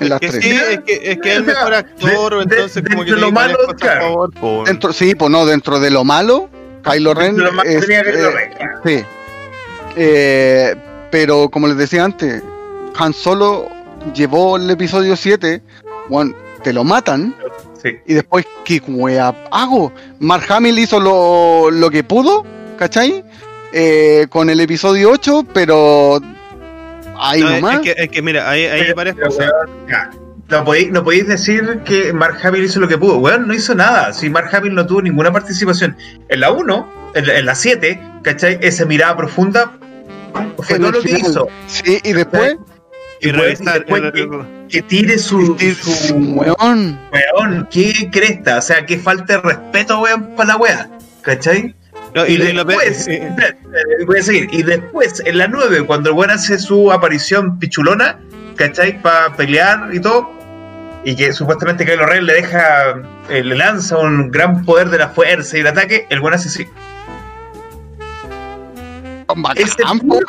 En 0.00 0.08
las 0.10 0.20
que 0.20 0.28
tres. 0.28 0.44
sí, 0.44 0.50
es 0.50 0.80
que, 0.80 1.10
es 1.12 1.18
que 1.18 1.30
es 1.32 1.36
el 1.38 1.44
mejor 1.44 1.74
actor, 1.74 2.36
de- 2.36 2.42
entonces 2.56 2.82
de- 2.84 2.90
como 2.90 3.04
que 3.04 3.10
lo 3.12 3.32
malo, 3.32 3.56
claro. 3.78 4.28
favor. 4.32 4.66
Dentro, 4.66 4.92
sí, 4.92 5.14
pues 5.14 5.30
no, 5.30 5.44
dentro 5.46 5.80
de 5.80 5.90
lo 5.90 6.04
malo, 6.04 6.48
Kylo 6.84 7.14
Ren 7.14 7.36
Lo 7.36 7.62
es, 7.64 7.80
tenía 7.80 8.02
que 8.04 8.10
eh, 8.10 8.30
Sí. 8.84 9.04
Eh, 9.96 10.74
pero 11.10 11.48
como 11.48 11.66
les 11.66 11.76
decía 11.76 12.04
antes, 12.04 12.42
Han 12.96 13.12
Solo 13.12 13.68
llevó 14.14 14.56
el 14.56 14.70
episodio 14.70 15.16
7, 15.16 15.62
bueno, 16.08 16.34
te 16.62 16.72
lo 16.72 16.84
matan 16.84 17.34
Sí. 17.82 17.90
y 18.06 18.14
después, 18.14 18.46
¿qué 18.64 18.80
wea 18.86 19.34
hago? 19.50 19.92
Mark 20.20 20.44
Hamill 20.48 20.78
hizo 20.78 20.98
lo, 21.00 21.70
lo 21.70 21.90
que 21.90 22.04
pudo, 22.04 22.44
¿cachai? 22.78 23.24
Eh, 23.72 24.26
con 24.30 24.48
el 24.50 24.60
episodio 24.60 25.10
8, 25.10 25.44
pero 25.52 26.20
ahí 27.18 27.40
No, 27.40 27.50
nomás. 27.50 27.76
es 27.76 27.80
que, 27.94 28.02
es 28.02 28.08
que 28.10 28.22
mira, 28.22 28.48
hay, 28.50 28.64
hay 28.64 28.80
Pero, 28.82 28.94
varias 28.94 29.16
pero, 29.16 29.28
cosas. 29.28 29.50
ya. 29.88 30.10
No 30.48 30.64
podéis, 30.64 30.90
no 30.90 31.04
podéis 31.04 31.26
decir 31.28 31.80
que 31.84 32.12
Mark 32.14 32.38
Hamill 32.42 32.64
hizo 32.64 32.80
lo 32.80 32.88
que 32.88 32.96
pudo. 32.96 33.18
Weón, 33.18 33.46
no 33.46 33.52
hizo 33.54 33.74
nada. 33.74 34.14
Si 34.14 34.30
Mark 34.30 34.48
Hamill 34.54 34.74
no 34.74 34.86
tuvo 34.86 35.02
ninguna 35.02 35.30
participación. 35.30 35.94
En 36.30 36.40
la 36.40 36.50
1, 36.52 36.92
en 37.16 37.26
la, 37.26 37.38
en 37.38 37.44
la 37.46 37.54
7, 37.54 38.00
¿cachai? 38.22 38.58
Esa 38.62 38.86
mirada 38.86 39.14
profunda 39.14 39.72
fue 40.62 40.76
En 40.76 40.82
todo 40.82 40.92
lo 40.92 41.02
que 41.02 41.10
hizo. 41.10 41.48
Sí, 41.66 42.00
y 42.02 42.12
después, 42.14 42.56
Y 43.20 43.26
weón, 43.28 43.40
revisar. 43.40 43.74
después 43.74 44.02
el- 44.04 44.12
que, 44.12 44.28
que 44.70 44.82
tire 44.82 45.18
su, 45.18 45.54
su 45.58 46.14
weón, 46.14 46.98
weón, 47.12 47.68
qué 47.70 48.08
cresta. 48.10 48.56
O 48.56 48.62
sea, 48.62 48.86
qué 48.86 48.96
falta 48.98 49.34
de 49.34 49.40
respeto, 49.42 50.00
weón, 50.00 50.34
para 50.34 50.48
la 50.50 50.56
wea. 50.56 50.88
¿Cachai? 51.20 51.74
No, 52.14 52.26
Y, 52.26 52.36
después, 52.36 53.08
voy 54.06 54.18
a 54.18 54.22
seguir. 54.22 54.48
Y 54.52 54.62
después, 54.62 55.22
en 55.24 55.38
la 55.38 55.48
9, 55.48 55.84
cuando 55.86 56.10
el 56.10 56.16
weón 56.16 56.30
hace 56.30 56.58
su 56.58 56.90
aparición 56.90 57.58
pichulona, 57.58 58.18
¿cachai? 58.56 59.00
Para 59.02 59.34
pelear 59.34 59.90
y 59.92 60.00
todo. 60.00 60.30
Y 61.04 61.14
que 61.16 61.32
supuestamente 61.32 61.84
Kylo 61.84 62.06
Ren 62.06 62.26
le 62.26 62.34
deja, 62.34 63.02
eh, 63.28 63.44
le 63.44 63.54
lanza 63.54 63.98
un 63.98 64.30
gran 64.30 64.64
poder 64.64 64.90
de 64.90 64.98
la 64.98 65.08
fuerza 65.10 65.56
y 65.56 65.60
el 65.60 65.66
ataque, 65.68 66.06
el 66.10 66.20
weón 66.20 66.34
hace 66.34 66.48
así. 66.48 66.66
Ese 69.56 69.82
bacán, 69.82 70.00
puro, 70.00 70.26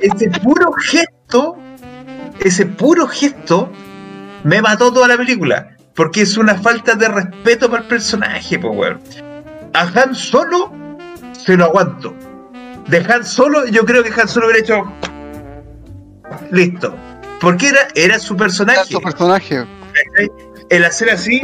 ese 0.00 0.30
puro 0.40 0.72
gesto, 0.72 1.56
ese 2.40 2.66
puro 2.66 3.06
gesto, 3.08 3.70
me 4.44 4.62
mató 4.62 4.92
toda 4.92 5.08
la 5.08 5.16
película. 5.16 5.70
Porque 5.94 6.22
es 6.22 6.36
una 6.36 6.56
falta 6.56 6.94
de 6.94 7.06
respeto 7.08 7.70
para 7.70 7.82
el 7.82 7.88
personaje, 7.88 8.58
pues 8.58 8.76
weón. 8.76 9.00
A 9.74 9.82
Han 9.82 10.14
Solo 10.14 10.83
se 11.44 11.56
lo 11.56 11.64
aguanto. 11.64 12.14
De 12.88 12.98
Han 12.98 13.24
Solo, 13.24 13.66
yo 13.66 13.84
creo 13.84 14.02
que 14.02 14.10
Han 14.20 14.28
Solo 14.28 14.46
hubiera 14.46 14.60
hecho. 14.60 14.82
Listo. 16.50 16.94
Porque 17.40 17.68
era, 17.68 17.80
era 17.94 18.18
su 18.18 18.36
personaje. 18.36 18.84
su 18.90 19.00
personaje. 19.00 19.64
El 20.70 20.84
hacer 20.84 21.10
así 21.10 21.42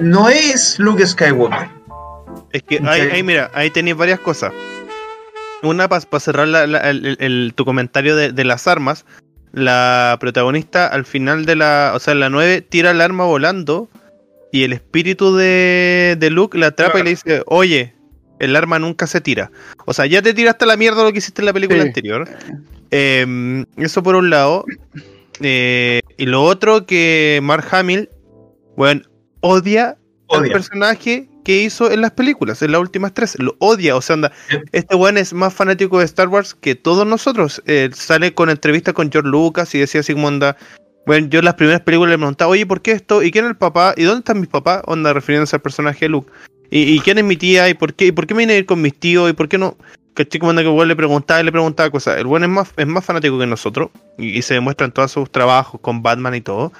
no 0.00 0.28
es 0.28 0.78
Luke 0.78 1.06
Skywalker. 1.06 1.68
Es 2.52 2.62
que 2.62 2.80
ahí, 2.86 3.00
ahí, 3.12 3.22
mira, 3.22 3.50
ahí 3.54 3.70
tenéis 3.70 3.96
varias 3.96 4.20
cosas. 4.20 4.52
Una, 5.62 5.88
para 5.88 6.02
cerrar 6.20 6.48
la- 6.48 6.66
la- 6.66 6.90
el, 6.90 7.04
el- 7.04 7.16
el- 7.20 7.52
tu 7.54 7.64
comentario 7.64 8.14
de, 8.16 8.32
de 8.32 8.44
las 8.44 8.66
armas, 8.68 9.04
la 9.52 10.16
protagonista 10.20 10.86
al 10.86 11.04
final 11.04 11.46
de 11.46 11.56
la, 11.56 11.92
o 11.94 11.98
sea, 12.00 12.12
en 12.12 12.20
la 12.20 12.30
9 12.30 12.62
tira 12.62 12.90
el 12.92 13.00
arma 13.00 13.24
volando 13.24 13.88
y 14.52 14.64
el 14.64 14.72
espíritu 14.72 15.34
de, 15.36 16.16
de 16.18 16.30
Luke 16.30 16.56
la 16.58 16.68
atrapa 16.68 16.92
Claro. 16.92 17.00
y 17.00 17.04
le 17.04 17.10
dice, 17.10 17.42
oye, 17.46 17.94
el 18.40 18.56
arma 18.56 18.78
nunca 18.78 19.06
se 19.06 19.20
tira. 19.20 19.50
O 19.86 19.92
sea, 19.94 20.06
ya 20.06 20.22
te 20.22 20.34
tiraste 20.34 20.64
a 20.64 20.68
la 20.68 20.76
mierda 20.76 21.02
lo 21.02 21.12
que 21.12 21.18
hiciste 21.18 21.42
en 21.42 21.46
la 21.46 21.52
película 21.52 21.82
Sí. 21.82 21.88
anterior. 21.88 22.28
Eh, 22.90 23.64
eso 23.76 24.02
por 24.02 24.14
un 24.16 24.30
lado. 24.30 24.64
Eh, 25.40 26.00
y 26.16 26.26
lo 26.26 26.42
otro 26.42 26.86
que 26.86 27.40
Mark 27.42 27.66
Hamill, 27.70 28.08
bueno, 28.76 29.02
odia 29.40 29.96
al 30.30 30.40
Odia. 30.42 30.52
personaje 30.52 31.28
que 31.44 31.62
hizo 31.62 31.90
en 31.90 32.02
las 32.02 32.10
películas, 32.10 32.60
en 32.62 32.72
las 32.72 32.80
últimas 32.80 33.14
tres. 33.14 33.38
Lo 33.38 33.56
odia, 33.58 33.96
o 33.96 34.02
sea, 34.02 34.14
anda. 34.14 34.32
Este 34.72 34.94
weón 34.96 35.16
es 35.16 35.32
más 35.32 35.54
fanático 35.54 35.98
de 35.98 36.04
Star 36.04 36.28
Wars 36.28 36.54
que 36.54 36.74
todos 36.74 37.06
nosotros. 37.06 37.62
Eh, 37.66 37.88
sale 37.94 38.34
con 38.34 38.50
entrevistas 38.50 38.92
con 38.94 39.10
George 39.10 39.30
Lucas 39.30 39.74
y 39.74 39.78
decía 39.78 40.00
así 40.00 40.12
como 40.12 40.26
onda. 40.28 40.56
Bueno, 41.06 41.28
yo 41.28 41.38
en 41.38 41.46
las 41.46 41.54
primeras 41.54 41.80
películas 41.80 42.10
le 42.10 42.18
preguntaba, 42.18 42.50
oye, 42.50 42.66
¿por 42.66 42.82
qué 42.82 42.92
esto? 42.92 43.22
¿Y 43.22 43.30
quién 43.30 43.46
es 43.46 43.52
el 43.52 43.56
papá? 43.56 43.94
¿Y 43.96 44.02
dónde 44.04 44.18
están 44.18 44.40
mis 44.40 44.50
papás? 44.50 44.82
Onda, 44.84 45.14
refiriéndose 45.14 45.56
al 45.56 45.62
personaje 45.62 46.04
de 46.04 46.08
Luke. 46.10 46.30
¿Y, 46.70 46.94
y 46.94 47.00
quién 47.00 47.18
es 47.18 47.24
mi 47.24 47.36
tía? 47.36 47.68
¿Y 47.68 47.74
por 47.74 47.94
qué? 47.94 48.06
¿Y 48.06 48.12
por 48.12 48.26
qué 48.26 48.34
me 48.34 48.40
vine 48.40 48.54
a 48.54 48.58
ir 48.58 48.66
con 48.66 48.80
mis 48.80 48.98
tíos? 48.98 49.30
¿Y 49.30 49.32
por 49.32 49.48
qué 49.48 49.58
no? 49.58 49.76
¿Cachai? 50.14 50.40
Como 50.40 50.50
onda 50.50 50.62
que 50.62 50.68
el 50.68 50.88
le 50.88 50.96
preguntaba 50.96 51.40
y 51.40 51.44
le 51.44 51.52
preguntaba 51.52 51.90
cosas. 51.90 52.18
El 52.18 52.26
weón 52.26 52.42
es 52.44 52.50
más, 52.50 52.72
es 52.76 52.86
más 52.86 53.04
fanático 53.04 53.38
que 53.38 53.46
nosotros. 53.46 53.90
Y, 54.18 54.38
y 54.38 54.42
se 54.42 54.54
demuestra 54.54 54.86
en 54.86 54.92
todos 54.92 55.12
sus 55.12 55.30
trabajos 55.30 55.80
con 55.80 56.02
Batman 56.02 56.34
y 56.34 56.40
todo. 56.40 56.72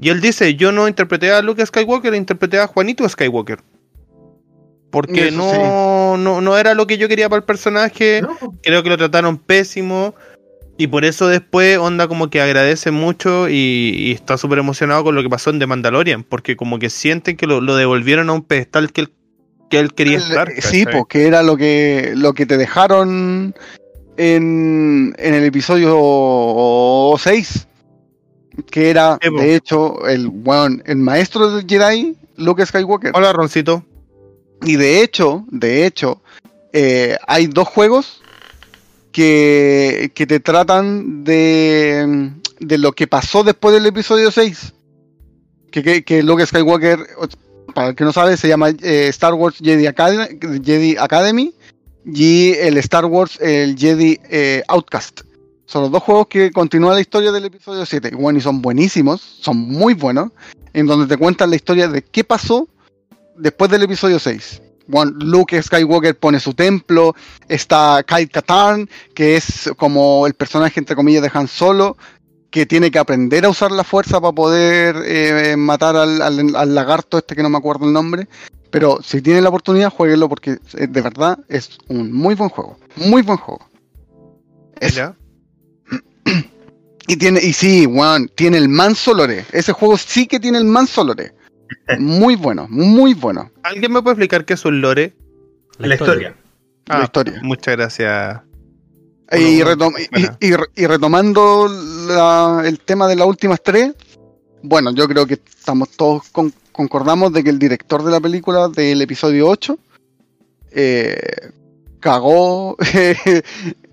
Y 0.00 0.10
él 0.10 0.20
dice, 0.20 0.54
yo 0.54 0.70
no 0.70 0.86
interpreté 0.86 1.32
a 1.32 1.42
Luke 1.42 1.64
Skywalker, 1.64 2.14
interpreté 2.14 2.60
a 2.60 2.66
Juanito 2.66 3.08
Skywalker. 3.08 3.60
Porque 4.90 5.30
no, 5.30 6.16
no, 6.16 6.40
no 6.40 6.56
era 6.56 6.74
lo 6.74 6.86
que 6.86 6.96
yo 6.96 7.08
quería 7.08 7.28
para 7.28 7.38
el 7.38 7.44
personaje. 7.44 8.22
¿no? 8.22 8.36
Creo 8.62 8.82
que 8.82 8.88
lo 8.88 8.96
trataron 8.96 9.36
pésimo. 9.36 10.14
Y 10.80 10.86
por 10.86 11.04
eso 11.04 11.26
después 11.26 11.76
Onda 11.78 12.06
como 12.08 12.30
que 12.30 12.40
agradece 12.40 12.90
mucho 12.92 13.48
y, 13.48 13.92
y 13.96 14.12
está 14.12 14.38
súper 14.38 14.60
emocionado 14.60 15.02
con 15.04 15.14
lo 15.16 15.22
que 15.22 15.28
pasó 15.28 15.50
en 15.50 15.58
The 15.58 15.66
Mandalorian. 15.66 16.22
Porque 16.22 16.56
como 16.56 16.78
que 16.78 16.88
sienten 16.88 17.36
que 17.36 17.46
lo, 17.46 17.60
lo 17.60 17.74
devolvieron 17.76 18.30
a 18.30 18.32
un 18.32 18.42
pedestal 18.42 18.92
que 18.92 19.00
él, 19.02 19.12
que 19.70 19.80
él 19.80 19.92
quería 19.92 20.16
El- 20.18 20.22
estar. 20.22 20.48
sí, 20.60 20.84
¿cachai? 20.84 20.98
porque 20.98 21.26
era 21.26 21.42
lo 21.42 21.56
que 21.56 22.12
lo 22.14 22.32
que 22.32 22.46
te 22.46 22.56
dejaron 22.56 23.54
en, 24.16 25.14
en 25.18 25.34
el 25.34 25.44
episodio 25.44 27.14
6. 27.18 27.66
Que 28.70 28.90
era, 28.90 29.18
Sí, 29.22 29.30
po. 29.30 29.40
de 29.40 29.54
hecho, 29.54 30.06
el, 30.08 30.28
weón, 30.28 30.82
el 30.86 30.96
maestro 30.96 31.50
del 31.50 31.66
Jedi, 31.68 32.16
Luke 32.36 32.64
Skywalker. 32.66 33.12
Hola, 33.14 33.32
Roncito. 33.32 33.84
Y 34.64 34.74
de 34.76 35.02
hecho, 35.02 35.44
de 35.50 35.86
hecho, 35.86 36.20
eh, 36.72 37.16
hay 37.28 37.46
dos 37.46 37.68
juegos 37.68 38.20
que, 39.18 40.26
te 40.28 40.38
tratan 40.38 41.24
de, 41.24 42.30
de 42.60 42.78
lo 42.78 42.92
que 42.92 43.08
pasó 43.08 43.42
después 43.42 43.74
del 43.74 43.86
episodio 43.86 44.30
6. 44.30 44.74
Que, 45.72 45.82
que, 45.82 46.04
que 46.04 46.46
Skywalker, 46.46 47.00
para 47.74 47.88
el 47.88 47.94
que 47.96 48.04
no 48.04 48.12
sabe, 48.12 48.36
se 48.36 48.46
llama 48.46 48.70
eh, 48.70 49.08
Star 49.08 49.34
Wars 49.34 49.56
Jedi 49.60 49.86
Academy, 49.86 50.38
Jedi 50.64 50.96
Academy 50.96 51.52
y 52.06 52.52
el 52.52 52.78
Star 52.78 53.06
Wars 53.06 53.38
el 53.40 53.76
Jedi 53.76 54.20
eh, 54.30 54.62
Outcast. 54.68 55.22
Son 55.66 55.82
los 55.82 55.90
dos 55.90 56.02
juegos 56.04 56.28
que 56.28 56.52
continúan 56.52 56.94
la 56.94 57.00
historia 57.00 57.32
del 57.32 57.44
episodio 57.44 57.84
7. 57.84 58.10
Y 58.12 58.14
bueno, 58.14 58.38
y 58.38 58.42
son 58.42 58.62
buenísimos, 58.62 59.20
son 59.20 59.58
muy 59.58 59.94
buenos, 59.94 60.30
en 60.72 60.86
donde 60.86 61.06
te 61.08 61.20
cuentan 61.20 61.50
la 61.50 61.56
historia 61.56 61.88
de 61.88 62.02
qué 62.02 62.22
pasó 62.22 62.68
después 63.36 63.68
del 63.68 63.82
episodio 63.82 64.20
6. 64.20 64.62
Bueno, 64.88 65.12
Luke 65.20 65.62
Skywalker 65.62 66.18
pone 66.18 66.40
su 66.40 66.54
templo, 66.54 67.14
está 67.48 68.02
Kyle 68.06 68.28
Katarn, 68.30 68.88
que 69.14 69.36
es 69.36 69.70
como 69.76 70.26
el 70.26 70.34
personaje 70.34 70.80
entre 70.80 70.96
comillas 70.96 71.22
de 71.22 71.30
Han 71.32 71.46
Solo, 71.46 71.96
que 72.50 72.64
tiene 72.66 72.90
que 72.90 72.98
aprender 72.98 73.44
a 73.44 73.50
usar 73.50 73.70
la 73.70 73.84
fuerza 73.84 74.20
para 74.20 74.32
poder 74.32 74.96
eh, 75.04 75.54
matar 75.56 75.94
al, 75.96 76.20
al- 76.22 76.56
al 76.56 76.74
lagarto 76.74 77.18
este 77.18 77.36
que 77.36 77.42
no 77.42 77.50
me 77.50 77.58
acuerdo 77.58 77.84
el 77.86 77.92
nombre. 77.92 78.26
Pero 78.70 78.98
si 79.02 79.22
tienen 79.22 79.42
la 79.44 79.48
oportunidad, 79.50 79.90
jueguenlo 79.92 80.28
porque 80.28 80.58
eh, 80.74 80.86
de 80.88 81.00
verdad 81.02 81.38
es 81.48 81.78
un 81.88 82.12
muy 82.12 82.34
buen 82.34 82.50
juego. 82.50 82.78
Muy 82.96 83.22
buen 83.22 83.38
juego. 83.38 83.66
Eso. 84.80 84.96
¿Ya? 84.96 85.14
Y 87.10 87.16
tiene, 87.16 87.40
y 87.42 87.54
sí, 87.54 87.86
weón, 87.86 88.30
tiene 88.34 88.58
el 88.58 88.68
manso 88.68 89.14
lore. 89.14 89.46
Ese 89.52 89.72
juego 89.72 89.96
sí 89.96 90.26
que 90.26 90.38
tiene 90.38 90.58
el 90.58 90.64
manso 90.66 91.02
lore. 91.04 91.32
Muy 91.98 92.36
bueno, 92.36 92.66
muy 92.68 93.14
bueno. 93.14 93.50
¿Alguien 93.62 93.92
me 93.92 94.02
puede 94.02 94.14
explicar 94.14 94.44
qué 94.44 94.54
es 94.54 94.64
un 94.64 94.80
lore? 94.80 95.14
La 95.78 95.94
historia. 95.94 96.34
La 96.86 97.04
historia. 97.04 97.40
Muchas 97.42 97.76
gracias. 97.76 98.40
Y, 99.32 99.62
Bueno, 99.62 99.70
retom- 99.90 99.94
y- 100.00 100.08
buena. 100.10 100.36
y 100.40 100.52
re- 100.56 100.70
y 100.74 100.86
retomando 100.86 101.68
la- 102.08 102.62
el 102.66 102.80
tema 102.80 103.06
de 103.06 103.16
las 103.16 103.26
últimas 103.26 103.62
tres, 103.62 103.92
bueno, 104.62 104.92
yo 104.94 105.06
creo 105.06 105.26
que 105.26 105.34
estamos 105.34 105.90
todos 105.90 106.28
con- 106.30 106.52
concordamos 106.72 107.32
de 107.32 107.44
que 107.44 107.50
el 107.50 107.58
director 107.58 108.02
de 108.02 108.10
la 108.10 108.20
película 108.20 108.68
del 108.68 109.02
episodio 109.02 109.48
8 109.48 109.78
eh, 110.70 111.50
cagó 112.00 112.76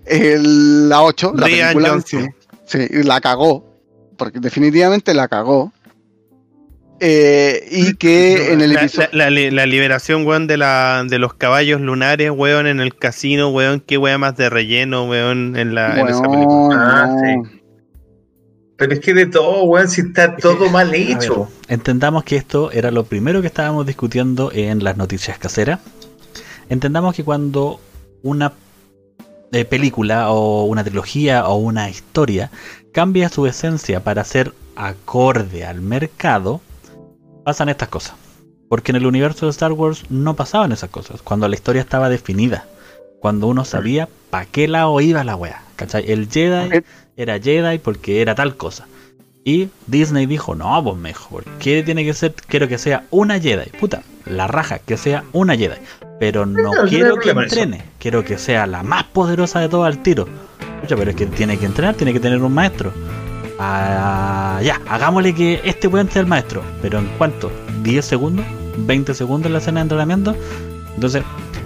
el- 0.06 0.88
la 0.88 1.02
8, 1.02 1.32
la 1.36 1.46
película, 1.46 1.88
Johnson. 1.90 2.34
sí, 2.66 2.78
sí, 2.88 3.02
la 3.02 3.20
cagó, 3.20 3.64
porque 4.16 4.40
definitivamente 4.40 5.12
la 5.14 5.28
cagó. 5.28 5.72
Eh, 7.00 7.68
y 7.70 7.94
que 7.94 8.52
en 8.52 8.60
el 8.62 8.72
La, 8.72 8.80
episodio... 8.80 9.08
la- 9.12 9.24
la 9.24 9.30
li- 9.30 9.50
la 9.50 9.66
liberación, 9.66 10.26
weón, 10.26 10.46
de, 10.46 10.56
la, 10.56 11.04
de 11.06 11.18
los 11.18 11.34
caballos 11.34 11.80
lunares, 11.80 12.30
weón, 12.30 12.66
en 12.66 12.80
el 12.80 12.96
casino, 12.96 13.48
weón, 13.50 13.80
qué 13.80 13.98
weón 13.98 14.20
más 14.20 14.36
de 14.36 14.48
relleno, 14.48 15.04
weón, 15.04 15.56
en, 15.56 15.74
la, 15.74 16.00
en 16.00 16.08
esa 16.08 16.22
película. 16.22 16.78
Ah, 16.80 17.16
sí. 17.22 17.60
Pero 18.78 18.92
es 18.92 19.00
que 19.00 19.14
de 19.14 19.26
todo, 19.26 19.64
weón, 19.64 19.88
si 19.88 20.00
está 20.02 20.36
todo 20.36 20.70
mal 20.70 20.94
hecho. 20.94 21.40
ver, 21.40 21.48
entendamos 21.68 22.24
que 22.24 22.36
esto 22.36 22.70
era 22.72 22.90
lo 22.90 23.04
primero 23.04 23.40
que 23.40 23.46
estábamos 23.46 23.86
discutiendo 23.86 24.50
en 24.52 24.82
las 24.84 24.96
noticias 24.96 25.38
caseras. 25.38 25.80
Entendamos 26.68 27.14
que 27.14 27.24
cuando 27.24 27.80
una 28.22 28.52
eh, 29.52 29.64
película 29.64 30.30
o 30.30 30.64
una 30.64 30.82
trilogía 30.82 31.46
o 31.46 31.56
una 31.56 31.88
historia 31.88 32.50
cambia 32.92 33.28
su 33.28 33.46
esencia 33.46 34.00
para 34.02 34.24
ser 34.24 34.52
acorde 34.74 35.64
al 35.64 35.80
mercado, 35.80 36.60
pasan 37.46 37.68
estas 37.68 37.88
cosas. 37.88 38.14
Porque 38.68 38.90
en 38.90 38.96
el 38.96 39.06
universo 39.06 39.46
de 39.46 39.50
Star 39.50 39.70
Wars 39.70 40.02
no 40.10 40.34
pasaban 40.34 40.72
esas 40.72 40.90
cosas. 40.90 41.22
Cuando 41.22 41.48
la 41.48 41.54
historia 41.54 41.80
estaba 41.80 42.08
definida. 42.08 42.66
Cuando 43.20 43.46
uno 43.46 43.64
sabía 43.64 44.08
para 44.30 44.46
qué 44.46 44.66
lado 44.66 45.00
iba 45.00 45.22
la 45.22 45.36
wea. 45.36 45.62
¿Cachai? 45.76 46.10
El 46.10 46.28
Jedi 46.28 46.82
era 47.16 47.38
Jedi 47.38 47.78
porque 47.78 48.20
era 48.20 48.34
tal 48.34 48.56
cosa. 48.56 48.88
Y 49.44 49.68
Disney 49.86 50.26
dijo, 50.26 50.56
no, 50.56 50.82
pues 50.82 50.96
mejor. 50.96 51.44
¿Qué 51.60 51.84
tiene 51.84 52.04
que 52.04 52.14
ser? 52.14 52.34
Quiero 52.34 52.66
que 52.66 52.78
sea 52.78 53.04
una 53.12 53.38
Jedi. 53.38 53.70
Puta, 53.78 54.02
la 54.24 54.48
raja, 54.48 54.80
que 54.80 54.96
sea 54.96 55.22
una 55.32 55.56
Jedi. 55.56 55.76
Pero 56.18 56.46
no, 56.46 56.60
No, 56.62 56.74
no 56.74 56.82
hay 56.82 56.88
quiero 56.88 57.16
que 57.18 57.30
eso. 57.30 57.40
entrene. 57.40 57.84
Quiero 58.00 58.24
que 58.24 58.38
sea 58.38 58.66
la 58.66 58.82
más 58.82 59.04
poderosa 59.04 59.60
de 59.60 59.68
todas 59.68 59.94
al 59.94 60.02
tiro. 60.02 60.26
Pucha, 60.80 60.96
pero 60.96 61.10
es 61.12 61.16
que 61.16 61.26
tiene 61.26 61.56
que 61.58 61.66
entrenar, 61.66 61.94
tiene 61.94 62.12
que 62.12 62.18
tener 62.18 62.42
un 62.42 62.52
maestro. 62.52 62.92
Ah, 63.58 64.60
ya, 64.62 64.80
hagámosle 64.88 65.34
que 65.34 65.60
este 65.64 65.88
weón 65.88 66.10
sea 66.10 66.20
el 66.22 66.26
maestro. 66.28 66.62
Pero 66.82 66.98
en 66.98 67.06
cuánto? 67.18 67.50
¿10 67.82 68.02
segundos? 68.02 68.44
¿20 68.86 69.14
segundos 69.14 69.46
en 69.46 69.52
la 69.54 69.58
escena 69.58 69.80
de 69.80 69.82
entrenamiento? 69.82 70.36
Entonces, 70.94 71.22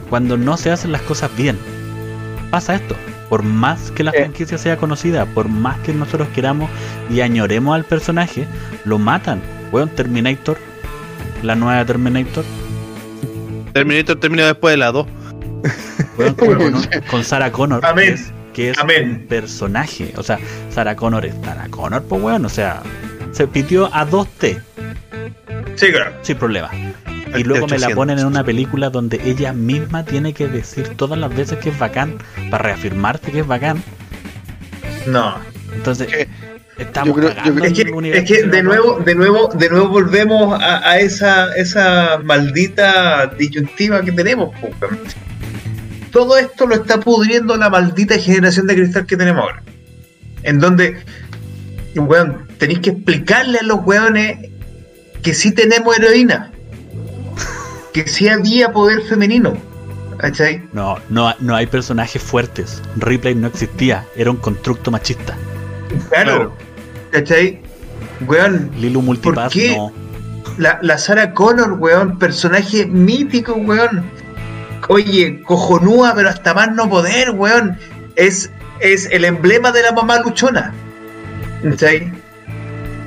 cuando 0.08 0.36
no 0.36 0.56
se 0.56 0.70
hacen 0.70 0.92
las 0.92 1.02
cosas 1.02 1.30
bien, 1.36 1.58
pasa 2.50 2.74
esto. 2.76 2.94
Por 3.28 3.42
más 3.44 3.92
que 3.92 4.02
la 4.02 4.10
franquicia 4.12 4.58
sea 4.58 4.76
conocida, 4.76 5.24
por 5.26 5.48
más 5.48 5.78
que 5.80 5.92
nosotros 5.94 6.26
queramos 6.34 6.68
y 7.08 7.20
añoremos 7.20 7.74
al 7.76 7.84
personaje, 7.84 8.46
lo 8.84 8.98
matan. 8.98 9.40
Weón, 9.70 9.88
Terminator, 9.90 10.58
la 11.42 11.54
nueva 11.54 11.84
Terminator, 11.84 12.44
Terminator 13.72 14.16
terminó 14.18 14.44
después 14.44 14.72
de 14.72 14.78
la 14.78 14.90
2. 14.90 15.06
weón, 16.18 16.34
con, 16.34 16.82
con- 17.10 17.24
Sarah 17.24 17.52
Connor, 17.52 17.84
Amén. 17.86 18.06
que 18.08 18.12
es, 18.14 18.32
que 18.54 18.70
es 18.70 18.78
Amén. 18.78 19.10
un 19.10 19.26
personaje. 19.26 20.12
O 20.16 20.22
sea, 20.22 20.38
Sarah 20.70 20.96
Connor 20.96 21.24
es 21.26 21.34
Sarah 21.44 21.68
Connor, 21.68 22.02
pues 22.04 22.22
weón, 22.22 22.44
o 22.44 22.48
sea, 22.48 22.82
se 23.32 23.46
pitió 23.46 23.86
a 23.94 24.04
2T, 24.06 24.60
Sí, 25.76 25.92
claro. 25.92 26.12
sin 26.22 26.36
problema. 26.36 26.70
Y 27.36 27.44
luego 27.44 27.66
me 27.68 27.78
la 27.78 27.86
800. 27.86 27.94
ponen 27.94 28.18
en 28.18 28.26
una 28.26 28.42
película 28.42 28.90
donde 28.90 29.20
ella 29.24 29.52
misma 29.52 30.04
tiene 30.04 30.32
que 30.34 30.48
decir 30.48 30.88
todas 30.96 31.16
las 31.18 31.34
veces 31.34 31.58
que 31.58 31.68
es 31.70 31.78
bacán, 31.78 32.18
para 32.50 32.64
reafirmarte 32.64 33.30
que 33.30 33.40
es 33.40 33.46
bacán. 33.46 33.82
No. 35.06 35.36
Entonces, 35.72 36.08
Eh, 36.12 36.28
estamos 36.76 37.08
yo 37.08 37.14
creo- 37.14 37.28
yo 37.30 37.34
cagando 37.36 37.60
creo- 37.60 37.66
Es 37.70 37.72
que, 37.78 37.82
en 37.82 37.88
un 37.88 37.92
es 37.94 37.98
universo 37.98 38.34
que 38.34 38.42
de 38.48 38.62
nuevo, 38.64 38.98
de 38.98 39.14
nuevo, 39.14 39.48
de 39.54 39.70
nuevo 39.70 39.88
volvemos 39.88 40.60
a, 40.60 40.90
a 40.90 40.98
esa, 40.98 41.54
esa 41.54 42.18
maldita 42.24 43.26
disyuntiva 43.38 44.02
que 44.02 44.10
tenemos. 44.12 44.52
po, 44.60 44.68
weón. 44.80 44.98
Todo 46.10 46.36
esto 46.38 46.66
lo 46.66 46.74
está 46.74 46.98
pudriendo 47.00 47.56
la 47.56 47.70
maldita 47.70 48.18
generación 48.18 48.66
de 48.66 48.74
cristal 48.74 49.06
que 49.06 49.16
tenemos 49.16 49.42
ahora. 49.42 49.62
En 50.42 50.58
donde, 50.58 50.96
weón, 51.94 52.48
tenéis 52.58 52.80
que 52.80 52.90
explicarle 52.90 53.58
a 53.58 53.62
los 53.62 53.80
weones 53.84 54.50
que 55.22 55.34
sí 55.34 55.52
tenemos 55.52 55.96
heroína. 55.98 56.50
Que 57.92 58.06
sí 58.06 58.28
había 58.28 58.72
poder 58.72 59.02
femenino. 59.02 59.56
¿Cachai? 60.16 60.68
No, 60.72 60.98
no, 61.08 61.34
no 61.40 61.56
hay 61.56 61.66
personajes 61.66 62.22
fuertes. 62.22 62.82
Ripley 62.96 63.34
no 63.34 63.46
existía, 63.46 64.06
era 64.14 64.30
un 64.30 64.36
constructo 64.36 64.90
machista. 64.90 65.34
Claro. 66.10 66.54
¿Cachai? 67.10 67.62
Weón, 68.26 68.70
Lilu 68.76 69.00
Multipass 69.00 69.52
qué? 69.52 69.76
no. 69.76 69.92
La, 70.58 70.78
la 70.82 70.98
Sarah 70.98 71.32
Connor, 71.32 71.72
weón, 71.74 72.18
personaje 72.18 72.84
mítico, 72.84 73.54
weón. 73.54 74.04
Oye, 74.88 75.42
cojonúa, 75.42 76.14
pero 76.14 76.28
hasta 76.28 76.54
más 76.54 76.72
no 76.72 76.88
poder, 76.88 77.30
weón. 77.30 77.78
Es, 78.16 78.50
es 78.80 79.06
el 79.06 79.24
emblema 79.24 79.72
de 79.72 79.82
la 79.82 79.92
mamá 79.92 80.20
luchona. 80.20 80.72
¿Cachai? 81.62 82.12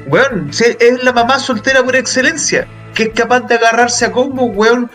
Weón, 0.07 0.53
sí, 0.53 0.65
es 0.79 1.03
la 1.03 1.11
mamá 1.11 1.39
soltera 1.39 1.83
por 1.83 1.95
excelencia. 1.95 2.67
Que 2.93 3.03
es 3.03 3.09
capaz 3.09 3.41
de 3.41 3.55
agarrarse 3.55 4.05
a 4.05 4.11
combo, 4.11 4.45
weón, 4.45 4.89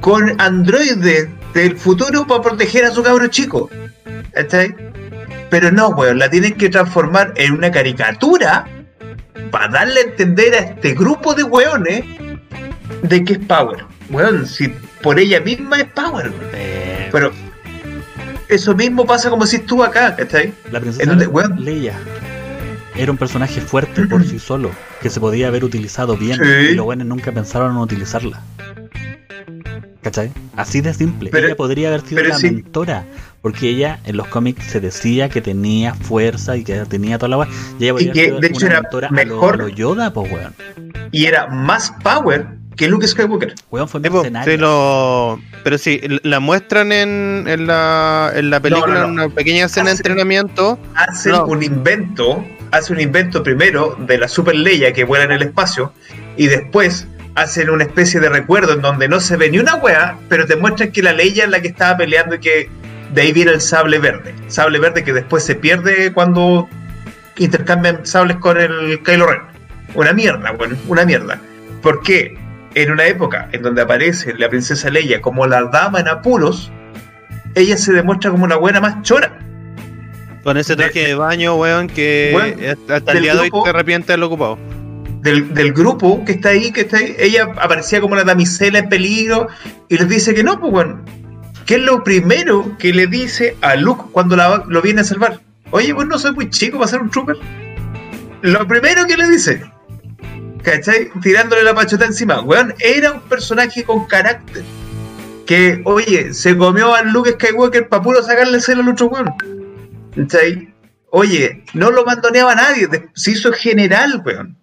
con 0.00 0.40
androides 0.40 1.28
del 1.54 1.76
futuro 1.76 2.26
para 2.26 2.42
proteger 2.42 2.84
a 2.84 2.90
su 2.90 3.02
cabro 3.02 3.26
chico. 3.28 3.70
¿Cachai? 4.32 4.74
Pero 5.50 5.70
no, 5.70 5.90
weón, 5.90 6.18
la 6.18 6.30
tienen 6.30 6.54
que 6.54 6.70
transformar 6.70 7.34
en 7.36 7.52
una 7.52 7.70
caricatura 7.70 8.66
para 9.50 9.68
darle 9.68 10.00
a 10.00 10.04
entender 10.04 10.54
a 10.54 10.58
este 10.58 10.94
grupo 10.94 11.34
de 11.34 11.42
weones 11.42 12.04
de 13.02 13.24
que 13.24 13.34
es 13.34 13.38
Power. 13.40 13.84
Weón, 14.10 14.46
si 14.46 14.74
por 15.02 15.18
ella 15.18 15.40
misma 15.40 15.78
es 15.78 15.84
Power. 15.86 16.32
Eh, 16.54 17.08
Pero 17.12 17.32
eso 18.48 18.74
mismo 18.74 19.04
pasa 19.06 19.30
como 19.30 19.46
si 19.46 19.56
estuvo 19.56 19.82
acá, 19.84 20.14
¿cachai? 20.16 20.52
la 20.70 20.80
princesa 20.80 21.14
donde. 21.14 21.28
Leia 21.58 21.94
era 22.94 23.10
un 23.10 23.16
personaje 23.16 23.60
fuerte 23.60 24.06
por 24.06 24.24
sí 24.28 24.38
solo, 24.38 24.70
que 25.00 25.08
se 25.10 25.18
podía 25.20 25.48
haber 25.48 25.64
utilizado 25.64 26.16
bien 26.16 26.36
Sí. 26.36 26.70
y 26.72 26.74
los 26.74 26.84
buenos 26.84 27.06
nunca 27.06 27.32
pensaron 27.32 27.72
en 27.72 27.78
utilizarla. 27.78 28.42
¿Cachai? 30.02 30.32
Así 30.56 30.80
de 30.80 30.92
simple. 30.94 31.30
Pero- 31.30 31.46
ella 31.46 31.56
podría 31.56 31.88
haber 31.88 32.00
sido 32.02 32.24
la 32.24 32.36
sí. 32.36 32.50
mentora, 32.50 33.04
porque 33.40 33.68
ella 33.68 34.00
en 34.04 34.16
los 34.16 34.26
cómics 34.26 34.64
se 34.66 34.80
decía 34.80 35.28
que 35.28 35.40
tenía 35.40 35.94
fuerza 35.94 36.56
y 36.56 36.64
que 36.64 36.74
tenía 36.86 37.18
toda 37.18 37.28
la 37.28 37.38
weá. 37.38 37.48
Y 37.78 37.84
ella 37.84 37.92
podría 37.92 38.10
haber 38.10 38.14
que, 38.14 38.24
sido 38.26 38.40
de 38.40 38.46
hecho, 38.48 38.66
era 38.66 38.80
mentora 38.82 39.08
mejor- 39.10 39.54
a 39.54 39.56
lo, 39.58 39.64
a 39.64 39.68
lo 39.68 39.74
Yoda, 39.74 40.12
pues 40.12 40.32
weón. 40.32 40.54
Y 41.12 41.26
era 41.26 41.46
más 41.46 41.94
Power 42.02 42.46
que 42.76 42.88
Luke 42.88 43.06
Skywalker. 43.06 43.54
Weón 43.70 43.88
fue 43.88 44.00
mercenario. 44.00 44.52
sí, 44.54 44.58
lo- 44.58 45.40
Pero 45.64 45.78
sí, 45.78 46.00
la 46.22 46.40
muestran 46.40 46.90
en, 46.92 47.44
en, 47.46 47.66
la, 47.66 48.32
en 48.34 48.50
la 48.50 48.60
película, 48.60 48.94
no, 48.94 49.00
no. 49.00 49.04
en 49.04 49.10
una 49.12 49.28
pequeña 49.28 49.66
escena 49.66 49.90
de 49.90 49.96
entrenamiento. 49.96 50.78
Hace 50.94 51.30
No. 51.30 51.44
un 51.46 51.62
invento, 51.62 52.44
hace 52.70 52.92
un 52.92 53.00
invento 53.00 53.42
primero 53.42 53.96
de 54.00 54.18
la 54.18 54.28
Super 54.28 54.54
Leia 54.54 54.92
que 54.92 55.04
vuela 55.04 55.24
en 55.24 55.32
el 55.32 55.42
espacio 55.42 55.92
y 56.36 56.46
después 56.46 57.06
hacen 57.34 57.70
una 57.70 57.84
especie 57.84 58.20
de 58.20 58.28
recuerdo 58.28 58.72
en 58.74 58.82
donde 58.82 59.08
no 59.08 59.20
se 59.20 59.36
ve 59.36 59.50
ni 59.50 59.58
una 59.58 59.76
wea, 59.76 60.18
pero 60.28 60.46
te 60.46 60.56
muestran 60.56 60.92
que 60.92 61.02
la 61.02 61.12
Leia 61.12 61.44
es 61.44 61.50
la 61.50 61.60
que 61.62 61.68
estaba 61.68 61.96
peleando 61.96 62.34
y 62.36 62.40
que 62.40 62.68
de 63.14 63.22
ahí 63.22 63.32
viene 63.32 63.52
el 63.52 63.60
sable 63.60 63.98
verde. 63.98 64.34
Sable 64.48 64.78
verde 64.78 65.04
que 65.04 65.12
después 65.12 65.44
se 65.44 65.54
pierde 65.54 66.12
cuando 66.12 66.68
intercambian 67.38 68.04
sables 68.06 68.36
con 68.38 68.58
el 68.60 69.02
Kylo 69.02 69.26
Ren. 69.26 69.40
Una 69.94 70.12
mierda, 70.12 70.52
bueno, 70.52 70.76
una 70.88 71.04
mierda. 71.04 71.38
¿Por 71.82 72.02
qué? 72.02 72.38
En 72.74 72.90
una 72.90 73.06
época 73.06 73.48
en 73.52 73.62
donde 73.62 73.82
aparece 73.82 74.34
la 74.38 74.48
princesa 74.48 74.88
Leia 74.90 75.20
como 75.20 75.46
la 75.46 75.62
dama 75.64 76.00
en 76.00 76.08
apuros, 76.08 76.72
ella 77.54 77.76
se 77.76 77.92
demuestra 77.92 78.30
como 78.30 78.46
la 78.46 78.56
buena 78.56 78.80
más 78.80 79.02
chora. 79.02 79.38
Con 80.42 80.56
ese 80.56 80.74
traje 80.74 81.06
de 81.06 81.14
baño, 81.14 81.54
weón, 81.56 81.86
que 81.86 82.32
Weón, 82.34 82.76
hasta 82.90 83.12
el 83.12 83.22
día 83.22 83.34
de 83.34 83.40
hoy 83.40 83.48
grupo- 83.50 83.64
se 83.64 83.70
arrepiente 83.70 84.12
de 84.12 84.18
lo 84.18 84.26
ocupado. 84.26 84.58
del, 85.20 85.52
del 85.54 85.72
grupo 85.72 86.24
que 86.24 86.32
está 86.32 86.48
ahí, 86.48 86.72
que 86.72 86.80
está 86.80 86.96
ahí, 86.96 87.14
ella 87.18 87.48
aparecía 87.60 88.00
como 88.00 88.16
la 88.16 88.24
damisela 88.24 88.78
en 88.78 88.88
peligro 88.88 89.46
y 89.88 89.98
les 89.98 90.08
dice 90.08 90.34
que 90.34 90.42
no, 90.42 90.58
pues 90.58 90.72
bueno. 90.72 91.04
¿Qué 91.66 91.76
es 91.76 91.82
lo 91.82 92.02
primero 92.02 92.76
que 92.78 92.92
le 92.92 93.06
dice 93.06 93.56
a 93.60 93.76
Luke 93.76 94.04
cuando 94.12 94.34
la- 94.34 94.64
lo 94.66 94.82
viene 94.82 95.02
a 95.02 95.04
salvar? 95.04 95.40
Oye, 95.70 95.94
pues 95.94 96.08
no 96.08 96.18
soy 96.18 96.32
muy 96.32 96.50
chico 96.50 96.78
para 96.78 96.90
ser 96.90 97.00
un 97.02 97.10
trooper. 97.10 97.36
Lo 98.42 98.66
primero 98.66 99.06
que 99.06 99.16
le 99.16 99.28
dice, 99.28 99.62
¿cachai? 100.62 101.10
Tirándole 101.22 101.62
la 101.62 101.74
pachota 101.74 102.04
encima. 102.06 102.40
Weón, 102.42 102.74
era 102.78 103.12
un 103.12 103.20
personaje 103.22 103.84
con 103.84 104.06
carácter. 104.06 104.62
Que, 105.46 105.82
oye, 105.84 106.32
se 106.34 106.56
comió 106.56 106.94
a 106.94 107.02
Luke 107.02 107.32
Skywalker 107.32 107.88
para 107.88 108.02
puro 108.02 108.22
sacarle 108.22 108.60
celo 108.60 108.82
al 108.82 108.88
otro 108.90 109.06
weón. 109.08 109.34
¿Cachai? 110.16 110.72
Oye, 111.10 111.64
no 111.74 111.90
lo 111.90 112.04
mandoneaba 112.04 112.52
a 112.52 112.56
nadie, 112.56 112.88
se 113.14 113.32
hizo 113.32 113.52
general, 113.52 114.22
weón. 114.24 114.56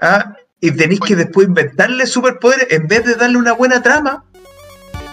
Ah, 0.00 0.34
y 0.60 0.70
tenéis 0.70 1.00
que 1.00 1.16
después 1.16 1.48
inventarle 1.48 2.06
superpoderes 2.06 2.68
en 2.70 2.86
vez 2.86 3.04
de 3.04 3.14
darle 3.16 3.36
una 3.38 3.52
buena 3.52 3.82
trama. 3.82 4.24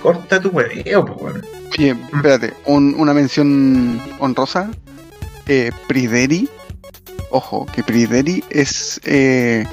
Corta 0.02 0.40
tu 0.40 0.50
hueveo, 0.50 1.06
pues, 1.06 1.22
weón. 1.22 1.46
Oye, 1.78 1.96
espérate, 2.14 2.54
un- 2.66 2.96
una 2.98 3.14
mención 3.14 4.00
honrosa. 4.20 4.70
Eh, 5.48 5.72
Prideri. 5.88 6.50
Ojo, 7.30 7.66
que 7.74 7.84
Prideri 7.84 8.44
es 8.50 9.00
eh, 9.04 9.66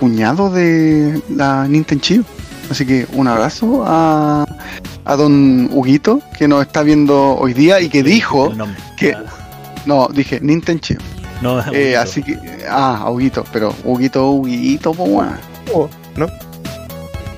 cuñado 0.00 0.50
de 0.50 1.20
la 1.28 1.66
Nintendo 1.68 2.02
Chio. 2.02 2.24
Así 2.70 2.84
que 2.84 3.06
un 3.12 3.28
abrazo 3.28 3.84
a, 3.86 4.44
a 5.04 5.16
don 5.16 5.68
Huguito, 5.72 6.20
que 6.36 6.48
nos 6.48 6.62
está 6.66 6.82
viendo 6.82 7.36
hoy 7.36 7.54
día 7.54 7.80
y 7.80 7.88
que 7.88 8.02
dijo. 8.02 8.52
Que- 8.96 9.12
Ah, 9.14 9.22
No, 9.86 10.08
dije 10.12 10.40
Nintendo 10.40 10.80
Chio. 10.80 10.98
No, 11.42 11.60
Eh, 11.72 11.96
así 11.96 12.22
que. 12.22 12.36
Ah, 12.68 13.02
a 13.04 13.10
Huguito, 13.10 13.44
pero 13.52 13.72
Huguito, 13.84 14.30
Huguito. 14.30 14.92
Oh, 15.72 15.88
¿no? 16.16 16.26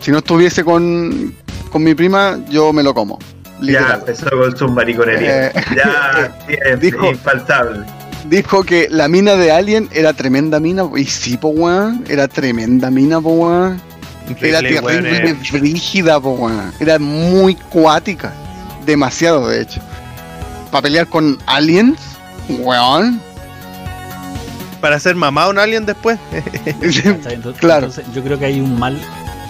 Si 0.01 0.11
no 0.11 0.19
estuviese 0.19 0.65
con, 0.65 1.35
con 1.71 1.83
mi 1.83 1.95
prima, 1.95 2.39
yo 2.49 2.73
me 2.73 2.83
lo 2.83 2.95
como. 2.95 3.19
Ya 3.61 3.65
Literal. 3.67 3.99
empezó 4.01 4.31
con 4.31 4.57
su 4.57 4.69
mariconería. 4.69 5.49
Eh, 5.49 5.53
ya, 5.77 6.39
es 6.49 6.81
dijo- 6.81 7.05
infaltable. 7.11 7.85
Dijo 8.29 8.63
que 8.63 8.89
la 8.91 9.09
mina 9.09 9.35
de 9.37 9.51
Alien 9.53 9.89
era 9.93 10.13
tremenda 10.13 10.61
mina. 10.61 10.85
Y 10.97 11.05
sí, 11.05 11.37
po 11.37 11.49
weón. 11.49 12.05
Era 12.09 12.29
tremenda 12.29 12.91
mina, 12.91 13.21
po 13.21 13.31
weón. 13.31 13.81
Era 14.43 14.61
terrible, 14.61 15.31
eh, 15.31 15.37
brígida, 15.53 16.21
po, 16.21 16.31
weón. 16.33 16.73
Era 16.81 16.99
muy 16.99 17.55
cuática. 17.55 18.33
Demasiado, 18.85 19.49
de 19.49 19.63
hecho. 19.63 19.81
Para 20.71 20.83
pelear 20.83 21.07
con 21.07 21.39
aliens, 21.47 21.99
weón. 22.49 23.21
para 24.83 25.01
ser 25.01 25.17
mamá 25.17 25.45
a 25.45 25.49
un 25.49 25.59
alien 25.59 25.87
después. 25.87 26.19
Entonces, 26.67 27.57
Claro. 27.59 27.87
entonces, 27.87 28.05
yo 28.15 28.23
creo 28.23 28.39
que 28.39 28.45
hay 28.45 28.61
un 28.61 28.79
mal. 28.79 28.99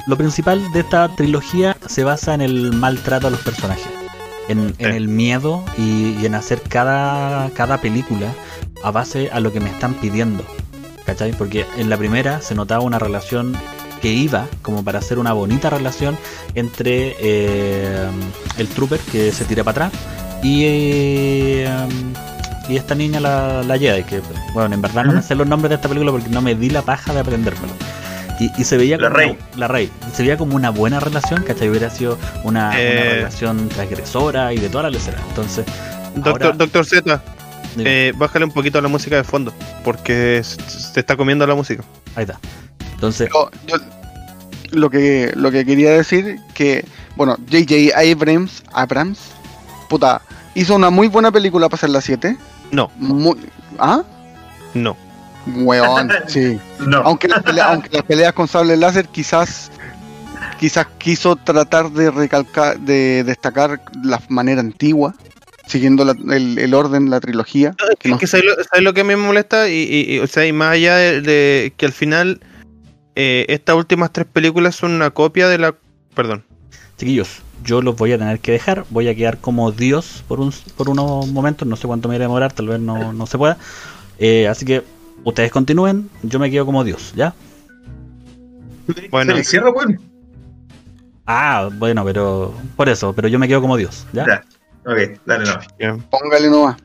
Lo 0.07 0.17
principal 0.17 0.63
de 0.73 0.81
esta 0.81 1.09
trilogía 1.17 1.77
se 1.87 2.05
basa 2.05 2.33
en 2.35 2.41
el 2.41 2.73
maltrato 2.73 3.27
a 3.27 3.31
los 3.31 3.41
personajes. 3.41 3.85
En, 4.49 4.75
en 4.79 4.93
el 4.93 5.09
miedo 5.09 5.63
y, 5.77 6.17
y 6.19 6.25
en 6.25 6.35
hacer 6.35 6.63
cada, 6.63 7.51
cada 7.51 7.79
película 7.83 8.33
a 8.83 8.91
base 8.91 9.31
a 9.33 9.41
lo 9.41 9.53
que 9.53 9.61
me 9.61 9.71
están 9.71 9.95
pidiendo. 9.95 10.45
¿Cachai? 11.07 11.33
Porque 11.33 11.65
en 11.79 11.89
la 11.89 11.97
primera 11.97 12.41
se 12.43 12.55
notaba 12.55 12.83
una 12.83 12.99
relación 12.99 13.57
que 14.03 14.09
iba 14.13 14.47
como 14.63 14.85
para 14.85 14.99
hacer 15.01 15.19
una 15.19 15.33
bonita 15.33 15.71
relación 15.71 16.17
entre 16.55 17.17
eh, 17.19 18.07
el 18.59 18.69
trooper 18.69 19.01
que 19.01 19.33
se 19.33 19.45
tira 19.45 19.65
para 19.65 19.87
atrás 19.87 20.01
y, 20.43 20.63
eh, 20.67 21.69
y 22.69 22.77
esta 22.77 22.95
niña 22.95 23.19
la, 23.21 23.63
la 23.65 23.79
Jedi, 23.79 24.05
que 24.05 24.21
bueno, 24.55 24.73
en 24.75 24.83
verdad 24.83 25.05
no 25.05 25.13
me 25.15 25.23
sé 25.23 25.35
los 25.35 25.47
nombres 25.49 25.71
de 25.71 25.77
esta 25.77 25.89
película 25.89 26.13
porque 26.13 26.29
no 26.29 26.41
me 26.43 26.55
di 26.55 26.71
la 26.71 26.83
paja 26.83 27.13
de 27.15 27.21
aprendérmelo. 27.21 27.73
Y, 28.39 28.53
y 28.61 28.65
se 28.65 28.77
veía 28.77 28.97
La 28.99 29.09
como 29.09 29.17
Rey. 29.17 29.31
Una, 29.31 29.57
la 29.57 29.67
Rey. 29.69 29.91
Se 30.15 30.23
veía 30.23 30.37
como 30.37 30.55
una 30.55 30.71
buena 30.71 31.01
relación, 31.01 31.43
¿cachai? 31.43 31.69
Hubiera 31.71 31.91
sido 31.91 32.17
una, 32.45 32.69
una 32.69 32.79
Eh. 32.81 33.15
relación 33.17 33.69
transgresora 33.69 34.53
y 34.53 34.59
de 34.59 34.69
toda 34.69 34.85
la 34.85 34.91
lecera. 34.91 35.19
Entonces, 35.31 35.65
Doctor, 36.15 36.43
Ahora- 36.45 36.57
Doctor 36.57 36.85
Z, 36.87 37.21
eh, 37.87 38.13
bájale 38.17 38.45
un 38.45 38.51
poquito 38.53 38.81
la 38.81 38.89
música 38.89 39.17
de 39.17 39.25
fondo, 39.25 39.53
porque 39.85 40.43
se, 40.45 40.57
se 40.69 41.01
está 41.01 41.17
comiendo 41.17 41.47
la 41.47 41.55
música. 41.55 41.83
ahí 42.17 42.23
está. 42.25 42.39
Entonces, 42.95 43.29
Yo- 43.33 43.51
yo- 43.67 43.77
lo 44.71 44.91
que 44.91 45.33
lo 45.35 45.51
que 45.51 45.65
quería 45.65 45.93
decir 45.93 46.39
que 46.53 46.85
bueno 47.17 47.37
J.J. 47.51 47.99
Abrams 47.99 48.63
Abrams 48.73 49.19
puta 49.89 50.21
hizo 50.55 50.75
una 50.75 50.91
muy 50.91 51.09
buena 51.09 51.33
película 51.33 51.71
para 51.71 51.81
ser 51.81 51.89
la 51.91 52.03
7 52.03 52.37
No, 52.71 52.91
muy 52.97 53.39
ah 53.79 54.03
no. 54.75 54.95
weón 55.47 56.11
sí 56.27 56.61
No. 56.81 56.99
aunque 56.99 57.29
las 57.29 57.43
peleas, 57.43 57.69
aunque 57.69 57.89
las 57.97 58.03
peleas 58.03 58.35
con 58.35 58.47
sable 58.47 58.77
láser 58.77 59.09
quizás 59.09 59.71
quizás 60.61 60.87
quiso 60.99 61.37
tratar 61.37 61.91
de 61.91 62.11
recalcar 62.11 62.79
de 62.79 63.25
destacar 63.25 63.81
la 64.03 64.21
manera 64.29 64.61
antigua 64.61 65.15
siguiendo 65.69 66.05
la- 66.05 66.17
el, 66.35 66.59
el 66.59 66.75
orden 66.75 67.09
la 67.11 67.21
trilogía 67.21 67.75
que 68.01 68.09
no- 68.09 68.19
que 68.19 68.27
¿sabes 68.27 68.45
lo, 68.47 68.55
sabes 68.65 68.83
lo 68.83 68.93
que 68.95 69.03
a 69.03 69.05
mí 69.05 69.11
me 69.11 69.17
molesta? 69.17 69.69
Y, 69.69 69.75
y- 69.85 70.15
y, 70.17 70.19
o 70.19 70.27
sea, 70.27 70.45
y 70.47 70.53
más 70.53 70.73
allá 70.73 70.97
de, 70.97 71.21
de 71.21 71.73
que 71.77 71.87
al 71.87 71.93
final 71.93 72.41
eh, 73.15 73.47
estas 73.49 73.77
últimas 73.77 74.13
tres 74.13 74.27
películas 74.27 74.75
son 74.75 74.93
una 74.93 75.11
copia 75.11 75.49
de 75.49 75.59
la... 75.59 75.75
Perdón. 76.15 76.43
chiquillos, 76.97 77.43
yo 77.65 77.81
los 77.83 77.95
voy 77.97 78.13
a 78.13 78.19
tener 78.19 78.41
que 78.41 78.51
dejar. 78.53 78.85
Voy 78.91 79.07
a 79.09 79.15
quedar 79.15 79.39
como 79.39 79.71
Dios 79.71 80.25
por, 80.27 80.41
un, 80.41 80.53
por 80.77 80.89
unos 80.89 81.29
momentos. 81.29 81.67
No 81.69 81.77
sé 81.77 81.87
cuánto 81.87 82.09
me 82.09 82.15
voy 82.15 82.23
a 82.23 82.27
demorar, 82.27 82.53
tal 82.53 82.69
vez 82.69 82.81
no, 82.81 83.13
no 83.13 83.27
se 83.27 83.37
pueda. 83.39 83.57
Eh, 84.19 84.49
así 84.49 84.65
que 84.65 84.83
ustedes 85.25 85.51
continúen. 85.53 86.09
Yo 86.23 86.39
me 86.39 86.51
quedo 86.51 86.65
como 86.67 86.83
Dios, 86.85 87.13
¿ya? 87.15 87.35
Bueno. 89.11 89.33
Se 89.33 89.39
le 89.39 89.45
cierra, 89.45 89.71
weón. 89.71 90.01
Ah, 91.27 91.69
bueno, 91.73 92.05
pero 92.05 92.55
por 92.77 92.89
eso, 92.89 93.13
pero 93.13 93.29
yo 93.29 93.39
me 93.39 93.47
quedo 93.49 93.61
como 93.61 93.77
Dios, 93.77 94.07
¿ya? 94.13 94.27
Ya. 94.27 94.45
Ok, 94.91 95.21
dale, 95.27 95.45
no. 95.45 95.61
Ya. 95.79 95.97
póngale 96.11 96.49
nomás 96.51 96.77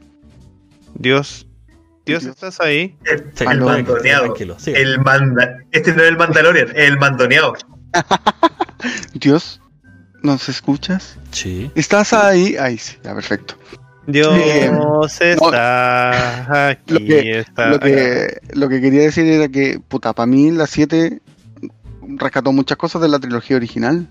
Dios. 0.95 1.47
Dios, 2.05 2.23
Dios. 2.23 2.35
¿estás 2.35 2.59
ahí? 2.59 2.97
El, 3.05 3.31
Sí, 3.33 3.45
el 3.49 3.61
mandoneado. 3.61 4.35
El 4.65 4.99
manda... 4.99 5.57
Este 5.71 5.93
no 5.93 6.03
es 6.03 6.09
el 6.09 6.17
Mandalorian, 6.17 6.67
es 6.69 6.89
el 6.89 6.97
mandoneado. 6.99 7.53
Dios 9.13 9.61
¿nos 10.21 10.49
escuchas? 10.49 11.17
Sí. 11.31 11.71
¿estás 11.75 12.13
ahí? 12.13 12.55
ahí 12.57 12.77
sí 12.77 12.97
ya 13.03 13.13
perfecto 13.15 13.55
Dios 14.05 14.33
no, 14.71 15.05
está 15.05 16.67
aquí. 16.69 16.93
lo 16.93 16.99
que- 16.99 17.39
está 17.39 17.67
lo 17.69 17.79
que, 17.79 18.37
lo 18.53 18.67
que 18.69 18.81
quería 18.81 19.01
decir 19.03 19.25
era 19.25 19.47
que, 19.47 19.79
puta, 19.87 20.11
para 20.13 20.25
mí 20.27 20.51
la 20.51 20.67
7 20.67 21.21
rescató 22.17 22.51
muchas 22.51 22.77
cosas 22.77 23.01
de 23.01 23.07
la 23.07 23.17
trilogía 23.19 23.55
original. 23.55 24.09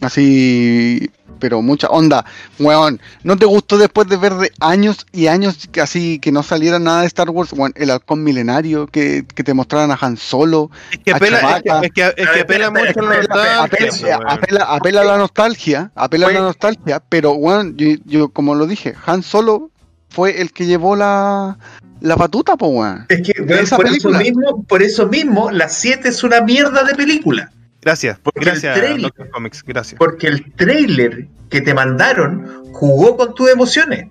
Así, 0.00 1.10
pero 1.38 1.62
mucha 1.62 1.88
onda. 1.88 2.24
Weón, 2.58 3.00
¿no 3.22 3.36
te 3.36 3.46
gustó 3.46 3.78
después 3.78 4.08
de 4.08 4.16
ver 4.16 4.34
de 4.34 4.50
años 4.60 5.06
y 5.12 5.26
años 5.26 5.68
que 5.70 5.80
así 5.80 6.18
que 6.18 6.32
no 6.32 6.42
saliera 6.42 6.78
nada 6.78 7.02
de 7.02 7.06
Star 7.06 7.30
Wars? 7.30 7.52
Weón, 7.52 7.72
el 7.76 7.90
halcón 7.90 8.22
milenario, 8.24 8.86
que, 8.86 9.24
que 9.34 9.42
te 9.44 9.54
mostraran 9.54 9.90
a 9.90 9.98
Han 10.00 10.16
Solo. 10.16 10.70
Es 10.90 10.98
que 11.04 11.12
a 11.12 11.16
apela, 11.16 11.38
es 11.38 11.42
que, 11.62 11.68
Chewbacca. 11.68 11.86
es 11.86 11.92
que- 11.92 12.02
es 12.06 12.14
que 12.14 12.22
A 12.22 12.32
ver, 12.32 12.40
apela 12.42 12.70
mucho 12.70 13.00
a 13.00 13.02
la 13.02 13.16
nostalgia, 13.16 13.64
espera, 13.64 13.64
Apela, 13.64 14.18
weón. 14.18 14.30
apela, 14.30 14.64
apela 14.64 15.00
a 15.00 15.04
la 15.04 15.18
nostalgia, 15.18 15.90
apela 15.94 16.26
a 16.28 16.32
la 16.32 16.40
nostalgia, 16.40 17.02
pero 17.08 17.32
weón, 17.32 17.76
yo, 17.76 17.88
yo 18.04 18.28
como 18.30 18.54
lo 18.54 18.66
dije, 18.66 18.94
Han 19.06 19.22
Solo 19.22 19.70
fue 20.08 20.40
el 20.40 20.52
que 20.52 20.64
llevó 20.66 20.96
la, 20.96 21.58
la 22.00 22.16
batuta, 22.16 22.56
po 22.56 22.68
weón. 22.68 23.06
Es 23.08 23.20
que, 23.22 23.42
weón, 23.42 23.66
por 23.68 23.84
película. 23.84 24.20
eso 24.20 24.24
mismo, 24.32 24.62
por 24.64 24.82
eso 24.82 25.06
mismo, 25.06 25.50
la 25.50 25.68
7 25.68 26.08
es 26.08 26.22
una 26.24 26.40
mierda 26.40 26.84
de 26.84 26.94
película. 26.94 27.50
Gracias, 27.86 28.18
Porque 28.20 28.40
el 28.40 28.46
gracias, 28.46 28.76
trailer- 28.76 29.02
Doctor 29.02 29.30
Comics, 29.30 29.62
gracias. 29.62 29.96
Porque 29.96 30.26
el 30.26 30.52
trailer 30.54 31.28
que 31.50 31.60
te 31.60 31.72
mandaron 31.72 32.64
jugó 32.72 33.16
con 33.16 33.32
tus 33.32 33.48
emociones. 33.48 34.08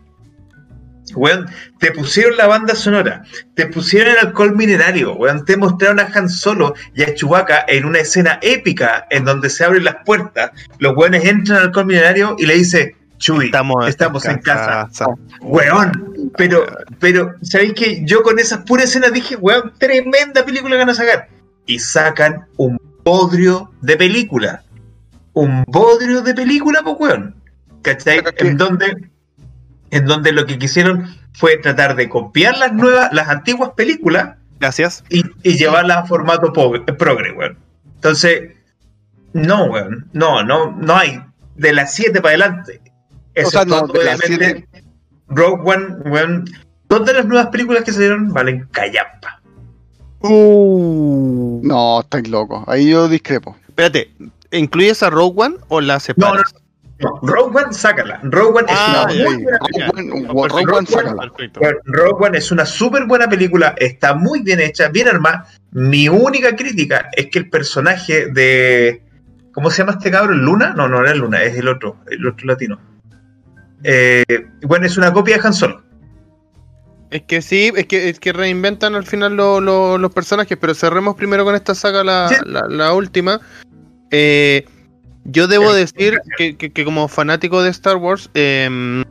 Weón, 1.14 1.48
te 1.80 1.92
pusieron 1.92 2.38
la 2.38 2.48
banda 2.48 2.74
sonora, 2.74 3.24
te 3.54 3.68
pusieron 3.68 4.14
el 4.14 4.20
alcohol 4.28 4.56
minerario, 4.56 5.14
weón, 5.16 5.44
te 5.44 5.58
mostraron 5.58 6.00
a 6.00 6.10
Han 6.14 6.30
Solo 6.30 6.74
y 6.96 7.04
a 7.04 7.14
Chewbacca 7.14 7.66
en 7.68 7.84
una 7.86 8.00
escena 8.00 8.40
épica 8.42 9.06
en 9.10 9.26
donde 9.26 9.50
se 9.50 9.66
abren 9.66 9.84
las 9.84 9.98
puertas, 10.06 10.52
los 10.80 10.96
weones 10.96 11.26
entran 11.26 11.58
al 11.60 11.64
alcohol 11.66 11.86
minerario 11.88 12.36
y 12.40 12.46
le 12.46 12.54
dice, 12.56 12.96
Chuy, 13.18 13.48
estamos, 13.88 14.26
en 14.26 14.38
casa. 14.40 14.88
Weón, 15.42 16.32
pero, 16.38 16.66
pero, 17.00 17.36
¿sabéis 17.42 17.74
que 17.74 18.06
yo 18.06 18.24
con 18.24 18.40
esas 18.40 18.60
puras 18.60 18.86
escenas 18.86 19.12
dije, 19.12 19.36
weón, 19.36 19.74
tremenda 19.78 20.46
película 20.46 20.76
que 20.76 20.80
van 20.80 20.90
a 20.90 20.94
sacar? 20.96 21.28
Y 21.66 21.80
sacan 21.80 22.46
un 22.58 22.78
bodrio 23.06 23.72
de 23.82 23.96
película. 23.96 24.64
Un 25.34 25.64
bodrio 25.68 26.22
de 26.22 26.34
película, 26.34 26.82
pues, 26.84 26.96
weón. 27.00 27.36
¿Cachai? 27.84 28.22
En 28.38 28.58
donde, 28.58 29.10
en 29.92 30.06
donde 30.06 30.32
lo 30.32 30.46
que 30.46 30.58
quisieron 30.58 31.08
fue 31.34 31.58
tratar 31.58 31.96
de 31.96 32.10
copiar 32.10 32.58
las 32.58 32.74
nuevas, 32.74 33.14
las 33.14 33.30
antiguas 33.30 33.72
películas 33.76 34.38
Gracias. 34.60 35.04
y, 35.10 35.24
y 35.44 35.56
llevarlas 35.58 35.98
a 35.98 36.06
formato 36.06 36.52
progre, 36.52 37.32
weón. 37.32 37.58
Entonces, 37.96 38.54
no, 39.34 39.66
weón. 39.66 40.10
No, 40.14 40.44
no, 40.44 40.72
no 40.72 40.96
hay. 40.96 41.22
De 41.56 41.74
las 41.74 41.94
7 41.94 42.22
para 42.22 42.30
adelante. 42.30 42.82
Eso 43.36 43.48
O 43.48 43.52
sea, 43.52 43.66
no, 43.66 43.88
de 43.88 44.04
las 44.04 44.20
obviamente. 44.20 44.68
Rogue 45.28 45.76
One, 45.76 45.88
weón. 46.10 46.46
Todas 46.88 47.16
las 47.16 47.26
nuevas 47.26 47.48
películas 47.48 47.84
que 47.84 47.92
salieron 47.92 48.34
valen 48.34 48.68
callampa. 48.72 49.42
Uh. 50.22 51.62
No, 51.64 52.02
estáis 52.02 52.28
locos. 52.28 52.64
Ahí 52.68 52.90
yo 52.90 53.08
discrepo. 53.08 53.56
Espérate, 53.68 54.12
¿incluyes 54.52 55.04
a 55.04 55.10
Rogue 55.10 55.34
One 55.44 55.56
o 55.68 55.82
la 55.82 55.94
No, 55.94 55.94
no, 55.96 56.00
separas? 56.00 56.56
no. 57.00 57.20
Rogue 57.22 57.64
One, 57.64 57.74
sácala. 57.74 58.20
Rogue 58.24 58.60
One 58.60 58.68
Ah, 58.70 59.08
es 59.10 59.18
ya, 59.18 59.26
una 59.26 59.34
muy 59.34 59.44
buena 59.44 59.60
película. 59.60 60.32
No, 60.34 60.48
Rogue 60.48 60.74
One, 60.78 60.88
sácala. 60.88 61.32
Weón, 61.60 61.76
Rogue 61.86 62.26
One 62.28 62.38
es 62.38 62.52
una 62.52 62.66
súper 62.66 63.06
buena 63.06 63.28
película, 63.28 63.76
está 63.78 64.14
muy 64.16 64.42
bien 64.42 64.62
hecha, 64.62 64.88
bien 64.90 65.08
armada. 65.10 65.48
Mi 65.72 66.08
única 66.08 66.56
crítica 66.56 67.10
es 67.12 67.28
que 67.28 67.40
el 67.40 67.50
personaje 67.50 68.28
de. 68.28 69.02
¿Cómo 69.54 69.70
se 69.70 69.80
llama 69.84 69.94
este 69.94 70.12
cabrón? 70.12 70.44
¿Luna? 70.44 70.74
No, 70.76 70.88
no 70.88 71.02
era 71.02 71.14
Luna, 71.16 71.44
es 71.44 71.58
el 71.58 71.68
otro, 71.68 71.98
el 72.10 72.26
otro 72.28 72.48
latino. 72.48 72.80
Eh, 73.84 74.24
bueno, 74.64 74.86
es 74.86 74.98
una 74.98 75.14
copia 75.14 75.38
de 75.38 75.48
Han 75.48 75.54
Solo. 75.54 75.84
Es 77.16 77.22
que 77.24 77.42
sí, 77.42 77.72
es 77.78 77.86
que, 77.86 78.10
es 78.10 78.20
que 78.20 78.34
reinventan 78.34 78.94
al 78.94 79.06
final 79.06 79.36
lo- 79.38 79.62
lo- 79.62 79.98
los 79.98 80.12
personajes, 80.12 80.58
pero 80.60 80.74
cerremos 80.74 81.16
primero 81.16 81.46
con 81.46 81.56
esta 81.56 81.74
saga, 81.74 82.04
la, 82.04 82.28
Sí. 82.28 82.36
la- 82.46 82.68
la 82.68 82.94
última. 82.94 83.40
Eh, 84.12 84.66
yo 85.24 85.48
debo 85.48 85.74
Eh, 85.74 85.78
decir 85.78 86.20
que, 86.38 86.58
que- 86.58 86.74
que 86.74 86.84
como 86.84 87.08
fanático 87.08 87.64
de 87.64 87.70
Star 87.70 87.96
Wars, 87.96 88.30
eh, 88.34 89.04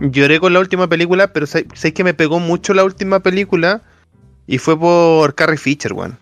lloré 0.00 0.38
con 0.38 0.52
la 0.52 0.60
última 0.60 0.86
película, 0.86 1.32
pero 1.32 1.46
sé, 1.46 1.66
sé 1.72 1.94
que 1.94 2.04
me 2.04 2.12
pegó 2.12 2.40
mucho 2.40 2.74
la 2.74 2.84
última 2.84 3.20
película 3.20 3.80
y 4.46 4.58
fue 4.58 4.78
por 4.78 5.34
Carrie 5.34 5.56
Fisher, 5.56 5.94
weón. 5.94 6.18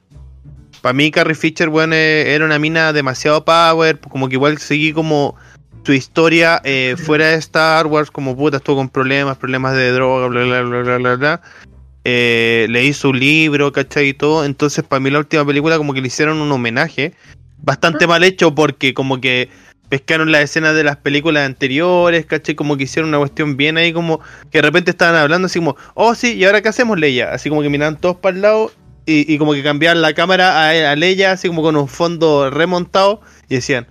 Para 0.83 0.93
mí 0.93 1.11
Carrie 1.11 1.35
Fisher, 1.35 1.69
weón, 1.69 1.93
eh, 1.95 2.33
era 2.33 2.45
una 2.45 2.61
mina 2.61 2.93
demasiado 2.93 3.45
power, 3.45 3.99
como 3.99 4.29
que 4.29 4.35
igual 4.37 4.59
seguí 4.59 4.93
como 4.93 5.35
su 5.84 5.92
historia 5.92 6.60
eh, 6.64 6.94
fuera 6.96 7.28
de 7.28 7.34
Star 7.36 7.86
Wars, 7.86 8.10
como 8.10 8.36
puta, 8.36 8.59
estuvo 8.59 8.76
con 8.76 8.88
problemas, 8.88 9.36
problemas 9.36 9.74
de 9.74 9.90
droga, 9.92 10.26
bla, 10.28 10.44
bla, 10.44 10.62
bla, 10.62 10.82
bla, 10.82 10.96
bla, 10.98 11.16
bla. 11.16 11.42
Eh, 12.04 12.66
leí 12.68 12.92
su 12.92 13.12
libro, 13.12 13.72
¿cachai? 13.72 14.09
Y 14.09 14.14
todo. 14.14 14.44
Entonces, 14.44 14.84
para 14.84 15.00
mí 15.00 15.10
la 15.10 15.18
última 15.18 15.44
película 15.44 15.78
como 15.78 15.94
que 15.94 16.00
le 16.00 16.09
hicieron 16.09 16.40
un 16.40 16.50
homenaje 16.50 17.12
bastante 17.59 18.06
mal 18.06 18.24
hecho 18.24 18.54
porque 18.54 18.92
como 18.92 19.20
que 19.20 19.48
pescaron 19.88 20.32
las 20.32 20.42
escenas 20.42 20.74
de 20.74 20.84
las 20.84 20.96
películas 20.96 21.46
anteriores, 21.46 22.26
¿cachai? 22.26 22.54
Como 22.54 22.76
que 22.76 22.84
hicieron 22.84 23.09
una 23.09 23.18
cuestión 23.18 23.56
bien 23.56 23.76
ahí, 23.76 23.92
como 23.92 24.20
que 24.50 24.59
de 24.59 24.62
repente 24.62 24.90
estaban 24.90 25.16
hablando 25.16 25.46
así 25.46 25.59
como, 25.59 25.76
oh 25.94 26.14
sí, 26.14 26.34
¿y 26.34 26.44
ahora 26.44 26.62
qué 26.62 26.70
hacemos, 26.70 26.98
Leia? 26.98 27.32
Así 27.32 27.48
como 27.48 27.62
que 27.62 27.68
miraban 27.68 28.00
todos 28.00 28.16
para 28.16 28.34
el 28.34 28.42
lado 28.42 28.72
y, 29.04 29.32
y 29.32 29.38
como 29.38 29.52
que 29.52 29.62
cambiaban 29.62 30.00
la 30.00 30.14
cámara 30.14 30.70
a, 30.70 30.92
a 30.92 30.96
Leia, 30.96 31.32
así 31.32 31.48
como 31.48 31.62
con 31.62 31.76
un 31.76 31.88
fondo 31.88 32.50
remontado, 32.50 33.20
y 33.48 33.56
decían, 33.56 33.86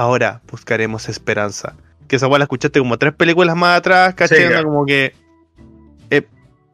ahora 0.00 0.40
buscaremos 0.50 1.08
esperanza. 1.08 1.74
Que 2.08 2.16
esa 2.16 2.26
la 2.28 2.44
escuchaste 2.44 2.80
como 2.80 2.98
tres 2.98 3.12
películas 3.14 3.54
más 3.56 3.78
atrás, 3.78 4.14
¿cachai? 4.14 4.48
Sí, 4.48 4.62
como 4.64 4.84
que... 4.86 5.14
eh, 6.10 6.22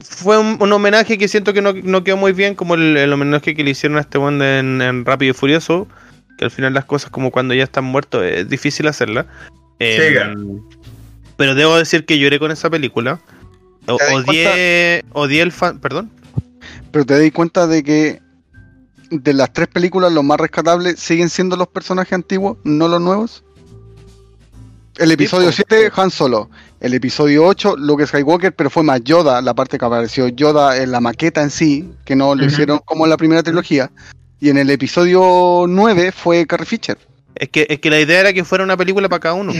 fue 0.00 0.38
un, 0.38 0.56
un 0.60 0.72
homenaje 0.72 1.18
que 1.18 1.28
siento 1.28 1.52
que 1.52 1.60
no, 1.60 1.72
no 1.72 2.04
quedó 2.04 2.16
muy 2.16 2.32
bien, 2.32 2.54
como 2.54 2.74
el, 2.74 2.96
el 2.96 3.12
homenaje 3.12 3.54
que 3.54 3.64
le 3.64 3.70
hicieron 3.70 3.98
a 3.98 4.02
este 4.02 4.18
one 4.18 4.58
en, 4.58 4.80
en 4.80 5.04
Rápido 5.04 5.32
y 5.32 5.34
Furioso, 5.34 5.88
que 6.38 6.44
al 6.44 6.50
final 6.50 6.72
las 6.72 6.84
cosas 6.84 7.10
como 7.10 7.30
cuando 7.30 7.52
ya 7.54 7.64
están 7.64 7.84
muertos 7.84 8.22
es 8.24 8.48
difícil 8.48 8.86
hacerla. 8.88 9.26
Eh, 9.78 10.06
Sí, 10.08 10.14
claro. 10.14 10.34
pero 11.36 11.54
debo 11.54 11.76
decir 11.76 12.06
que 12.06 12.18
lloré 12.18 12.38
con 12.38 12.50
esa 12.50 12.70
película. 12.70 13.20
O- 13.86 13.96
¿Te 13.98 14.04
das 14.04 14.14
odié, 14.14 15.04
odié 15.12 15.42
el 15.42 15.52
fan... 15.52 15.78
Perdón. 15.80 16.10
Pero 16.92 17.04
te 17.04 17.18
di 17.18 17.30
cuenta 17.30 17.66
de 17.66 17.82
que 17.82 18.20
de 19.10 19.32
las 19.34 19.52
tres 19.52 19.68
películas, 19.68 20.12
los 20.12 20.24
más 20.24 20.38
rescatables 20.38 20.98
siguen 20.98 21.28
siendo 21.30 21.56
los 21.56 21.68
personajes 21.68 22.12
antiguos, 22.12 22.58
no 22.64 22.88
los 22.88 23.00
nuevos. 23.00 23.44
El 24.98 25.12
episodio 25.12 25.48
po. 25.48 25.52
7, 25.52 25.90
Han 25.96 26.10
Solo. 26.10 26.48
El 26.80 26.94
episodio 26.94 27.44
8, 27.44 27.76
Luke 27.76 28.06
Skywalker, 28.06 28.54
pero 28.54 28.70
fue 28.70 28.82
más 28.82 29.02
Yoda, 29.02 29.40
la 29.42 29.54
parte 29.54 29.78
que 29.78 29.84
apareció 29.84 30.28
Yoda 30.28 30.80
en 30.82 30.90
la 30.90 31.00
maqueta 31.00 31.42
en 31.42 31.50
sí, 31.50 31.90
que 32.04 32.16
no 32.16 32.34
lo 32.34 32.44
hicieron 32.44 32.80
como 32.84 33.04
en 33.04 33.10
la 33.10 33.16
primera 33.16 33.42
trilogía. 33.42 33.90
Y 34.40 34.50
en 34.50 34.58
el 34.58 34.68
episodio 34.70 35.64
9 35.68 36.12
fue 36.12 36.46
Carrie 36.46 36.66
Fisher. 36.66 36.98
Es 37.34 37.48
que, 37.50 37.66
es 37.68 37.80
que 37.80 37.90
la 37.90 38.00
idea 38.00 38.20
era 38.20 38.32
que 38.32 38.44
fuera 38.44 38.64
una 38.64 38.76
película 38.76 39.08
para 39.08 39.20
cada 39.20 39.34
uno. 39.34 39.52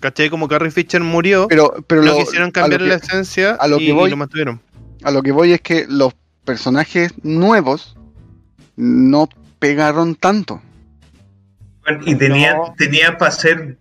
¿Cachai? 0.00 0.30
Como 0.30 0.46
Carrie 0.48 0.70
Fisher 0.70 1.00
murió, 1.02 1.46
Pero, 1.48 1.74
pero 1.86 2.02
lo 2.02 2.12
lo- 2.12 2.18
quisieron 2.18 2.50
cambiar 2.52 2.80
lo 2.80 2.86
la 2.88 2.94
esencia 2.96 3.52
a 3.54 3.66
lo 3.66 3.80
y, 3.80 3.86
que 3.86 3.92
voy- 3.92 4.06
y 4.08 4.10
lo 4.10 4.16
mantuvieron. 4.16 4.60
a 5.02 5.10
lo 5.10 5.22
que 5.22 5.32
voy 5.32 5.52
es 5.52 5.60
que 5.60 5.86
los 5.88 6.14
personajes 6.44 7.12
nuevos 7.24 7.96
no 8.78 9.28
pegaron 9.58 10.14
tanto. 10.14 10.62
Y 12.06 12.14
tenían, 12.14 12.56
No. 12.56 12.74
tenían 12.78 13.16
para 13.18 13.30
hacer 13.30 13.76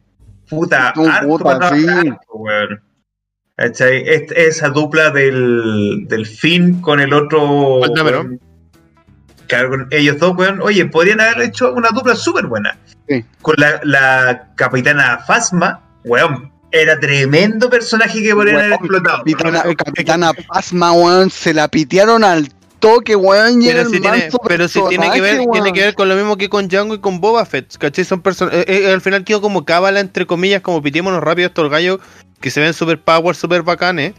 puta 0.49 0.93
Un 0.95 1.09
harto 1.09 1.27
puta, 1.27 1.43
para 1.43 1.75
sí. 1.75 1.85
trabajar, 1.85 2.19
weón. 2.33 2.81
Esa 3.57 4.69
dupla 4.69 5.09
del, 5.11 6.05
del 6.07 6.25
Finn 6.25 6.81
con 6.81 6.99
el 6.99 7.13
otro. 7.13 7.81
Claro, 9.47 9.69
con 9.69 9.87
ellos 9.91 10.17
dos, 10.19 10.35
weón. 10.37 10.61
Oye, 10.61 10.85
podrían 10.85 11.21
haber 11.21 11.41
hecho 11.41 11.73
una 11.73 11.89
dupla 11.89 12.15
súper 12.15 12.47
buena. 12.47 12.77
Sí. 13.07 13.23
Con 13.41 13.55
la, 13.57 13.79
la 13.83 14.49
capitana 14.55 15.19
Fasma, 15.19 15.81
weón. 16.03 16.51
Era 16.69 16.99
tremendo 16.99 17.69
personaje 17.69 18.21
que 18.21 18.33
podrían 18.33 18.57
haber 18.57 18.73
explotado. 18.73 19.19
Capitana, 19.19 19.61
Pero- 19.63 19.75
Capitana 19.77 20.33
Pasma, 20.33 20.91
weón, 20.91 21.29
se 21.29 21.53
la 21.53 21.69
pitearon 21.69 22.23
al 22.25 22.49
toque, 22.79 23.15
weón. 23.15 23.59
Pero 23.63 23.85
si, 23.89 23.99
tiene, 23.99 24.29
pero 24.47 24.67
si 24.67 24.81
tiene 24.89 25.09
que 25.11 25.21
ver, 25.21 25.41
tiene 25.51 25.73
que 25.73 25.81
ver 25.81 25.93
con 25.95 26.09
lo 26.09 26.15
mismo 26.15 26.37
que 26.37 26.49
con 26.49 26.67
Django 26.67 26.95
y 26.95 26.99
con 26.99 27.19
Boba 27.19 27.45
Fett, 27.45 27.77
¿cachai? 27.77 28.05
Son 28.05 28.21
personas. 28.21 28.53
al 28.93 29.01
final 29.01 29.23
quedó 29.23 29.41
como 29.41 29.65
cábala, 29.65 29.99
entre 29.99 30.25
comillas, 30.25 30.61
como 30.61 30.81
pitiémonos 30.81 31.21
rápido 31.21 31.47
estos 31.47 31.69
gallos 31.69 31.99
que 32.41 32.51
se 32.51 32.59
ven 32.61 32.73
super 32.73 32.99
power, 33.01 33.35
super 33.35 33.63
bacanes. 33.63 34.13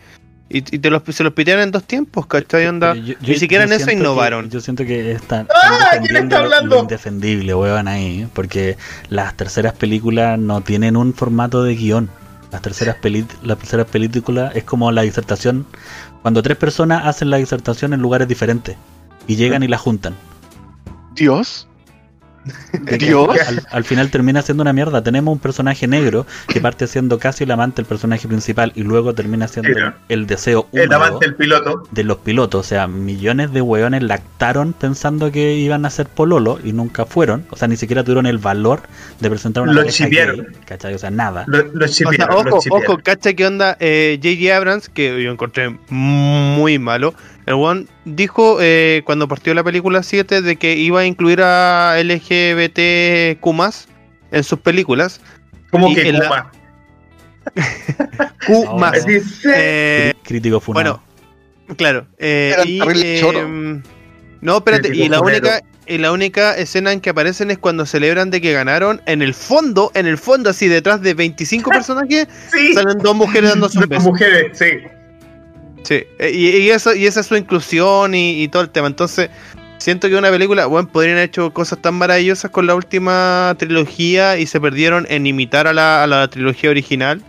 Y, 0.51 0.59
y 0.74 0.78
te 0.78 0.89
los, 0.89 1.02
se 1.14 1.22
los 1.22 1.35
pitearon 1.35 1.62
en 1.64 1.70
dos 1.72 1.85
tiempos, 1.85 2.26
¿cachai? 2.26 2.66
Onda. 2.66 2.94
Pero 2.94 3.05
yo- 3.05 3.14
Ni 3.20 3.26
yo- 3.35 3.39
siquiera 3.39 3.64
yo 3.66 3.68
en 3.70 3.76
eso 3.76 3.85
siento 3.85 4.02
que- 4.02 4.09
innovaron. 4.09 4.48
yo 4.51 4.60
siento 4.60 4.85
que 4.86 5.12
están, 5.12 5.47
¡Ah! 5.55 5.98
¿Quién 6.02 6.16
está 6.16 6.39
lo- 6.40 6.48
lo 6.48 6.55
hablando? 6.56 6.78
indefendible, 6.80 7.55
weón, 7.55 7.86
ahí. 7.86 8.26
Porque 8.32 8.78
las 9.10 9.36
terceras 9.36 9.74
películas 9.74 10.39
no 10.39 10.62
tienen 10.62 10.97
un 10.97 11.12
formato 11.12 11.62
de 11.64 11.74
guion. 11.74 12.09
Las 12.51 12.62
terceras, 12.62 12.97
peli 12.97 13.26
las 13.43 13.59
terceras 13.59 13.86
películas 13.89 14.56
es 14.56 14.64
como 14.64 14.90
la 14.90 15.02
disertación. 15.02 15.66
Cuando 16.28 16.42
tres 16.42 16.59
personas 16.59 17.06
hacen 17.06 17.30
la 17.30 17.38
disertación 17.38 17.94
en 17.94 18.02
lugares 18.02 18.28
diferentes 18.28 18.76
y 19.26 19.36
llegan 19.36 19.62
y 19.62 19.66
la 19.66 19.78
juntan. 19.78 20.14
Dios. 21.14 21.66
Dios. 22.99 23.29
Al, 23.47 23.66
al 23.70 23.85
final 23.85 24.11
termina 24.11 24.43
siendo 24.43 24.62
una 24.62 24.73
mierda. 24.73 25.03
Tenemos 25.03 25.33
un 25.33 25.39
personaje 25.39 25.87
negro 25.87 26.27
que 26.49 26.61
parte 26.61 26.87
siendo 26.87 27.19
casi 27.19 27.45
el 27.45 27.51
amante 27.51 27.77
del 27.77 27.87
personaje 27.87 28.27
principal 28.29 28.73
y 28.75 28.83
luego 28.83 29.15
termina 29.15 29.49
siendo 29.49 29.70
el, 29.79 29.93
el 30.09 30.27
deseo 30.27 30.69
El 30.73 30.93
amante 30.93 31.27
del 31.27 31.35
piloto. 31.35 31.85
de 31.91 32.05
los 32.05 32.19
pilotos. 32.19 32.66
O 32.66 32.69
sea, 32.69 32.87
millones 32.87 33.53
de 33.53 33.62
weones 33.62 34.03
lactaron 34.03 34.73
pensando 34.73 35.31
que 35.33 35.55
iban 35.55 35.85
a 35.85 35.91
ser 35.91 36.07
pololo 36.07 36.59
y 36.62 36.73
nunca 36.73 37.05
fueron. 37.07 37.47
O 37.51 37.57
sea, 37.57 37.69
ni 37.69 37.77
siquiera 37.77 38.03
tuvieron 38.05 38.27
el 38.27 38.39
valor 38.39 38.83
de 39.20 39.31
presentar 39.31 39.62
una 39.62 39.73
Lo 39.73 39.83
gay, 39.83 40.47
¿cachai? 40.66 40.95
O 40.95 40.99
sea, 40.99 41.11
nada. 41.11 41.45
Lo, 41.47 41.62
lo 41.62 41.85
O 41.85 41.89
sea, 41.89 42.11
chipearon, 42.11 42.45
lo 42.47 42.57
ojo, 42.57 42.61
ojo, 42.70 42.99
cacha 43.03 43.33
qué 43.35 43.47
onda 43.47 43.77
eh, 43.81 44.19
J.J. 44.23 44.57
Abrams, 44.57 44.89
que 44.89 45.23
yo 45.23 45.31
encontré 45.31 45.77
muy 45.89 46.79
malo. 46.79 47.15
El 47.49 47.55
one 47.55 47.87
dijo 48.05 48.59
eh, 48.61 49.01
cuando 49.07 49.27
partió 49.27 49.55
la 49.55 49.65
película 49.65 50.03
7 50.03 50.43
de 50.43 50.57
que 50.57 50.75
iba 50.77 51.01
a 51.01 51.07
incluir 51.07 51.41
a 51.43 51.97
LGBTQ 51.99 53.43
en 54.33 54.45
sus 54.45 54.61
películas. 54.61 55.20
Como 55.70 55.89
y 55.91 55.95
que 55.95 56.09
en 56.11 56.19
la- 56.19 56.51
Kuma. 58.47 58.93
Q 58.93 59.20
se- 59.43 59.53
Eh, 59.55 60.15
Crítico 60.25 60.61
funado. 60.61 61.01
bueno, 61.66 61.75
claro. 61.79 62.07
eh, 62.19 62.55
y, 62.66 62.81
em, 62.81 63.83
no, 64.43 64.59
espérate, 64.59 64.89
Crítico 64.89 65.07
y 65.07 65.09
la 65.09 65.19
funero. 65.19 65.39
única, 65.49 65.61
y 65.87 65.99
la 65.99 66.12
única 66.12 66.55
escena 66.59 66.93
en 66.93 67.01
que 67.01 67.09
aparecen 67.11 67.51
es 67.51 67.57
cuando 67.57 67.87
celebran 67.87 68.31
de 68.31 68.43
que 68.43 68.53
ganaron. 68.53 69.01
En 69.07 69.23
el 69.23 69.33
fondo, 69.33 69.91
en 69.95 70.07
el 70.07 70.19
fondo, 70.19 70.51
así 70.51 70.69
detrás 70.69 71.01
de 71.01 71.15
25 71.15 71.70
personajes, 71.70 72.29
Sí. 72.53 72.75
salen 72.75 72.99
dos 72.99 73.16
mujeres 73.16 73.51
dándose 73.51 73.79
un 73.79 73.89
beso. 73.89 74.11
mujeres, 74.11 74.59
sí. 74.59 74.66
Sí, 75.82 76.02
eh, 76.18 76.30
y, 76.32 76.48
y 76.48 76.70
eso, 76.70 76.94
y 76.94 77.06
esa 77.06 77.20
es 77.20 77.26
su 77.26 77.36
inclusión 77.36 78.14
y, 78.14 78.42
y 78.42 78.48
todo 78.48 78.62
el 78.62 78.70
tema. 78.70 78.88
Entonces, 78.88 79.30
siento 79.78 80.09
que 80.09 80.16
una 80.16 80.30
película, 80.30 80.66
bueno, 80.66 80.88
podrían 80.88 81.16
haber 81.16 81.28
hecho 81.28 81.52
cosas 81.52 81.80
tan 81.80 81.94
maravillosas 81.94 82.50
con 82.50 82.66
la 82.66 82.74
última 82.74 83.55
trilogía 83.59 84.38
y 84.38 84.46
se 84.46 84.60
perdieron 84.60 85.06
en 85.09 85.26
imitar 85.26 85.66
a 85.66 85.72
la, 85.72 86.02
a 86.02 86.06
la 86.06 86.28
trilogía 86.28 86.70
original. 86.70 87.22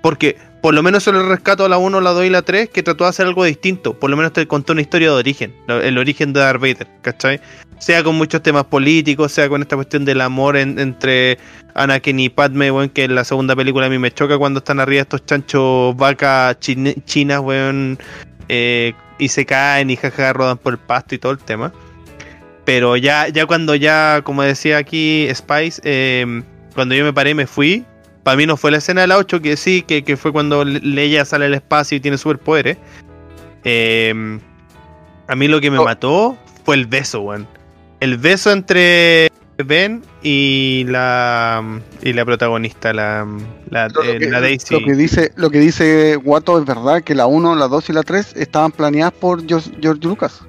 Porque 0.00 0.36
por 0.68 0.74
lo 0.74 0.82
menos 0.82 1.02
se 1.02 1.12
le 1.14 1.22
rescato 1.22 1.64
a 1.64 1.68
la 1.70 1.78
1, 1.78 1.98
la 2.02 2.10
2 2.10 2.26
y 2.26 2.28
la 2.28 2.42
3, 2.42 2.68
que 2.68 2.82
trató 2.82 3.04
de 3.04 3.08
hacer 3.08 3.26
algo 3.26 3.42
distinto. 3.42 3.98
Por 3.98 4.10
lo 4.10 4.18
menos 4.18 4.34
te 4.34 4.46
contó 4.46 4.74
una 4.74 4.82
historia 4.82 5.08
de 5.08 5.14
origen, 5.14 5.54
el 5.66 5.96
origen 5.96 6.34
de 6.34 6.40
Darth 6.40 6.60
Vader, 6.60 6.86
¿cachai? 7.00 7.40
Sea 7.78 8.04
con 8.04 8.16
muchos 8.16 8.42
temas 8.42 8.64
políticos, 8.64 9.32
sea 9.32 9.48
con 9.48 9.62
esta 9.62 9.76
cuestión 9.76 10.04
del 10.04 10.20
amor 10.20 10.58
en- 10.58 10.78
entre 10.78 11.38
Anakin 11.72 12.20
y 12.20 12.28
Padme, 12.28 12.70
weón, 12.70 12.90
que 12.90 13.04
en 13.04 13.14
la 13.14 13.24
segunda 13.24 13.56
película 13.56 13.86
a 13.86 13.88
mí 13.88 13.98
me 13.98 14.10
choca 14.10 14.36
cuando 14.36 14.58
están 14.58 14.78
arriba 14.78 15.00
estos 15.00 15.24
chanchos 15.24 15.96
vacas 15.96 16.58
chinas, 16.60 17.40
weón, 17.40 17.98
eh, 18.50 18.92
y 19.18 19.28
se 19.28 19.46
caen 19.46 19.88
y 19.88 19.96
jaja 19.96 20.34
rodan 20.34 20.58
por 20.58 20.74
el 20.74 20.78
pasto 20.78 21.14
y 21.14 21.18
todo 21.18 21.32
el 21.32 21.38
tema. 21.38 21.72
Pero 22.66 22.98
ya, 22.98 23.28
ya 23.28 23.46
cuando 23.46 23.74
ya, 23.74 24.20
como 24.22 24.42
decía 24.42 24.76
aquí 24.76 25.28
Spice, 25.34 25.80
eh, 25.82 26.42
cuando 26.74 26.94
yo 26.94 27.04
me 27.04 27.14
paré 27.14 27.34
me 27.34 27.46
fui, 27.46 27.86
para 28.28 28.36
mí 28.36 28.44
no 28.44 28.58
fue 28.58 28.70
la 28.70 28.76
escena 28.76 29.00
de 29.00 29.06
la 29.06 29.16
8, 29.16 29.40
que 29.40 29.56
sí, 29.56 29.80
que, 29.80 30.04
que 30.04 30.18
fue 30.18 30.32
cuando 30.32 30.62
Le- 30.62 30.80
Leia 30.80 31.24
sale 31.24 31.46
al 31.46 31.54
espacio 31.54 31.96
y 31.96 32.00
tiene 32.00 32.18
superpoderes. 32.18 32.76
Eh, 33.64 34.38
a 35.26 35.34
mí 35.34 35.48
lo 35.48 35.62
que 35.62 35.70
me 35.70 35.78
Oh. 35.78 35.84
mató 35.84 36.36
fue 36.62 36.74
el 36.74 36.84
beso, 36.84 37.22
weón. 37.22 37.46
El 38.00 38.18
beso 38.18 38.52
entre 38.52 39.30
Ben 39.64 40.02
y 40.22 40.84
la 40.88 41.62
y 42.02 42.12
la 42.12 42.24
protagonista, 42.26 42.92
la, 42.92 43.26
la, 43.70 43.88
Lo 43.88 44.02
eh, 44.04 44.18
que, 44.18 44.28
la 44.28 44.42
Daisy. 44.42 44.74
lo 44.78 44.84
que 44.84 44.92
dice, 44.92 45.32
lo 45.36 45.48
que 45.50 45.58
dice 45.60 46.16
Guato 46.16 46.58
es 46.58 46.66
verdad, 46.66 47.02
que 47.02 47.14
la 47.14 47.24
1, 47.26 47.56
la 47.56 47.66
2 47.66 47.88
y 47.88 47.92
la 47.94 48.02
3 48.02 48.34
estaban 48.36 48.72
planeadas 48.72 49.14
por 49.14 49.42
George, 49.48 49.70
George 49.80 50.02
Lucas. 50.06 50.42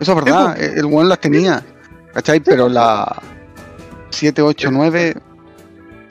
Eso 0.00 0.12
es 0.12 0.24
verdad, 0.24 0.58
el 0.58 0.78
el 0.78 0.84
weón 0.86 1.10
las 1.10 1.20
tenía. 1.20 1.62
¿Cachai? 2.14 2.40
Pero 2.40 2.70
la 2.70 3.20
7, 4.08 4.40
8, 4.40 4.70
9. 4.72 5.14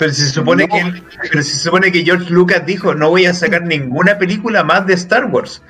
Pero 0.02 0.14
si 0.14 0.22
se 0.24 0.30
supone 0.32 0.66
No. 0.68 0.74
que 0.76 1.04
pero 1.30 1.44
si 1.44 1.52
se 1.52 1.60
supone 1.60 1.92
que 1.92 2.04
George 2.04 2.28
Lucas 2.32 2.66
dijo 2.66 2.96
no 2.96 3.10
voy 3.12 3.28
a 3.28 3.36
sacar 3.36 3.62
ninguna 3.68 4.18
película 4.18 4.64
más 4.64 4.88
de 4.88 4.96
Star 4.96 5.26
Wars. 5.28 5.62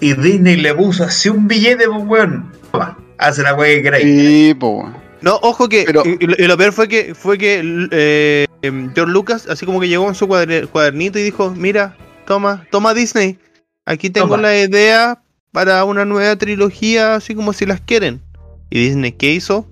Y 0.00 0.12
Disney 0.14 0.56
le 0.56 0.74
puso 0.74 1.04
así 1.04 1.28
un 1.28 1.46
billete, 1.46 1.86
pues 1.86 2.02
weón. 2.04 2.50
Toma, 2.72 2.98
Haz 3.18 3.38
la 3.38 3.54
wea 3.54 3.76
que 3.76 3.82
queráis. 3.84 4.04
Sí, 4.04 4.56
weón. 4.60 4.96
No, 5.20 5.38
ojo 5.40 5.68
que. 5.68 5.84
Pero- 5.86 6.02
y, 6.04 6.18
y 6.20 6.46
lo, 6.48 6.56
peor 6.58 6.72
fue 6.72 6.88
que 6.88 7.14
fue 7.14 7.38
que 7.38 7.62
eh, 7.92 8.46
em, 8.62 8.92
George 8.92 9.12
Lucas, 9.12 9.46
así 9.48 9.64
como 9.64 9.80
que 9.80 9.86
llegó 9.88 10.04
con 10.04 10.16
su 10.16 10.26
cuader- 10.26 10.66
cuadernito 10.68 11.20
y 11.20 11.22
dijo: 11.22 11.54
Mira, 11.56 11.96
toma, 12.26 12.66
toma 12.72 12.92
Disney. 12.92 13.38
Aquí 13.86 14.10
tengo 14.10 14.30
Toma. 14.30 14.42
la 14.42 14.58
idea 14.58 15.22
para 15.52 15.84
una 15.84 16.04
nueva 16.04 16.34
trilogía, 16.34 17.14
así 17.14 17.36
como 17.36 17.52
si 17.52 17.66
las 17.66 17.80
quieren. 17.80 18.20
Y 18.68 18.80
Disney, 18.80 19.12
¿qué 19.12 19.32
hizo? 19.32 19.66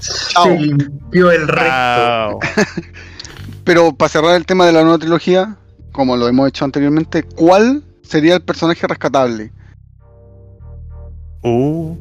Chao. 0.00 0.44
Se 0.44 0.58
limpió 0.58 1.30
el 1.30 1.48
resto. 1.48 2.38
Pero 3.64 3.92
para 3.92 4.08
cerrar 4.08 4.36
el 4.36 4.46
tema 4.46 4.66
de 4.66 4.72
la 4.72 4.82
nueva 4.82 4.98
trilogía, 4.98 5.56
como 5.92 6.16
lo 6.16 6.28
hemos 6.28 6.48
hecho 6.48 6.64
anteriormente, 6.64 7.22
¿cuál 7.22 7.82
sería 8.02 8.34
el 8.34 8.42
personaje 8.42 8.86
rescatable? 8.86 9.50
Uh. 11.42 11.96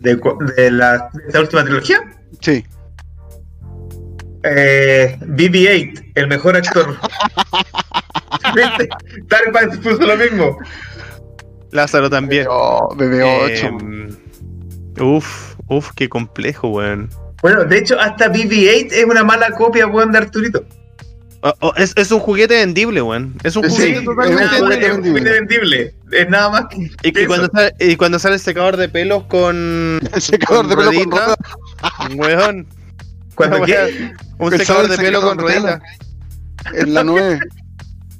De, 0.00 0.70
la, 0.70 1.10
de 1.12 1.26
esta 1.26 1.40
última 1.40 1.64
trilogía. 1.64 2.00
Sí. 2.40 2.64
Eh, 4.44 5.16
BB-8, 5.20 6.12
el 6.14 6.28
mejor 6.28 6.56
actor. 6.56 6.96
Dark 9.28 9.52
Pines 9.52 9.78
puso 9.78 10.06
lo 10.06 10.16
mismo. 10.16 10.58
Lázaro 11.72 12.08
también. 12.08 12.46
BB8. 12.46 14.16
Eh, 14.96 15.02
uf, 15.02 15.54
uf, 15.68 15.90
qué 15.94 16.08
complejo, 16.08 16.68
weón. 16.68 17.10
Bueno, 17.42 17.64
de 17.64 17.78
hecho, 17.78 17.98
hasta 18.00 18.32
BB-8 18.32 18.88
es 18.92 19.04
una 19.04 19.22
mala 19.24 19.50
copia, 19.52 19.86
weón, 19.86 20.10
de 20.12 20.18
Arturito. 20.18 20.64
Oh, 21.42 21.52
oh, 21.60 21.72
es, 21.76 21.92
es 21.96 22.10
un 22.10 22.18
juguete 22.18 22.54
vendible, 22.56 23.00
weón. 23.00 23.36
Es 23.44 23.54
un 23.54 23.70
Sí, 23.70 23.76
juguete 23.94 23.98
es 23.98 24.04
totalmente 24.04 24.42
un 24.42 24.50
Es 24.50 24.58
juguete 24.60 24.90
un 24.90 25.02
vendible. 25.02 25.20
juguete 25.20 25.30
vendible. 25.40 25.94
Es 26.10 26.28
nada 26.28 26.50
más 26.50 26.64
que. 26.66 26.90
Y, 27.08 27.12
que 27.12 27.20
eso. 27.20 27.28
cuando 27.28 27.46
sale, 27.52 27.74
y 27.78 27.96
cuando 27.96 28.18
sale 28.18 28.34
el 28.34 28.40
secador 28.40 28.76
de 28.76 28.88
pelos 28.88 29.22
con. 29.24 30.00
El 30.12 30.20
secador 30.20 30.66
de 30.66 30.76
pelo 30.76 30.90
con 30.92 31.10
rueda 31.12 31.36
Weón. 32.16 32.66
Cuando 33.36 33.56
Una 33.58 33.66
qué? 33.66 34.12
Un 34.38 34.50
secador 34.58 34.88
de 34.88 34.96
pelo 34.96 35.20
con 35.20 35.38
ruedita. 35.38 35.80
en 36.74 36.94
la 36.94 37.04
9. 37.04 37.38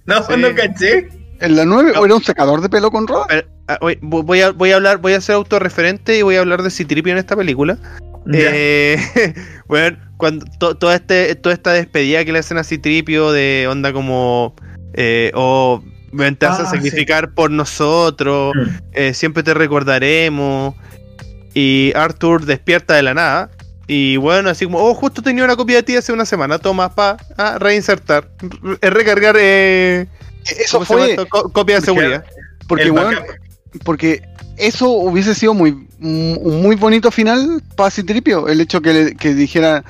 No, 0.06 0.22
Sí. 0.22 0.32
no 0.38 0.54
caché. 0.54 1.08
¿En 1.40 1.56
la 1.56 1.64
9 1.64 1.92
No. 1.94 2.00
o 2.00 2.04
era 2.06 2.14
un 2.14 2.22
secador 2.24 2.60
de 2.60 2.68
pelo 2.68 2.90
con? 2.90 3.06
Pero, 3.06 3.46
ah, 3.68 3.78
voy 4.02 4.40
a, 4.40 4.50
voy 4.50 4.70
a 4.72 4.76
hablar, 4.76 4.98
voy 4.98 5.12
a 5.12 5.20
ser 5.20 5.36
autorreferente 5.36 6.18
y 6.18 6.22
voy 6.22 6.36
a 6.36 6.40
hablar 6.40 6.62
de 6.62 6.70
Citripio 6.70 7.12
en 7.12 7.18
esta 7.18 7.36
película. 7.36 7.78
Eh, 8.32 8.98
bueno, 9.68 9.96
cuando 10.16 10.44
to- 10.58 10.76
toda, 10.76 10.96
este, 10.96 11.34
toda 11.36 11.54
esta 11.54 11.72
despedida 11.72 12.24
que 12.24 12.32
le 12.32 12.40
hacen 12.40 12.58
a 12.58 12.64
Citripio 12.64 13.32
de 13.32 13.66
onda 13.70 13.92
como 13.92 14.54
eh, 14.94 15.30
o 15.34 15.82
ven, 16.12 16.36
te 16.36 16.46
vas 16.46 16.58
a 16.60 16.62
Ah, 16.64 16.70
sacrificar 16.70 17.32
por 17.34 17.50
nosotros, 17.50 18.54
Mm. 18.56 18.68
eh, 18.92 19.14
siempre 19.14 19.42
te 19.42 19.54
recordaremos. 19.54 20.74
Y 21.54 21.92
Arthur 21.94 22.44
despierta 22.44 22.94
de 22.94 23.02
la 23.02 23.14
nada. 23.14 23.50
Y 23.86 24.16
bueno, 24.18 24.50
así 24.50 24.66
como, 24.66 24.78
oh, 24.80 24.94
justo 24.94 25.22
tenía 25.22 25.44
una 25.44 25.56
copia 25.56 25.76
de 25.76 25.82
ti 25.82 25.96
hace 25.96 26.12
una 26.12 26.26
semana, 26.26 26.58
toma, 26.58 26.94
pa, 26.94 27.16
ah, 27.38 27.56
reinsertar, 27.58 28.28
re- 28.62 28.90
recargar, 28.90 29.36
eh, 29.38 30.06
Eso 30.58 30.78
¿cómo 30.78 30.84
se 30.86 30.94
llama 30.94 31.14
fue? 31.16 31.28
Co- 31.28 31.52
copia 31.52 31.80
de 31.80 31.86
Porque- 31.86 32.00
seguridad. 32.00 32.24
porque, 32.68 32.90
backup. 32.90 33.26
porque 33.84 34.22
eso 34.56 34.88
hubiese 34.90 35.34
sido 35.34 35.54
muy 35.54 35.86
un 36.00 36.62
muy 36.62 36.76
bonito 36.76 37.10
final 37.10 37.62
para 37.76 37.90
Citripio. 37.90 38.48
El 38.48 38.60
hecho 38.60 38.80
que, 38.80 38.92
le- 38.92 39.14
que 39.16 39.34
dijera 39.34 39.84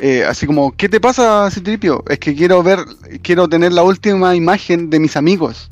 eh, 0.00 0.24
así 0.24 0.46
como, 0.46 0.70
¿qué 0.76 0.88
te 0.88 1.00
pasa, 1.00 1.50
Citripio? 1.50 2.04
Es 2.08 2.18
que 2.20 2.34
quiero 2.34 2.62
ver, 2.62 2.78
quiero 3.22 3.48
tener 3.48 3.72
la 3.72 3.82
última 3.82 4.36
imagen 4.36 4.90
de 4.90 5.00
mis 5.00 5.16
amigos. 5.16 5.70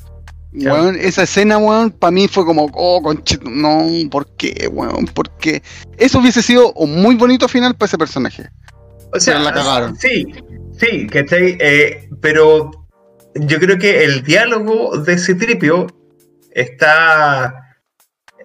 Weón, 0.53 0.95
esa 0.99 1.23
escena, 1.23 1.57
weón, 1.59 1.91
para 1.91 2.09
mí 2.11 2.27
fue 2.27 2.43
como, 2.43 2.69
oh, 2.73 3.01
conchito, 3.01 3.47
no, 3.49 3.85
¿por 4.09 4.25
qué, 4.35 4.67
weón? 4.71 5.05
¿Por 5.05 5.29
qué? 5.37 5.61
Eso 5.97 6.19
hubiese 6.19 6.41
sido 6.41 6.73
un 6.73 7.01
muy 7.01 7.15
bonito 7.15 7.47
final 7.47 7.75
para 7.75 7.87
ese 7.87 7.97
personaje. 7.97 8.49
O 9.13 9.19
sea, 9.19 9.35
Pero 9.35 9.45
la 9.45 9.53
cagaron. 9.53 9.95
sí, 9.95 10.25
sí, 10.79 11.07
¿cachai? 11.07 11.57
Eh, 11.59 12.09
pero 12.21 12.71
yo 13.41 13.59
creo 13.59 13.77
que 13.77 14.03
el 14.03 14.23
diálogo 14.23 14.97
de 14.97 15.17
Citripio 15.17 15.87
está. 16.51 17.53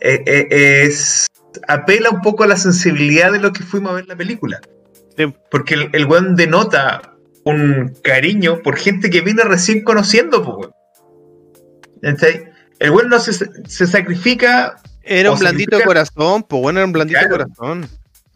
eh, 0.01 0.23
eh, 0.27 0.82
es. 0.86 1.27
apela 1.69 2.10
un 2.10 2.20
poco 2.23 2.44
a 2.44 2.47
la 2.47 2.56
sensibilidad 2.56 3.31
de 3.32 3.39
lo 3.40 3.52
que 3.52 3.62
fuimos 3.62 3.93
a 3.93 3.94
ver 3.94 4.06
la 4.06 4.16
película. 4.16 4.60
Sí. 5.16 5.32
Porque 5.51 5.74
el, 5.74 5.90
el 5.93 6.06
weón 6.06 6.36
denota 6.36 7.14
un 7.44 7.94
cariño 8.02 8.62
por 8.62 8.77
gente 8.77 9.10
que 9.10 9.20
viene 9.20 9.43
recién 9.44 9.82
conociendo, 9.85 10.43
pues. 10.44 10.69
El 12.78 12.90
weón 12.90 13.09
no 13.09 13.20
se, 13.20 13.32
se 13.69 13.86
sacrifica 13.86 14.77
Era 15.02 15.31
un 15.32 15.39
blandito 15.39 15.78
corazón, 15.82 16.43
pues 16.48 16.62
bueno, 16.62 16.81
era 16.81 16.86
un 16.86 16.93
blandito 16.93 17.20
Claro. 17.20 17.47
corazón. 17.48 17.89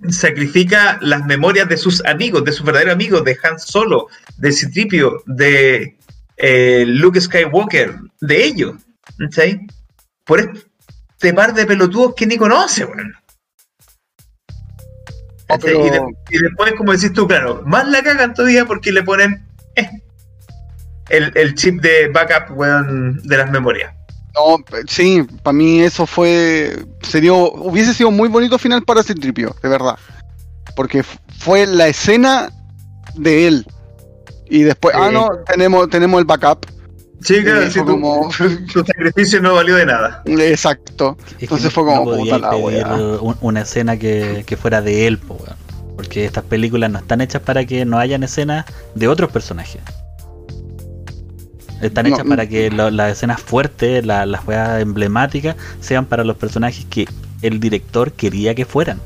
sacrifica 0.09 0.99
las 1.01 1.25
memorias 1.27 1.69
de 1.69 1.77
sus 1.77 2.05
amigos, 2.05 2.45
de 2.45 2.53
sus 2.53 2.65
verdaderos 2.65 2.95
amigos, 2.95 3.25
de 3.25 3.37
Han 3.43 3.59
Solo, 3.59 4.07
de 4.37 4.53
Citripio, 4.53 5.23
de 5.27 5.97
eh, 6.37 6.85
Luke 6.87 7.21
Skywalker, 7.21 7.95
de 8.21 8.45
ellos, 8.45 8.75
¿cachai? 9.19 9.61
Por 10.25 10.41
este 10.41 11.33
par 11.35 11.55
de 11.55 11.67
pelotudos 11.67 12.15
que 12.15 12.27
ni 12.27 12.37
conoce, 12.37 12.85
weón. 12.85 13.13
Oh, 15.49 15.59
pero- 15.61 15.87
y, 15.87 15.91
de- 15.91 16.17
y 16.31 16.39
después, 16.39 16.73
como 16.77 16.93
decís 16.93 17.13
tú, 17.13 17.27
claro, 17.29 17.63
más 17.65 17.87
la 17.89 18.03
cagan 18.03 18.35
todavía 18.35 18.65
porque 18.65 18.91
le 18.93 19.03
ponen 19.05 19.47
eh, 19.77 19.89
el, 21.09 21.31
el 21.37 21.55
chip 21.55 21.81
de 21.81 22.09
backup, 22.09 22.57
weón, 22.59 23.23
de 23.23 23.37
las 23.37 23.51
memorias. 23.51 23.93
No, 24.35 24.57
sí, 24.87 25.23
para 25.43 25.55
mí 25.57 25.81
eso 25.81 26.07
fue. 26.07 26.85
Sería, 27.01 27.33
hubiese 27.33 27.95
sido 27.95 28.11
muy 28.11 28.29
bonito 28.29 28.59
final 28.59 28.83
para 28.83 29.03
Citripio, 29.03 29.55
de 29.63 29.69
verdad. 29.69 29.97
Porque 30.75 31.03
fue 31.39 31.65
la 31.67 31.89
escena 31.89 32.51
de 33.15 33.47
él. 33.49 33.67
Y 34.49 34.63
después, 34.63 34.95
ah, 34.97 35.09
Sí. 35.09 35.15
no, 35.15 35.29
tenemos, 35.47 35.89
tenemos 35.91 36.21
el 36.21 36.25
backup. 36.27 36.67
Sí, 37.23 37.43
claro, 37.43 37.69
tu, 37.71 37.85
como- 37.85 38.31
tu 38.73 38.85
sacrificio 38.85 39.41
no 39.41 39.55
valió 39.55 39.75
de 39.77 39.87
nada. 39.87 40.23
Exacto. 40.27 41.17
Es 41.31 41.35
que 41.37 41.45
Entonces 41.47 41.65
no- 41.67 41.71
fue 41.73 41.85
como, 41.85 42.11
no 42.13 42.17
puta 42.19 42.39
la 42.39 42.51
pedir 42.51 42.65
wea. 42.65 42.95
un- 42.95 43.37
una 43.41 43.63
escena 43.63 43.97
que, 43.99 44.45
que 44.47 44.57
fuera 44.57 44.83
de 44.83 45.07
él, 45.07 45.19
po, 45.19 45.39
porque 45.97 46.25
estas 46.27 46.45
películas 46.45 46.91
no 46.91 46.99
están 46.99 47.21
hechas 47.23 47.43
para 47.43 47.65
que 47.65 47.85
no 47.85 47.99
hayan 47.99 48.23
escenas 48.23 48.67
de 48.95 49.09
otros 49.09 49.31
personajes. 49.33 49.81
Están 51.83 52.09
No, 52.09 52.15
hechas 52.15 52.27
para 52.27 52.47
que 52.49 52.71
lo- 52.71 52.91
las 52.91 53.13
escenas 53.13 53.41
fuertes, 53.41 54.05
la- 54.07 54.25
las 54.27 54.47
weas 54.47 54.81
emblemáticas, 54.81 55.57
sean 55.81 56.07
para 56.07 56.25
los 56.25 56.37
personajes 56.37 56.87
que 56.89 57.07
el 57.43 57.61
director 57.61 58.13
quería 58.13 58.55
que 58.55 58.65
fueran. 58.65 59.01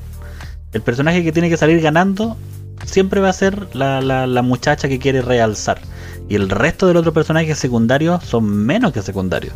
El 0.72 0.82
personaje 0.82 1.24
que 1.24 1.32
tiene 1.32 1.48
que 1.48 1.56
salir 1.56 1.80
ganando 1.80 2.36
siempre 2.84 3.20
va 3.20 3.28
a 3.28 3.32
ser 3.32 3.74
la, 3.74 4.00
la- 4.00 4.26
la 4.26 4.42
muchacha 4.42 4.88
que 4.88 4.98
quiere 4.98 5.22
realzar. 5.22 5.80
Y 6.28 6.34
el 6.36 6.48
resto 6.48 6.86
de 6.86 6.94
los 6.94 7.00
otros 7.00 7.14
personajes 7.14 7.58
secundarios 7.58 8.22
son 8.24 8.44
menos 8.44 8.92
que 8.92 9.02
secundarios. 9.02 9.54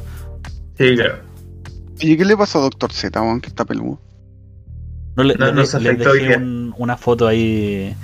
Sí, 0.76 0.94
claro. 0.96 1.18
¿Y 2.00 2.16
qué 2.16 2.24
le 2.24 2.36
pasó 2.36 2.58
a 2.58 2.62
Doctor 2.62 2.92
Z, 2.92 3.20
que 3.40 3.48
está 3.48 3.64
peludo? 3.64 4.00
No, 5.16 5.22
le, 5.22 5.34
No, 5.36 5.46
le- 5.46 5.52
no 5.52 5.64
se 5.66 5.80
les 5.80 5.96
dejé 5.98 6.36
un- 6.36 6.74
una 6.76 6.96
foto 6.96 7.28
ahí 7.28 7.94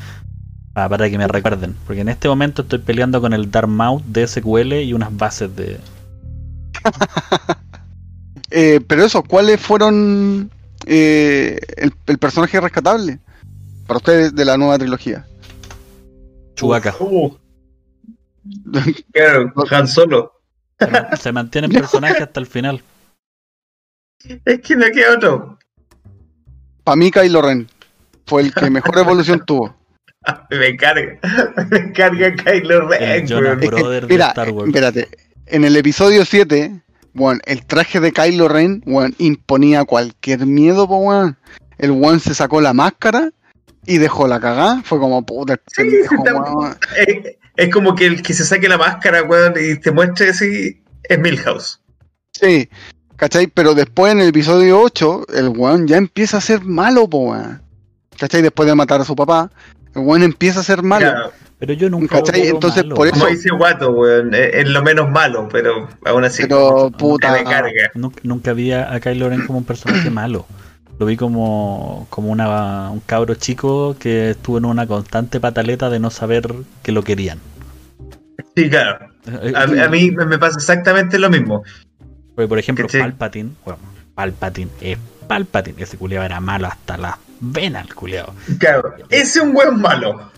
ah, 0.76 0.88
para 0.88 1.10
que 1.10 1.18
me 1.18 1.26
recuerden. 1.26 1.74
Porque 1.86 2.02
en 2.02 2.08
este 2.08 2.28
momento 2.28 2.62
estoy 2.62 2.78
peleando 2.78 3.20
con 3.20 3.32
el 3.32 3.50
Darmouth 3.50 4.02
de 4.04 4.26
SQL 4.26 4.74
y 4.84 4.92
unas 4.92 5.16
bases 5.16 5.54
de. 5.56 5.78
Eh, 8.52 8.80
pero 8.84 9.04
eso, 9.04 9.22
¿cuáles 9.22 9.60
fueron 9.60 10.50
eh, 10.86 11.60
el, 11.76 11.92
el 12.06 12.18
personaje 12.18 12.60
rescatable 12.60 13.20
para 13.90 13.98
ustedes 13.98 14.32
de 14.36 14.44
la 14.44 14.56
nueva 14.56 14.78
trilogía? 14.78 15.26
Chubaca. 16.54 16.94
Uh, 17.00 17.36
claro, 19.12 19.52
Han 19.68 19.88
Solo. 19.88 20.32
Se, 20.78 20.86
man- 20.86 21.06
se 21.18 21.32
mantiene 21.32 21.66
en 21.66 21.72
personaje 21.72 22.22
hasta 22.22 22.38
el 22.38 22.46
final. 22.46 22.84
Es 24.44 24.60
que 24.60 24.76
no 24.76 24.84
queda 24.94 25.14
otro. 25.14 25.58
Para 26.84 26.94
mí, 26.94 27.10
Kylo 27.10 27.42
Ren 27.42 27.66
fue 28.26 28.42
el 28.42 28.54
que 28.54 28.70
mejor 28.70 28.96
evolución 28.96 29.42
tuvo. 29.44 29.74
Me 30.50 30.76
carga. 30.76 31.18
Me 31.72 31.92
carga 31.92 32.32
Kylo 32.36 32.86
Ren. 32.86 33.02
El 33.28 33.34
weón. 33.44 33.60
Es 33.60 33.70
que, 33.70 33.76
Brother 33.76 34.06
de 34.06 34.14
mira, 34.14 34.28
Star 34.28 34.50
Wars. 34.52 34.68
espérate. 34.68 35.08
En 35.46 35.64
el 35.64 35.76
episodio 35.76 36.24
7, 36.24 36.80
bueno, 37.12 37.40
el 37.44 37.66
traje 37.66 37.98
de 37.98 38.12
Kylo 38.12 38.46
Ren, 38.46 38.84
bueno, 38.86 39.12
imponía 39.18 39.84
cualquier 39.84 40.46
miedo, 40.46 40.84
weón. 40.84 41.36
El 41.76 41.90
one 41.90 42.20
se 42.20 42.36
sacó 42.36 42.60
la 42.60 42.72
máscara 42.72 43.32
y 43.86 43.98
dejó 43.98 44.26
la 44.26 44.40
cagada. 44.40 44.82
Fue 44.84 44.98
como, 44.98 45.24
puta, 45.24 45.56
Sí, 45.66 45.82
pendejo, 45.82 46.22
weón. 46.22 46.76
Es, 47.06 47.36
es 47.56 47.72
como 47.72 47.94
que 47.94 48.06
el 48.06 48.22
que 48.22 48.34
se 48.34 48.44
saque 48.44 48.68
la 48.68 48.78
máscara, 48.78 49.22
weón, 49.22 49.54
y 49.60 49.78
te 49.78 49.90
muestre 49.90 50.30
así, 50.30 50.82
es 51.04 51.18
Milhouse. 51.18 51.80
Sí, 52.32 52.68
¿cachai? 53.16 53.46
Pero 53.48 53.74
después 53.74 54.12
en 54.12 54.20
el 54.20 54.28
episodio 54.28 54.80
8, 54.80 55.26
el 55.34 55.48
weón 55.48 55.86
ya 55.86 55.96
empieza 55.96 56.38
a 56.38 56.40
ser 56.40 56.62
malo, 56.64 57.08
po, 57.08 57.30
weón. 57.30 57.62
¿Cachai? 58.18 58.42
Después 58.42 58.68
de 58.68 58.74
matar 58.74 59.00
a 59.00 59.04
su 59.04 59.16
papá, 59.16 59.50
el 59.94 60.02
weón 60.02 60.22
empieza 60.22 60.60
a 60.60 60.64
ser 60.64 60.82
malo. 60.82 61.10
Claro, 61.10 61.32
Pero 61.58 61.72
yo 61.72 61.90
nunca. 61.90 62.16
¿Cachai? 62.18 62.48
Entonces, 62.48 62.84
malo. 62.84 62.94
por 62.96 63.06
eso- 63.08 63.18
como 63.18 63.26
dice 63.26 63.48
Guato, 63.50 63.90
weón, 63.92 64.34
es, 64.34 64.68
lo 64.68 64.82
menos 64.82 65.10
malo, 65.10 65.48
pero 65.50 65.88
aún 66.04 66.24
así. 66.24 66.42
Pero, 66.42 66.90
puta. 66.90 67.36
Nunca, 67.94 68.20
nunca 68.22 68.52
vi 68.52 68.72
a, 68.72 68.92
a 68.92 69.00
Kylo 69.00 69.28
Ren 69.30 69.46
como 69.46 69.58
un 69.58 69.64
personaje 69.64 70.10
malo. 70.10 70.46
Lo 71.00 71.06
vi 71.06 71.16
como, 71.16 72.06
como 72.10 72.30
una, 72.30 72.90
un 72.90 73.00
cabro 73.00 73.34
chico 73.34 73.96
que 73.98 74.32
estuvo 74.32 74.58
en 74.58 74.66
una 74.66 74.86
constante 74.86 75.40
pataleta 75.40 75.88
de 75.88 75.98
no 75.98 76.10
saber 76.10 76.52
que 76.82 76.92
lo 76.92 77.02
querían. 77.02 77.38
Sí, 78.54 78.68
claro. 78.68 79.06
Eh, 79.26 79.54
A, 79.56 79.62
a 79.62 79.88
mí 79.88 80.10
me 80.10 80.26
me 80.26 80.38
pasa 80.38 80.58
exactamente 80.58 81.18
lo 81.18 81.30
mismo. 81.30 81.62
Porque, 82.34 82.48
por 82.48 82.58
ejemplo, 82.58 82.86
¿Cachai? 82.86 83.00
Palpatine, 83.00 83.52
bueno, 83.64 83.80
Palpatine 84.14 84.70
es 84.82 84.98
Palpatine. 85.26 85.82
Ese 85.82 85.96
culiado 85.96 86.26
era 86.26 86.38
malo 86.38 86.66
hasta 86.66 86.98
las 86.98 87.14
venas, 87.40 87.86
el 87.88 87.94
culiado. 87.94 88.34
Claro, 88.58 88.94
ese 89.08 89.38
es 89.38 89.42
un 89.42 89.56
weón 89.56 89.80
malo. 89.80 90.30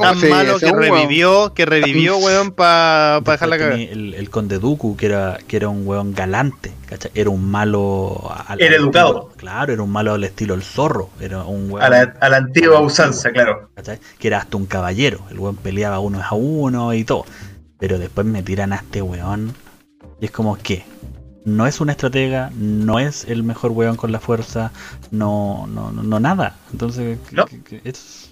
Tan 0.00 0.18
sí, 0.20 0.28
malo 0.28 0.58
que 0.58 0.66
un 0.66 0.78
weón. 0.78 0.82
revivió, 0.94 1.52
que 1.54 1.66
revivió, 1.66 2.16
weón, 2.18 2.52
para 2.52 3.20
dejar 3.20 3.48
la 3.48 3.58
cagada. 3.58 3.80
El, 3.80 4.14
el 4.14 4.30
conde 4.30 4.58
Dooku, 4.58 4.96
que 4.96 5.06
era, 5.06 5.38
que 5.46 5.56
era 5.56 5.68
un 5.68 5.86
weón 5.86 6.14
galante, 6.14 6.72
¿cachai? 6.86 7.10
Era 7.14 7.30
un 7.30 7.50
malo. 7.50 8.32
al- 8.46 8.60
Era 8.60 8.76
al 8.76 8.82
educado. 8.82 9.08
estilo- 9.30 9.36
claro, 9.36 9.72
era 9.72 9.82
un 9.82 9.90
malo 9.90 10.14
al 10.14 10.24
estilo 10.24 10.54
el 10.54 10.62
zorro. 10.62 11.10
Era 11.20 11.42
un 11.44 11.70
weón. 11.70 11.82
A 11.84 11.88
la, 11.90 12.14
a 12.20 12.28
la 12.28 12.36
antigua 12.38 12.80
usanza, 12.80 13.30
claro. 13.32 13.70
¿cachai? 13.74 13.98
Que 14.18 14.28
era 14.28 14.38
hasta 14.38 14.56
un 14.56 14.66
caballero. 14.66 15.20
El 15.30 15.38
weón 15.40 15.56
peleaba 15.56 15.98
uno 15.98 16.22
a 16.22 16.34
uno 16.34 16.94
y 16.94 17.04
todo. 17.04 17.24
Pero 17.78 17.98
después 17.98 18.26
me 18.26 18.42
tiran 18.42 18.72
a 18.72 18.76
este 18.76 19.02
weón. 19.02 19.54
Y 20.20 20.26
es 20.26 20.30
como, 20.30 20.56
¿qué? 20.56 20.84
no 21.46 21.66
es 21.66 21.78
un 21.82 21.90
estratega, 21.90 22.50
no 22.56 22.98
es 23.00 23.24
el 23.28 23.42
mejor 23.42 23.72
weón 23.72 23.96
con 23.96 24.10
la 24.12 24.18
fuerza, 24.18 24.72
no, 25.10 25.66
no, 25.68 25.92
no, 25.92 26.02
no 26.02 26.18
nada. 26.18 26.56
Entonces, 26.72 27.18
que- 27.28 27.36
No. 27.36 27.44
que- 27.44 27.60
que 27.62 27.80
es- 27.84 28.23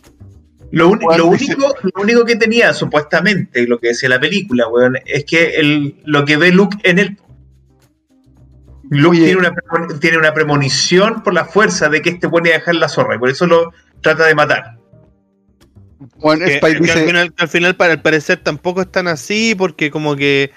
Lo, 0.73 0.95
lo 0.95 1.27
único, 1.27 1.75
lo 1.83 2.03
único 2.03 2.25
que 2.25 2.35
tenía, 2.37 2.73
supuestamente, 2.73 3.67
lo 3.67 3.79
que 3.79 3.89
decía 3.89 4.09
la 4.09 4.19
película, 4.19 4.67
weón, 4.69 4.99
es 5.05 5.27
que 5.27 5.57
el, 5.57 5.97
lo 6.07 6.25
que 6.25 6.39
ve 6.39 6.51
Luke 6.51 6.79
en 6.83 6.99
él. 6.99 7.19
Luke 8.89 9.19
Oye. 9.19 9.27
tiene 9.27 9.39
una, 9.39 9.55
tiene 10.01 10.17
una 10.17 10.33
premonición 10.33 11.23
por 11.23 11.35
la 11.35 11.45
fuerza 11.45 11.91
de 11.91 12.01
que 12.01 12.11
este 12.11 12.27
puede 12.27 12.53
dejar 12.53 12.75
la 12.77 12.89
zorra, 12.89 13.17
y 13.17 13.19
por 13.19 13.29
eso 13.29 13.47
lo 13.47 13.73
trata 14.01 14.25
de 14.27 14.35
matar. 14.35 14.79
Bueno, 16.17 16.47
Que, 16.47 16.55
Spike 16.55 16.81
que 16.81 16.93
al, 16.93 17.07
final, 17.07 17.35
al 17.37 17.49
final, 17.49 17.77
para 17.77 17.93
al 17.93 18.01
parecer, 18.01 18.39
tampoco 18.39 18.81
es 18.81 18.91
tan 18.91 19.09
así, 19.09 19.55
porque 19.55 19.91
como 19.91 20.17
que 20.17 20.53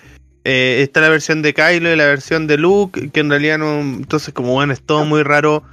eh, 0.45 0.79
está 0.81 1.01
la 1.01 1.09
versión 1.09 1.41
de 1.41 1.53
Kylo 1.53 1.91
y 1.91 1.95
la 1.97 2.05
versión 2.05 2.47
de 2.47 2.57
Luke, 2.57 3.09
que 3.09 3.19
en 3.19 3.29
realidad 3.29 3.57
no. 3.57 3.81
Entonces, 3.81 4.33
como 4.33 4.53
bueno, 4.53 4.71
es 4.71 4.81
todo 4.81 5.03
muy 5.03 5.23
raro. 5.23 5.63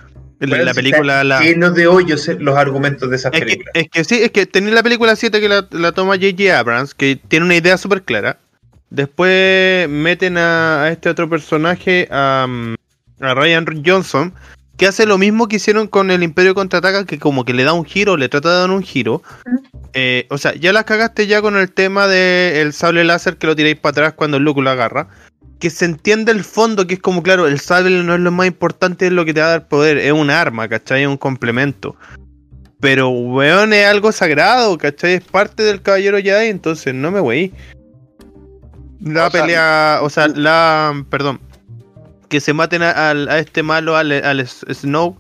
Bueno, 0.48 0.64
la 0.64 0.74
película. 0.74 1.22
está 1.22 1.24
La, 1.24 1.40
Llenos 1.40 1.74
de 1.74 1.86
hoyos 1.86 2.28
eh, 2.28 2.36
los 2.38 2.56
argumentos 2.56 3.10
de 3.10 3.16
esas 3.16 3.32
es, 3.32 3.40
que, 3.40 3.44
películas. 3.46 3.72
es 3.74 3.88
que 3.90 4.04
sí, 4.04 4.22
es 4.22 4.30
que 4.30 4.46
tenéis 4.46 4.74
la 4.74 4.82
película 4.82 5.16
7 5.16 5.40
que 5.40 5.48
la, 5.48 5.66
la 5.70 5.92
toma 5.92 6.14
J.J. 6.14 6.58
Abrams, 6.58 6.94
que 6.94 7.16
tiene 7.28 7.46
una 7.46 7.56
idea 7.56 7.76
súper 7.78 8.02
clara. 8.02 8.38
Después 8.90 9.88
meten 9.88 10.36
a, 10.36 10.84
a 10.84 10.90
este 10.90 11.08
otro 11.08 11.28
personaje, 11.28 12.08
a, 12.10 12.46
a 13.20 13.34
Ryan 13.34 13.64
Johnson, 13.84 14.34
que 14.76 14.86
hace 14.86 15.06
lo 15.06 15.16
mismo 15.16 15.48
que 15.48 15.56
hicieron 15.56 15.86
con 15.86 16.10
el 16.10 16.22
Imperio 16.22 16.54
Contraataca, 16.54 17.06
que 17.06 17.18
como 17.18 17.44
que 17.44 17.54
le 17.54 17.64
da 17.64 17.72
un 17.72 17.84
giro, 17.84 18.16
le 18.16 18.28
trata 18.28 18.50
de 18.50 18.58
dar 18.60 18.70
un 18.70 18.82
giro. 18.82 19.22
Eh, 19.94 20.26
o 20.30 20.38
sea, 20.38 20.54
ya 20.54 20.72
las 20.72 20.84
cagaste 20.84 21.26
ya 21.26 21.40
con 21.40 21.56
el 21.56 21.70
tema 21.70 22.06
del 22.06 22.72
sable 22.72 23.04
láser 23.04 23.36
que 23.36 23.46
lo 23.46 23.56
tiráis 23.56 23.76
para 23.76 23.90
atrás 23.92 24.12
cuando 24.14 24.38
Luke 24.38 24.60
lo 24.60 24.70
agarra. 24.70 25.08
Que 25.62 25.70
se 25.70 25.84
entiende 25.84 26.32
el 26.32 26.42
fondo, 26.42 26.88
que 26.88 26.94
es 26.94 27.00
como, 27.00 27.22
claro, 27.22 27.46
el 27.46 27.60
sable 27.60 28.02
no 28.02 28.14
es 28.14 28.20
lo 28.20 28.32
más 28.32 28.48
importante, 28.48 29.06
es 29.06 29.12
lo 29.12 29.24
que 29.24 29.32
te 29.32 29.38
va 29.40 29.46
a 29.46 29.50
dar 29.50 29.68
poder, 29.68 29.96
es 29.96 30.10
un 30.12 30.28
arma, 30.28 30.66
¿cachai? 30.68 31.02
Es 31.02 31.06
un 31.08 31.16
complemento. 31.16 31.94
Pero, 32.80 33.10
weón, 33.10 33.72
es 33.72 33.86
algo 33.86 34.10
sagrado, 34.10 34.76
¿cachai? 34.76 35.14
Es 35.14 35.22
parte 35.22 35.62
del 35.62 35.80
caballero 35.80 36.18
Jedi, 36.18 36.48
entonces 36.48 36.92
no 36.92 37.12
me 37.12 37.20
wey. 37.20 37.52
La 39.00 39.28
O 39.28 39.30
sea, 39.30 39.40
pelea, 39.42 39.98
o 40.02 40.10
sea, 40.10 40.26
la. 40.26 41.04
Perdón. 41.10 41.40
Que 42.28 42.40
se 42.40 42.52
maten 42.52 42.82
a, 42.82 43.10
a 43.10 43.38
este 43.38 43.62
malo, 43.62 43.96
al, 43.96 44.10
al 44.10 44.44
Snow. 44.48 45.16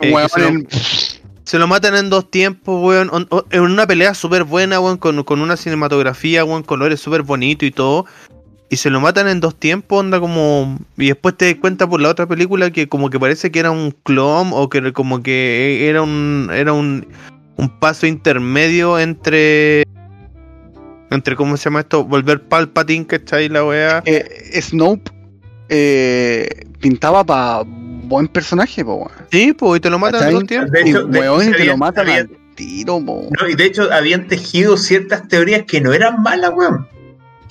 eh, 0.00 0.12
weón, 0.12 0.28
se 0.28 0.40
lo- 0.40 0.48
en- 0.48 0.68
Se 1.44 1.58
lo 1.58 1.68
matan 1.68 1.94
en 1.94 2.10
dos 2.10 2.30
tiempos, 2.32 2.82
weón. 2.82 3.10
on- 3.12 3.28
En 3.50 3.60
una 3.60 3.86
pelea 3.86 4.14
súper 4.14 4.42
buena, 4.42 4.80
weón. 4.80 4.96
Con, 4.98 5.22
con 5.22 5.40
una 5.40 5.56
cinematografía, 5.56 6.44
weón. 6.44 6.64
Colores 6.64 6.98
súper 7.00 7.22
bonitos 7.22 7.68
y 7.68 7.70
todo. 7.70 8.06
Y 8.72 8.76
se 8.78 8.88
lo 8.88 9.00
matan 9.02 9.28
en 9.28 9.40
dos 9.40 9.54
tiempos, 9.54 10.00
onda 10.00 10.18
como. 10.18 10.78
Y 10.96 11.08
después 11.08 11.36
te 11.36 11.44
das 11.44 11.56
cuenta 11.60 11.86
por 11.86 12.00
la 12.00 12.08
otra 12.08 12.26
película 12.26 12.70
que 12.70 12.88
como 12.88 13.10
que 13.10 13.20
parece 13.20 13.50
que 13.50 13.58
era 13.60 13.70
un 13.70 13.90
clon. 14.02 14.48
O 14.54 14.70
que 14.70 14.94
como 14.94 15.22
que 15.22 15.88
era 15.90 16.00
un. 16.00 16.48
Era 16.54 16.72
un. 16.72 17.06
Un 17.56 17.68
paso 17.78 18.06
intermedio 18.06 18.98
entre. 18.98 19.82
Entre, 21.10 21.36
¿cómo 21.36 21.58
se 21.58 21.64
llama 21.64 21.80
esto? 21.80 22.02
Volver 22.04 22.40
Palpatine, 22.44 23.04
¿cachai? 23.06 23.50
La 23.50 23.62
weá. 23.62 24.02
eh, 24.06 24.58
Snope 24.62 25.10
eh, 25.68 26.48
pintaba 26.80 27.24
para 27.24 27.64
buen 27.66 28.26
personaje, 28.28 28.82
po, 28.82 28.94
weón. 28.94 29.10
Sí, 29.30 29.52
pues, 29.52 29.78
y 29.78 29.80
te 29.80 29.90
lo 29.90 29.98
matan 29.98 30.28
en 30.28 30.34
dos 30.34 30.46
tiempos. 30.46 30.70
De 30.70 30.80
Y 30.86 30.88
hecho, 30.90 31.04
de 31.06 31.20
weón, 31.20 31.42
hecho, 31.42 31.50
y 31.50 31.52
te 31.52 31.58
lo 31.58 31.62
habían- 31.72 31.78
matan 31.78 32.08
habían- 32.08 32.30
al 32.30 32.54
tiro, 32.54 33.04
po. 33.04 33.28
No, 33.38 33.48
y 33.48 33.54
de 33.54 33.64
hecho 33.66 33.92
habían 33.92 34.26
tejido 34.28 34.78
ciertas 34.78 35.28
teorías 35.28 35.64
que 35.66 35.82
no 35.82 35.92
eran 35.92 36.22
malas, 36.22 36.52
weón. 36.54 36.88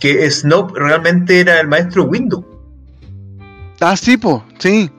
Que 0.02 0.30
Snoke 0.30 0.78
realmente 0.78 1.40
era 1.40 1.62
el 1.62 1.68
maestro 1.70 2.04
Windu. 2.04 2.46
Ah, 3.80 3.96
sí, 3.96 4.18
po, 4.18 4.44
sí. 4.60 4.92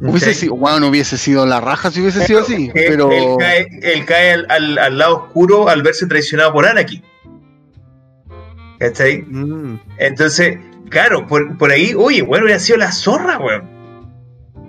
Hubiese 0.00 0.30
¿ok? 0.30 0.36
sido, 0.36 0.54
weón, 0.54 0.84
hubiese 0.84 1.16
sido 1.16 1.46
la 1.46 1.58
raja 1.60 1.90
si 1.90 2.02
hubiese 2.02 2.26
sido 2.26 2.40
así, 2.40 2.70
Él- 2.74 2.84
pero... 2.88 3.10
Él 3.10 3.36
cae, 3.38 3.68
él 3.82 4.04
cae 4.04 4.32
al, 4.32 4.46
al- 4.50 4.78
al 4.78 4.98
lado 4.98 5.16
oscuro 5.24 5.68
al 5.70 5.82
verse 5.82 6.06
traicionado 6.06 6.52
por 6.52 6.66
Anakin. 6.66 7.02
¿Cachai? 8.78 9.22
Mm. 9.22 9.80
Entonces, 9.98 10.58
claro, 10.90 11.26
por, 11.26 11.56
por 11.56 11.70
ahí, 11.70 11.94
oye, 11.96 12.20
bueno, 12.20 12.44
hubiera 12.44 12.60
sido 12.60 12.76
la 12.78 12.92
zorra, 12.92 13.38
weón. 13.38 13.62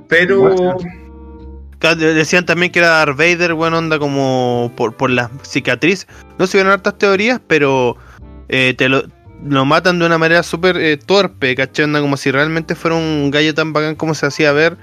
Pero. 0.07 0.39
Bueno. 0.39 0.77
Decían 1.97 2.45
también 2.45 2.71
que 2.71 2.79
era 2.79 2.87
Darth 2.87 3.17
Vader, 3.17 3.53
bueno, 3.53 3.77
onda 3.77 3.99
como 3.99 4.71
por, 4.75 4.95
por 4.95 5.09
la 5.09 5.29
cicatriz. 5.43 6.07
No 6.39 6.47
se 6.47 6.57
ven 6.57 6.67
hartas 6.67 6.97
teorías, 6.97 7.39
pero 7.45 7.97
eh, 8.47 8.73
te 8.77 8.87
lo, 8.89 9.03
lo 9.45 9.65
matan 9.65 9.99
de 9.99 10.05
una 10.05 10.17
manera 10.17 10.43
súper 10.43 10.77
eh, 10.77 10.97
torpe, 10.97 11.55
¿cachai? 11.55 11.91
Como 11.91 12.17
si 12.17 12.31
realmente 12.31 12.75
fuera 12.75 12.95
un 12.95 13.29
gallo 13.31 13.53
tan 13.53 13.73
bacán 13.73 13.95
como 13.95 14.13
se 14.13 14.25
hacía 14.25 14.51
ver. 14.51 14.77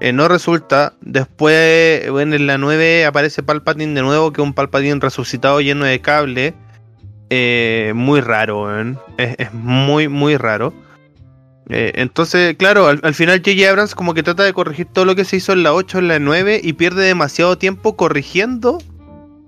Eh, 0.00 0.12
no 0.12 0.28
resulta. 0.28 0.94
Después, 1.00 2.04
en 2.06 2.46
la 2.46 2.58
9 2.58 3.04
aparece 3.04 3.42
Palpatine 3.42 3.94
de 3.94 4.02
nuevo, 4.02 4.32
que 4.32 4.40
es 4.40 4.46
un 4.46 4.54
Palpatine 4.54 4.98
resucitado 5.00 5.60
lleno 5.60 5.84
de 5.84 6.00
cable. 6.00 6.54
Eh, 7.28 7.92
muy 7.94 8.20
raro. 8.20 8.68
Es, 9.18 9.36
es 9.38 9.52
muy, 9.52 10.08
muy 10.08 10.36
raro. 10.36 10.72
Entonces, 11.72 12.56
claro, 12.56 12.88
al, 12.88 12.98
al 13.04 13.14
final 13.14 13.38
J.J. 13.44 13.70
Abrams 13.70 13.94
como 13.94 14.12
que 14.12 14.24
trata 14.24 14.42
de 14.42 14.52
corregir 14.52 14.86
todo 14.86 15.04
lo 15.04 15.14
que 15.14 15.24
se 15.24 15.36
hizo 15.36 15.52
en 15.52 15.62
la 15.62 15.72
8, 15.72 16.00
en 16.00 16.08
la 16.08 16.18
9 16.18 16.60
y 16.64 16.72
pierde 16.72 17.04
demasiado 17.04 17.58
tiempo 17.58 17.94
corrigiendo, 17.94 18.78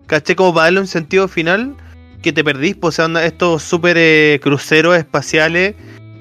¿caché? 0.07 0.37
Como 0.37 0.55
para 0.55 0.67
darle 0.67 0.79
un 0.79 0.87
sentido 0.87 1.27
final 1.27 1.75
que 2.23 2.33
te 2.33 2.43
perdís, 2.45 2.77
pues, 2.77 2.95
o 2.95 2.97
sea, 2.97 3.05
onda, 3.07 3.25
estos 3.25 3.63
super 3.63 3.97
eh, 3.99 4.39
cruceros 4.43 4.97
espaciales, 4.97 5.75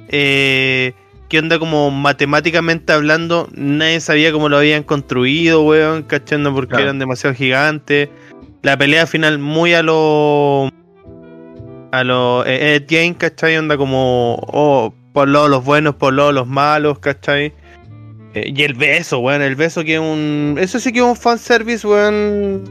eh, 0.10 0.94
que 1.30 1.40
onda 1.40 1.60
como 1.60 1.92
matemáticamente 1.92 2.92
hablando, 2.92 3.48
nadie 3.54 4.02
sabía 4.02 4.32
cómo 4.34 4.50
lo 4.50 4.58
habían 4.58 4.84
construido, 4.84 5.64
weón, 5.64 6.04
cachando 6.04 6.54
porque 6.54 6.70
Claro. 6.72 6.84
eran 6.84 7.00
demasiado 7.00 7.34
gigantes. 7.36 8.10
La 8.64 8.78
pelea 8.78 9.08
final 9.08 9.40
muy 9.40 9.74
a 9.74 9.82
lo... 9.82 10.70
A 11.94 12.04
lo 12.04 12.46
eh, 12.46 12.76
Ed 12.76 12.86
Gein, 12.88 13.14
¿cachai? 13.14 13.58
Onda 13.58 13.78
como... 13.78 14.40
Oh, 14.48 14.94
por 15.14 15.28
lado 15.28 15.48
los 15.48 15.64
buenos, 15.64 15.96
por 15.96 16.14
lado 16.14 16.32
los 16.32 16.48
malos, 16.48 17.00
¿cachai? 17.00 17.54
Eh, 18.34 18.54
y 18.56 18.64
el 18.64 18.74
beso, 18.76 19.20
weón, 19.20 19.42
el 19.42 19.56
beso 19.56 19.84
que 19.84 19.96
es 19.96 20.00
un... 20.00 20.56
Eso 20.60 20.80
sí 20.80 20.92
que 20.94 21.00
es 21.00 21.06
un 21.06 21.16
fanservice, 21.18 21.86
weón. 21.88 22.64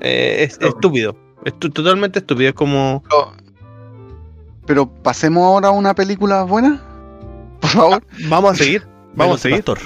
eh, 0.00 0.44
es, 0.48 0.58
estúpido. 0.60 1.16
Es 1.44 1.58
totalmente 1.58 2.18
estúpido. 2.18 2.48
Es 2.50 2.54
como... 2.54 3.02
Pero, 3.08 3.32
pero 4.66 4.86
pasemos 4.86 5.44
ahora 5.44 5.68
a 5.68 5.72
una 5.72 5.94
película 5.94 6.42
buena, 6.42 6.80
por 7.60 7.70
favor. 7.70 8.02
Vamos 8.28 8.52
a 8.52 8.54
seguir. 8.56 8.86
Vamos 9.14 9.36
a 9.36 9.42
seguir. 9.42 9.58
Pastor. 9.64 9.78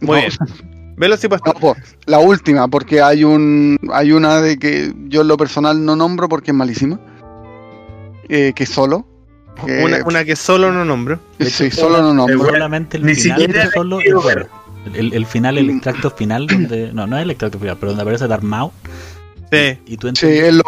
Muy 0.00 0.16
No, 0.16 0.22
bien. 0.22 0.32
Velo 0.96 1.16
si 1.18 1.28
no, 1.28 1.38
po, 1.60 1.76
la 2.06 2.18
última, 2.20 2.68
porque 2.68 3.02
hay 3.02 3.22
un 3.22 3.78
hay 3.92 4.12
una 4.12 4.40
de 4.40 4.58
que 4.58 4.94
yo 5.08 5.20
en 5.20 5.28
lo 5.28 5.36
personal 5.36 5.84
no 5.84 5.94
nombro 5.94 6.26
porque 6.28 6.52
es 6.52 6.56
malísima. 6.56 6.98
Eh, 8.28 8.52
que 8.56 8.64
solo. 8.64 9.06
Eh, 9.66 9.82
Una, 9.84 10.02
una 10.04 10.24
que 10.24 10.36
solo 10.36 10.72
no 10.72 10.84
nombro. 10.84 11.20
sí, 11.38 11.70
solo 11.70 12.00
no 12.00 12.14
nombro. 12.14 12.46
Solamente 12.46 12.96
el 12.96 13.04
ni 13.04 13.14
final 13.14 13.40
siquiera 13.40 13.70
solo 13.72 14.00
bueno. 14.22 14.46
El, 14.94 15.12
el 15.12 15.26
final, 15.26 15.58
el 15.58 15.68
extracto 15.70 16.10
final, 16.10 16.46
donde. 16.46 16.92
No, 16.94 17.06
no 17.06 17.16
es 17.18 17.24
el 17.24 17.30
extracto 17.30 17.58
final, 17.58 17.76
pero 17.78 17.92
donde 17.92 18.02
aparece 18.02 18.26
Darth 18.26 18.42
Maul. 18.42 18.70
Sí. 19.52 19.78
Y 19.86 19.96
tú 19.96 20.08
Sí, 20.08 20.26
entiendes- 20.26 20.44
es 20.48 20.54
lo, 20.54 20.62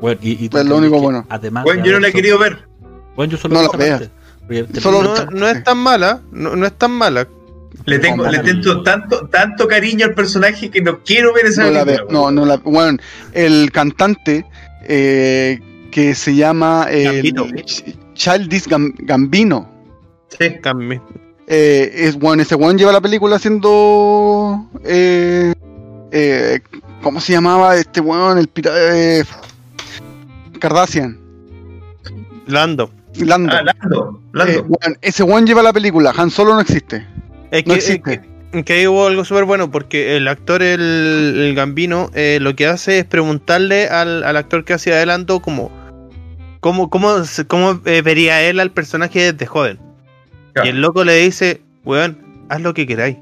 bueno, 0.00 0.20
y, 0.22 0.44
y 0.44 0.48
tú 0.48 0.58
es 0.58 0.66
lo 0.66 0.76
único 0.76 1.00
bueno. 1.00 1.26
Además 1.28 1.64
Bueno, 1.64 1.84
yo 1.84 1.92
no 1.92 2.00
la 2.00 2.08
he 2.08 2.12
querido 2.12 2.38
ver. 2.38 2.66
Bueno, 3.16 3.32
yo 3.32 3.38
solo 3.38 3.54
No 3.54 3.62
la 3.62 3.78
veas. 3.78 4.10
Solo- 4.80 5.02
No, 5.02 5.24
no 5.30 5.48
es 5.48 5.62
tan 5.64 5.78
mala. 5.78 6.20
No, 6.32 6.56
no 6.56 6.66
es 6.66 6.72
tan 6.72 6.90
mala. 6.92 7.26
Le 7.86 7.98
tengo, 7.98 8.24
No, 8.24 8.30
le 8.30 8.38
tengo 8.40 8.82
tanto, 8.82 9.26
tanto 9.28 9.66
cariño 9.68 10.04
al 10.06 10.14
personaje 10.14 10.70
que 10.70 10.82
no 10.82 11.00
quiero 11.04 11.32
ver 11.32 11.46
esa 11.46 11.64
no 11.64 11.70
la 11.70 11.84
veo. 11.84 12.06
No, 12.10 12.30
no 12.30 12.44
la 12.44 12.56
bueno, 12.58 12.98
el 13.32 13.70
cantante 13.72 14.44
eh, 14.86 15.60
que 15.90 16.14
se 16.14 16.34
llama 16.34 16.86
eh, 16.90 17.04
Gambino. 17.04 17.46
Ch- 17.46 17.96
Childish 18.14 18.66
Gam- 18.68 18.94
Gambino. 18.98 19.70
Sí. 20.38 20.56
Cambio. 20.60 21.02
Eh, 21.46 21.90
es 21.94 22.16
bueno, 22.18 22.42
ese 22.42 22.54
weón 22.54 22.76
lleva 22.76 22.92
la 22.92 23.00
película 23.00 23.36
haciendo 23.36 24.66
eh, 24.84 25.52
eh, 26.12 26.60
¿cómo 27.02 27.20
se 27.20 27.32
llamaba 27.32 27.76
este 27.76 28.00
weón? 28.00 28.38
El 28.38 28.48
pirata 28.48 28.78
eh, 28.96 29.24
Kardashian. 30.58 31.18
Lando. 32.46 32.90
Lando. 33.18 33.52
Ah, 33.52 33.62
Lando. 33.62 34.20
Lando. 34.32 34.52
Eh, 34.52 34.60
weón, 34.60 34.98
ese 35.02 35.22
weón 35.22 35.46
lleva 35.46 35.62
la 35.62 35.72
película, 35.72 36.12
Han 36.16 36.30
Solo 36.30 36.54
no 36.54 36.60
existe. 36.60 37.06
Es 37.50 37.66
No 37.66 37.74
que, 37.74 37.78
existe. 37.78 38.22
es 38.52 38.64
que 38.64 38.72
ahí 38.72 38.86
hubo 38.86 39.06
algo 39.06 39.24
súper 39.24 39.44
bueno 39.44 39.70
porque 39.70 40.16
el 40.16 40.28
actor, 40.28 40.62
el, 40.62 40.80
el 40.80 41.54
Gambino, 41.54 42.10
eh, 42.14 42.38
lo 42.40 42.54
que 42.54 42.66
hace 42.66 43.00
es 43.00 43.04
preguntarle 43.04 43.88
al, 43.88 44.22
al 44.24 44.36
actor 44.36 44.64
que 44.64 44.74
hacía 44.74 44.96
de 44.96 45.06
Lando 45.06 45.40
como 45.40 45.70
cómo, 46.60 46.90
cómo, 46.90 47.16
cómo 47.48 47.80
eh, 47.86 48.02
vería 48.02 48.42
él 48.42 48.60
al 48.60 48.70
personaje 48.70 49.32
desde 49.32 49.46
joven. 49.46 49.78
Claro. 50.52 50.66
Y 50.66 50.70
el 50.70 50.80
loco 50.80 51.04
le 51.04 51.16
dice, 51.16 51.62
weón, 51.84 52.18
haz 52.48 52.60
lo 52.60 52.74
que 52.74 52.86
queráis. 52.86 53.16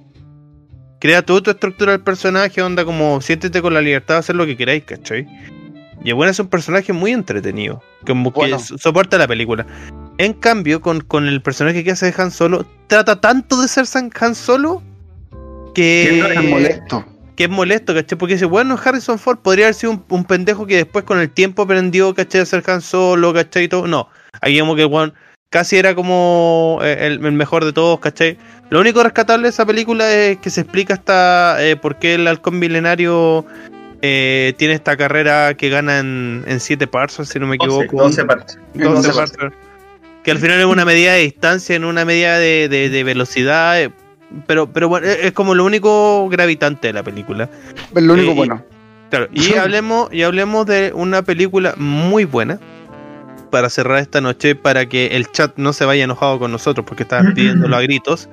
Crea 1.01 1.23
tú 1.23 1.41
tu 1.41 1.51
estructura 1.51 1.93
del 1.93 2.01
personaje, 2.01 2.61
onda 2.63 2.85
como 2.85 3.21
siéntete 3.21 3.63
con 3.63 3.73
la 3.75 3.81
libertad 3.81 4.15
de 4.17 4.19
hacer 4.21 4.37
lo 4.37 4.47
que 4.47 4.57
queráis, 4.57 4.85
¿cachai? 4.85 5.27
Y 6.05 6.13
weón 6.13 6.31
es 6.31 6.39
un 6.41 6.49
personaje 6.49 6.93
muy 6.93 7.13
entretenido, 7.13 7.83
como 8.07 8.31
Bueno. 8.31 8.57
que 8.57 8.63
so- 8.63 8.79
soporta 8.79 9.19
la 9.19 9.29
película. 9.29 9.67
En 10.19 10.33
cambio, 10.33 10.81
con, 10.81 11.01
con 11.01 11.27
el 11.29 11.41
personaje 11.43 11.85
que 11.85 11.93
hace 11.93 12.07
de 12.07 12.15
Han 12.23 12.31
Solo, 12.31 12.67
trata 12.89 13.21
tanto 13.21 13.61
de 13.61 13.69
ser 13.69 13.87
San 13.87 14.11
Han 14.21 14.35
Solo 14.35 14.83
que, 15.75 16.19
Es 16.21 16.43
molesto. 16.45 17.05
que 17.37 17.45
es 17.45 17.51
molesto, 17.51 17.95
¿cachai? 17.95 18.19
Porque 18.19 18.35
dice, 18.35 18.47
bueno, 18.47 18.77
Harrison 18.83 19.19
Ford 19.19 19.39
podría 19.39 19.67
haber 19.67 19.75
sido 19.75 19.93
un, 19.93 20.05
un 20.09 20.25
pendejo 20.25 20.67
que 20.67 20.77
después 20.77 21.05
con 21.05 21.21
el 21.21 21.31
tiempo 21.31 21.63
aprendió, 21.63 22.15
¿cachai? 22.15 22.41
A 22.41 22.47
ser 22.47 22.65
Han 22.69 22.81
Solo, 22.81 23.33
¿cachai? 23.33 23.65
Y 23.65 23.69
todo. 23.69 23.87
No, 23.87 24.09
aquí 24.41 24.59
como 24.59 24.75
que 24.75 24.85
weón 24.85 25.15
casi 25.51 25.77
era 25.77 25.95
como 25.95 26.79
eh, 26.83 27.07
el, 27.07 27.25
el 27.25 27.33
mejor 27.33 27.65
de 27.65 27.73
todos, 27.73 27.99
¿cachai? 28.01 28.37
Lo 28.71 28.81
único 28.81 29.03
rescatable 29.03 29.45
de 29.45 29.51
esa 29.51 29.65
película 29.67 30.13
es 30.13 30.39
que 30.39 30.51
se 30.51 30.61
explica 30.63 30.95
hasta 30.95 31.57
eh, 31.65 31.77
por 31.77 31.97
qué 31.97 32.15
el 32.15 32.27
halcón 32.29 32.59
milenario 32.59 33.45
eh, 34.03 34.53
tiene 34.59 34.75
esta 34.75 34.97
carrera 34.97 35.55
que 35.55 35.71
gana 35.71 35.99
en, 36.01 36.45
en 36.47 36.61
siete 36.61 36.87
parsons, 36.87 37.29
si 37.31 37.39
no 37.39 37.47
me 37.47 37.57
equivoco. 37.57 38.03
12 38.03 38.25
partes. 38.25 38.59
12 38.75 39.09
12 39.09 39.13
parsons. 39.13 39.55
Que 40.23 40.33
al 40.33 40.39
final 40.39 40.59
es 40.61 40.67
una 40.67 40.85
medida 40.85 41.15
de 41.15 41.21
distancia, 41.21 41.75
en 41.77 41.85
una 41.85 42.05
medida 42.05 42.39
de, 42.39 42.69
de- 42.69 42.91
de 42.91 43.05
velocidad. 43.05 43.81
eh, 43.81 43.91
Pero, 44.47 44.71
pero 44.71 44.89
bueno, 44.89 45.07
es 45.07 45.19
es 45.25 45.33
como 45.33 45.55
lo 45.55 45.65
único 45.65 46.29
gravitante 46.29 46.89
de 46.89 46.93
la 46.93 47.03
película. 47.03 47.49
Es 47.95 48.03
lo 48.03 48.13
único 48.13 48.31
Eh, 48.31 48.35
y- 48.35 48.37
bueno. 48.37 48.65
Claro, 49.11 49.29
y 49.33 49.55
hablemos, 49.57 50.13
y 50.13 50.23
hablemos 50.25 50.67
de 50.67 50.93
una 50.95 51.23
película 51.23 51.73
muy 51.79 52.27
buena 52.27 52.61
para 53.51 53.69
cerrar 53.71 53.99
esta 53.99 54.21
noche, 54.21 54.55
para 54.55 54.87
que 54.87 55.09
el 55.09 55.31
chat 55.31 55.53
no 55.57 55.73
se 55.73 55.85
vaya 55.85 56.05
enojado 56.05 56.39
con 56.39 56.53
nosotros 56.53 56.85
porque 56.87 57.03
estaban 57.05 57.35
pidiéndolo 57.35 57.77
a 57.77 57.83
gritos, 57.83 58.29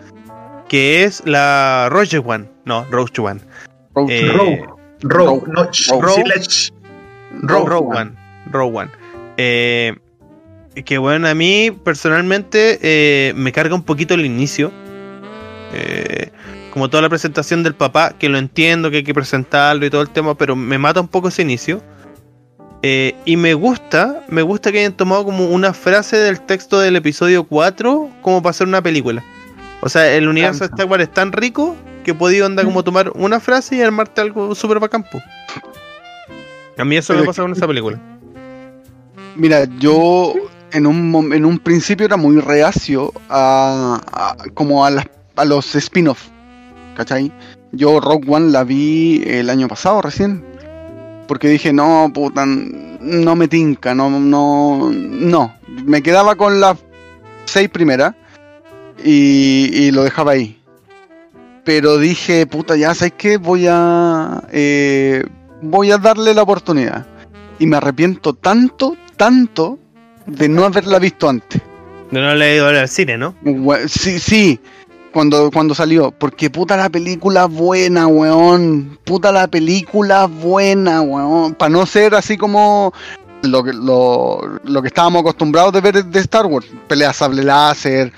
que 0.67 1.03
es 1.03 1.23
la 1.25 1.87
Rogue 1.89 2.17
One, 2.25 2.49
no, 2.65 2.85
Rogue 2.91 3.11
One. 3.19 3.41
Road 3.93 4.09
Eh, 4.09 4.31
Rogue. 4.31 4.65
Rogue. 5.01 5.41
Rogue. 5.41 5.47
No, 5.47 6.01
Rogue. 6.01 6.23
Rogue, 7.41 7.69
Rogue 7.69 7.97
One. 7.97 8.11
Rogue 8.51 8.77
One. 8.77 8.91
Eh, 9.37 9.95
que 10.83 10.97
bueno, 10.97 11.27
a 11.27 11.33
mí 11.33 11.71
personalmente 11.83 12.79
eh, 12.81 13.33
me 13.35 13.51
carga 13.51 13.75
un 13.75 13.83
poquito 13.83 14.13
el 14.13 14.25
inicio. 14.25 14.71
Eh, 15.73 16.29
como 16.71 16.89
toda 16.89 17.01
la 17.01 17.09
presentación 17.09 17.63
del 17.63 17.73
papá, 17.73 18.15
que 18.19 18.27
lo 18.27 18.37
entiendo, 18.37 18.91
que 18.91 18.97
hay 18.97 19.03
que 19.03 19.13
presentarlo 19.13 19.85
y 19.85 19.89
todo 19.89 20.01
el 20.01 20.09
tema, 20.09 20.35
pero 20.35 20.57
me 20.57 20.77
mata 20.77 20.99
un 20.99 21.07
poco 21.07 21.29
ese 21.29 21.41
inicio. 21.41 21.81
Eh, 22.87 23.15
y 23.25 23.35
me 23.35 23.55
gusta, 23.55 24.21
me 24.27 24.43
gusta 24.43 24.71
que 24.71 24.77
hayan 24.77 24.93
tomado 24.93 25.25
como 25.25 25.49
una 25.49 25.73
frase 25.73 26.17
del 26.17 26.39
texto 26.39 26.79
del 26.79 26.95
episodio 26.95 27.43
4 27.45 28.11
como 28.21 28.43
para 28.43 28.51
hacer 28.51 28.67
una 28.67 28.79
película. 28.83 29.23
O 29.81 29.89
sea, 29.89 30.13
el 30.13 30.27
universo 30.27 30.59
de. 30.59 30.65
Star 30.67 30.85
Wars 30.85 31.01
es 31.03 31.11
tan 31.11 31.31
rico 31.31 31.75
que 32.03 32.11
he 32.11 32.13
podido 32.13 32.45
andar 32.45 32.63
como 32.65 32.83
tomar 32.83 33.11
una 33.15 33.39
frase 33.39 33.77
y 33.77 33.81
armarte 33.81 34.21
algo 34.21 34.53
súper 34.53 34.79
bacán. 34.79 35.03
po. 35.03 35.19
A 36.77 36.85
mí 36.85 36.95
eso 36.95 37.13
Pero 37.13 37.21
me 37.21 37.25
pasa 37.27 37.41
con 37.41 37.53
esa 37.53 37.65
película. 37.65 37.99
Mira, 39.35 39.65
yo 39.79 40.33
en 40.71 40.85
un, 40.85 41.31
en 41.33 41.43
un 41.43 41.57
principio 41.57 42.05
era 42.05 42.17
muy 42.17 42.39
reacio 42.39 43.11
a, 43.29 43.99
a- 44.11 44.35
como 44.53 44.85
a, 44.85 44.91
las- 44.91 45.07
a 45.35 45.43
los 45.45 45.73
spin-off, 45.73 46.27
¿cachai? 46.95 47.31
Yo 47.71 47.99
Rock 47.99 48.25
One 48.27 48.51
la 48.51 48.63
vi 48.63 49.23
el 49.25 49.49
año 49.49 49.67
pasado 49.67 50.01
recién, 50.03 50.45
porque 51.27 51.47
dije, 51.47 51.73
no, 51.73 52.11
puta, 52.13 52.45
no 52.45 53.35
me 53.35 53.47
tinca, 53.47 53.93
no, 53.93 54.09
no, 54.09 54.91
no. 54.91 55.53
Me 55.85 56.01
quedaba 56.01 56.35
con 56.35 56.59
las 56.59 56.77
seis 57.45 57.69
primeras 57.69 58.15
y, 59.03 59.69
y 59.73 59.91
lo 59.91 60.03
dejaba 60.03 60.31
ahí. 60.33 60.59
Pero 61.63 61.97
dije, 61.97 62.45
puta, 62.45 62.75
ya 62.75 62.93
sabes 62.93 63.13
qué, 63.17 63.37
voy 63.37 63.65
a, 63.67 64.43
eh, 64.51 65.23
voy 65.61 65.91
a 65.91 65.97
darle 65.97 66.33
la 66.33 66.43
oportunidad. 66.43 67.07
Y 67.57 67.65
me 67.65 67.77
arrepiento 67.77 68.33
tanto, 68.33 68.95
tanto 69.17 69.79
de 70.27 70.47
no 70.47 70.65
haberla 70.65 70.99
visto 70.99 71.27
antes. 71.27 71.61
No, 72.11 72.21
no 72.21 72.41
he 72.41 72.55
ido 72.55 72.67
al 72.67 72.87
cine, 72.87 73.17
¿no? 73.17 73.35
Sí, 73.87 74.19
sí, 74.19 74.59
cuando, 75.15 75.49
cuando 75.49 75.73
salió. 75.73 76.11
Porque 76.11 76.49
puta 76.49 76.75
la 76.75 76.89
película 76.89 77.45
buena, 77.45 78.05
weón. 78.05 78.99
Puta 79.05 79.31
la 79.31 79.47
película 79.47 80.25
buena, 80.25 81.01
weón. 81.01 81.53
Para 81.53 81.69
no 81.69 81.85
ser 81.85 82.15
así 82.15 82.35
como 82.35 82.93
lo 83.41 83.63
que, 83.63 83.71
lo, 83.71 84.59
lo 84.65 84.81
que 84.81 84.89
estábamos 84.89 85.21
acostumbrados 85.21 85.71
de 85.71 85.79
ver 85.79 86.03
de 86.03 86.19
Star 86.19 86.45
Wars. 86.45 86.67
Peleas 86.89 87.15
sable 87.15 87.43
láser, 87.43 88.11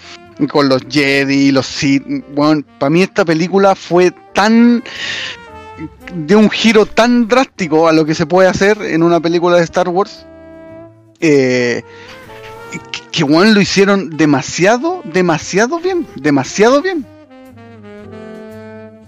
con 0.50 0.70
los 0.70 0.82
Jedi, 0.90 1.52
los 1.52 1.68
Sith. 1.68 2.04
Weón, 2.36 2.66
para 2.80 2.90
mí 2.90 3.04
esta 3.04 3.24
película 3.24 3.76
fue 3.76 4.12
tan... 4.34 4.84
de 6.16 6.36
un 6.36 6.50
giro 6.50 6.88
tan 6.88 7.28
drástico 7.28 7.88
a 7.88 7.94
lo 7.94 8.06
que 8.06 8.16
se 8.16 8.26
puede 8.26 8.50
hacer 8.50 8.82
en 8.82 9.04
una 9.04 9.20
película 9.20 9.58
de 9.58 9.64
Star 9.66 9.88
Wars. 9.88 10.26
Eh, 11.20 11.84
que, 13.12 13.24
weón, 13.24 13.54
lo 13.54 13.62
hicieron 13.62 14.10
demasiado, 14.18 15.02
demasiado 15.06 15.80
bien, 15.80 16.06
demasiado 16.16 16.82
bien. 16.82 17.06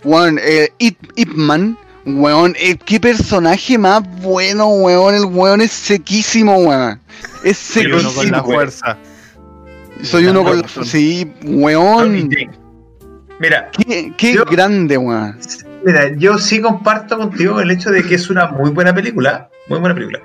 Weón, 0.04 0.40
eh, 0.42 0.70
Ip, 0.80 0.98
Ip 1.16 1.30
Man, 1.36 1.78
weón, 2.06 2.56
eh, 2.58 2.78
qué 2.86 3.00
personaje 3.00 3.78
más 3.78 4.02
bueno, 4.22 4.68
weón, 4.68 5.16
el 5.16 5.26
weón 5.26 5.62
es 5.62 5.72
sequísimo, 5.72 6.58
weón. 6.58 7.00
Es 7.44 7.58
Sí, 7.58 7.86
Uno 7.86 8.00
sequísimo. 8.00 8.22
con 8.22 8.32
la 8.32 8.44
fuerza. 8.44 8.98
Soy 10.02 10.26
uno 10.28 10.44
con 10.44 10.62
la... 10.62 10.68
Sí, 10.86 11.30
weón. 11.44 12.30
Mira, 13.40 13.70
qué, 13.72 14.14
qué 14.18 14.34
Yo- 14.36 14.46
grande, 14.46 14.98
weón. 14.98 15.38
Mira, 15.86 16.14
yo 16.18 16.38
sí 16.38 16.60
comparto 16.62 17.18
contigo 17.18 17.60
el 17.62 17.72
hecho 17.72 17.90
de 17.92 18.04
que 18.04 18.16
es 18.16 18.30
una 18.30 18.48
muy 18.48 18.70
buena 18.72 18.94
película, 18.94 19.50
muy 19.68 19.80
buena 19.80 19.96
película. 19.96 20.20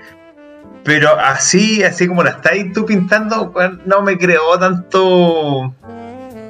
Pero 0.85 1.19
así, 1.19 1.83
así 1.83 2.07
como 2.07 2.23
la 2.23 2.31
estáis 2.31 2.73
tú 2.73 2.85
pintando, 2.85 3.53
no 3.87 4.03
me 4.03 4.19
creo 4.19 4.59
tanto. 4.59 5.75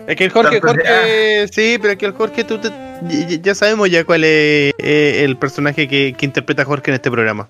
Es 0.06 0.16
que 0.16 0.24
el 0.24 0.30
Jorge, 0.32 0.60
Tanto 0.60 0.76
Jorge, 0.82 1.48
sí, 1.52 1.78
pero 1.80 1.92
es 1.92 1.98
que 1.98 2.06
el 2.06 2.12
Jorge, 2.12 2.44
tú 2.44 2.58
te- 2.58 3.40
ya- 3.40 3.54
sabemos 3.54 3.88
ya 3.90 4.04
cuál 4.04 4.24
es 4.24 4.74
eh, 4.78 5.22
el 5.24 5.36
personaje 5.38 5.86
que, 5.88 6.14
que 6.18 6.26
interpreta 6.26 6.64
Jorge 6.64 6.90
en 6.90 6.94
este 6.96 7.10
programa. 7.10 7.48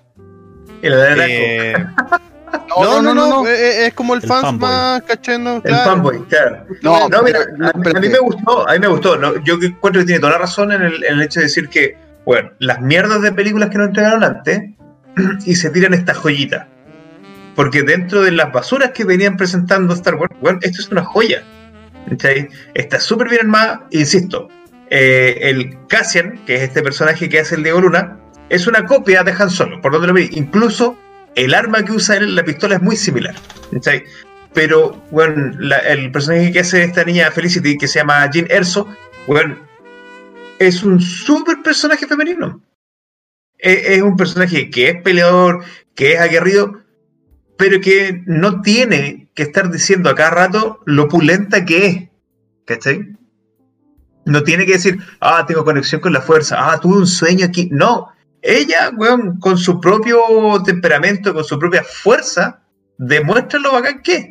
El, 0.81 0.93
Eh, 1.27 1.73
no, 2.79 3.01
no, 3.01 3.13
no, 3.15 3.47
eh, 3.47 3.87
es 3.87 3.93
como 3.93 4.13
el, 4.13 4.21
El 4.21 4.27
fans 4.29 4.41
fanboy. 4.43 4.69
más, 4.69 5.01
¿cachai? 5.01 5.39
No, 5.39 5.61
el 5.63 5.75
fanboy, 5.75 6.23
claro. 6.25 6.65
No, 6.81 7.09
No, 7.09 7.23
mira, 7.23 7.39
pero- 7.51 7.65
a, 7.95 7.97
a 7.97 7.99
mí 7.99 8.09
me 8.09 8.19
gustó, 8.19 8.69
a 8.69 8.73
mí 8.73 8.79
me 8.79 8.87
gustó. 8.87 9.17
¿no? 9.17 9.43
Yo 9.43 9.55
encuentro 9.61 10.01
que 10.01 10.05
tiene 10.05 10.19
toda 10.19 10.33
la 10.33 10.37
razón 10.39 10.71
en 10.71 10.83
el, 10.83 11.03
en 11.03 11.13
el 11.15 11.21
hecho 11.23 11.39
de 11.39 11.47
decir 11.47 11.67
que, 11.67 11.97
bueno, 12.25 12.51
las 12.59 12.79
mierdas 12.79 13.21
de 13.21 13.31
películas 13.33 13.69
que 13.69 13.77
nos 13.79 13.87
entregaron 13.87 14.23
antes 14.23 14.61
y 15.45 15.55
se 15.55 15.69
tiran 15.71 15.93
esta 15.93 16.13
joyita. 16.13 16.67
Porque 17.55 17.83
dentro 17.83 18.21
de 18.21 18.31
las 18.31 18.51
basuras 18.51 18.91
que 18.91 19.05
venían 19.05 19.37
presentando 19.37 19.93
Star 19.93 20.15
Wars, 20.15 20.35
bueno, 20.41 20.59
esto 20.61 20.81
es 20.81 20.89
una 20.89 21.03
joya. 21.03 21.43
¿cachai? 22.09 22.49
Está 22.73 22.99
súper 22.99 23.29
bien 23.29 23.41
armada, 23.43 23.87
insisto. 23.91 24.49
eh, 24.89 25.37
el 25.41 25.77
Cassian, 25.87 26.37
que 26.45 26.55
es 26.55 26.61
este 26.63 26.81
personaje 26.83 27.27
que 27.29 27.39
hace 27.39 27.55
el 27.55 27.63
Diego 27.63 27.81
Luna, 27.81 28.19
es 28.49 28.67
una 28.67 28.85
copia 28.85 29.23
de 29.23 29.31
Han 29.31 29.49
Solo, 29.49 29.81
por 29.81 29.91
donde 29.93 30.07
lo 30.07 30.13
vi. 30.13 30.29
Incluso 30.33 30.95
el 31.35 31.53
arma 31.53 31.83
que 31.83 31.91
usa 31.93 32.17
él, 32.17 32.35
la 32.35 32.43
pistola, 32.43 32.75
es 32.75 32.81
muy 32.81 32.95
similar. 32.95 33.33
¿cachai? 33.71 34.03
Pero, 34.53 35.01
bueno, 35.11 35.51
el 35.87 36.11
personaje 36.11 36.51
que 36.51 36.59
hace 36.59 36.83
esta 36.83 37.03
niña 37.03 37.31
Felicity, 37.31 37.77
que 37.77 37.87
se 37.87 37.99
llama 37.99 38.29
Jean 38.31 38.47
Erso, 38.49 38.87
bueno, 39.27 39.57
es 40.59 40.83
un 40.83 41.01
súper 41.01 41.61
personaje 41.63 42.05
femenino. 42.07 42.61
E- 43.57 43.95
Es, 43.95 44.01
un 44.01 44.15
personaje 44.15 44.69
que 44.69 44.89
es 44.89 45.01
peleador, 45.01 45.63
que 45.95 46.13
es 46.13 46.19
aguerrido, 46.19 46.81
pero 47.57 47.79
que 47.79 48.23
no 48.25 48.61
tiene 48.61 49.29
que 49.33 49.43
estar 49.43 49.71
diciendo 49.71 50.09
a 50.09 50.15
cada 50.15 50.31
rato 50.31 50.79
lo 50.85 51.07
pulenta 51.07 51.65
que 51.65 51.85
es. 51.87 52.09
¿Cachai? 52.65 53.15
No 54.25 54.43
tiene 54.43 54.65
que 54.65 54.73
decir, 54.73 54.97
ah, 55.21 55.45
tengo 55.47 55.63
conexión 55.63 56.01
con 56.01 56.13
la 56.13 56.21
fuerza, 56.21 56.57
ah, 56.59 56.79
tuve 56.79 56.97
un 56.97 57.07
sueño 57.07 57.45
aquí. 57.45 57.69
No, 57.71 58.09
ella, 58.41 58.91
weón, 58.95 59.39
con 59.39 59.57
su 59.57 59.79
propio 59.79 60.19
temperamento, 60.63 61.33
con 61.33 61.43
su 61.43 61.57
propia 61.59 61.83
fuerza, 61.83 62.63
demuestra 62.97 63.59
lo 63.59 63.71
bacán 63.71 64.01
que 64.01 64.15
es. 64.15 64.27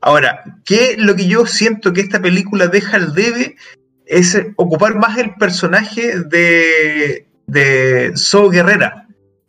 Ahora, 0.00 0.42
¿qué 0.64 0.96
lo 0.98 1.16
que 1.16 1.26
yo 1.26 1.46
siento 1.46 1.92
que 1.92 2.02
esta 2.02 2.20
película 2.20 2.66
deja 2.66 2.96
al 2.96 3.14
debe? 3.14 3.56
Es 4.06 4.38
ocupar 4.56 4.96
más 4.96 5.16
el 5.16 5.34
personaje 5.34 6.20
de, 6.20 7.26
de 7.46 8.12
So 8.14 8.50
Guerrera, 8.50 9.03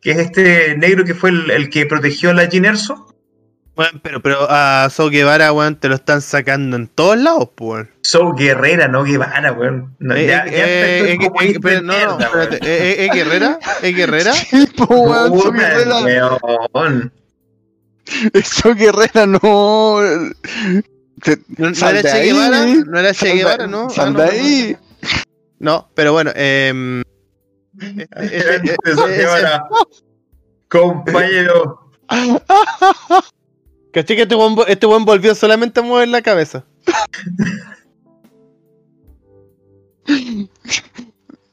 que 0.05 0.11
es 0.11 0.17
este 0.19 0.77
negro 0.77 1.03
que 1.03 1.15
fue 1.15 1.31
el, 1.31 1.49
el 1.49 1.67
que 1.71 1.87
protegió 1.87 2.29
a 2.29 2.33
la 2.35 2.43
Erso. 2.43 3.11
Bueno, 3.75 3.99
pero, 4.03 4.21
pero 4.21 4.45
a 4.47 4.87
So 4.91 5.09
Guevara, 5.09 5.51
weón, 5.51 5.77
te 5.79 5.89
lo 5.89 5.95
están 5.95 6.21
sacando 6.21 6.75
en 6.77 6.87
todos 6.87 7.17
lados, 7.17 7.49
pues. 7.55 7.87
So 8.03 8.31
Guerrera, 8.33 8.87
no 8.87 9.03
Guevara, 9.03 9.51
weón. 9.53 9.95
No, 9.97 10.13
Eh, 10.13 10.27
ya- 10.27 10.45
eh, 10.45 10.51
eh, 10.53 11.11
eh, 11.13 11.17
como 11.17 11.41
eh, 11.41 11.55
pero 11.59 11.81
no, 11.81 11.87
no, 11.91 11.97
mierda, 11.97 12.17
weón. 12.31 12.41
espérate, 12.43 12.57
eh, 12.67 12.91
eh, 12.91 13.05
¿Es 13.07 13.15
Guerrera? 13.15 13.59
¿Es 13.81 13.95
Guerrera? 13.97 14.33
Sí, 14.33 14.67
weón, 14.77 15.39
So 15.39 15.51
Guerrera. 15.51 15.95
weón. 16.71 17.11
So 18.43 18.75
Guerrera 18.75 19.25
no. 19.25 19.99
Te- 21.23 21.39
¿No, 21.57 21.71
no 21.71 21.89
era 21.89 22.01
Che 22.03 22.21
Guevara? 22.25 22.65
¿No 22.85 22.99
era 22.99 23.11
Che 23.11 23.33
Guevara, 23.33 23.65
no? 23.65 23.89
Sal 23.89 24.09
Ah, 24.09 24.11
no, 24.11 24.19
de 24.19 24.25
no, 24.27 24.31
ahí. 24.31 24.77
No, 25.57 25.89
pero 25.95 26.13
bueno, 26.13 26.31
eh, 26.35 27.01
este- 27.79 28.75
este- 28.83 29.17
Guevara. 29.17 29.67
Compañero. 30.69 31.91
¿Caché 33.93 34.15
que 34.15 34.23
este 34.23 34.35
buen, 34.35 34.55
este 34.67 34.85
buen 34.85 35.05
volvió 35.05 35.33
solamente 35.35 35.79
a 35.79 35.83
mover 35.83 36.07
la 36.09 36.21
cabeza? 36.21 36.65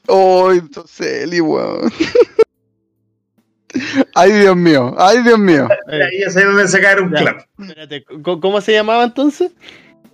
Oh, 0.09 0.51
entonces, 0.53 1.23
Eli, 1.25 1.41
weón. 1.41 1.91
Ay, 4.15 4.33
Dios 4.33 4.55
mío, 4.57 4.95
ay, 4.99 5.23
Dios 5.23 5.39
mío. 5.39 5.67
Ahí 5.89 6.21
ya 6.21 6.29
sé 6.31 6.45
dónde 6.45 6.69
sacar 6.69 7.01
un 7.01 7.09
clap. 7.09 7.41
Espérate, 7.59 8.05
¿cómo- 8.23 8.39
¿cómo 8.39 8.61
se 8.61 8.73
llamaba 8.73 9.05
entonces? 9.05 9.51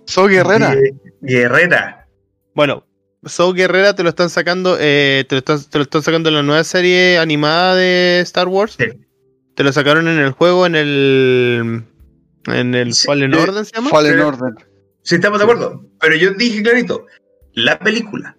Soy 0.05 0.35
guerrera. 0.35 0.73
Gue- 0.75 0.97
Guerrera. 1.19 2.07
Bueno, 2.55 2.85
Soul 3.25 3.55
Guerrera 3.55 3.93
te 3.95 4.03
lo 4.03 4.09
están 4.09 4.29
sacando, 4.29 4.77
eh, 4.79 5.25
te, 5.27 5.35
lo 5.35 5.39
están, 5.39 5.63
te 5.63 5.77
lo 5.77 5.83
están 5.83 6.01
sacando 6.03 6.29
en 6.29 6.35
la 6.35 6.43
nueva 6.43 6.63
serie 6.63 7.17
animada 7.19 7.75
de 7.75 8.19
Star 8.21 8.47
Wars. 8.47 8.75
Sí. 8.79 8.85
Te 9.55 9.63
lo 9.63 9.73
sacaron 9.73 10.07
en 10.07 10.19
el 10.19 10.31
juego, 10.31 10.65
en 10.65 10.75
el. 10.75 11.83
En 12.45 12.75
el 12.75 12.93
Sí, 12.93 13.05
Fallen 13.07 13.33
eh, 13.33 13.37
Order 13.37 13.65
se 13.65 13.75
llama. 13.75 13.89
Fallen 13.89 14.13
Pero- 14.13 14.27
Order. 14.29 14.53
Sí, 15.01 15.15
estamos 15.15 15.39
de 15.39 15.43
acuerdo. 15.43 15.85
Pero 15.99 16.15
yo 16.15 16.31
dije 16.31 16.61
clarito, 16.63 17.05
la 17.53 17.77
película. 17.79 18.37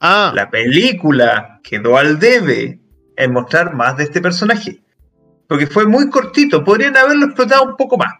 Ah, 0.00 0.32
La 0.34 0.48
película 0.50 1.60
quedó 1.62 1.98
al 1.98 2.18
debe 2.18 2.80
en 3.16 3.32
mostrar 3.32 3.74
más 3.74 3.96
de 3.96 4.04
este 4.04 4.20
personaje. 4.20 4.82
Porque 5.46 5.66
fue 5.66 5.84
muy 5.86 6.08
cortito, 6.10 6.64
podrían 6.64 6.96
haberlo 6.96 7.26
explotado 7.26 7.64
un 7.64 7.76
poco 7.76 7.98
más. 7.98 8.14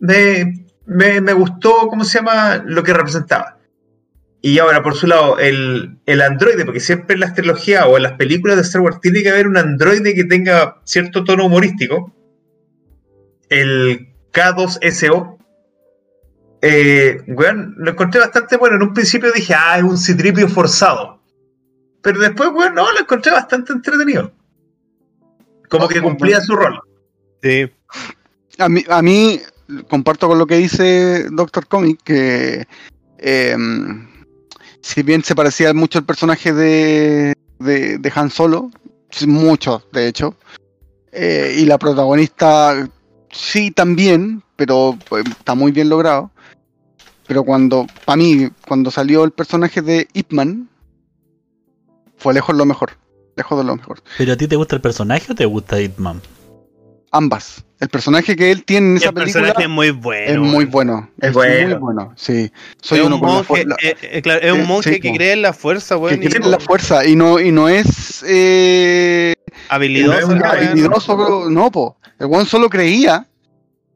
Me, 0.00 0.66
me, 0.86 1.20
me 1.20 1.32
gustó, 1.32 1.86
¿cómo 1.88 2.04
se 2.04 2.18
llama? 2.18 2.62
Lo 2.66 2.82
que 2.82 2.92
representaba. 2.92 3.53
Y 4.44 4.58
ahora, 4.58 4.82
por 4.82 4.94
su 4.94 5.06
lado, 5.06 5.38
el, 5.38 5.96
el 6.04 6.20
androide, 6.20 6.66
porque 6.66 6.78
siempre 6.78 7.14
en 7.14 7.20
las 7.20 7.32
trilogías 7.32 7.86
o 7.88 7.96
en 7.96 8.02
las 8.02 8.12
películas 8.12 8.56
de 8.56 8.62
Star 8.62 8.82
Wars 8.82 9.00
tiene 9.00 9.22
que 9.22 9.30
haber 9.30 9.48
un 9.48 9.56
androide 9.56 10.14
que 10.14 10.24
tenga 10.24 10.82
cierto 10.84 11.24
tono 11.24 11.46
humorístico. 11.46 12.12
El 13.48 14.12
K2SO. 14.34 15.38
Eh, 16.60 17.22
weón, 17.26 17.74
lo 17.78 17.92
encontré 17.92 18.20
bastante 18.20 18.58
bueno. 18.58 18.76
En 18.76 18.82
un 18.82 18.92
principio 18.92 19.32
dije, 19.32 19.54
ah, 19.56 19.78
es 19.78 19.82
un 19.82 19.96
citripio 19.96 20.46
forzado. 20.46 21.22
Pero 22.02 22.20
después, 22.20 22.50
weón, 22.52 22.74
no, 22.74 22.92
lo 22.92 23.00
encontré 23.00 23.32
bastante 23.32 23.72
entretenido. 23.72 24.30
Como 25.70 25.88
que 25.88 26.02
cumplía 26.02 26.42
su 26.42 26.54
rol. 26.54 26.80
sí. 27.42 27.66
A 28.58 28.68
mí, 28.68 28.84
a 28.90 29.00
mí, 29.00 29.40
comparto 29.88 30.28
con 30.28 30.38
lo 30.38 30.46
que 30.46 30.58
dice 30.58 31.30
Doctor 31.30 31.66
Comic, 31.66 32.02
que 32.04 32.66
eh, 33.16 33.56
si 34.84 35.02
bien 35.02 35.24
se 35.24 35.34
parecía 35.34 35.72
mucho 35.72 35.98
al 35.98 36.04
personaje 36.04 36.52
de, 36.52 37.34
de, 37.58 38.12
Han 38.14 38.30
Solo, 38.30 38.70
mucho, 39.26 39.82
de 39.92 40.08
hecho, 40.08 40.36
eh, 41.10 41.56
y 41.58 41.64
la 41.64 41.78
protagonista 41.78 42.86
sí 43.30 43.70
también, 43.70 44.42
pero 44.56 44.98
pues, 45.08 45.24
está 45.26 45.54
muy 45.54 45.72
bien 45.72 45.88
logrado. 45.88 46.30
Pero 47.26 47.44
cuando, 47.44 47.86
para 48.04 48.16
mí, 48.16 48.50
cuando 48.68 48.90
salió 48.90 49.24
el 49.24 49.30
personaje 49.30 49.80
de 49.80 50.06
Ip 50.12 50.32
Man, 50.32 50.68
fue 52.18 52.34
lejos 52.34 52.54
lo 52.54 52.66
mejor. 52.66 52.90
Lejos 53.36 53.56
de 53.56 53.64
lo 53.64 53.76
mejor. 53.76 54.02
¿Pero 54.18 54.34
a 54.34 54.36
ti 54.36 54.46
te 54.46 54.56
gusta 54.56 54.76
el 54.76 54.82
personaje 54.82 55.32
o 55.32 55.34
te 55.34 55.46
gusta 55.46 55.80
Ip 55.80 55.96
Man? 55.98 56.20
Ambas. 57.14 57.64
El 57.78 57.88
personaje 57.90 58.34
que 58.34 58.50
él 58.50 58.64
tiene 58.64 58.88
en 58.88 58.96
esa 58.96 59.10
el 59.10 59.14
película 59.14 59.44
personaje 59.44 59.62
es 59.62 59.68
muy 59.68 59.90
bueno. 59.92 60.32
es 60.32 60.38
muy 60.38 60.64
bueno. 60.64 61.10
Es 61.20 61.28
Es, 61.28 61.34
bueno. 61.34 61.68
muy 61.68 61.78
bueno. 61.78 62.12
Sí. 62.16 62.50
Soy 62.82 62.98
Es 62.98 63.06
uno 63.06 63.16
un 63.16 63.22
la 63.22 63.28
monje, 63.28 63.60
eh, 63.82 63.96
eh, 64.02 64.20
claro, 64.20 64.40
es 64.40 64.52
un 64.52 64.66
monje 64.66 64.94
sí, 64.94 65.00
que 65.00 65.12
cree 65.12 65.32
en 65.32 65.42
la 65.42 65.52
fuerza, 65.52 65.96
weón. 65.96 66.18
que 66.18 66.26
y 66.26 66.28
tiene 66.28 66.48
la 66.48 66.58
fuerza 66.58 67.06
y 67.06 67.14
no 67.14 67.38
y 67.38 67.52
no 67.52 67.68
es 67.68 68.24
eh, 68.26 69.32
habilidoso. 69.68 70.34
No 70.34 70.44
es 70.44 70.52
habilidoso, 70.52 71.50
no, 71.50 71.70
po. 71.70 71.96
El 72.18 72.26
weón 72.26 72.46
solo 72.46 72.68
creía, 72.68 73.28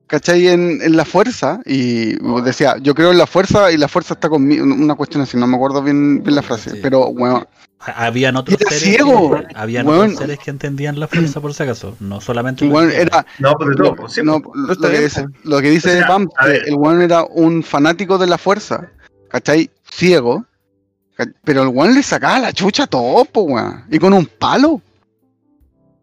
¿cachai? 0.08 0.48
En, 0.48 0.82
en 0.82 0.96
la 0.96 1.04
fuerza 1.04 1.60
y 1.64 2.16
decía, 2.42 2.76
yo 2.82 2.94
creo 2.94 3.12
en 3.12 3.18
la 3.18 3.26
fuerza 3.28 3.70
y 3.70 3.76
la 3.76 3.86
fuerza 3.86 4.14
está 4.14 4.28
conmigo. 4.28 4.64
Una 4.64 4.96
cuestión 4.96 5.22
así, 5.22 5.36
no 5.36 5.46
me 5.46 5.54
acuerdo 5.56 5.80
bien, 5.82 6.22
bien 6.24 6.34
la 6.34 6.42
frase, 6.42 6.70
Sí. 6.70 6.78
pero 6.82 7.12
bueno, 7.12 7.46
Habían 7.80 8.34
otros 8.34 8.60
Era 8.60 8.70
seres. 8.70 8.82
ciego, 8.96 9.30
que, 9.36 9.46
habían 9.54 9.86
otros 9.86 10.16
seres 10.16 10.40
que 10.40 10.50
entendían 10.50 10.98
la 10.98 11.06
fuerza 11.06 11.40
por 11.40 11.54
si 11.54 11.62
acaso. 11.62 11.96
No 12.00 12.20
solamente. 12.20 12.68
Jedi. 12.68 12.92
era 12.96 13.24
No, 13.38 13.54
pero 13.56 13.70
lo, 13.70 13.76
todo, 13.76 13.94
pues, 13.94 14.14
sí, 14.14 14.20
no, 14.24 14.40
pues. 14.40 14.76
lo 14.80 14.90
que 14.90 14.98
dice, 15.00 15.26
lo 15.44 15.60
que 15.60 15.70
dice 15.70 15.90
O 15.90 15.98
sea, 15.98 16.06
Pam, 16.08 16.28
a 16.38 16.44
que 16.46 16.50
ver. 16.50 16.62
el 16.66 16.74
weón 16.74 17.02
era 17.02 17.22
un 17.22 17.62
fanático 17.62 18.18
de 18.18 18.26
la 18.26 18.36
fuerza, 18.36 18.90
¿cachai? 19.28 19.70
Ciego, 19.92 20.44
pero 21.44 21.62
el 21.62 21.68
weón 21.68 21.94
le 21.94 22.02
sacaba 22.02 22.40
la 22.40 22.52
chucha 22.52 22.82
a 22.82 22.86
todo, 22.88 23.24
po, 23.26 23.42
weón. 23.42 23.84
Y 23.92 23.98
con 24.00 24.12
un 24.12 24.26
palo. 24.26 24.82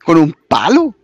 Con 0.05 0.17
un 0.17 0.33
palo. 0.47 0.95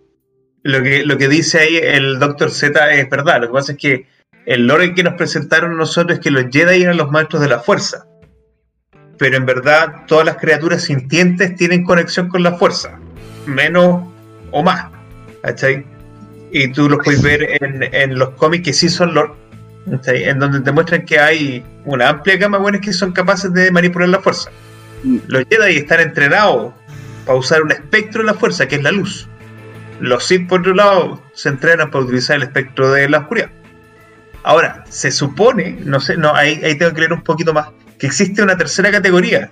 Lo 0.64 0.84
que, 0.84 1.06
lo 1.06 1.18
que 1.18 1.28
dice 1.28 1.60
ahí 1.60 1.78
el 1.78 2.20
Dr. 2.20 2.52
Z 2.52 2.94
es 2.94 3.10
verdad. 3.10 3.42
Lo 3.42 3.48
que 3.48 3.54
pasa 3.54 3.72
es 3.72 3.78
que 3.78 4.08
el 4.46 4.68
lore 4.68 4.94
que 4.94 5.04
nos 5.04 5.16
presentaron 5.16 5.78
nosotros 5.78 6.18
es 6.18 6.24
que 6.24 6.32
los 6.32 6.46
Jedi 6.52 6.84
eran 6.84 6.98
los 6.98 7.12
maestros 7.12 7.42
de 7.42 7.50
la 7.50 7.60
fuerza. 7.60 8.06
Pero 9.18 9.38
en 9.38 9.46
verdad, 9.46 10.06
todas 10.08 10.26
las 10.26 10.38
criaturas 10.38 10.84
sintientes 10.84 11.56
tienen 11.56 11.84
conexión 11.84 12.28
con 12.28 12.44
la 12.44 12.54
fuerza. 12.54 13.00
Menos 13.46 14.04
o 14.52 14.64
más. 14.64 14.90
¿Cachai? 15.42 15.86
Y 16.52 16.72
tú 16.72 16.90
los 16.90 17.00
puedes 17.04 17.22
ver 17.22 17.48
en, 17.62 17.84
en 17.94 18.18
los 18.18 18.32
cómics 18.32 18.66
que 18.66 18.74
sí 18.74 18.90
son 18.90 19.14
lore. 19.14 19.34
¿cachai? 19.90 20.24
En 20.24 20.40
donde 20.40 20.62
te 20.62 20.72
muestran 20.72 21.06
que 21.06 21.20
hay 21.20 21.64
una 21.86 22.10
amplia 22.10 22.38
gama 22.38 22.58
de 22.58 22.64
buenos 22.64 22.82
que 22.82 22.94
son 22.94 23.12
capaces 23.12 23.52
de 23.54 23.72
manipular 23.72 24.10
la 24.10 24.20
fuerza. 24.20 24.52
Los 25.28 25.46
Jedi 25.50 25.78
están 25.78 26.00
entrenados 26.00 26.74
para 27.26 27.38
usar 27.38 27.62
un 27.64 27.72
espectro 27.72 28.22
de 28.22 28.28
la 28.28 28.34
fuerza, 28.34 28.68
que 28.68 28.76
es 28.76 28.84
la 28.84 28.92
luz. 28.92 29.28
Los 30.02 30.26
Sith, 30.26 30.48
por 30.48 30.62
otro 30.62 30.74
lado, 30.74 31.22
se 31.34 31.50
entrenan 31.50 31.92
para 31.92 32.04
utilizar 32.04 32.36
el 32.38 32.44
espectro 32.44 32.92
de 32.92 33.08
la 33.10 33.20
oscuridad. 33.20 33.50
Ahora, 34.44 34.84
se 34.90 35.12
supone, 35.12 35.78
no 35.86 36.00
sé, 36.00 36.18
no, 36.18 36.34
ahí, 36.36 36.60
ahí 36.64 36.76
tengo 36.78 36.94
que 36.94 37.02
leer 37.02 37.14
un 37.14 37.22
poquito 37.24 37.54
más, 37.54 37.68
que 38.00 38.08
existe 38.08 38.42
una 38.42 38.58
tercera 38.58 38.90
categoría, 38.92 39.52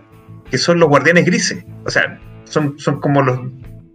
que 0.49 0.57
son 0.57 0.79
los 0.79 0.89
guardianes 0.89 1.25
grises. 1.25 1.63
O 1.85 1.91
sea, 1.91 2.19
son, 2.45 2.79
son 2.79 2.99
como 2.99 3.21
los 3.21 3.39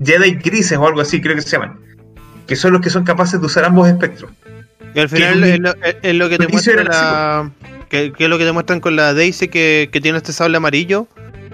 Jedi 0.02 0.34
grises 0.36 0.78
o 0.78 0.86
algo 0.86 1.00
así, 1.00 1.20
creo 1.20 1.34
que 1.34 1.42
se 1.42 1.50
llaman. 1.50 1.78
Que 2.46 2.54
son 2.56 2.72
los 2.72 2.80
que 2.82 2.90
son 2.90 3.04
capaces 3.04 3.40
de 3.40 3.46
usar 3.46 3.64
ambos 3.64 3.88
espectros. 3.88 4.30
Y 4.94 5.00
al 5.00 5.08
final 5.08 5.40
Que- 5.42 5.54
es 5.54 5.58
lo, 5.60 5.70
es- 5.82 5.96
es 6.02 6.14
lo 6.14 6.28
que 6.28 6.36
te 6.38 6.44
lo 6.44 6.48
que 6.50 6.56
hizo 6.56 6.72
muestra 6.72 6.72
era 6.82 6.84
la, 6.84 7.50
que, 7.88 8.12
que 8.12 8.24
es 8.24 8.30
lo 8.30 8.38
que 8.38 8.44
te 8.44 8.52
muestran 8.52 8.78
con 8.80 8.94
la 8.94 9.12
Daisy 9.14 9.48
que, 9.48 9.88
que 9.92 10.00
tiene 10.00 10.18
este 10.18 10.32
sable 10.32 10.56
amarillo. 10.58 11.08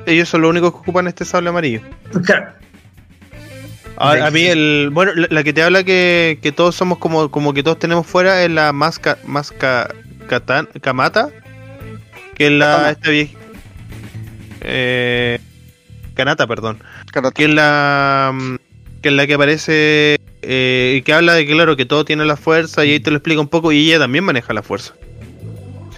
Ellos 0.05 0.29
son 0.29 0.43
los 0.43 0.51
únicos 0.51 0.73
que 0.73 0.79
ocupan 0.79 1.07
este 1.07 1.25
sable 1.25 1.49
amarillo. 1.49 1.81
Claro, 2.25 2.53
A, 4.01 4.27
a 4.27 4.31
mí 4.31 4.43
el 4.47 4.89
bueno 4.93 5.13
la, 5.15 5.27
la 5.31 5.43
que 5.45 5.53
te 5.53 5.63
habla 5.63 5.85
que, 5.85 6.39
que 6.43 6.53
todos 6.53 6.75
somos 6.75 6.99
como 6.99 7.31
como 7.31 7.53
que 7.53 7.63
todos 7.63 7.79
tenemos 7.79 8.07
fuera 8.07 8.43
es 8.43 8.51
la 8.51 8.73
Masca 8.73 9.19
Masca 9.25 9.95
Katan- 10.29 10.69
Kamata 10.81 11.29
que 12.37 12.47
es 12.47 12.53
la 12.53 12.67
Katana. 12.67 12.91
esta 12.91 13.11
vieja 13.11 13.39
eh, 14.63 15.39
Kanata 16.15 16.47
perdón 16.47 16.79
Karate. 17.13 17.35
que 17.35 17.45
es 17.45 17.51
la 17.55 18.31
mm, 18.35 18.57
que 19.03 19.09
es 19.09 19.15
la 19.15 19.27
que 19.27 19.35
aparece 19.35 20.17
eh, 20.43 20.95
y 20.99 21.03
que 21.03 21.13
habla 21.13 21.35
de 21.35 21.47
que 21.47 21.53
claro 21.53 21.77
que 21.77 21.87
todo 21.87 22.05
tiene 22.05 22.25
la 22.25 22.37
fuerza 22.37 22.85
y 22.85 22.93
ahí 22.93 23.01
te 23.01 23.11
lo 23.11 23.17
explica 23.19 23.41
un 23.41 23.49
poco 23.49 23.73
y 23.73 23.87
ella 23.89 23.99
también 23.99 24.25
maneja 24.25 24.53
la 24.53 24.63
fuerza 24.63 24.95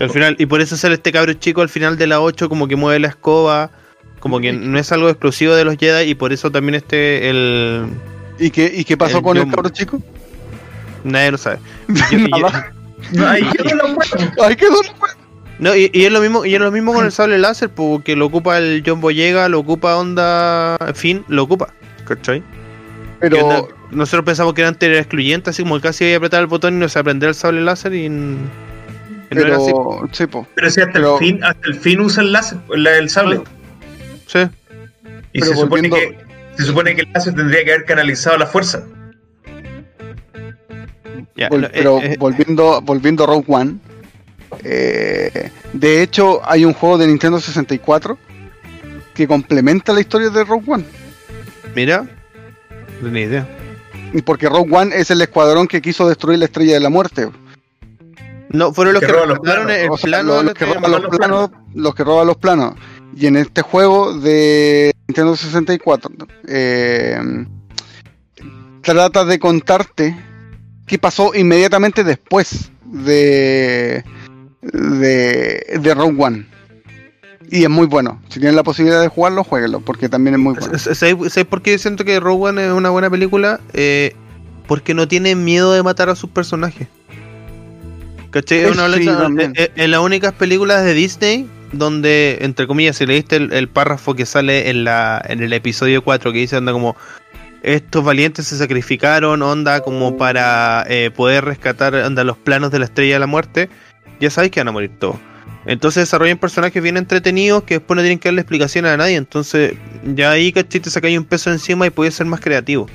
al 0.00 0.10
final 0.10 0.34
y 0.40 0.46
por 0.46 0.60
eso 0.60 0.76
sale 0.76 0.94
este 0.94 1.12
cabro 1.12 1.32
chico 1.34 1.60
al 1.62 1.68
final 1.68 1.96
de 1.96 2.08
la 2.08 2.20
8 2.20 2.48
como 2.48 2.66
que 2.66 2.74
mueve 2.74 2.98
la 2.98 3.08
escoba 3.08 3.70
como 4.22 4.38
que 4.40 4.52
no 4.52 4.78
es 4.78 4.92
algo 4.92 5.08
exclusivo 5.10 5.54
de 5.54 5.64
los 5.64 5.76
Jedi 5.76 6.08
y 6.10 6.14
por 6.14 6.32
eso 6.32 6.50
también 6.52 6.76
este 6.76 7.28
el 7.28 7.86
¿Y 8.38 8.50
qué, 8.50 8.72
¿Y 8.74 8.84
qué 8.84 8.96
pasó 8.96 9.18
El 9.18 9.22
con 9.24 9.36
el 9.36 9.50
cabro 9.50 9.68
chico? 9.68 10.00
nadie 11.04 11.32
lo 11.32 11.38
sabe 11.38 11.58
no. 13.18 13.24
Ay, 13.24 13.42
wea. 13.42 15.16
no, 15.58 15.74
y, 15.74 15.90
y 15.92 16.04
es 16.04 16.12
lo 16.12 16.20
mismo 16.20 16.44
y 16.44 16.54
es 16.54 16.60
lo 16.60 16.70
mismo 16.70 16.92
con 16.94 17.04
el 17.04 17.10
sable 17.12 17.38
láser 17.38 17.68
porque 17.70 18.14
lo 18.16 18.26
ocupa 18.26 18.58
el 18.58 18.82
John 18.86 19.00
Boyega 19.00 19.48
lo 19.48 19.58
ocupa 19.58 19.96
Onda 19.96 20.76
Fin 20.94 21.24
lo 21.28 21.42
ocupa 21.42 21.74
¿cachai? 22.06 22.40
Que 22.40 22.46
Pero, 23.30 23.46
onda- 23.46 23.68
nosotros 23.90 24.24
pensamos 24.24 24.54
que 24.54 24.64
antes 24.64 24.88
era 24.88 24.98
excluyente 24.98 25.50
así 25.50 25.62
como 25.64 25.80
casi 25.80 26.04
iba 26.04 26.14
a 26.14 26.16
apretar 26.18 26.40
el 26.40 26.46
botón 26.46 26.74
y 26.74 26.78
no 26.78 26.88
se 26.88 26.98
aprender 26.98 27.28
el 27.30 27.34
sable 27.34 27.60
láser 27.60 27.92
y, 27.94 28.06
y 28.06 28.08
no 28.08 28.40
era 29.30 29.56
así 29.56 29.72
pero, 29.72 30.08
sí. 30.12 30.24
Pero 30.54 30.70
si 30.70 30.80
hasta 30.80 30.92
Pero- 30.92 31.14
el 31.14 31.18
fin, 31.18 31.44
hasta 31.44 31.66
el 31.68 31.74
fin 31.74 32.00
usa 32.00 32.22
el 32.22 32.32
láser, 32.32 32.58
la- 32.70 32.96
el 32.98 33.10
sable. 33.10 33.42
Sí 34.32 34.38
Y 35.34 35.40
Pero 35.40 35.46
se 35.46 35.60
supone, 35.60 35.88
volviendo- 35.88 35.96
que, 35.96 36.18
se 36.56 36.64
supone 36.64 36.94
que 36.96 37.04
tendría 37.06 37.64
que 37.64 37.72
haber 37.72 37.84
canalizado 37.86 38.36
la 38.38 38.46
fuerza. 38.46 38.84
ya, 41.36 41.48
Vol- 41.48 41.60
no, 41.60 41.66
eh, 41.66 41.70
pero 41.72 41.98
eh, 42.02 42.16
volviendo, 42.18 42.80
volviendo 42.82 43.24
a 43.24 43.26
Rogue 43.26 43.44
One, 43.48 43.78
eh, 44.64 45.50
de 45.72 46.02
hecho 46.02 46.40
hay 46.48 46.64
un 46.64 46.74
juego 46.74 46.98
de 46.98 47.06
Nintendo 47.06 47.40
64 47.40 48.18
que 49.14 49.26
complementa 49.26 49.92
la 49.92 50.00
historia 50.00 50.30
de 50.30 50.44
Rogue 50.44 50.64
One. 50.70 50.84
mira 51.74 52.06
no 53.00 53.08
tenía 53.08 53.22
idea 53.24 53.48
Y 54.12 54.22
Porque 54.22 54.48
Rogue 54.48 54.74
One 54.74 54.94
es 54.96 55.10
el 55.10 55.20
escuadrón 55.22 55.66
que 55.66 55.80
quiso 55.80 56.06
destruir 56.08 56.38
la 56.38 56.44
estrella 56.46 56.74
de 56.74 56.80
la 56.80 56.90
muerte. 56.90 57.28
no 58.50 58.72
fueron 58.74 58.92
los 58.94 59.00
Que 59.00 59.06
que, 59.06 59.12
roban 59.12 59.28
los 59.30 59.38
rescataron 59.38 59.66
planos. 59.66 59.82
el 59.84 59.90
O 59.90 59.96
sea, 59.96 60.06
plano 60.08 60.28
los, 60.28 60.36
de 60.38 60.44
los 60.44 60.52
la 60.52 60.58
que 60.58 60.64
roban 60.66 60.90
los 60.92 61.02
la 61.02 61.08
planos, 61.08 61.50
los 61.74 61.94
que 61.94 62.04
roban 62.04 62.26
los 62.26 62.36
planos. 62.36 62.74
Y 63.16 63.26
en 63.26 63.36
este 63.36 63.62
juego 63.62 64.14
de 64.18 64.92
Nintendo 65.08 65.36
64 65.36 66.10
eh, 66.48 67.18
trata 68.82 69.24
de 69.24 69.38
contarte 69.38 70.16
que 70.86 70.98
pasó 70.98 71.34
inmediatamente 71.34 72.04
después 72.04 72.70
de, 72.84 74.04
de, 74.62 75.78
de 75.80 75.94
Rogue 75.94 76.16
One. 76.22 76.46
Y 77.50 77.64
es 77.64 77.68
muy 77.70 77.86
bueno. 77.86 78.22
Si 78.30 78.38
tienen 78.40 78.56
la 78.56 78.62
posibilidad 78.62 79.00
de 79.02 79.08
jugarlo, 79.08 79.44
jueguenlo, 79.44 79.80
porque 79.80 80.08
también 80.08 80.34
es 80.34 80.40
muy 80.40 80.54
bueno. 80.54 80.78
¿Sabes 80.78 81.44
por 81.48 81.60
qué 81.60 81.76
siento 81.78 82.04
que 82.04 82.18
Rogue 82.18 82.48
One 82.50 82.66
es 82.66 82.72
una 82.72 82.88
buena 82.90 83.10
película? 83.10 83.60
Eh, 83.74 84.14
porque 84.66 84.94
no 84.94 85.06
tiene 85.06 85.34
miedo 85.36 85.72
de 85.72 85.82
matar 85.82 86.08
a 86.08 86.16
sus 86.16 86.30
personajes. 86.30 86.88
¿Cachai? 88.30 88.60
Es, 88.60 88.70
una, 88.72 88.90
Sí, 88.94 89.06
es- 89.06 89.18
también. 89.18 89.52
es- 89.54 89.70
es 89.76 89.88
las 89.90 90.00
únicas 90.00 90.32
películas 90.32 90.82
de 90.84 90.94
Disney 90.94 91.46
donde, 91.72 92.38
entre 92.42 92.66
comillas, 92.66 92.96
si 92.96 93.06
leíste 93.06 93.36
el, 93.36 93.52
el 93.52 93.68
párrafo 93.68 94.14
que 94.14 94.26
sale 94.26 94.70
en, 94.70 94.84
la, 94.84 95.22
en 95.26 95.42
el 95.42 95.52
episodio 95.52 96.02
4 96.02 96.32
que 96.32 96.38
dice, 96.38 96.56
onda 96.56 96.72
como, 96.72 96.96
estos 97.62 98.04
valientes 98.04 98.46
se 98.46 98.56
sacrificaron, 98.58 99.40
onda 99.42 99.80
como 99.80 100.16
para 100.16 100.84
eh, 100.88 101.10
poder 101.14 101.44
rescatar, 101.44 101.94
onda 101.94 102.24
los 102.24 102.36
planos 102.36 102.70
de 102.70 102.78
la 102.80 102.84
estrella 102.86 103.14
de 103.14 103.20
la 103.20 103.26
muerte, 103.26 103.68
ya 104.20 104.30
sabes 104.30 104.50
que 104.50 104.60
van 104.60 104.68
a 104.68 104.72
morir 104.72 104.90
todos. 104.98 105.16
Entonces 105.64 106.02
desarrollan 106.02 106.38
personajes 106.38 106.82
bien 106.82 106.96
entretenidos 106.96 107.62
que 107.62 107.74
después 107.74 107.94
no 107.96 108.02
tienen 108.02 108.18
que 108.18 108.28
darle 108.28 108.40
explicaciones 108.40 108.90
a 108.90 108.96
nadie. 108.96 109.14
Entonces 109.14 109.74
ya 110.04 110.32
ahí, 110.32 110.52
¿cachai? 110.52 110.80
Te 110.80 110.90
sacáis 110.90 111.16
un 111.16 111.24
peso 111.24 111.52
encima 111.52 111.86
y 111.86 111.90
puedes 111.90 112.14
ser 112.14 112.26
más 112.26 112.40
creativo. 112.40 112.88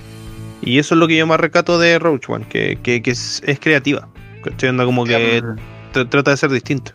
Y 0.62 0.78
eso 0.80 0.96
es 0.96 1.00
lo 1.00 1.08
que 1.08 1.16
yo 1.16 1.26
más 1.26 1.40
recato 1.40 1.80
de 1.80 1.98
Roach 1.98 2.28
One, 2.28 2.46
que, 2.50 2.78
que, 2.84 3.02
que 3.02 3.12
es, 3.12 3.42
es 3.46 3.60
creativa. 3.62 4.10
¿Cachai? 4.44 4.70
Onda 4.70 4.84
como 4.84 5.06
que 5.06 5.42
tr- 5.94 6.10
trata 6.10 6.32
de 6.32 6.38
ser 6.38 6.50
distinto. 6.50 6.92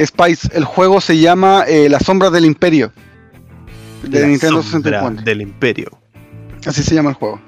Spice, 0.00 0.48
el 0.52 0.64
juego 0.64 1.00
se 1.00 1.18
llama 1.18 1.64
eh, 1.66 1.88
Las 1.88 2.04
sombras 2.04 2.32
del 2.32 2.44
imperio. 2.44 2.92
De 4.02 4.20
La 4.20 4.26
Nintendo 4.26 4.62
sombra 4.62 5.00
64. 5.00 5.22
del 5.24 5.42
imperio. 5.42 5.90
Así 6.66 6.82
se 6.82 6.94
llama 6.94 7.10
el 7.10 7.16
juego. 7.16 7.40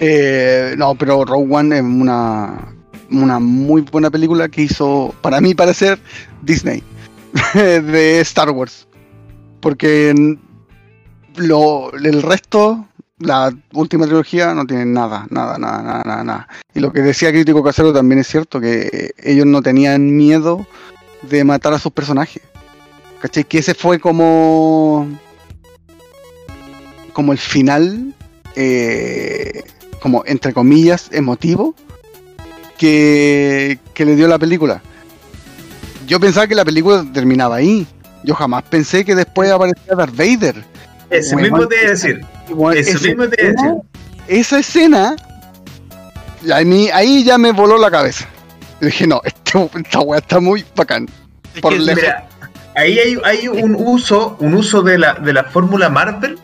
Eh, 0.00 0.74
no, 0.76 0.94
pero 0.94 1.24
Rogue 1.24 1.54
One 1.54 1.76
es 1.76 1.82
una, 1.82 2.74
una 3.10 3.38
muy 3.38 3.82
buena 3.82 4.10
película 4.10 4.48
que 4.48 4.62
hizo, 4.62 5.14
para 5.20 5.40
mí 5.40 5.54
parecer, 5.54 5.98
Disney 6.42 6.82
de 7.54 8.20
Star 8.20 8.50
Wars. 8.50 8.88
Porque 9.60 10.36
lo, 11.36 11.92
el 11.92 12.22
resto, 12.22 12.88
la 13.18 13.52
última 13.74 14.06
trilogía, 14.06 14.54
no 14.54 14.66
tiene 14.66 14.86
nada, 14.86 15.26
nada, 15.30 15.58
nada, 15.58 15.82
nada, 15.82 16.02
nada, 16.04 16.24
nada. 16.24 16.48
Y 16.74 16.80
lo 16.80 16.92
que 16.92 17.00
decía 17.00 17.30
Crítico 17.30 17.62
Casero 17.62 17.92
también 17.92 18.20
es 18.20 18.26
cierto, 18.26 18.60
que 18.60 19.12
ellos 19.22 19.46
no 19.46 19.62
tenían 19.62 20.16
miedo 20.16 20.66
de 21.22 21.44
matar 21.44 21.72
a 21.72 21.78
sus 21.78 21.92
personajes. 21.92 22.42
¿Cachai? 23.20 23.44
Que 23.44 23.58
ese 23.58 23.74
fue 23.74 24.00
como 24.00 25.08
como 27.12 27.32
el 27.32 27.38
final, 27.38 28.14
eh, 28.56 29.64
como 30.00 30.24
entre 30.26 30.52
comillas, 30.52 31.08
emotivo, 31.12 31.74
que, 32.78 33.78
que 33.94 34.04
le 34.04 34.16
dio 34.16 34.28
la 34.28 34.38
película. 34.38 34.82
Yo 36.06 36.18
pensaba 36.18 36.46
que 36.46 36.54
la 36.54 36.64
película 36.64 37.06
terminaba 37.12 37.56
ahí. 37.56 37.86
Yo 38.24 38.34
jamás 38.34 38.62
pensé 38.64 39.04
que 39.04 39.14
después 39.14 39.50
aparecía 39.50 39.94
Darth 39.94 40.16
Vader. 40.16 40.64
Eso 41.10 41.36
mismo 41.36 41.66
te 41.68 41.76
iba 41.76 41.86
a 41.86 41.90
decir. 41.90 42.20
Eso 42.74 43.06
mismo 43.06 43.28
te 43.28 43.42
iba 43.42 43.50
a 43.50 43.52
decir. 43.52 43.82
Esa 44.28 44.58
escena, 44.60 45.16
a 46.52 46.60
mí, 46.62 46.88
ahí 46.92 47.24
ya 47.24 47.38
me 47.38 47.52
voló 47.52 47.76
la 47.78 47.90
cabeza. 47.90 48.26
Y 48.82 48.86
dije, 48.86 49.06
no, 49.06 49.20
este- 49.24 49.70
esta 49.76 50.00
weá 50.00 50.18
está 50.18 50.40
muy 50.40 50.64
bacán. 50.74 51.08
Por 51.60 51.72
lejos. 51.72 52.02
Mira, 52.02 52.28
ahí 52.74 52.98
hay, 52.98 53.16
hay 53.24 53.46
un 53.48 53.76
uso, 53.78 54.36
un 54.40 54.54
uso 54.54 54.82
de 54.82 54.98
la, 54.98 55.14
de 55.14 55.32
la 55.32 55.44
fórmula 55.44 55.88
Marvel 55.88 56.36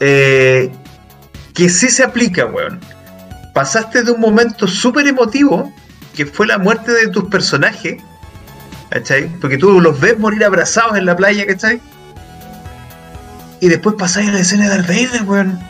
eh, 0.00 0.68
que 1.54 1.68
sí 1.68 1.88
se 1.90 2.02
aplica, 2.02 2.46
weón. 2.46 2.80
Pasaste 3.54 4.02
de 4.02 4.10
un 4.10 4.20
momento 4.20 4.66
súper 4.66 5.06
emotivo, 5.06 5.72
que 6.16 6.26
fue 6.26 6.48
la 6.48 6.58
muerte 6.58 6.90
de 6.90 7.06
tus 7.08 7.28
personajes, 7.28 8.02
¿cachai? 8.90 9.28
Porque 9.40 9.58
tú 9.58 9.80
los 9.80 10.00
ves 10.00 10.18
morir 10.18 10.44
abrazados 10.44 10.98
en 10.98 11.06
la 11.06 11.14
playa, 11.14 11.46
¿cachai? 11.46 11.80
Y 13.60 13.68
después 13.68 13.94
pasáis 13.96 14.28
a 14.30 14.32
la 14.32 14.40
escena 14.40 14.64
de 14.64 14.70
Darth 14.70 14.88
Vader, 14.88 15.22
weón. 15.22 15.60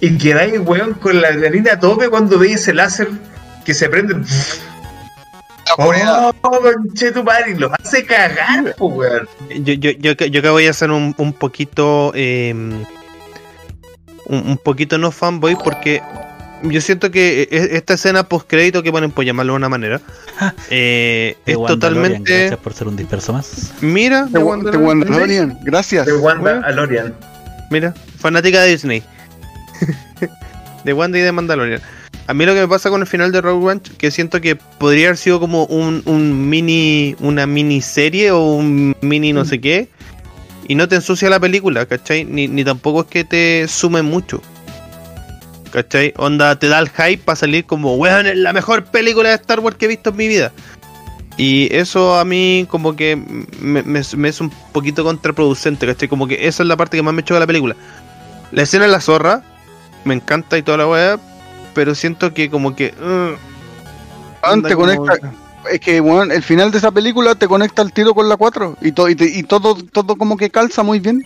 Y 0.00 0.16
quedáis, 0.16 0.60
weón, 0.60 0.94
con 0.94 1.20
la 1.20 1.28
adrenalina 1.28 1.72
a 1.72 1.80
tope 1.80 2.08
cuando 2.08 2.38
veis 2.38 2.56
ese 2.56 2.72
láser 2.72 3.08
que 3.66 3.74
se 3.74 3.88
prende. 3.90 4.14
Oh, 5.78 6.32
conchetumare, 6.40 7.50
y 7.50 7.54
los 7.56 7.70
hace 7.72 8.06
cagar, 8.06 8.74
po, 8.78 8.86
weón. 8.86 9.28
yo, 9.50 9.74
yo, 9.74 9.90
yo, 9.90 10.12
yo 10.14 10.40
acá 10.40 10.50
voy 10.52 10.66
a 10.66 10.70
hacer 10.70 10.90
un, 10.90 11.14
un 11.18 11.32
poquito. 11.34 12.12
eh, 12.14 12.54
un, 12.54 12.84
un 14.48 14.58
poquito 14.58 14.96
no 14.98 15.10
fanboy 15.12 15.56
porque 15.62 16.02
yo 16.62 16.80
siento 16.80 17.10
que 17.12 17.42
e- 17.42 17.76
esta 17.76 17.94
escena 17.94 18.24
post 18.28 18.48
crédito 18.48 18.82
que 18.82 18.90
ponen 18.90 19.12
por 19.12 19.24
llamarlo 19.24 19.52
de 19.52 19.56
una 19.58 19.68
manera 19.68 20.00
eh, 20.70 21.36
es 21.46 21.56
Wandalorian, 21.56 21.68
totalmente 21.80 22.38
Gracias 22.40 22.60
por 22.60 22.72
ser 22.72 22.88
un 22.88 22.96
disperso 22.96 23.32
más. 23.32 23.72
mira 23.82 24.22
Wa- 24.22 24.28
de 24.30 24.38
Wandalorian, 24.40 24.84
Wandalorian, 24.86 25.58
gracias. 25.62 26.06
De 26.06 26.12
Wanda 26.14 26.42
Weón. 26.54 26.64
Alorian. 26.64 27.14
mira 27.70 27.94
fanática 28.18 28.62
de 28.62 28.70
Disney 28.70 29.02
de 30.84 30.92
Wanda 30.92 31.18
y 31.18 31.20
de 31.20 31.30
Mandalorian 31.32 31.80
a 32.28 32.34
mí 32.34 32.44
lo 32.44 32.54
que 32.54 32.60
me 32.60 32.68
pasa 32.68 32.90
con 32.90 33.00
el 33.00 33.06
final 33.06 33.30
de 33.32 33.40
Rogue 33.40 33.66
One 33.66 33.80
que 33.98 34.10
siento 34.10 34.40
que 34.40 34.56
podría 34.56 35.06
haber 35.08 35.16
sido 35.16 35.38
como 35.40 35.64
un, 35.66 36.02
un 36.06 36.48
mini 36.48 37.14
una 37.20 37.46
miniserie 37.46 38.30
o 38.32 38.40
un 38.54 38.96
mini 39.00 39.32
no 39.32 39.44
sé 39.44 39.60
qué 39.60 39.88
y 40.68 40.74
no 40.74 40.88
te 40.88 40.96
ensucia 40.96 41.30
la 41.30 41.38
película 41.38 41.86
¿cachai? 41.86 42.24
ni, 42.24 42.48
ni 42.48 42.64
tampoco 42.64 43.02
es 43.02 43.06
que 43.06 43.24
te 43.24 43.68
sume 43.68 44.02
mucho 44.02 44.40
¿Cachai? 45.72 46.14
Onda, 46.16 46.58
te 46.58 46.68
da 46.68 46.78
el 46.78 46.88
hype 46.88 47.18
para 47.24 47.36
salir 47.36 47.66
como, 47.66 47.96
weón, 47.96 48.26
es 48.26 48.36
la 48.36 48.52
mejor 48.54 48.84
película 48.84 49.28
de 49.30 49.34
Star 49.34 49.60
Wars 49.60 49.76
que 49.76 49.84
he 49.84 49.88
visto 49.88 50.08
en 50.10 50.16
mi 50.16 50.26
vida. 50.28 50.52
Y 51.36 51.68
eso 51.74 52.18
a 52.18 52.24
mí 52.24 52.66
como 52.70 52.96
que 52.96 53.16
me, 53.16 53.82
me- 53.82 54.02
me 54.16 54.28
es 54.28 54.40
un 54.40 54.48
poquito 54.72 55.04
contraproducente, 55.04 55.84
¿cachai? 55.86 56.08
Como 56.08 56.26
que 56.28 56.46
esa 56.46 56.62
es 56.62 56.68
la 56.68 56.76
parte 56.78 56.96
que 56.96 57.02
más 57.02 57.12
me 57.12 57.22
choca 57.22 57.34
de 57.34 57.40
la 57.40 57.46
película. 57.46 57.76
La 58.52 58.62
escena 58.62 58.84
de 58.86 58.90
la 58.92 59.00
zorra, 59.00 59.42
me 60.04 60.14
encanta 60.14 60.56
y 60.56 60.62
toda 60.62 60.78
la 60.78 60.86
weá, 60.86 61.18
pero 61.76 61.94
siento 61.94 62.32
que 62.34 62.50
como 62.50 62.74
que... 62.74 62.94
uh, 63.00 63.36
te 64.62 64.74
como- 64.74 64.86
conecta, 64.86 65.32
es 65.70 65.78
que 65.80 66.00
weón, 66.00 66.32
el 66.32 66.42
final 66.42 66.70
de 66.70 66.78
esa 66.78 66.90
película 66.90 67.34
te 67.34 67.46
conecta 67.46 67.82
al 67.82 67.92
tiro 67.92 68.14
con 68.14 68.28
la 68.28 68.36
4 68.36 68.78
y, 68.80 68.92
to- 68.92 69.08
y, 69.08 69.42
todo, 69.42 69.76
todo 69.92 70.16
como 70.16 70.36
que 70.36 70.50
calza 70.50 70.82
muy 70.82 70.98
bien. 71.00 71.22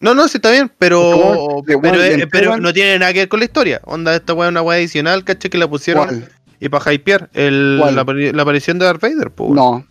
No, 0.00 0.14
no, 0.14 0.26
sí 0.28 0.38
está 0.38 0.50
bien, 0.50 0.70
pero, 0.78 1.62
pero, 1.64 2.02
eh, 2.02 2.26
no 2.60 2.72
tiene 2.72 2.98
nada 2.98 3.12
que 3.12 3.20
ver 3.20 3.28
con 3.28 3.38
la 3.38 3.46
historia. 3.46 3.80
Onda, 3.84 4.14
esta 4.14 4.34
weá 4.34 4.48
es 4.48 4.50
una 4.50 4.62
weá 4.62 4.76
adicional, 4.78 5.24
¿cachai? 5.24 5.50
Que 5.50 5.58
la 5.58 5.68
pusieron 5.68 6.06
¿Cuál? 6.06 6.28
y 6.60 6.68
para 6.68 6.92
hypear 6.92 7.30
el, 7.32 7.78
la, 7.78 7.92
la 7.92 8.42
aparición 8.42 8.78
de 8.78 8.84
Darth 8.84 9.00
Vader, 9.00 9.32
weón. 9.38 9.54
No. 9.54 9.86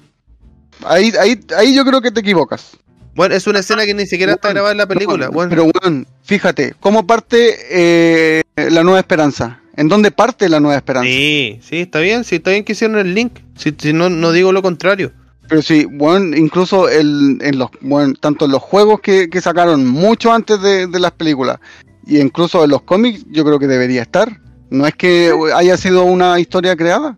Ahí, 0.84 1.12
ahí, 1.20 1.40
ahí 1.58 1.74
yo 1.74 1.86
creo 1.86 2.02
que 2.02 2.12
te 2.12 2.20
equivocas. 2.20 2.78
Bueno, 3.16 3.34
es 3.34 3.48
una 3.48 3.60
escena 3.60 3.86
que 3.86 3.94
ni 3.94 4.06
siquiera 4.06 4.34
está 4.34 4.50
grabada 4.50 4.74
en 4.74 4.78
la 4.78 4.88
película. 4.88 5.30
Pero 5.50 5.66
weón, 5.66 6.06
fíjate, 6.24 6.76
¿cómo 6.80 7.08
parte 7.08 7.56
eh, 7.72 8.44
la 8.56 8.84
nueva 8.84 9.00
esperanza? 9.00 9.62
¿En 9.78 9.88
dónde 9.88 10.12
parte 10.12 10.48
la 10.50 10.60
nueva 10.60 10.76
esperanza? 10.76 11.08
Sí, 11.08 11.60
sí, 11.62 11.82
está 11.82 12.00
bien, 12.00 12.24
sí, 12.24 12.36
está 12.36 12.52
bien 12.52 12.64
que 12.64 12.74
hicieron 12.74 12.98
el 12.98 13.14
link. 13.14 13.40
Si, 13.56 13.74
no, 13.94 14.10
no 14.10 14.32
digo 14.32 14.52
lo 14.52 14.62
contrario. 14.62 15.12
Pero 15.48 15.62
sí, 15.62 15.86
bueno, 15.86 16.36
incluso 16.36 16.90
el, 16.90 17.38
en 17.42 17.58
los, 17.60 17.70
bueno, 17.82 18.14
tanto 18.20 18.46
en 18.46 18.52
los 18.52 18.62
juegos 18.62 19.00
que, 19.00 19.30
que 19.30 19.42
sacaron 19.42 19.86
mucho 19.86 20.34
antes 20.34 20.62
de, 20.62 20.88
de 20.88 21.00
las 21.00 21.12
películas 21.12 21.60
y 22.06 22.20
incluso 22.20 22.64
en 22.64 22.70
los 22.70 22.84
cómics, 22.84 23.26
yo 23.30 23.44
creo 23.44 23.60
que 23.60 23.68
debería 23.68 24.04
estar. 24.04 24.40
No 24.70 24.86
es 24.86 24.96
que 24.96 25.32
haya 25.56 25.78
sido 25.78 26.04
una 26.04 26.40
historia 26.40 26.76
creada. 26.76 27.18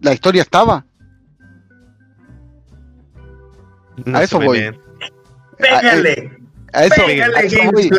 La 0.00 0.12
historia 0.12 0.42
estaba. 0.42 0.84
No 4.04 4.18
A 4.18 4.22
eso 4.22 4.40
voy. 4.40 4.70
¡Pégale! 5.60 6.38
A 6.72 6.84
eso, 6.84 7.04
¡Pégale, 7.06 7.36
a 7.36 7.40
eso 7.42 7.58
voy, 7.72 7.90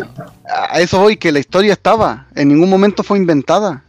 a 0.48 0.80
eso 0.80 0.98
voy, 1.00 1.16
que 1.16 1.30
la 1.32 1.38
historia 1.40 1.72
estaba. 1.74 2.26
En 2.34 2.48
ningún 2.48 2.70
momento 2.70 3.02
fue 3.02 3.18
inventada. 3.18 3.84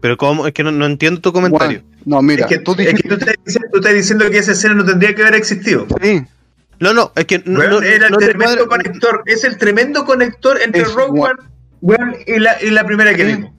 Pero 0.00 0.16
cómo, 0.16 0.46
es 0.46 0.52
que 0.52 0.62
no, 0.62 0.70
no 0.72 0.84
entiendo 0.86 1.20
tu 1.20 1.32
comentario. 1.32 1.82
Bueno, 1.82 2.04
no, 2.04 2.22
mira, 2.22 2.42
es 2.44 2.48
que, 2.48 2.58
tú 2.58 2.72
es 2.72 2.78
dijiste, 2.78 3.02
que 3.02 3.08
tú, 3.08 3.14
estás 3.14 3.34
diciendo, 3.44 3.68
tú 3.72 3.78
estás 3.78 3.94
diciendo 3.94 4.30
que 4.30 4.38
esa 4.38 4.52
escena 4.52 4.74
no 4.74 4.84
tendría 4.84 5.14
que 5.14 5.22
haber 5.22 5.34
existido. 5.36 5.86
sí, 6.02 6.22
No, 6.80 6.92
no, 6.92 7.12
es 7.14 7.24
que 7.24 7.42
no, 7.46 7.60
Weón, 7.60 7.70
no- 7.70 7.82
era 7.82 8.08
el 8.08 8.16
tremendo 8.16 8.66
conector. 8.68 9.22
Es 9.26 9.44
el 9.44 9.56
tremendo 9.56 10.04
conector 10.04 10.60
entre 10.60 10.82
Es 10.82 10.92
Rogue 10.92 11.20
One 11.20 12.18
y, 12.26 12.38
la, 12.38 12.60
y 12.62 12.70
la 12.70 12.84
primera 12.84 13.14
que 13.14 13.24
Sí. 13.24 13.36
vimos. 13.36 13.52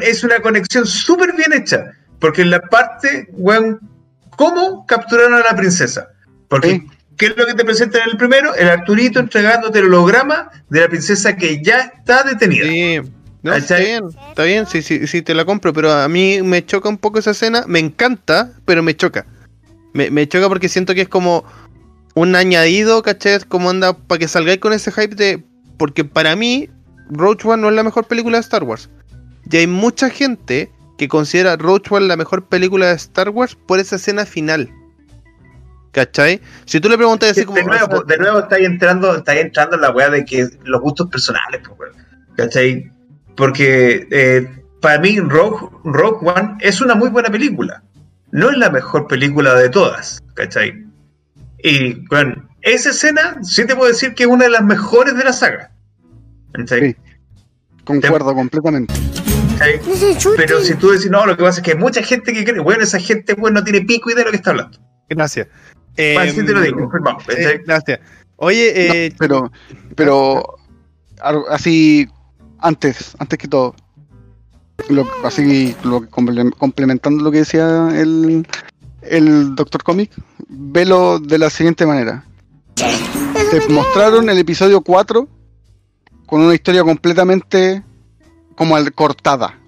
Es 0.00 0.24
una 0.24 0.40
conexión 0.40 0.86
súper 0.86 1.34
bien 1.36 1.52
hecha. 1.52 1.92
Porque 2.18 2.42
en 2.42 2.50
la 2.50 2.60
parte, 2.62 3.28
weón, 3.32 3.78
¿cómo 4.30 4.86
capturaron 4.86 5.34
a 5.34 5.40
la 5.40 5.54
princesa? 5.54 6.08
Porque, 6.48 6.70
Sí. 6.70 6.86
¿Qué 7.16 7.26
es 7.26 7.36
lo 7.36 7.46
que 7.46 7.54
te 7.54 7.64
presentan 7.64 8.02
en 8.02 8.10
el 8.10 8.16
primero? 8.16 8.54
El 8.54 8.68
Arturito 8.68 9.20
entregándote 9.20 9.78
el 9.78 9.86
holograma 9.86 10.50
de 10.68 10.80
la 10.80 10.88
princesa 10.88 11.36
que 11.36 11.62
ya 11.62 11.80
está 11.80 12.22
detenida. 12.22 12.66
Sí, 12.66 13.00
no, 13.42 13.54
está 13.54 13.76
bien, 13.76 14.04
está 14.28 14.44
bien, 14.44 14.66
sí, 14.66 14.80
sí, 14.80 15.06
sí, 15.06 15.22
te 15.22 15.34
la 15.34 15.44
compro, 15.44 15.72
pero 15.72 15.92
a 15.92 16.08
mí 16.08 16.40
me 16.42 16.64
choca 16.64 16.88
un 16.88 16.96
poco 16.96 17.18
esa 17.18 17.32
escena, 17.32 17.64
me 17.66 17.78
encanta, 17.78 18.52
pero 18.64 18.82
me 18.82 18.96
choca. 18.96 19.26
Me, 19.92 20.10
me 20.10 20.26
choca 20.26 20.48
porque 20.48 20.68
siento 20.68 20.94
que 20.94 21.02
es 21.02 21.08
como 21.08 21.44
un 22.14 22.34
añadido, 22.36 23.02
¿cachai? 23.02 23.40
Como 23.40 23.70
anda 23.70 23.96
para 23.96 24.18
que 24.18 24.28
salgáis 24.28 24.58
con 24.58 24.72
ese 24.72 24.90
hype 24.90 25.14
de... 25.14 25.44
Porque 25.76 26.04
para 26.04 26.36
mí, 26.36 26.70
Roach 27.10 27.44
One 27.44 27.62
no 27.62 27.68
es 27.68 27.74
la 27.74 27.82
mejor 27.82 28.06
película 28.06 28.38
de 28.38 28.42
Star 28.42 28.62
Wars. 28.62 28.88
Y 29.50 29.56
hay 29.56 29.66
mucha 29.66 30.08
gente 30.08 30.70
que 30.96 31.08
considera 31.08 31.56
Roach 31.56 31.90
One 31.90 32.06
la 32.06 32.16
mejor 32.16 32.46
película 32.46 32.86
de 32.88 32.94
Star 32.94 33.30
Wars 33.30 33.56
por 33.66 33.78
esa 33.78 33.96
escena 33.96 34.24
final. 34.24 34.70
¿Cachai? 35.94 36.40
Si 36.64 36.80
tú 36.80 36.88
le 36.88 36.96
preguntas 36.96 37.30
así 37.30 37.40
de, 37.40 37.46
como. 37.46 37.62
nuevo, 37.62 37.86
o 37.86 37.96
sea, 37.98 38.04
de 38.04 38.18
nuevo 38.18 38.40
estáis 38.40 38.66
entrando, 38.66 39.14
estáis 39.14 39.42
entrando 39.42 39.76
en 39.76 39.82
la 39.82 39.92
weá 39.92 40.10
de 40.10 40.24
que 40.24 40.48
los 40.64 40.80
gustos 40.80 41.08
personales, 41.08 41.60
pues, 41.64 41.78
weón. 41.78 41.92
¿cachai? 42.36 42.92
Porque 43.36 44.08
eh, 44.10 44.62
para 44.80 44.98
mí 44.98 45.20
Rogue, 45.20 45.68
Rogue 45.84 46.28
One 46.28 46.56
es 46.60 46.80
una 46.80 46.96
muy 46.96 47.10
buena 47.10 47.30
película. 47.30 47.84
No 48.32 48.50
es 48.50 48.58
la 48.58 48.70
mejor 48.70 49.06
película 49.06 49.54
de 49.54 49.68
todas, 49.68 50.20
¿cachai? 50.34 50.84
Y 51.62 52.04
bueno, 52.08 52.48
esa 52.62 52.90
escena 52.90 53.36
sí 53.42 53.64
te 53.64 53.76
puedo 53.76 53.88
decir 53.88 54.14
que 54.14 54.24
es 54.24 54.28
una 54.28 54.44
de 54.44 54.50
las 54.50 54.64
mejores 54.64 55.16
de 55.16 55.22
la 55.22 55.32
saga. 55.32 55.70
¿cachai? 56.54 56.90
Sí. 56.90 56.96
Concuerdo 57.84 58.34
completamente. 58.34 58.92
¿cachai? 59.58 59.80
Pero 60.36 60.60
si 60.60 60.74
tú 60.74 60.90
decís, 60.90 61.08
no, 61.08 61.24
lo 61.24 61.36
que 61.36 61.44
pasa 61.44 61.60
es 61.60 61.64
que 61.64 61.70
hay 61.70 61.78
mucha 61.78 62.02
gente 62.02 62.32
que 62.32 62.44
cree, 62.44 62.58
bueno, 62.58 62.82
esa 62.82 62.98
gente 62.98 63.34
bueno, 63.34 63.60
no 63.60 63.64
tiene 63.64 63.82
pico 63.82 64.10
idea 64.10 64.18
de 64.18 64.24
lo 64.24 64.30
que 64.32 64.38
está 64.38 64.50
hablando. 64.50 64.76
Gracias. 65.08 65.46
Oye, 68.36 69.06
eh, 69.06 69.10
No, 69.12 69.16
pero, 69.18 69.50
pero 69.96 70.56
así 71.50 72.08
antes, 72.58 73.14
antes 73.18 73.38
que 73.38 73.48
todo, 73.48 73.74
lo, 74.88 75.06
así 75.24 75.76
lo, 75.84 76.08
complementando 76.10 77.22
lo 77.22 77.30
que 77.30 77.38
decía 77.38 77.88
el, 77.94 78.46
el 79.02 79.54
Doctor 79.54 79.82
Comic, 79.82 80.10
velo 80.48 81.18
de 81.20 81.38
la 81.38 81.50
siguiente 81.50 81.86
manera. 81.86 82.24
Te 82.74 83.68
mostraron 83.68 84.28
el 84.30 84.38
episodio 84.38 84.80
4 84.80 85.28
con 86.26 86.40
una 86.40 86.54
historia 86.54 86.82
completamente 86.82 87.82
como 88.56 88.74
al- 88.76 88.92
cortada. 88.92 89.58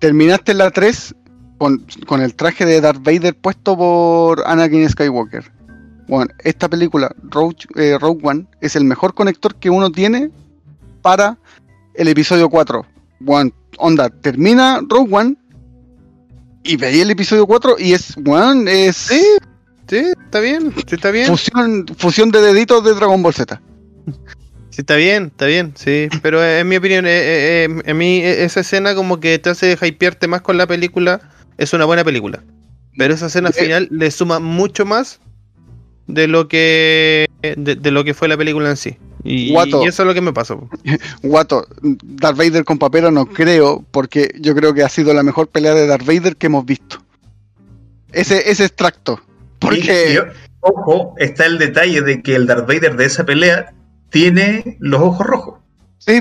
Terminaste 0.00 0.54
la 0.54 0.70
3 0.70 1.14
con, 1.62 1.86
con 2.08 2.20
el 2.20 2.34
traje 2.34 2.66
de 2.66 2.80
Darth 2.80 3.04
Vader 3.04 3.36
puesto 3.36 3.76
por 3.76 4.42
Anakin 4.48 4.88
Skywalker. 4.88 5.52
Bueno, 6.08 6.32
esta 6.42 6.68
película, 6.68 7.14
Rogue, 7.22 7.54
eh, 7.76 7.96
Rogue 8.00 8.18
One, 8.24 8.46
es 8.60 8.74
el 8.74 8.82
mejor 8.82 9.14
conector 9.14 9.54
que 9.54 9.70
uno 9.70 9.92
tiene 9.92 10.32
para 11.02 11.38
el 11.94 12.08
episodio 12.08 12.50
4. 12.50 12.84
Bueno, 13.20 13.52
onda, 13.78 14.10
termina 14.10 14.80
Rogue 14.88 15.14
One 15.14 15.36
y 16.64 16.76
veí 16.78 17.00
el 17.00 17.12
episodio 17.12 17.46
4 17.46 17.76
y 17.78 17.92
es, 17.92 18.16
bueno, 18.16 18.68
es 18.68 18.96
Sí, 18.96 19.22
sí, 19.88 20.12
está 20.26 20.40
bien, 20.40 20.72
sí, 20.74 20.96
está 20.96 21.12
bien. 21.12 21.28
fusión, 21.28 21.86
fusión 21.96 22.32
de 22.32 22.40
deditos 22.40 22.82
de 22.82 22.92
Dragon 22.92 23.22
Ball 23.22 23.34
Z. 23.34 23.62
Sí, 24.70 24.80
está 24.80 24.96
bien, 24.96 25.26
está 25.26 25.46
bien, 25.46 25.74
sí. 25.76 26.08
Pero 26.22 26.44
en 26.44 26.66
mi 26.66 26.76
opinión, 26.76 27.06
eh, 27.06 27.10
eh, 27.10 27.68
eh, 27.86 27.90
a 27.90 27.94
mí 27.94 28.18
eh, 28.18 28.42
esa 28.42 28.60
escena 28.60 28.96
como 28.96 29.20
que 29.20 29.38
te 29.38 29.50
hace 29.50 29.78
hypearte 29.80 30.26
más 30.26 30.40
con 30.40 30.56
la 30.56 30.66
película. 30.66 31.20
Es 31.58 31.72
una 31.72 31.84
buena 31.84 32.04
película. 32.04 32.42
Pero 32.96 33.14
esa 33.14 33.26
escena 33.26 33.50
final 33.52 33.88
le 33.90 34.10
suma 34.10 34.38
mucho 34.38 34.84
más 34.84 35.20
de 36.06 36.28
lo 36.28 36.48
que 36.48 37.26
de, 37.42 37.74
de 37.76 37.90
lo 37.90 38.04
que 38.04 38.14
fue 38.14 38.28
la 38.28 38.36
película 38.36 38.68
en 38.70 38.76
sí. 38.76 38.98
Y, 39.24 39.52
Guato. 39.52 39.84
y 39.84 39.86
eso 39.88 40.02
es 40.02 40.06
lo 40.06 40.14
que 40.14 40.20
me 40.20 40.32
pasó. 40.32 40.68
Guato, 41.22 41.66
Darth 41.80 42.36
Vader 42.36 42.64
con 42.64 42.78
papera 42.78 43.10
no 43.10 43.26
creo, 43.26 43.84
porque 43.92 44.34
yo 44.40 44.54
creo 44.54 44.74
que 44.74 44.82
ha 44.82 44.88
sido 44.88 45.14
la 45.14 45.22
mejor 45.22 45.48
pelea 45.48 45.74
de 45.74 45.86
Darth 45.86 46.04
Vader 46.04 46.36
que 46.36 46.46
hemos 46.46 46.66
visto. 46.66 46.98
Ese, 48.12 48.50
ese 48.50 48.64
extracto. 48.64 49.20
Porque 49.58 50.12
Y- 50.12 50.16
y, 50.16 50.18
ojo, 50.60 51.14
está 51.18 51.46
el 51.46 51.58
detalle 51.58 52.02
de 52.02 52.20
que 52.22 52.34
el 52.34 52.46
Darth 52.46 52.66
Vader 52.66 52.96
de 52.96 53.04
esa 53.06 53.24
pelea 53.24 53.72
tiene 54.10 54.76
los 54.80 55.00
ojos 55.00 55.26
rojos. 55.26 55.60
sí, 55.98 56.20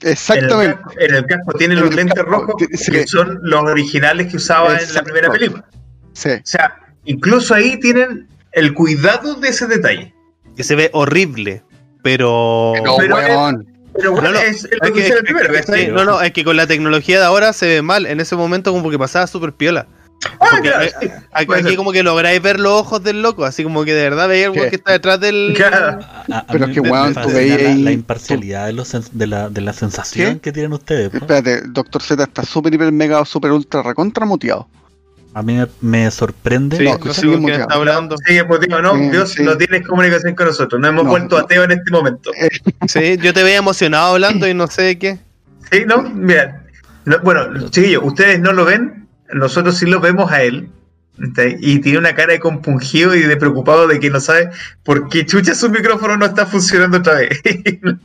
En 0.00 0.06
el, 0.06 0.12
exactamente. 0.12 0.74
casco, 0.76 0.92
en 1.00 1.14
el 1.14 1.26
casco 1.26 1.52
tiene 1.58 1.74
En 1.74 1.80
los 1.80 1.90
el 1.90 1.96
lentes 1.96 2.14
casco, 2.14 2.30
rojos 2.30 2.54
sí. 2.74 2.92
que 2.92 3.06
son 3.06 3.38
los 3.42 3.62
originales 3.62 4.28
que 4.28 4.36
usaba 4.36 4.78
en 4.78 4.94
la 4.94 5.02
primera 5.02 5.30
película. 5.30 5.64
Sí. 6.12 6.30
O 6.30 6.40
sea, 6.44 6.76
incluso 7.04 7.54
ahí 7.54 7.78
tienen 7.80 8.28
el 8.52 8.74
cuidado 8.74 9.34
de 9.34 9.48
ese 9.48 9.66
detalle. 9.66 10.14
Que 10.56 10.64
se 10.64 10.74
ve 10.74 10.90
horrible, 10.92 11.62
pero... 12.02 12.74
No, 12.84 12.96
Pero 12.98 13.16
weón. 13.16 13.66
Pero 13.94 14.12
bueno, 14.12 14.28
No, 14.28 14.34
no, 14.34 14.40
es, 14.40 14.64
es 14.64 14.70
lo 14.80 14.86
Es 14.86 14.92
que 14.92 14.92
que- 14.92 15.00
hice 15.08 15.18
el 15.18 15.24
primero, 15.24 15.52
es 15.54 15.88
no, 15.92 16.04
no, 16.04 16.22
es 16.22 16.32
que 16.32 16.44
con 16.44 16.56
la 16.56 16.66
tecnología 16.68 17.18
de 17.18 17.24
ahora 17.24 17.52
se 17.52 17.66
ve 17.66 17.82
mal. 17.82 18.06
En 18.06 18.20
ese 18.20 18.36
momento 18.36 18.72
como 18.72 18.90
que 18.90 18.98
pasaba 18.98 19.26
súper 19.26 19.52
piola. 19.52 19.86
Ah, 20.40 20.48
porque, 20.50 20.68
claro, 20.68 20.84
eh, 20.84 20.92
sí, 21.00 21.08
Aquí, 21.32 21.62
ser. 21.62 21.76
como 21.76 21.92
que 21.92 22.02
lográis 22.02 22.42
ver 22.42 22.58
los 22.58 22.72
ojos 22.72 23.02
del 23.04 23.22
loco, 23.22 23.44
así 23.44 23.62
como 23.62 23.84
que 23.84 23.94
de 23.94 24.02
verdad 24.02 24.28
veía 24.28 24.46
algo 24.46 24.62
¿Qué? 24.62 24.70
que 24.70 24.76
está 24.76 24.92
detrás 24.92 25.20
del... 25.20 25.52
Claro. 25.56 26.00
A- 26.02 26.38
a 26.38 26.46
Pero 26.46 26.66
es 26.66 26.72
que, 26.74 26.80
weón, 26.80 27.14
tú 27.14 27.20
la, 27.30 27.38
ahí- 27.38 27.82
la 27.82 27.92
imparcialidad 27.92 28.66
de, 28.66 28.72
los 28.72 28.92
de, 29.12 29.26
la, 29.28 29.48
de 29.48 29.60
la 29.60 29.72
sensación 29.72 30.34
¿Qué? 30.34 30.40
que 30.40 30.52
tienen 30.52 30.72
ustedes. 30.72 31.14
Espérate, 31.14 31.62
Doctor 31.68 32.02
Z 32.02 32.22
está 32.22 32.42
súper, 32.44 32.74
hiper, 32.74 32.90
mega, 32.92 33.24
súper, 33.24 33.52
ultra, 33.52 33.82
recontra 33.82 34.26
muteado. 34.26 34.68
A 35.34 35.42
mí 35.42 35.54
me, 35.56 35.66
me 35.82 36.10
sorprende. 36.10 36.78
Sí, 36.78 36.84
No, 36.84 36.92
no, 36.98 36.98
quién 37.12 37.40
muteado. 37.40 37.62
está 37.62 37.74
hablando. 37.74 38.16
Sigue 38.26 38.42
motivo, 38.44 38.80
no, 38.82 38.94
Sí, 38.96 39.10
Dios 39.10 39.30
sí. 39.30 39.42
no 39.44 39.56
tienes 39.56 39.86
comunicación 39.86 40.34
con 40.34 40.46
nosotros. 40.46 40.80
Nos 40.80 40.88
hemos 40.90 41.04
No, 41.04 41.10
vuelto 41.10 41.38
no. 41.38 41.44
ateos 41.44 41.64
en 41.66 41.72
este 41.72 41.90
momento. 41.92 42.32
Sí, 42.88 43.18
yo 43.18 43.32
te 43.32 43.44
veía 43.44 43.58
emocionado 43.58 44.14
hablando 44.14 44.48
y 44.48 44.54
no 44.54 44.66
sé 44.66 44.82
de 44.82 44.98
qué. 44.98 45.18
Sí, 45.70 45.84
¿no? 45.86 46.02
Mira, 46.02 46.64
no, 47.04 47.18
bueno, 47.20 47.68
chiquillos, 47.70 48.02
ustedes 48.04 48.40
no 48.40 48.52
lo 48.52 48.64
ven, 48.64 49.06
nosotros 49.32 49.76
sí 49.78 49.86
lo 49.86 50.00
vemos 50.00 50.30
a 50.32 50.42
él. 50.42 50.68
¿está? 51.22 51.44
Y 51.46 51.80
tiene 51.80 51.98
una 51.98 52.14
cara 52.14 52.32
de 52.32 52.40
compungido 52.40 53.14
y 53.14 53.22
de 53.22 53.36
preocupado 53.36 53.86
de 53.88 53.98
que 54.00 54.10
no 54.10 54.20
sabe 54.20 54.50
por 54.84 55.08
qué 55.08 55.26
chucha 55.26 55.54
su 55.54 55.68
micrófono 55.70 56.16
no 56.16 56.26
está 56.26 56.46
funcionando 56.46 56.98
otra 56.98 57.14
vez. 57.14 57.40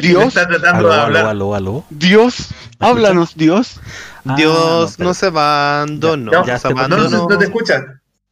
Dios, 0.00 0.28
está 0.28 0.48
tratando 0.48 0.78
Aló, 0.78 0.88
de 0.88 0.94
aló, 0.94 1.02
hablar. 1.04 1.26
aló, 1.26 1.54
aló. 1.54 1.84
Dios, 1.90 2.48
háblanos, 2.78 3.34
Dios. 3.36 3.80
Ah, 4.24 4.34
Dios 4.36 4.54
no, 4.58 4.80
no 4.80 4.88
pero- 4.96 5.14
se 5.14 5.26
abandonó. 5.26 6.32
No, 6.32 6.46
ya 6.46 6.58
se 6.58 6.68
te- 6.68 6.74
No, 6.74 6.88
no, 6.88 6.94
abandonó. 6.96 7.28
no 7.28 7.38
te 7.38 7.44
escuchas. 7.44 7.82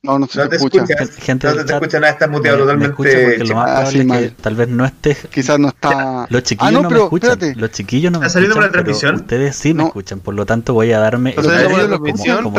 No, 0.06 0.18
no 0.20 0.26
se 0.26 0.38
No 0.38 0.48
te 0.48 0.56
escuchas. 0.56 0.88
Gente 1.18 1.46
No 1.48 1.54
del 1.54 1.64
te 1.66 1.72
chat, 1.72 1.82
escucha 1.82 2.00
nada, 2.00 2.12
estás 2.12 2.30
muteado 2.30 2.64
me- 2.66 2.76
me 2.76 2.84
escucha 2.86 3.10
totalmente. 3.10 3.38
porque 3.38 3.48
lo 3.50 3.54
más 3.56 3.64
Ah, 3.64 3.72
probable 3.74 3.90
sí, 3.90 3.96
es 3.98 4.02
que 4.02 4.08
mal. 4.08 4.34
tal 4.40 4.54
vez 4.54 4.68
no 4.68 4.84
esté. 4.84 5.16
Quizás 5.30 5.58
no 5.58 5.68
está. 5.68 6.26
Los 6.30 6.42
chiquillos 6.44 6.68
Ah, 6.68 6.72
no, 6.72 6.82
no, 6.82 6.88
pero 6.88 7.00
me 7.00 7.04
escuchan. 7.06 7.30
espérate. 7.32 7.60
Los 7.60 7.70
chiquillos 7.72 8.12
no 8.12 8.20
me 8.20 8.26
¿Está 8.26 8.32
saliendo 8.34 8.54
escuchan. 8.54 8.70
por 8.70 8.76
la 8.78 8.84
transmisión? 8.84 9.14
ustedes 9.16 9.56
sí 9.56 9.74
me 9.74 9.84
escuchan, 9.84 10.20
por 10.20 10.34
lo 10.34 10.46
tanto 10.46 10.72
voy 10.74 10.92
a 10.92 10.98
darme. 11.00 11.34
Como 11.34 11.48
pero 11.48 11.58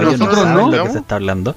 ellos 0.09 0.19
no 0.19 0.25
nosotros 0.25 0.35
saben 0.35 0.53
no. 0.55 0.71
lo 0.77 0.83
que 0.83 0.91
se 0.91 0.99
está 0.99 1.15
hablando, 1.15 1.55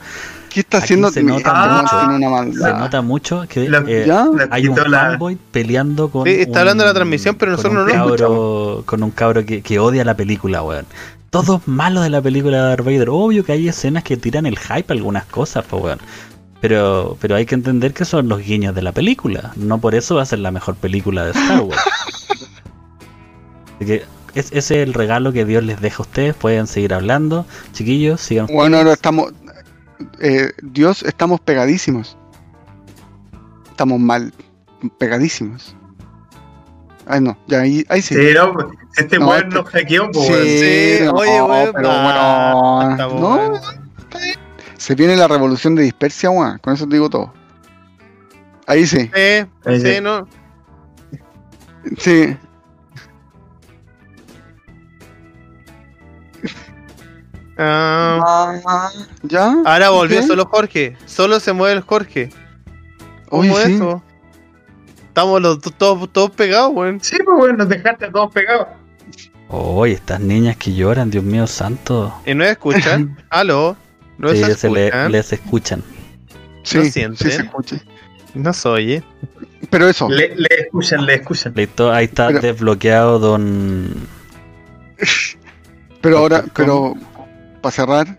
¿Qué 0.50 0.60
está 0.60 0.78
Aquí 0.78 0.84
haciendo? 0.84 1.10
se 1.12 1.22
nota 1.22 1.52
ah, 1.54 1.82
mucho. 1.82 2.08
tiene 2.08 2.26
una 2.26 2.52
se 2.52 2.72
nota 2.74 3.02
mucho 3.02 3.44
que 3.48 3.68
La- 3.68 3.84
eh, 3.86 4.10
hay 4.50 4.66
un 4.66 4.76
fanboy 4.76 5.38
peleando 5.52 6.08
con. 6.10 6.24
Sí, 6.26 6.32
está 6.40 6.50
un- 6.50 6.58
hablando 6.58 6.82
de 6.82 6.88
la 6.88 6.94
transmisión, 6.94 7.36
pero 7.36 7.52
nosotros 7.52 7.72
no 7.74 7.84
lo 7.84 7.92
cabro- 7.92 8.82
Con 8.84 9.02
un 9.04 9.10
cabro 9.12 9.44
que, 9.46 9.62
que 9.62 9.78
odia 9.78 10.04
la 10.04 10.14
película, 10.14 10.62
weón. 10.64 10.86
Todos 11.30 11.66
malos 11.68 12.02
de 12.02 12.10
la 12.10 12.20
película 12.20 12.56
de 12.56 12.62
Darth 12.70 12.84
Vader. 12.84 13.08
Obvio 13.10 13.44
que 13.44 13.52
hay 13.52 13.68
escenas 13.68 14.02
que 14.02 14.16
tiran 14.16 14.46
el 14.46 14.58
hype 14.58 14.86
a 14.88 14.92
algunas 14.92 15.24
cosas, 15.26 15.64
pues, 15.68 15.82
weón. 15.82 15.98
Pero, 16.60 17.16
pero 17.20 17.36
hay 17.36 17.46
que 17.46 17.54
entender 17.54 17.94
que 17.94 18.04
son 18.04 18.28
los 18.28 18.40
guiños 18.40 18.74
de 18.74 18.82
la 18.82 18.92
película. 18.92 19.52
No 19.56 19.78
por 19.80 19.94
eso 19.94 20.16
va 20.16 20.22
a 20.22 20.26
ser 20.26 20.40
la 20.40 20.50
mejor 20.50 20.74
película 20.74 21.24
de 21.24 21.30
Star 21.30 21.60
Wars. 21.60 21.80
Así 23.76 23.86
que 23.86 24.04
es, 24.34 24.46
ese 24.52 24.58
es 24.58 24.70
el 24.88 24.92
regalo 24.92 25.32
que 25.32 25.44
Dios 25.44 25.62
les 25.64 25.80
deja 25.80 25.98
a 25.98 26.02
ustedes. 26.02 26.34
Pueden 26.34 26.66
seguir 26.66 26.92
hablando. 26.92 27.46
Chiquillos, 27.72 28.20
sigan. 28.20 28.46
Bueno, 28.46 28.76
ahora 28.78 28.92
estamos. 28.92 29.32
eh, 30.20 30.50
Dios, 30.62 31.02
estamos 31.04 31.40
pegadísimos. 31.40 32.16
Estamos 33.70 33.98
mal. 34.00 34.32
Pegadísimos. 34.98 35.74
Ay, 37.12 37.20
no, 37.20 37.36
ya 37.48 37.62
ahí, 37.62 37.84
ahí 37.88 38.00
sí. 38.02 38.14
Sí, 38.14 38.32
no, 38.34 38.54
este 38.96 39.18
No, 39.18 39.28
weón 39.28 39.42
este- 39.44 39.54
nos 39.56 39.68
hackeó, 39.68 40.10
pues, 40.12 40.26
Sí. 40.28 40.58
Sí, 40.98 41.04
no, 41.04 41.12
oye, 41.12 41.42
weón, 41.42 41.72
pero 41.74 41.88
bueno, 41.88 42.96
no, 42.96 43.08
weón. 43.08 43.54
está 43.98 44.18
bien. 44.18 44.36
Se 44.76 44.94
viene 44.94 45.16
la 45.16 45.26
revolución 45.26 45.74
de 45.74 45.82
dispersia, 45.82 46.30
weón. 46.30 46.58
Con 46.58 46.72
eso 46.74 46.86
te 46.86 46.94
digo 46.94 47.10
todo. 47.10 47.32
Ahí 48.66 48.86
sí, 48.86 49.10
Sí, 49.12 49.46
Ahí 49.64 49.80
sí, 49.80 49.94
sí. 49.96 50.00
no. 50.00 50.28
sí. 51.98 52.36
Ah, 57.58 58.90
¿Ya? 59.22 59.54
ahora 59.64 59.90
volvió 59.90 60.20
¿Qué? 60.20 60.26
solo 60.26 60.46
Jorge. 60.46 60.96
Solo 61.06 61.40
se 61.40 61.52
mueve 61.52 61.74
el 61.74 61.80
Jorge. 61.82 62.30
¿Cómo 63.28 63.42
Oye, 63.42 63.52
es 63.52 63.58
sí. 63.66 63.74
eso? 63.74 64.02
Estamos 65.10 65.42
los 65.42 65.60
dos- 65.60 65.74
todos, 65.76 66.08
todos 66.12 66.30
pegados, 66.30 66.70
weón. 66.72 67.00
Sí, 67.02 67.16
pues 67.24 67.36
weón, 67.38 67.56
nos 67.56 67.68
dejaste 67.68 68.06
a 68.06 68.10
todos 68.12 68.32
pegados. 68.32 68.68
Oye, 69.48 69.94
estas 69.94 70.20
niñas 70.20 70.56
que 70.56 70.72
lloran, 70.72 71.10
Dios 71.10 71.24
mío 71.24 71.46
santo. 71.48 72.14
¿Y 72.24 72.34
no 72.34 72.44
escuchan? 72.44 73.18
¿Aló? 73.30 73.76
¿No 74.18 74.30
Sí, 74.30 74.44
se 74.44 74.54
se 74.54 74.70
le- 74.70 74.86
escuchan? 74.86 75.12
les 75.12 75.32
escuchan. 75.32 75.82
Sí, 76.62 76.76
¿Lo 76.78 76.84
sí 76.84 76.90
se 77.30 77.42
escucha. 77.42 77.76
No 78.34 78.52
se 78.52 78.68
oye. 78.68 79.02
Pero 79.70 79.88
eso, 79.88 80.08
Le, 80.08 80.36
le 80.36 80.48
escuchan, 80.60 81.04
le 81.04 81.14
escuchan. 81.14 81.52
Listo, 81.56 81.90
ahí 81.92 82.04
está 82.04 82.28
Pero- 82.28 82.40
desbloqueado 82.40 83.18
don... 83.18 83.92
pero 86.00 86.18
ahora, 86.18 86.42
¿Cómo? 86.42 86.52
pero 86.54 86.94
para 87.60 87.72
cerrar, 87.72 88.18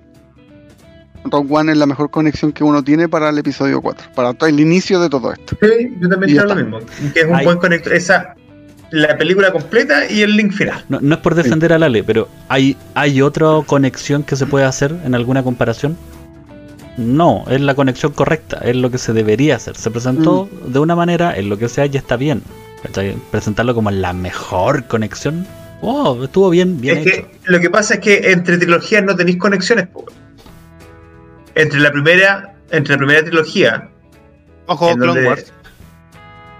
Rogue 1.26 1.48
One 1.50 1.72
es 1.72 1.78
la 1.78 1.86
mejor 1.86 2.10
conexión 2.10 2.52
que 2.52 2.64
uno 2.64 2.84
tiene 2.84 3.08
para 3.08 3.30
el 3.30 3.38
episodio 3.38 3.82
4, 3.82 4.12
para 4.16 4.34
todo 4.34 4.50
el 4.50 4.60
inicio 4.60 5.00
de 5.00 5.10
todo 5.10 5.32
esto. 5.34 5.58
Sí, 5.62 5.96
yo 6.00 6.10
también 6.10 6.36
creo 6.36 6.46
lo 6.48 6.56
mismo. 6.56 6.80
Que 7.14 7.22
es 7.22 7.26
un 7.26 7.44
buen 7.44 7.58
conector. 7.58 7.94
Esa, 7.94 8.36
la 8.92 9.18
película 9.18 9.52
completa 9.52 10.10
y 10.10 10.22
el 10.22 10.36
link 10.36 10.52
final. 10.52 10.84
No, 10.90 11.00
no 11.02 11.16
es 11.16 11.22
por 11.22 11.36
defender 11.36 11.74
a 11.74 11.80
Lale, 11.80 12.04
pero 12.04 12.28
¿hay, 12.50 12.78
¿hay 12.94 13.22
otra 13.22 13.48
conexión 13.66 14.24
que 14.24 14.36
se 14.36 14.46
puede 14.46 14.66
hacer 14.66 14.96
en 15.06 15.16
alguna 15.16 15.44
comparación? 15.44 15.98
No, 16.98 17.46
es 17.50 17.62
la 17.62 17.74
conexión 17.74 18.12
correcta, 18.12 18.60
es 18.64 18.76
lo 18.76 18.92
que 18.92 18.98
se 18.98 19.14
debería 19.14 19.56
hacer. 19.56 19.78
Se 19.78 19.90
presentó 19.90 20.50
de 20.68 20.80
una 20.80 20.96
manera, 20.96 21.36
en 21.36 21.50
lo 21.50 21.58
que 21.58 21.70
sea 21.70 21.86
ya 21.86 22.00
está 22.00 22.18
bien. 22.18 22.44
Presentarlo 23.32 23.74
como 23.74 23.92
la 23.92 24.14
mejor 24.14 24.86
conexión. 24.86 25.48
Oh, 25.82 26.24
estuvo 26.24 26.50
bien, 26.50 26.80
bien 26.80 27.00
es 27.00 27.08
hecho. 27.08 27.28
que 27.28 27.52
lo 27.52 27.60
que 27.60 27.70
pasa 27.70 27.96
es 27.96 28.00
que 28.02 28.32
entre 28.32 28.58
trilogías 28.58 29.04
no 29.04 29.16
tenéis 29.16 29.38
conexiones. 29.38 29.88
po. 29.88 30.06
Entre 31.56 31.80
la 31.80 31.92
primera, 31.92 32.54
entre 32.70 32.94
la 32.94 32.98
primera 32.98 33.24
trilogía, 33.24 33.90
Ojo, 34.68 34.94
Clone 34.96 35.06
donde- 35.06 35.28
Wars. 35.28 35.54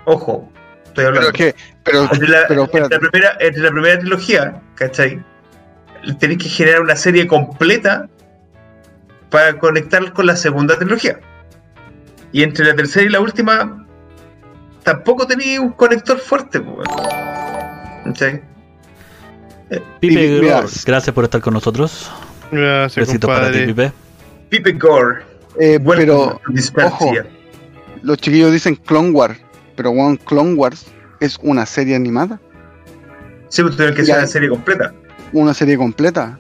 ojo, 0.06 0.52
estoy 0.86 1.06
hablando. 1.06 1.32
Pero 1.32 1.48
es 1.50 1.54
que, 1.54 1.62
pero, 1.84 2.04
entre, 2.04 2.28
la, 2.28 2.48
pero 2.48 2.64
entre 2.64 2.80
la 2.90 3.00
primera, 3.00 3.38
entre 3.40 3.62
la 3.64 3.72
primera 3.72 4.00
trilogía, 4.00 4.62
¿cachai? 4.76 5.24
Tenéis 6.20 6.44
que 6.44 6.50
generar 6.50 6.82
una 6.82 6.96
serie 6.96 7.28
completa 7.28 8.10
para 9.30 9.58
conectar 9.60 10.12
con 10.14 10.26
la 10.26 10.36
segunda 10.36 10.78
trilogía. 10.78 11.20
Y 12.34 12.44
entre 12.44 12.66
la 12.66 12.76
tercera 12.76 13.06
y 13.06 13.10
la 13.10 13.20
última, 13.20 13.86
tampoco 14.84 15.28
tenéis 15.28 15.60
un 15.60 15.72
conector 15.72 16.18
fuerte. 16.20 16.62
¿cachai? 18.04 18.42
Pipe 19.70 19.82
Pipe, 20.00 20.42
gracias 20.86 21.12
por 21.14 21.24
estar 21.24 21.40
con 21.40 21.54
nosotros. 21.54 22.12
Gracias, 22.52 23.08
Besitos 23.08 23.30
para 23.30 23.52
ti, 23.52 23.60
compadre. 23.60 23.68
Pipe. 23.68 23.92
Pipe 24.52 24.74
Gore, 24.74 25.24
Eh, 25.60 25.80
pero 25.84 26.40
Dispersia. 26.50 27.26
los 28.04 28.18
chiquillos 28.18 28.52
dicen 28.52 28.76
Clone 28.76 29.10
Wars, 29.12 29.40
pero 29.76 29.92
bueno, 29.92 30.18
Clone 30.26 30.54
Wars 30.54 30.86
es 31.20 31.40
una 31.42 31.66
serie 31.66 31.96
animada, 31.96 32.40
Sí, 33.50 33.62
pues 33.64 33.76
tuvieron 33.76 33.96
que 33.96 34.06
ser 34.06 34.18
una 34.18 34.28
serie 34.28 34.50
completa. 34.50 34.94
una 35.34 35.54
serie 35.54 35.76
completa. 35.78 36.40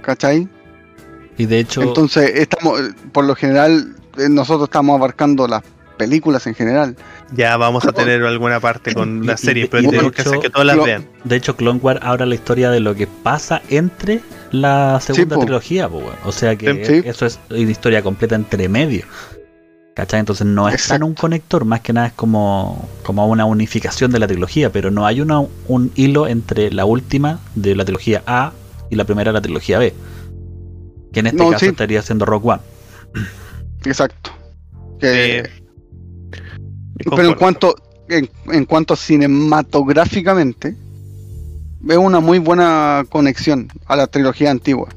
¿Cachai? 0.00 0.48
Y 1.38 1.46
de 1.46 1.58
hecho, 1.60 1.82
Entonces, 1.82 2.30
estamos, 2.34 2.80
por 3.12 3.24
lo 3.24 3.34
general, 3.34 3.94
eh, 4.18 4.28
nosotros 4.28 4.64
estamos 4.68 4.96
abarcando 4.96 5.46
las 5.48 5.62
películas 6.04 6.46
en 6.46 6.54
general. 6.54 6.96
Ya 7.32 7.56
vamos 7.56 7.84
a 7.86 7.92
tener 7.92 8.22
alguna 8.24 8.58
parte 8.60 8.94
con 8.94 9.22
Y- 9.22 9.26
la 9.26 9.34
y- 9.34 9.38
serie, 9.38 9.64
y- 9.64 9.68
pero 9.68 9.88
tenemos 9.90 10.12
que 10.12 10.22
hacer 10.22 10.38
que 10.40 10.50
todas 10.50 10.66
las 10.66 10.84
vean. 10.84 11.06
de 11.24 11.36
hecho 11.36 11.56
Clone 11.56 11.80
Wars 11.82 12.00
habla 12.02 12.26
la 12.26 12.34
historia 12.34 12.70
de 12.70 12.80
lo 12.80 12.94
que 12.94 13.06
pasa 13.06 13.62
entre 13.70 14.20
la 14.50 15.00
segunda 15.00 15.36
po. 15.36 15.42
trilogía, 15.42 15.88
po, 15.88 16.02
o 16.24 16.32
sea 16.32 16.56
que 16.56 16.84
Sí. 16.84 17.02
eso 17.08 17.26
es 17.26 17.38
una 17.50 17.58
historia 17.70 18.02
completa 18.02 18.34
entre 18.34 18.68
medio. 18.68 19.04
¿Cachai? 19.94 20.20
Entonces 20.20 20.46
no 20.46 20.68
es 20.68 20.72
tan 20.72 20.80
Exacto. 20.80 21.06
un 21.06 21.14
conector, 21.14 21.64
más 21.66 21.80
que 21.82 21.92
nada 21.92 22.06
es 22.06 22.12
como, 22.14 22.88
como 23.02 23.26
una 23.28 23.44
unificación 23.44 24.10
de 24.10 24.18
la 24.18 24.26
trilogía, 24.26 24.72
pero 24.72 24.90
no 24.90 25.04
hay 25.06 25.20
una, 25.20 25.40
un 25.68 25.92
hilo 25.96 26.26
entre 26.28 26.70
la 26.72 26.86
última 26.86 27.40
de 27.54 27.76
la 27.76 27.84
trilogía 27.84 28.22
A 28.26 28.52
y 28.88 28.96
la 28.96 29.04
primera 29.04 29.30
de 29.32 29.34
la 29.34 29.42
trilogía 29.42 29.78
B. 29.78 29.92
Que 31.12 31.20
en 31.20 31.26
este 31.26 31.36
No, 31.44 31.50
caso 31.50 31.66
sí. 31.66 31.70
estaría 31.72 32.00
siendo 32.00 32.24
Rock 32.24 32.46
One. 32.46 32.62
Exacto. 33.84 34.30
Que- 34.98 35.38
Eh, 35.40 35.42
pero 37.10 37.28
en 37.28 37.34
cuanto, 37.34 37.74
en, 38.08 38.28
en 38.52 38.64
cuanto 38.64 38.96
cinematográficamente, 38.96 40.76
veo 41.80 42.00
una 42.00 42.20
muy 42.20 42.38
buena 42.38 43.04
conexión 43.08 43.68
a 43.86 43.96
la 43.96 44.06
trilogía 44.06 44.50
antigua. 44.50 44.88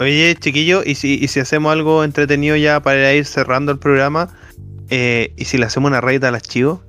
Oye, 0.00 0.36
chiquillo, 0.38 0.82
¿y 0.84 0.94
si, 0.94 1.14
y 1.14 1.28
si 1.28 1.40
hacemos 1.40 1.72
algo 1.72 2.04
entretenido 2.04 2.56
ya 2.56 2.80
para 2.80 3.12
ir 3.14 3.24
cerrando 3.26 3.72
el 3.72 3.78
programa? 3.78 4.28
Eh, 4.90 5.32
¿Y 5.36 5.44
si 5.46 5.58
le 5.58 5.66
hacemos 5.66 5.88
una 5.90 6.00
raid 6.00 6.22
a 6.24 6.30
las 6.30 6.42
chivos? 6.42 6.80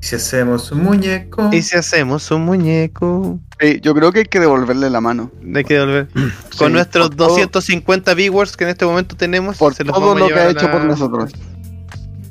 Si 0.00 0.16
hacemos 0.16 0.70
un 0.72 0.82
muñeco. 0.82 1.48
¿Y 1.52 1.62
si 1.62 1.76
hacemos 1.78 2.30
un 2.30 2.44
muñeco? 2.44 3.38
Eh, 3.60 3.78
yo 3.80 3.94
creo 3.94 4.12
que 4.12 4.18
hay 4.18 4.24
que 4.26 4.40
devolverle 4.40 4.90
la 4.90 5.00
mano. 5.00 5.30
Hay 5.54 5.64
que 5.64 5.74
devolver. 5.74 6.08
Sí, 6.50 6.58
Con 6.58 6.72
nuestros 6.72 7.08
por 7.08 7.16
todo- 7.16 7.28
250 7.30 8.12
viewers 8.14 8.56
que 8.56 8.64
en 8.64 8.70
este 8.70 8.84
momento 8.84 9.16
tenemos, 9.16 9.56
Por 9.56 9.74
se 9.74 9.82
los 9.84 9.94
todo 9.96 10.14
lo 10.14 10.26
que 10.28 10.34
ha 10.34 10.50
hecho 10.50 10.66
la- 10.66 10.72
por 10.72 10.84
nosotros. 10.84 11.32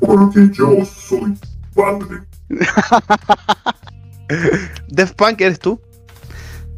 Porque 0.06 0.50
yo 0.54 0.86
soy 0.86 1.34
padre. 1.74 2.22
Def 4.90 5.12
Punk, 5.14 5.42
¿eres 5.42 5.60
tú? 5.60 5.80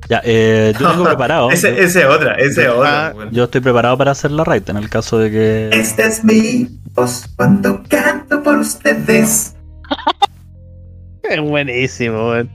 Ya, 0.09 0.21
eh, 0.23 0.73
yo 0.79 0.91
tengo 0.91 1.03
preparado. 1.05 1.51
Ese, 1.51 1.81
ese 1.83 2.01
es 2.01 2.05
otra, 2.05 2.35
ese 2.35 2.63
es 2.63 2.67
Ah, 2.69 3.11
otra. 3.15 3.29
yo 3.31 3.45
estoy 3.45 3.61
preparado 3.61 3.97
para 3.97 4.11
hacer 4.11 4.31
la 4.31 4.43
raid 4.43 4.69
en 4.69 4.77
el 4.77 4.89
caso 4.89 5.17
de 5.17 5.31
que. 5.31 5.69
Esta 5.73 6.05
es 6.05 6.23
mi 6.23 6.79
voz 6.93 7.25
cuando 7.35 7.81
canto 7.89 8.41
por 8.43 8.57
ustedes. 8.57 9.55
Es 11.27 11.41
buenísimo, 11.41 12.29
weón. 12.29 12.51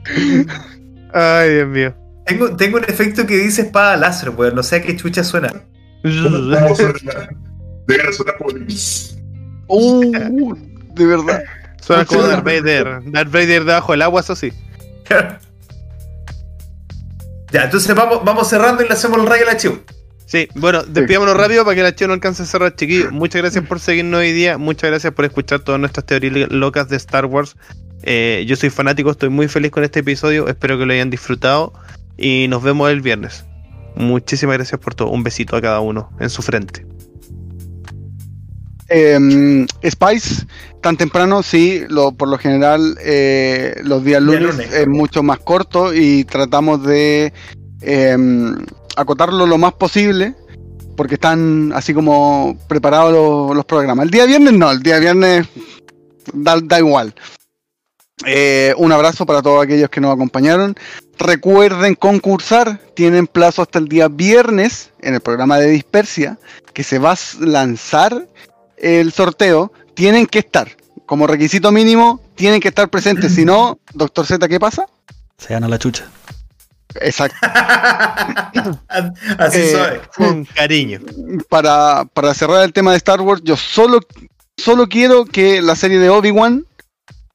Ay, 1.13 1.55
Dios 1.55 1.69
mío. 1.69 1.95
Tengo, 2.25 2.55
tengo 2.55 2.77
un 2.79 2.85
efecto 2.85 3.27
que 3.27 3.37
dice 3.37 3.63
espada 3.63 3.97
láser, 3.97 4.31
weón. 4.31 4.55
No 4.55 4.63
sé 4.63 4.77
a 4.77 4.83
qué 4.83 4.97
chucha 4.97 5.25
suena. 5.25 5.53
Vamos 6.05 6.79
a 6.79 6.93
There's 7.89 8.19
the 8.19 8.33
police. 8.39 9.17
Uh, 9.71 10.55
de 10.95 11.07
verdad. 11.07 11.43
Suena 11.81 12.05
como 12.05 12.23
Darth 12.23 12.45
Vader. 12.45 13.01
Darth 13.07 13.31
Vader 13.31 13.65
debajo 13.65 13.93
del 13.93 14.03
agua, 14.03 14.21
eso 14.21 14.37
sí. 14.37 14.53
ya, 17.53 17.65
entonces 17.65 17.95
vamos, 17.95 18.25
vamos 18.25 18.49
cerrando 18.49 18.83
y 18.83 18.89
le 18.89 18.93
hacemos 18.93 19.19
el 19.19 19.27
rayo 19.27 19.45
al 19.45 19.51
archivo. 19.51 19.79
Sí, 20.27 20.49
bueno, 20.55 20.83
despidámonos 20.85 21.37
rápido 21.37 21.65
para 21.65 21.75
que 21.75 21.83
la 21.83 21.95
chiva 21.95 22.09
no 22.09 22.15
alcance 22.15 22.45
a 22.45 22.47
cerrar, 22.47 22.77
chiquillos. 22.77 23.11
Muchas 23.11 23.43
gracias 23.43 23.65
por 23.67 23.81
seguirnos 23.81 24.21
hoy 24.21 24.33
día. 24.33 24.59
Muchas 24.59 24.91
gracias 24.91 25.13
por 25.13 25.25
escuchar 25.25 25.61
todas 25.61 25.81
nuestras 25.81 26.07
teorías 26.07 26.51
locas 26.53 26.89
de 26.89 26.97
Star 26.97 27.27
Wars. 27.27 27.57
Eh, 28.03 28.45
yo 28.47 28.55
soy 28.55 28.71
fanático, 28.71 29.11
estoy 29.11 29.29
muy 29.29 29.49
feliz 29.49 29.73
con 29.73 29.83
este 29.83 30.01
episodio. 30.01 30.47
Espero 30.47 30.79
que 30.79 30.87
lo 30.87 30.93
hayan 30.93 31.11
disfrutado. 31.11 31.73
Y 32.17 32.47
nos 32.49 32.63
vemos 32.63 32.91
el 32.91 33.01
viernes. 33.01 33.45
Muchísimas 33.97 34.57
gracias 34.57 34.81
por 34.81 34.95
todo. 34.95 35.09
Un 35.09 35.25
besito 35.25 35.57
a 35.57 35.61
cada 35.61 35.81
uno 35.81 36.11
en 36.21 36.31
su 36.31 36.43
frente. 36.43 36.87
Em, 38.93 39.69
Spice, 39.89 40.47
tan 40.83 40.97
temprano, 40.97 41.45
sí, 41.45 41.85
lo, 41.89 42.11
por 42.11 42.27
lo 42.27 42.37
general 42.39 42.99
eh, 43.01 43.77
los 43.85 44.05
días 44.05 44.21
Día 44.21 44.41
lunes 44.41 44.59
es 44.73 44.89
mucho 44.89 45.23
más 45.23 45.39
corto 45.39 45.95
y 45.95 46.25
tratamos 46.25 46.83
de 46.83 47.33
em, 47.83 48.57
acotarlo 48.97 49.47
lo 49.47 49.59
más 49.59 49.75
posible 49.75 50.35
porque 50.97 51.15
están 51.15 51.73
así 51.73 51.95
como 51.95 52.59
preparados 52.67 53.13
los, 53.13 53.57
los 53.57 53.65
programas. 53.65 54.07
El 54.07 54.11
día 54.11 54.27
viernes 54.27 54.55
no, 54.55 54.73
el 54.73 54.83
día 54.83 54.99
viernes 54.99 55.47
da, 56.33 56.59
da 56.61 56.81
igual. 56.81 57.15
Eh, 58.27 58.75
un 58.77 58.91
abrazo 58.91 59.25
para 59.25 59.41
todos 59.41 59.63
aquellos 59.63 59.89
que 59.89 60.01
nos 60.01 60.13
acompañaron. 60.13 60.75
Recuerden 61.17 61.95
concursar, 61.95 62.81
tienen 62.95 63.29
plazo 63.29 63.63
hasta 63.63 63.79
el 63.79 63.89
día 63.89 64.09
viernes 64.09 64.91
en 65.01 65.15
el 65.15 65.21
programa 65.21 65.59
de 65.59 65.69
Dispersia, 65.69 66.39
que 66.75 66.83
se 66.83 66.99
va 66.99 67.13
a 67.13 67.19
lanzar 67.39 68.27
el 68.81 69.13
sorteo, 69.13 69.73
tienen 69.95 70.27
que 70.27 70.41
estar. 70.41 70.77
Como 71.07 71.27
requisito 71.27 71.73
mínimo, 71.73 72.21
tienen 72.35 72.61
que 72.61 72.69
estar 72.69 72.89
presentes. 72.89 73.35
Si 73.35 73.45
no, 73.45 73.79
doctor 73.95 74.27
Z, 74.27 74.49
¿qué 74.49 74.59
pasa? 74.61 74.87
Se 75.39 75.53
gana 75.55 75.69
la 75.69 75.79
chucha. 75.79 76.05
Exacto. 77.01 77.37
Así 79.39 79.59
Eh, 79.61 79.71
suave. 79.73 80.01
Con 80.17 80.45
cariño. 80.45 81.01
Para, 81.49 82.05
para 82.13 82.35
cerrar 82.35 82.65
el 82.65 82.73
tema 82.73 82.91
de 82.93 82.97
Star 82.99 83.21
Wars, 83.21 83.41
yo 83.45 83.57
solo, 83.57 84.01
solo 84.57 84.89
quiero 84.89 85.25
que 85.25 85.63
la 85.63 85.77
serie 85.77 85.99
de 85.99 86.09
Obi-Wan 86.11 86.67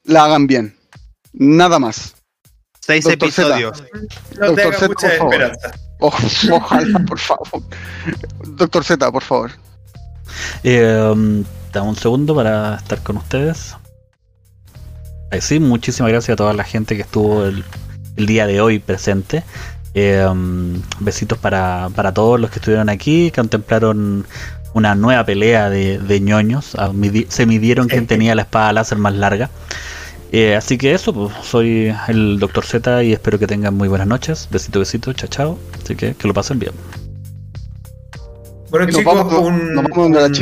la 0.03 0.26
hagan 0.26 0.47
bien. 0.47 0.76
Nada 1.34 1.80
más. 1.80 2.15
Seis 2.81 3.03
Doctor 3.05 3.31
Z. 3.31 3.41
episodios. 3.57 3.84
No 4.39 4.47
Doctor 4.47 4.65
hagas 4.67 4.80
Z, 4.80 4.88
mucha 4.89 5.07
por 5.07 5.17
favor. 5.17 5.34
esperanza. 5.34 5.72
O- 5.99 6.13
ojalá, 6.55 6.99
por 7.07 7.19
favor. 7.19 7.63
Doctor 8.45 8.84
Z, 8.84 9.11
por 9.11 9.23
favor. 9.23 9.51
Eh, 10.63 11.43
dame 11.73 11.89
un 11.89 11.95
segundo 11.95 12.35
para 12.35 12.75
estar 12.75 13.01
con 13.03 13.17
ustedes. 13.17 13.75
Ahí 15.31 15.41
sí, 15.41 15.59
muchísimas 15.59 16.11
gracias 16.11 16.33
a 16.33 16.37
toda 16.37 16.53
la 16.53 16.63
gente 16.63 16.95
que 16.95 17.01
estuvo 17.01 17.45
el, 17.45 17.63
el 18.15 18.25
día 18.25 18.47
de 18.47 18.61
hoy 18.61 18.79
presente. 18.79 19.43
Eh, 19.93 20.27
besitos 20.99 21.37
para, 21.37 21.89
para 21.95 22.13
todos 22.13 22.39
los 22.39 22.49
que 22.49 22.59
estuvieron 22.59 22.89
aquí, 22.89 23.31
contemplaron 23.33 24.25
una 24.73 24.93
nueva 24.93 25.25
pelea 25.25 25.69
de, 25.69 25.99
de 25.99 26.19
ñoños. 26.19 26.75
Ah, 26.75 26.91
se 27.29 27.45
midieron 27.45 27.87
quién 27.87 28.07
tenía 28.07 28.35
la 28.35 28.41
espada 28.43 28.73
láser 28.73 28.97
más 28.97 29.13
larga. 29.13 29.49
Eh, 30.33 30.55
así 30.55 30.77
que 30.77 30.93
eso, 30.93 31.13
pues, 31.13 31.33
soy 31.43 31.95
el 32.09 32.39
Dr. 32.39 32.65
Z 32.65 33.03
y 33.03 33.13
espero 33.13 33.39
que 33.39 33.47
tengan 33.47 33.73
muy 33.73 33.87
buenas 33.87 34.07
noches. 34.07 34.49
Besito, 34.51 34.79
besito, 34.79 35.13
chao, 35.13 35.29
chao. 35.29 35.59
Así 35.81 35.95
que 35.95 36.13
que 36.13 36.27
lo 36.27 36.33
pasen 36.33 36.59
bien. 36.59 36.73
Bueno, 38.69 38.85
Nos 38.87 38.95
chicos, 38.95 39.15
vamos- 39.15 39.33
un, 39.33 39.73
nos 39.73 39.83
vamos 39.85 40.39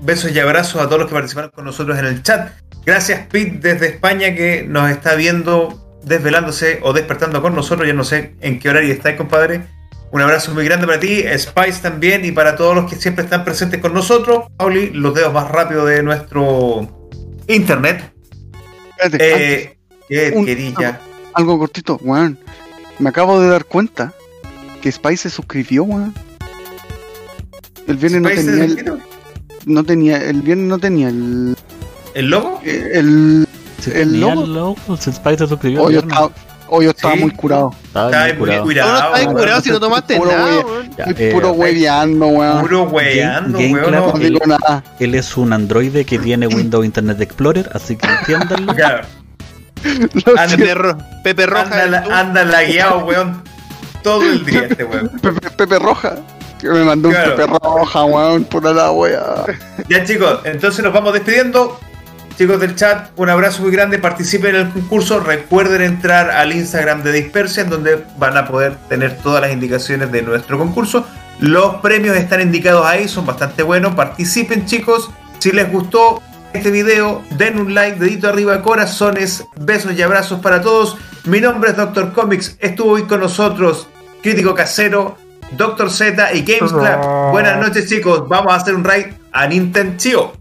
besos 0.00 0.32
y 0.32 0.38
abrazos 0.38 0.80
a 0.80 0.86
todos 0.86 0.98
los 1.00 1.08
que 1.08 1.14
participaron 1.14 1.50
con 1.50 1.64
nosotros 1.64 1.98
en 1.98 2.06
el 2.06 2.22
chat. 2.22 2.50
Gracias, 2.84 3.26
Pete, 3.30 3.58
desde 3.74 3.86
España, 3.88 4.34
que 4.34 4.64
nos 4.68 4.90
está 4.90 5.14
viendo, 5.14 5.98
desvelándose 6.04 6.80
o 6.82 6.92
despertando 6.92 7.40
con 7.40 7.54
nosotros. 7.54 7.86
Ya 7.86 7.94
no 7.94 8.04
sé 8.04 8.34
en 8.40 8.58
qué 8.58 8.68
horario 8.70 8.92
estáis, 8.92 9.16
compadre. 9.16 9.62
Un 10.10 10.20
abrazo 10.20 10.52
muy 10.52 10.64
grande 10.64 10.86
para 10.86 11.00
ti, 11.00 11.22
Spice 11.38 11.80
también, 11.80 12.24
y 12.24 12.32
para 12.32 12.56
todos 12.56 12.74
los 12.74 12.90
que 12.90 12.96
siempre 12.96 13.24
están 13.24 13.44
presentes 13.44 13.80
con 13.80 13.94
nosotros. 13.94 14.44
Pauli, 14.56 14.90
los 14.90 15.14
dedos 15.14 15.32
más 15.32 15.48
rápidos 15.48 15.88
de 15.88 16.02
nuestro 16.02 17.08
internet. 17.46 18.12
Espérate, 18.98 19.62
Eh, 19.62 19.78
¿Qué 20.08 20.32
Un- 20.34 20.44
querilla? 20.44 21.00
Algo 21.34 21.58
cortito, 21.58 21.98
weón. 22.02 22.38
Me 22.98 23.08
acabo 23.08 23.40
de 23.40 23.48
dar 23.48 23.64
cuenta 23.64 24.12
que 24.82 24.92
Spice 24.92 25.16
se 25.28 25.30
suscribió, 25.30 25.84
weón. 25.84 26.12
El 27.86 27.96
viernes 27.96 28.22
no 28.22 28.28
tenía 28.28 28.64
el, 28.64 29.02
no 29.66 29.84
tenía, 29.84 30.16
el 30.22 30.42
viernes 30.42 30.66
no 30.68 30.78
tenía 30.78 31.08
el, 31.08 31.56
¿El 32.14 32.30
logo? 32.30 32.60
el, 32.64 33.46
Si 33.80 33.90
el 33.90 34.20
logo. 34.20 34.44
el 34.44 34.54
logo, 34.54 34.96
Spice 34.96 35.38
se 35.38 35.46
suscribió. 35.48 35.82
Hoy 35.84 35.96
estaba, 35.96 36.30
hoy 36.68 36.86
estaba 36.86 37.14
Sí. 37.14 37.20
muy 37.20 37.30
curado. 37.32 37.74
Estaba 37.86 38.10
muy 38.10 38.32
muy 38.32 38.36
curado. 38.60 38.92
No, 38.92 39.08
no 39.10 39.12
curado. 39.20 39.36
curado 39.38 39.60
si 39.62 39.70
no 39.70 39.80
tomaste 39.80 40.16
Puro 40.16 40.30
nada, 40.32 40.62
Estoy 41.08 41.14
eh, 41.26 41.30
puro 41.32 41.52
hueveando, 41.52 42.26
weón. 42.28 42.60
Puro 42.60 42.82
weyando, 42.84 43.58
Game 43.58 43.72
weón. 43.74 43.92
No. 43.92 44.12
Digo 44.12 44.46
nada. 44.46 44.84
Él 45.00 45.14
es 45.14 45.36
un 45.36 45.52
androide 45.52 46.04
que 46.04 46.18
tiene 46.18 46.46
Windows 46.46 46.84
Internet 46.84 47.20
Explorer, 47.20 47.68
así 47.74 47.96
que 47.96 48.06
entiéndanlo. 48.06 48.74
Claro. 48.76 49.06
Pepe, 50.50 50.74
Ro- 50.74 50.98
Pepe 51.24 51.46
Roja. 51.46 51.82
Anda, 51.82 52.04
anda 52.20 52.44
lagueado, 52.44 53.04
weón. 53.04 53.42
Todo 54.04 54.22
el 54.22 54.44
día 54.44 54.66
este 54.70 54.84
weón. 54.84 55.08
Pepe, 55.20 55.50
Pepe 55.50 55.78
Roja. 55.80 56.16
Que 56.62 56.68
me 56.70 56.84
mandó 56.84 57.10
Claro. 57.10 57.32
un 57.32 57.36
Pepe 57.36 57.58
Roja, 57.62 58.04
weón, 58.04 58.44
por 58.44 58.62
la 58.64 58.90
wea. 58.92 59.44
Ya 59.88 60.04
chicos, 60.04 60.40
entonces 60.44 60.82
nos 60.84 60.92
vamos 60.94 61.12
despidiendo. 61.12 61.78
Chicos 62.38 62.60
del 62.60 62.76
chat, 62.76 63.10
un 63.16 63.28
abrazo 63.28 63.62
muy 63.62 63.72
grande, 63.72 63.98
participen 63.98 64.54
en 64.54 64.66
el 64.68 64.72
concurso, 64.72 65.20
recuerden 65.20 65.82
entrar 65.82 66.30
al 66.30 66.52
Instagram 66.52 67.02
de 67.02 67.12
Dispersia 67.12 67.62
en 67.64 67.68
donde 67.70 68.04
van 68.16 68.36
a 68.38 68.46
poder 68.46 68.76
tener 68.88 69.18
todas 69.18 69.42
las 69.42 69.52
indicaciones 69.52 70.10
de 70.12 70.22
nuestro 70.22 70.56
concurso. 70.56 71.04
Los 71.40 71.74
premios 71.82 72.16
están 72.16 72.40
indicados 72.40 72.86
ahí, 72.86 73.06
son 73.08 73.26
bastante 73.26 73.62
buenos, 73.62 73.94
participen 73.96 74.64
chicos, 74.64 75.10
si 75.40 75.50
les 75.52 75.70
gustó 75.70 76.22
este 76.54 76.70
video, 76.70 77.22
den 77.30 77.58
un 77.58 77.74
like, 77.74 77.98
dedito 77.98 78.28
arriba, 78.28 78.62
corazones, 78.62 79.44
besos 79.56 79.92
y 79.94 80.00
abrazos 80.02 80.40
para 80.40 80.62
todos. 80.62 80.96
Mi 81.24 81.40
nombre 81.40 81.70
es 81.70 81.76
Dr. 81.76 82.12
Comics, 82.14 82.56
estuvo 82.60 82.92
hoy 82.92 83.02
con 83.02 83.20
nosotros, 83.20 83.88
crítico 84.22 84.54
casero, 84.54 85.16
Dr. 85.56 85.90
Z 85.90 86.34
y 86.34 86.42
Games 86.42 86.72
Club. 86.72 87.30
Buenas 87.30 87.58
noches 87.58 87.88
chicos, 87.88 88.28
vamos 88.28 88.52
a 88.52 88.56
hacer 88.56 88.74
un 88.74 88.84
raid 88.84 89.06
a 89.32 89.46
Nintendo. 89.46 90.32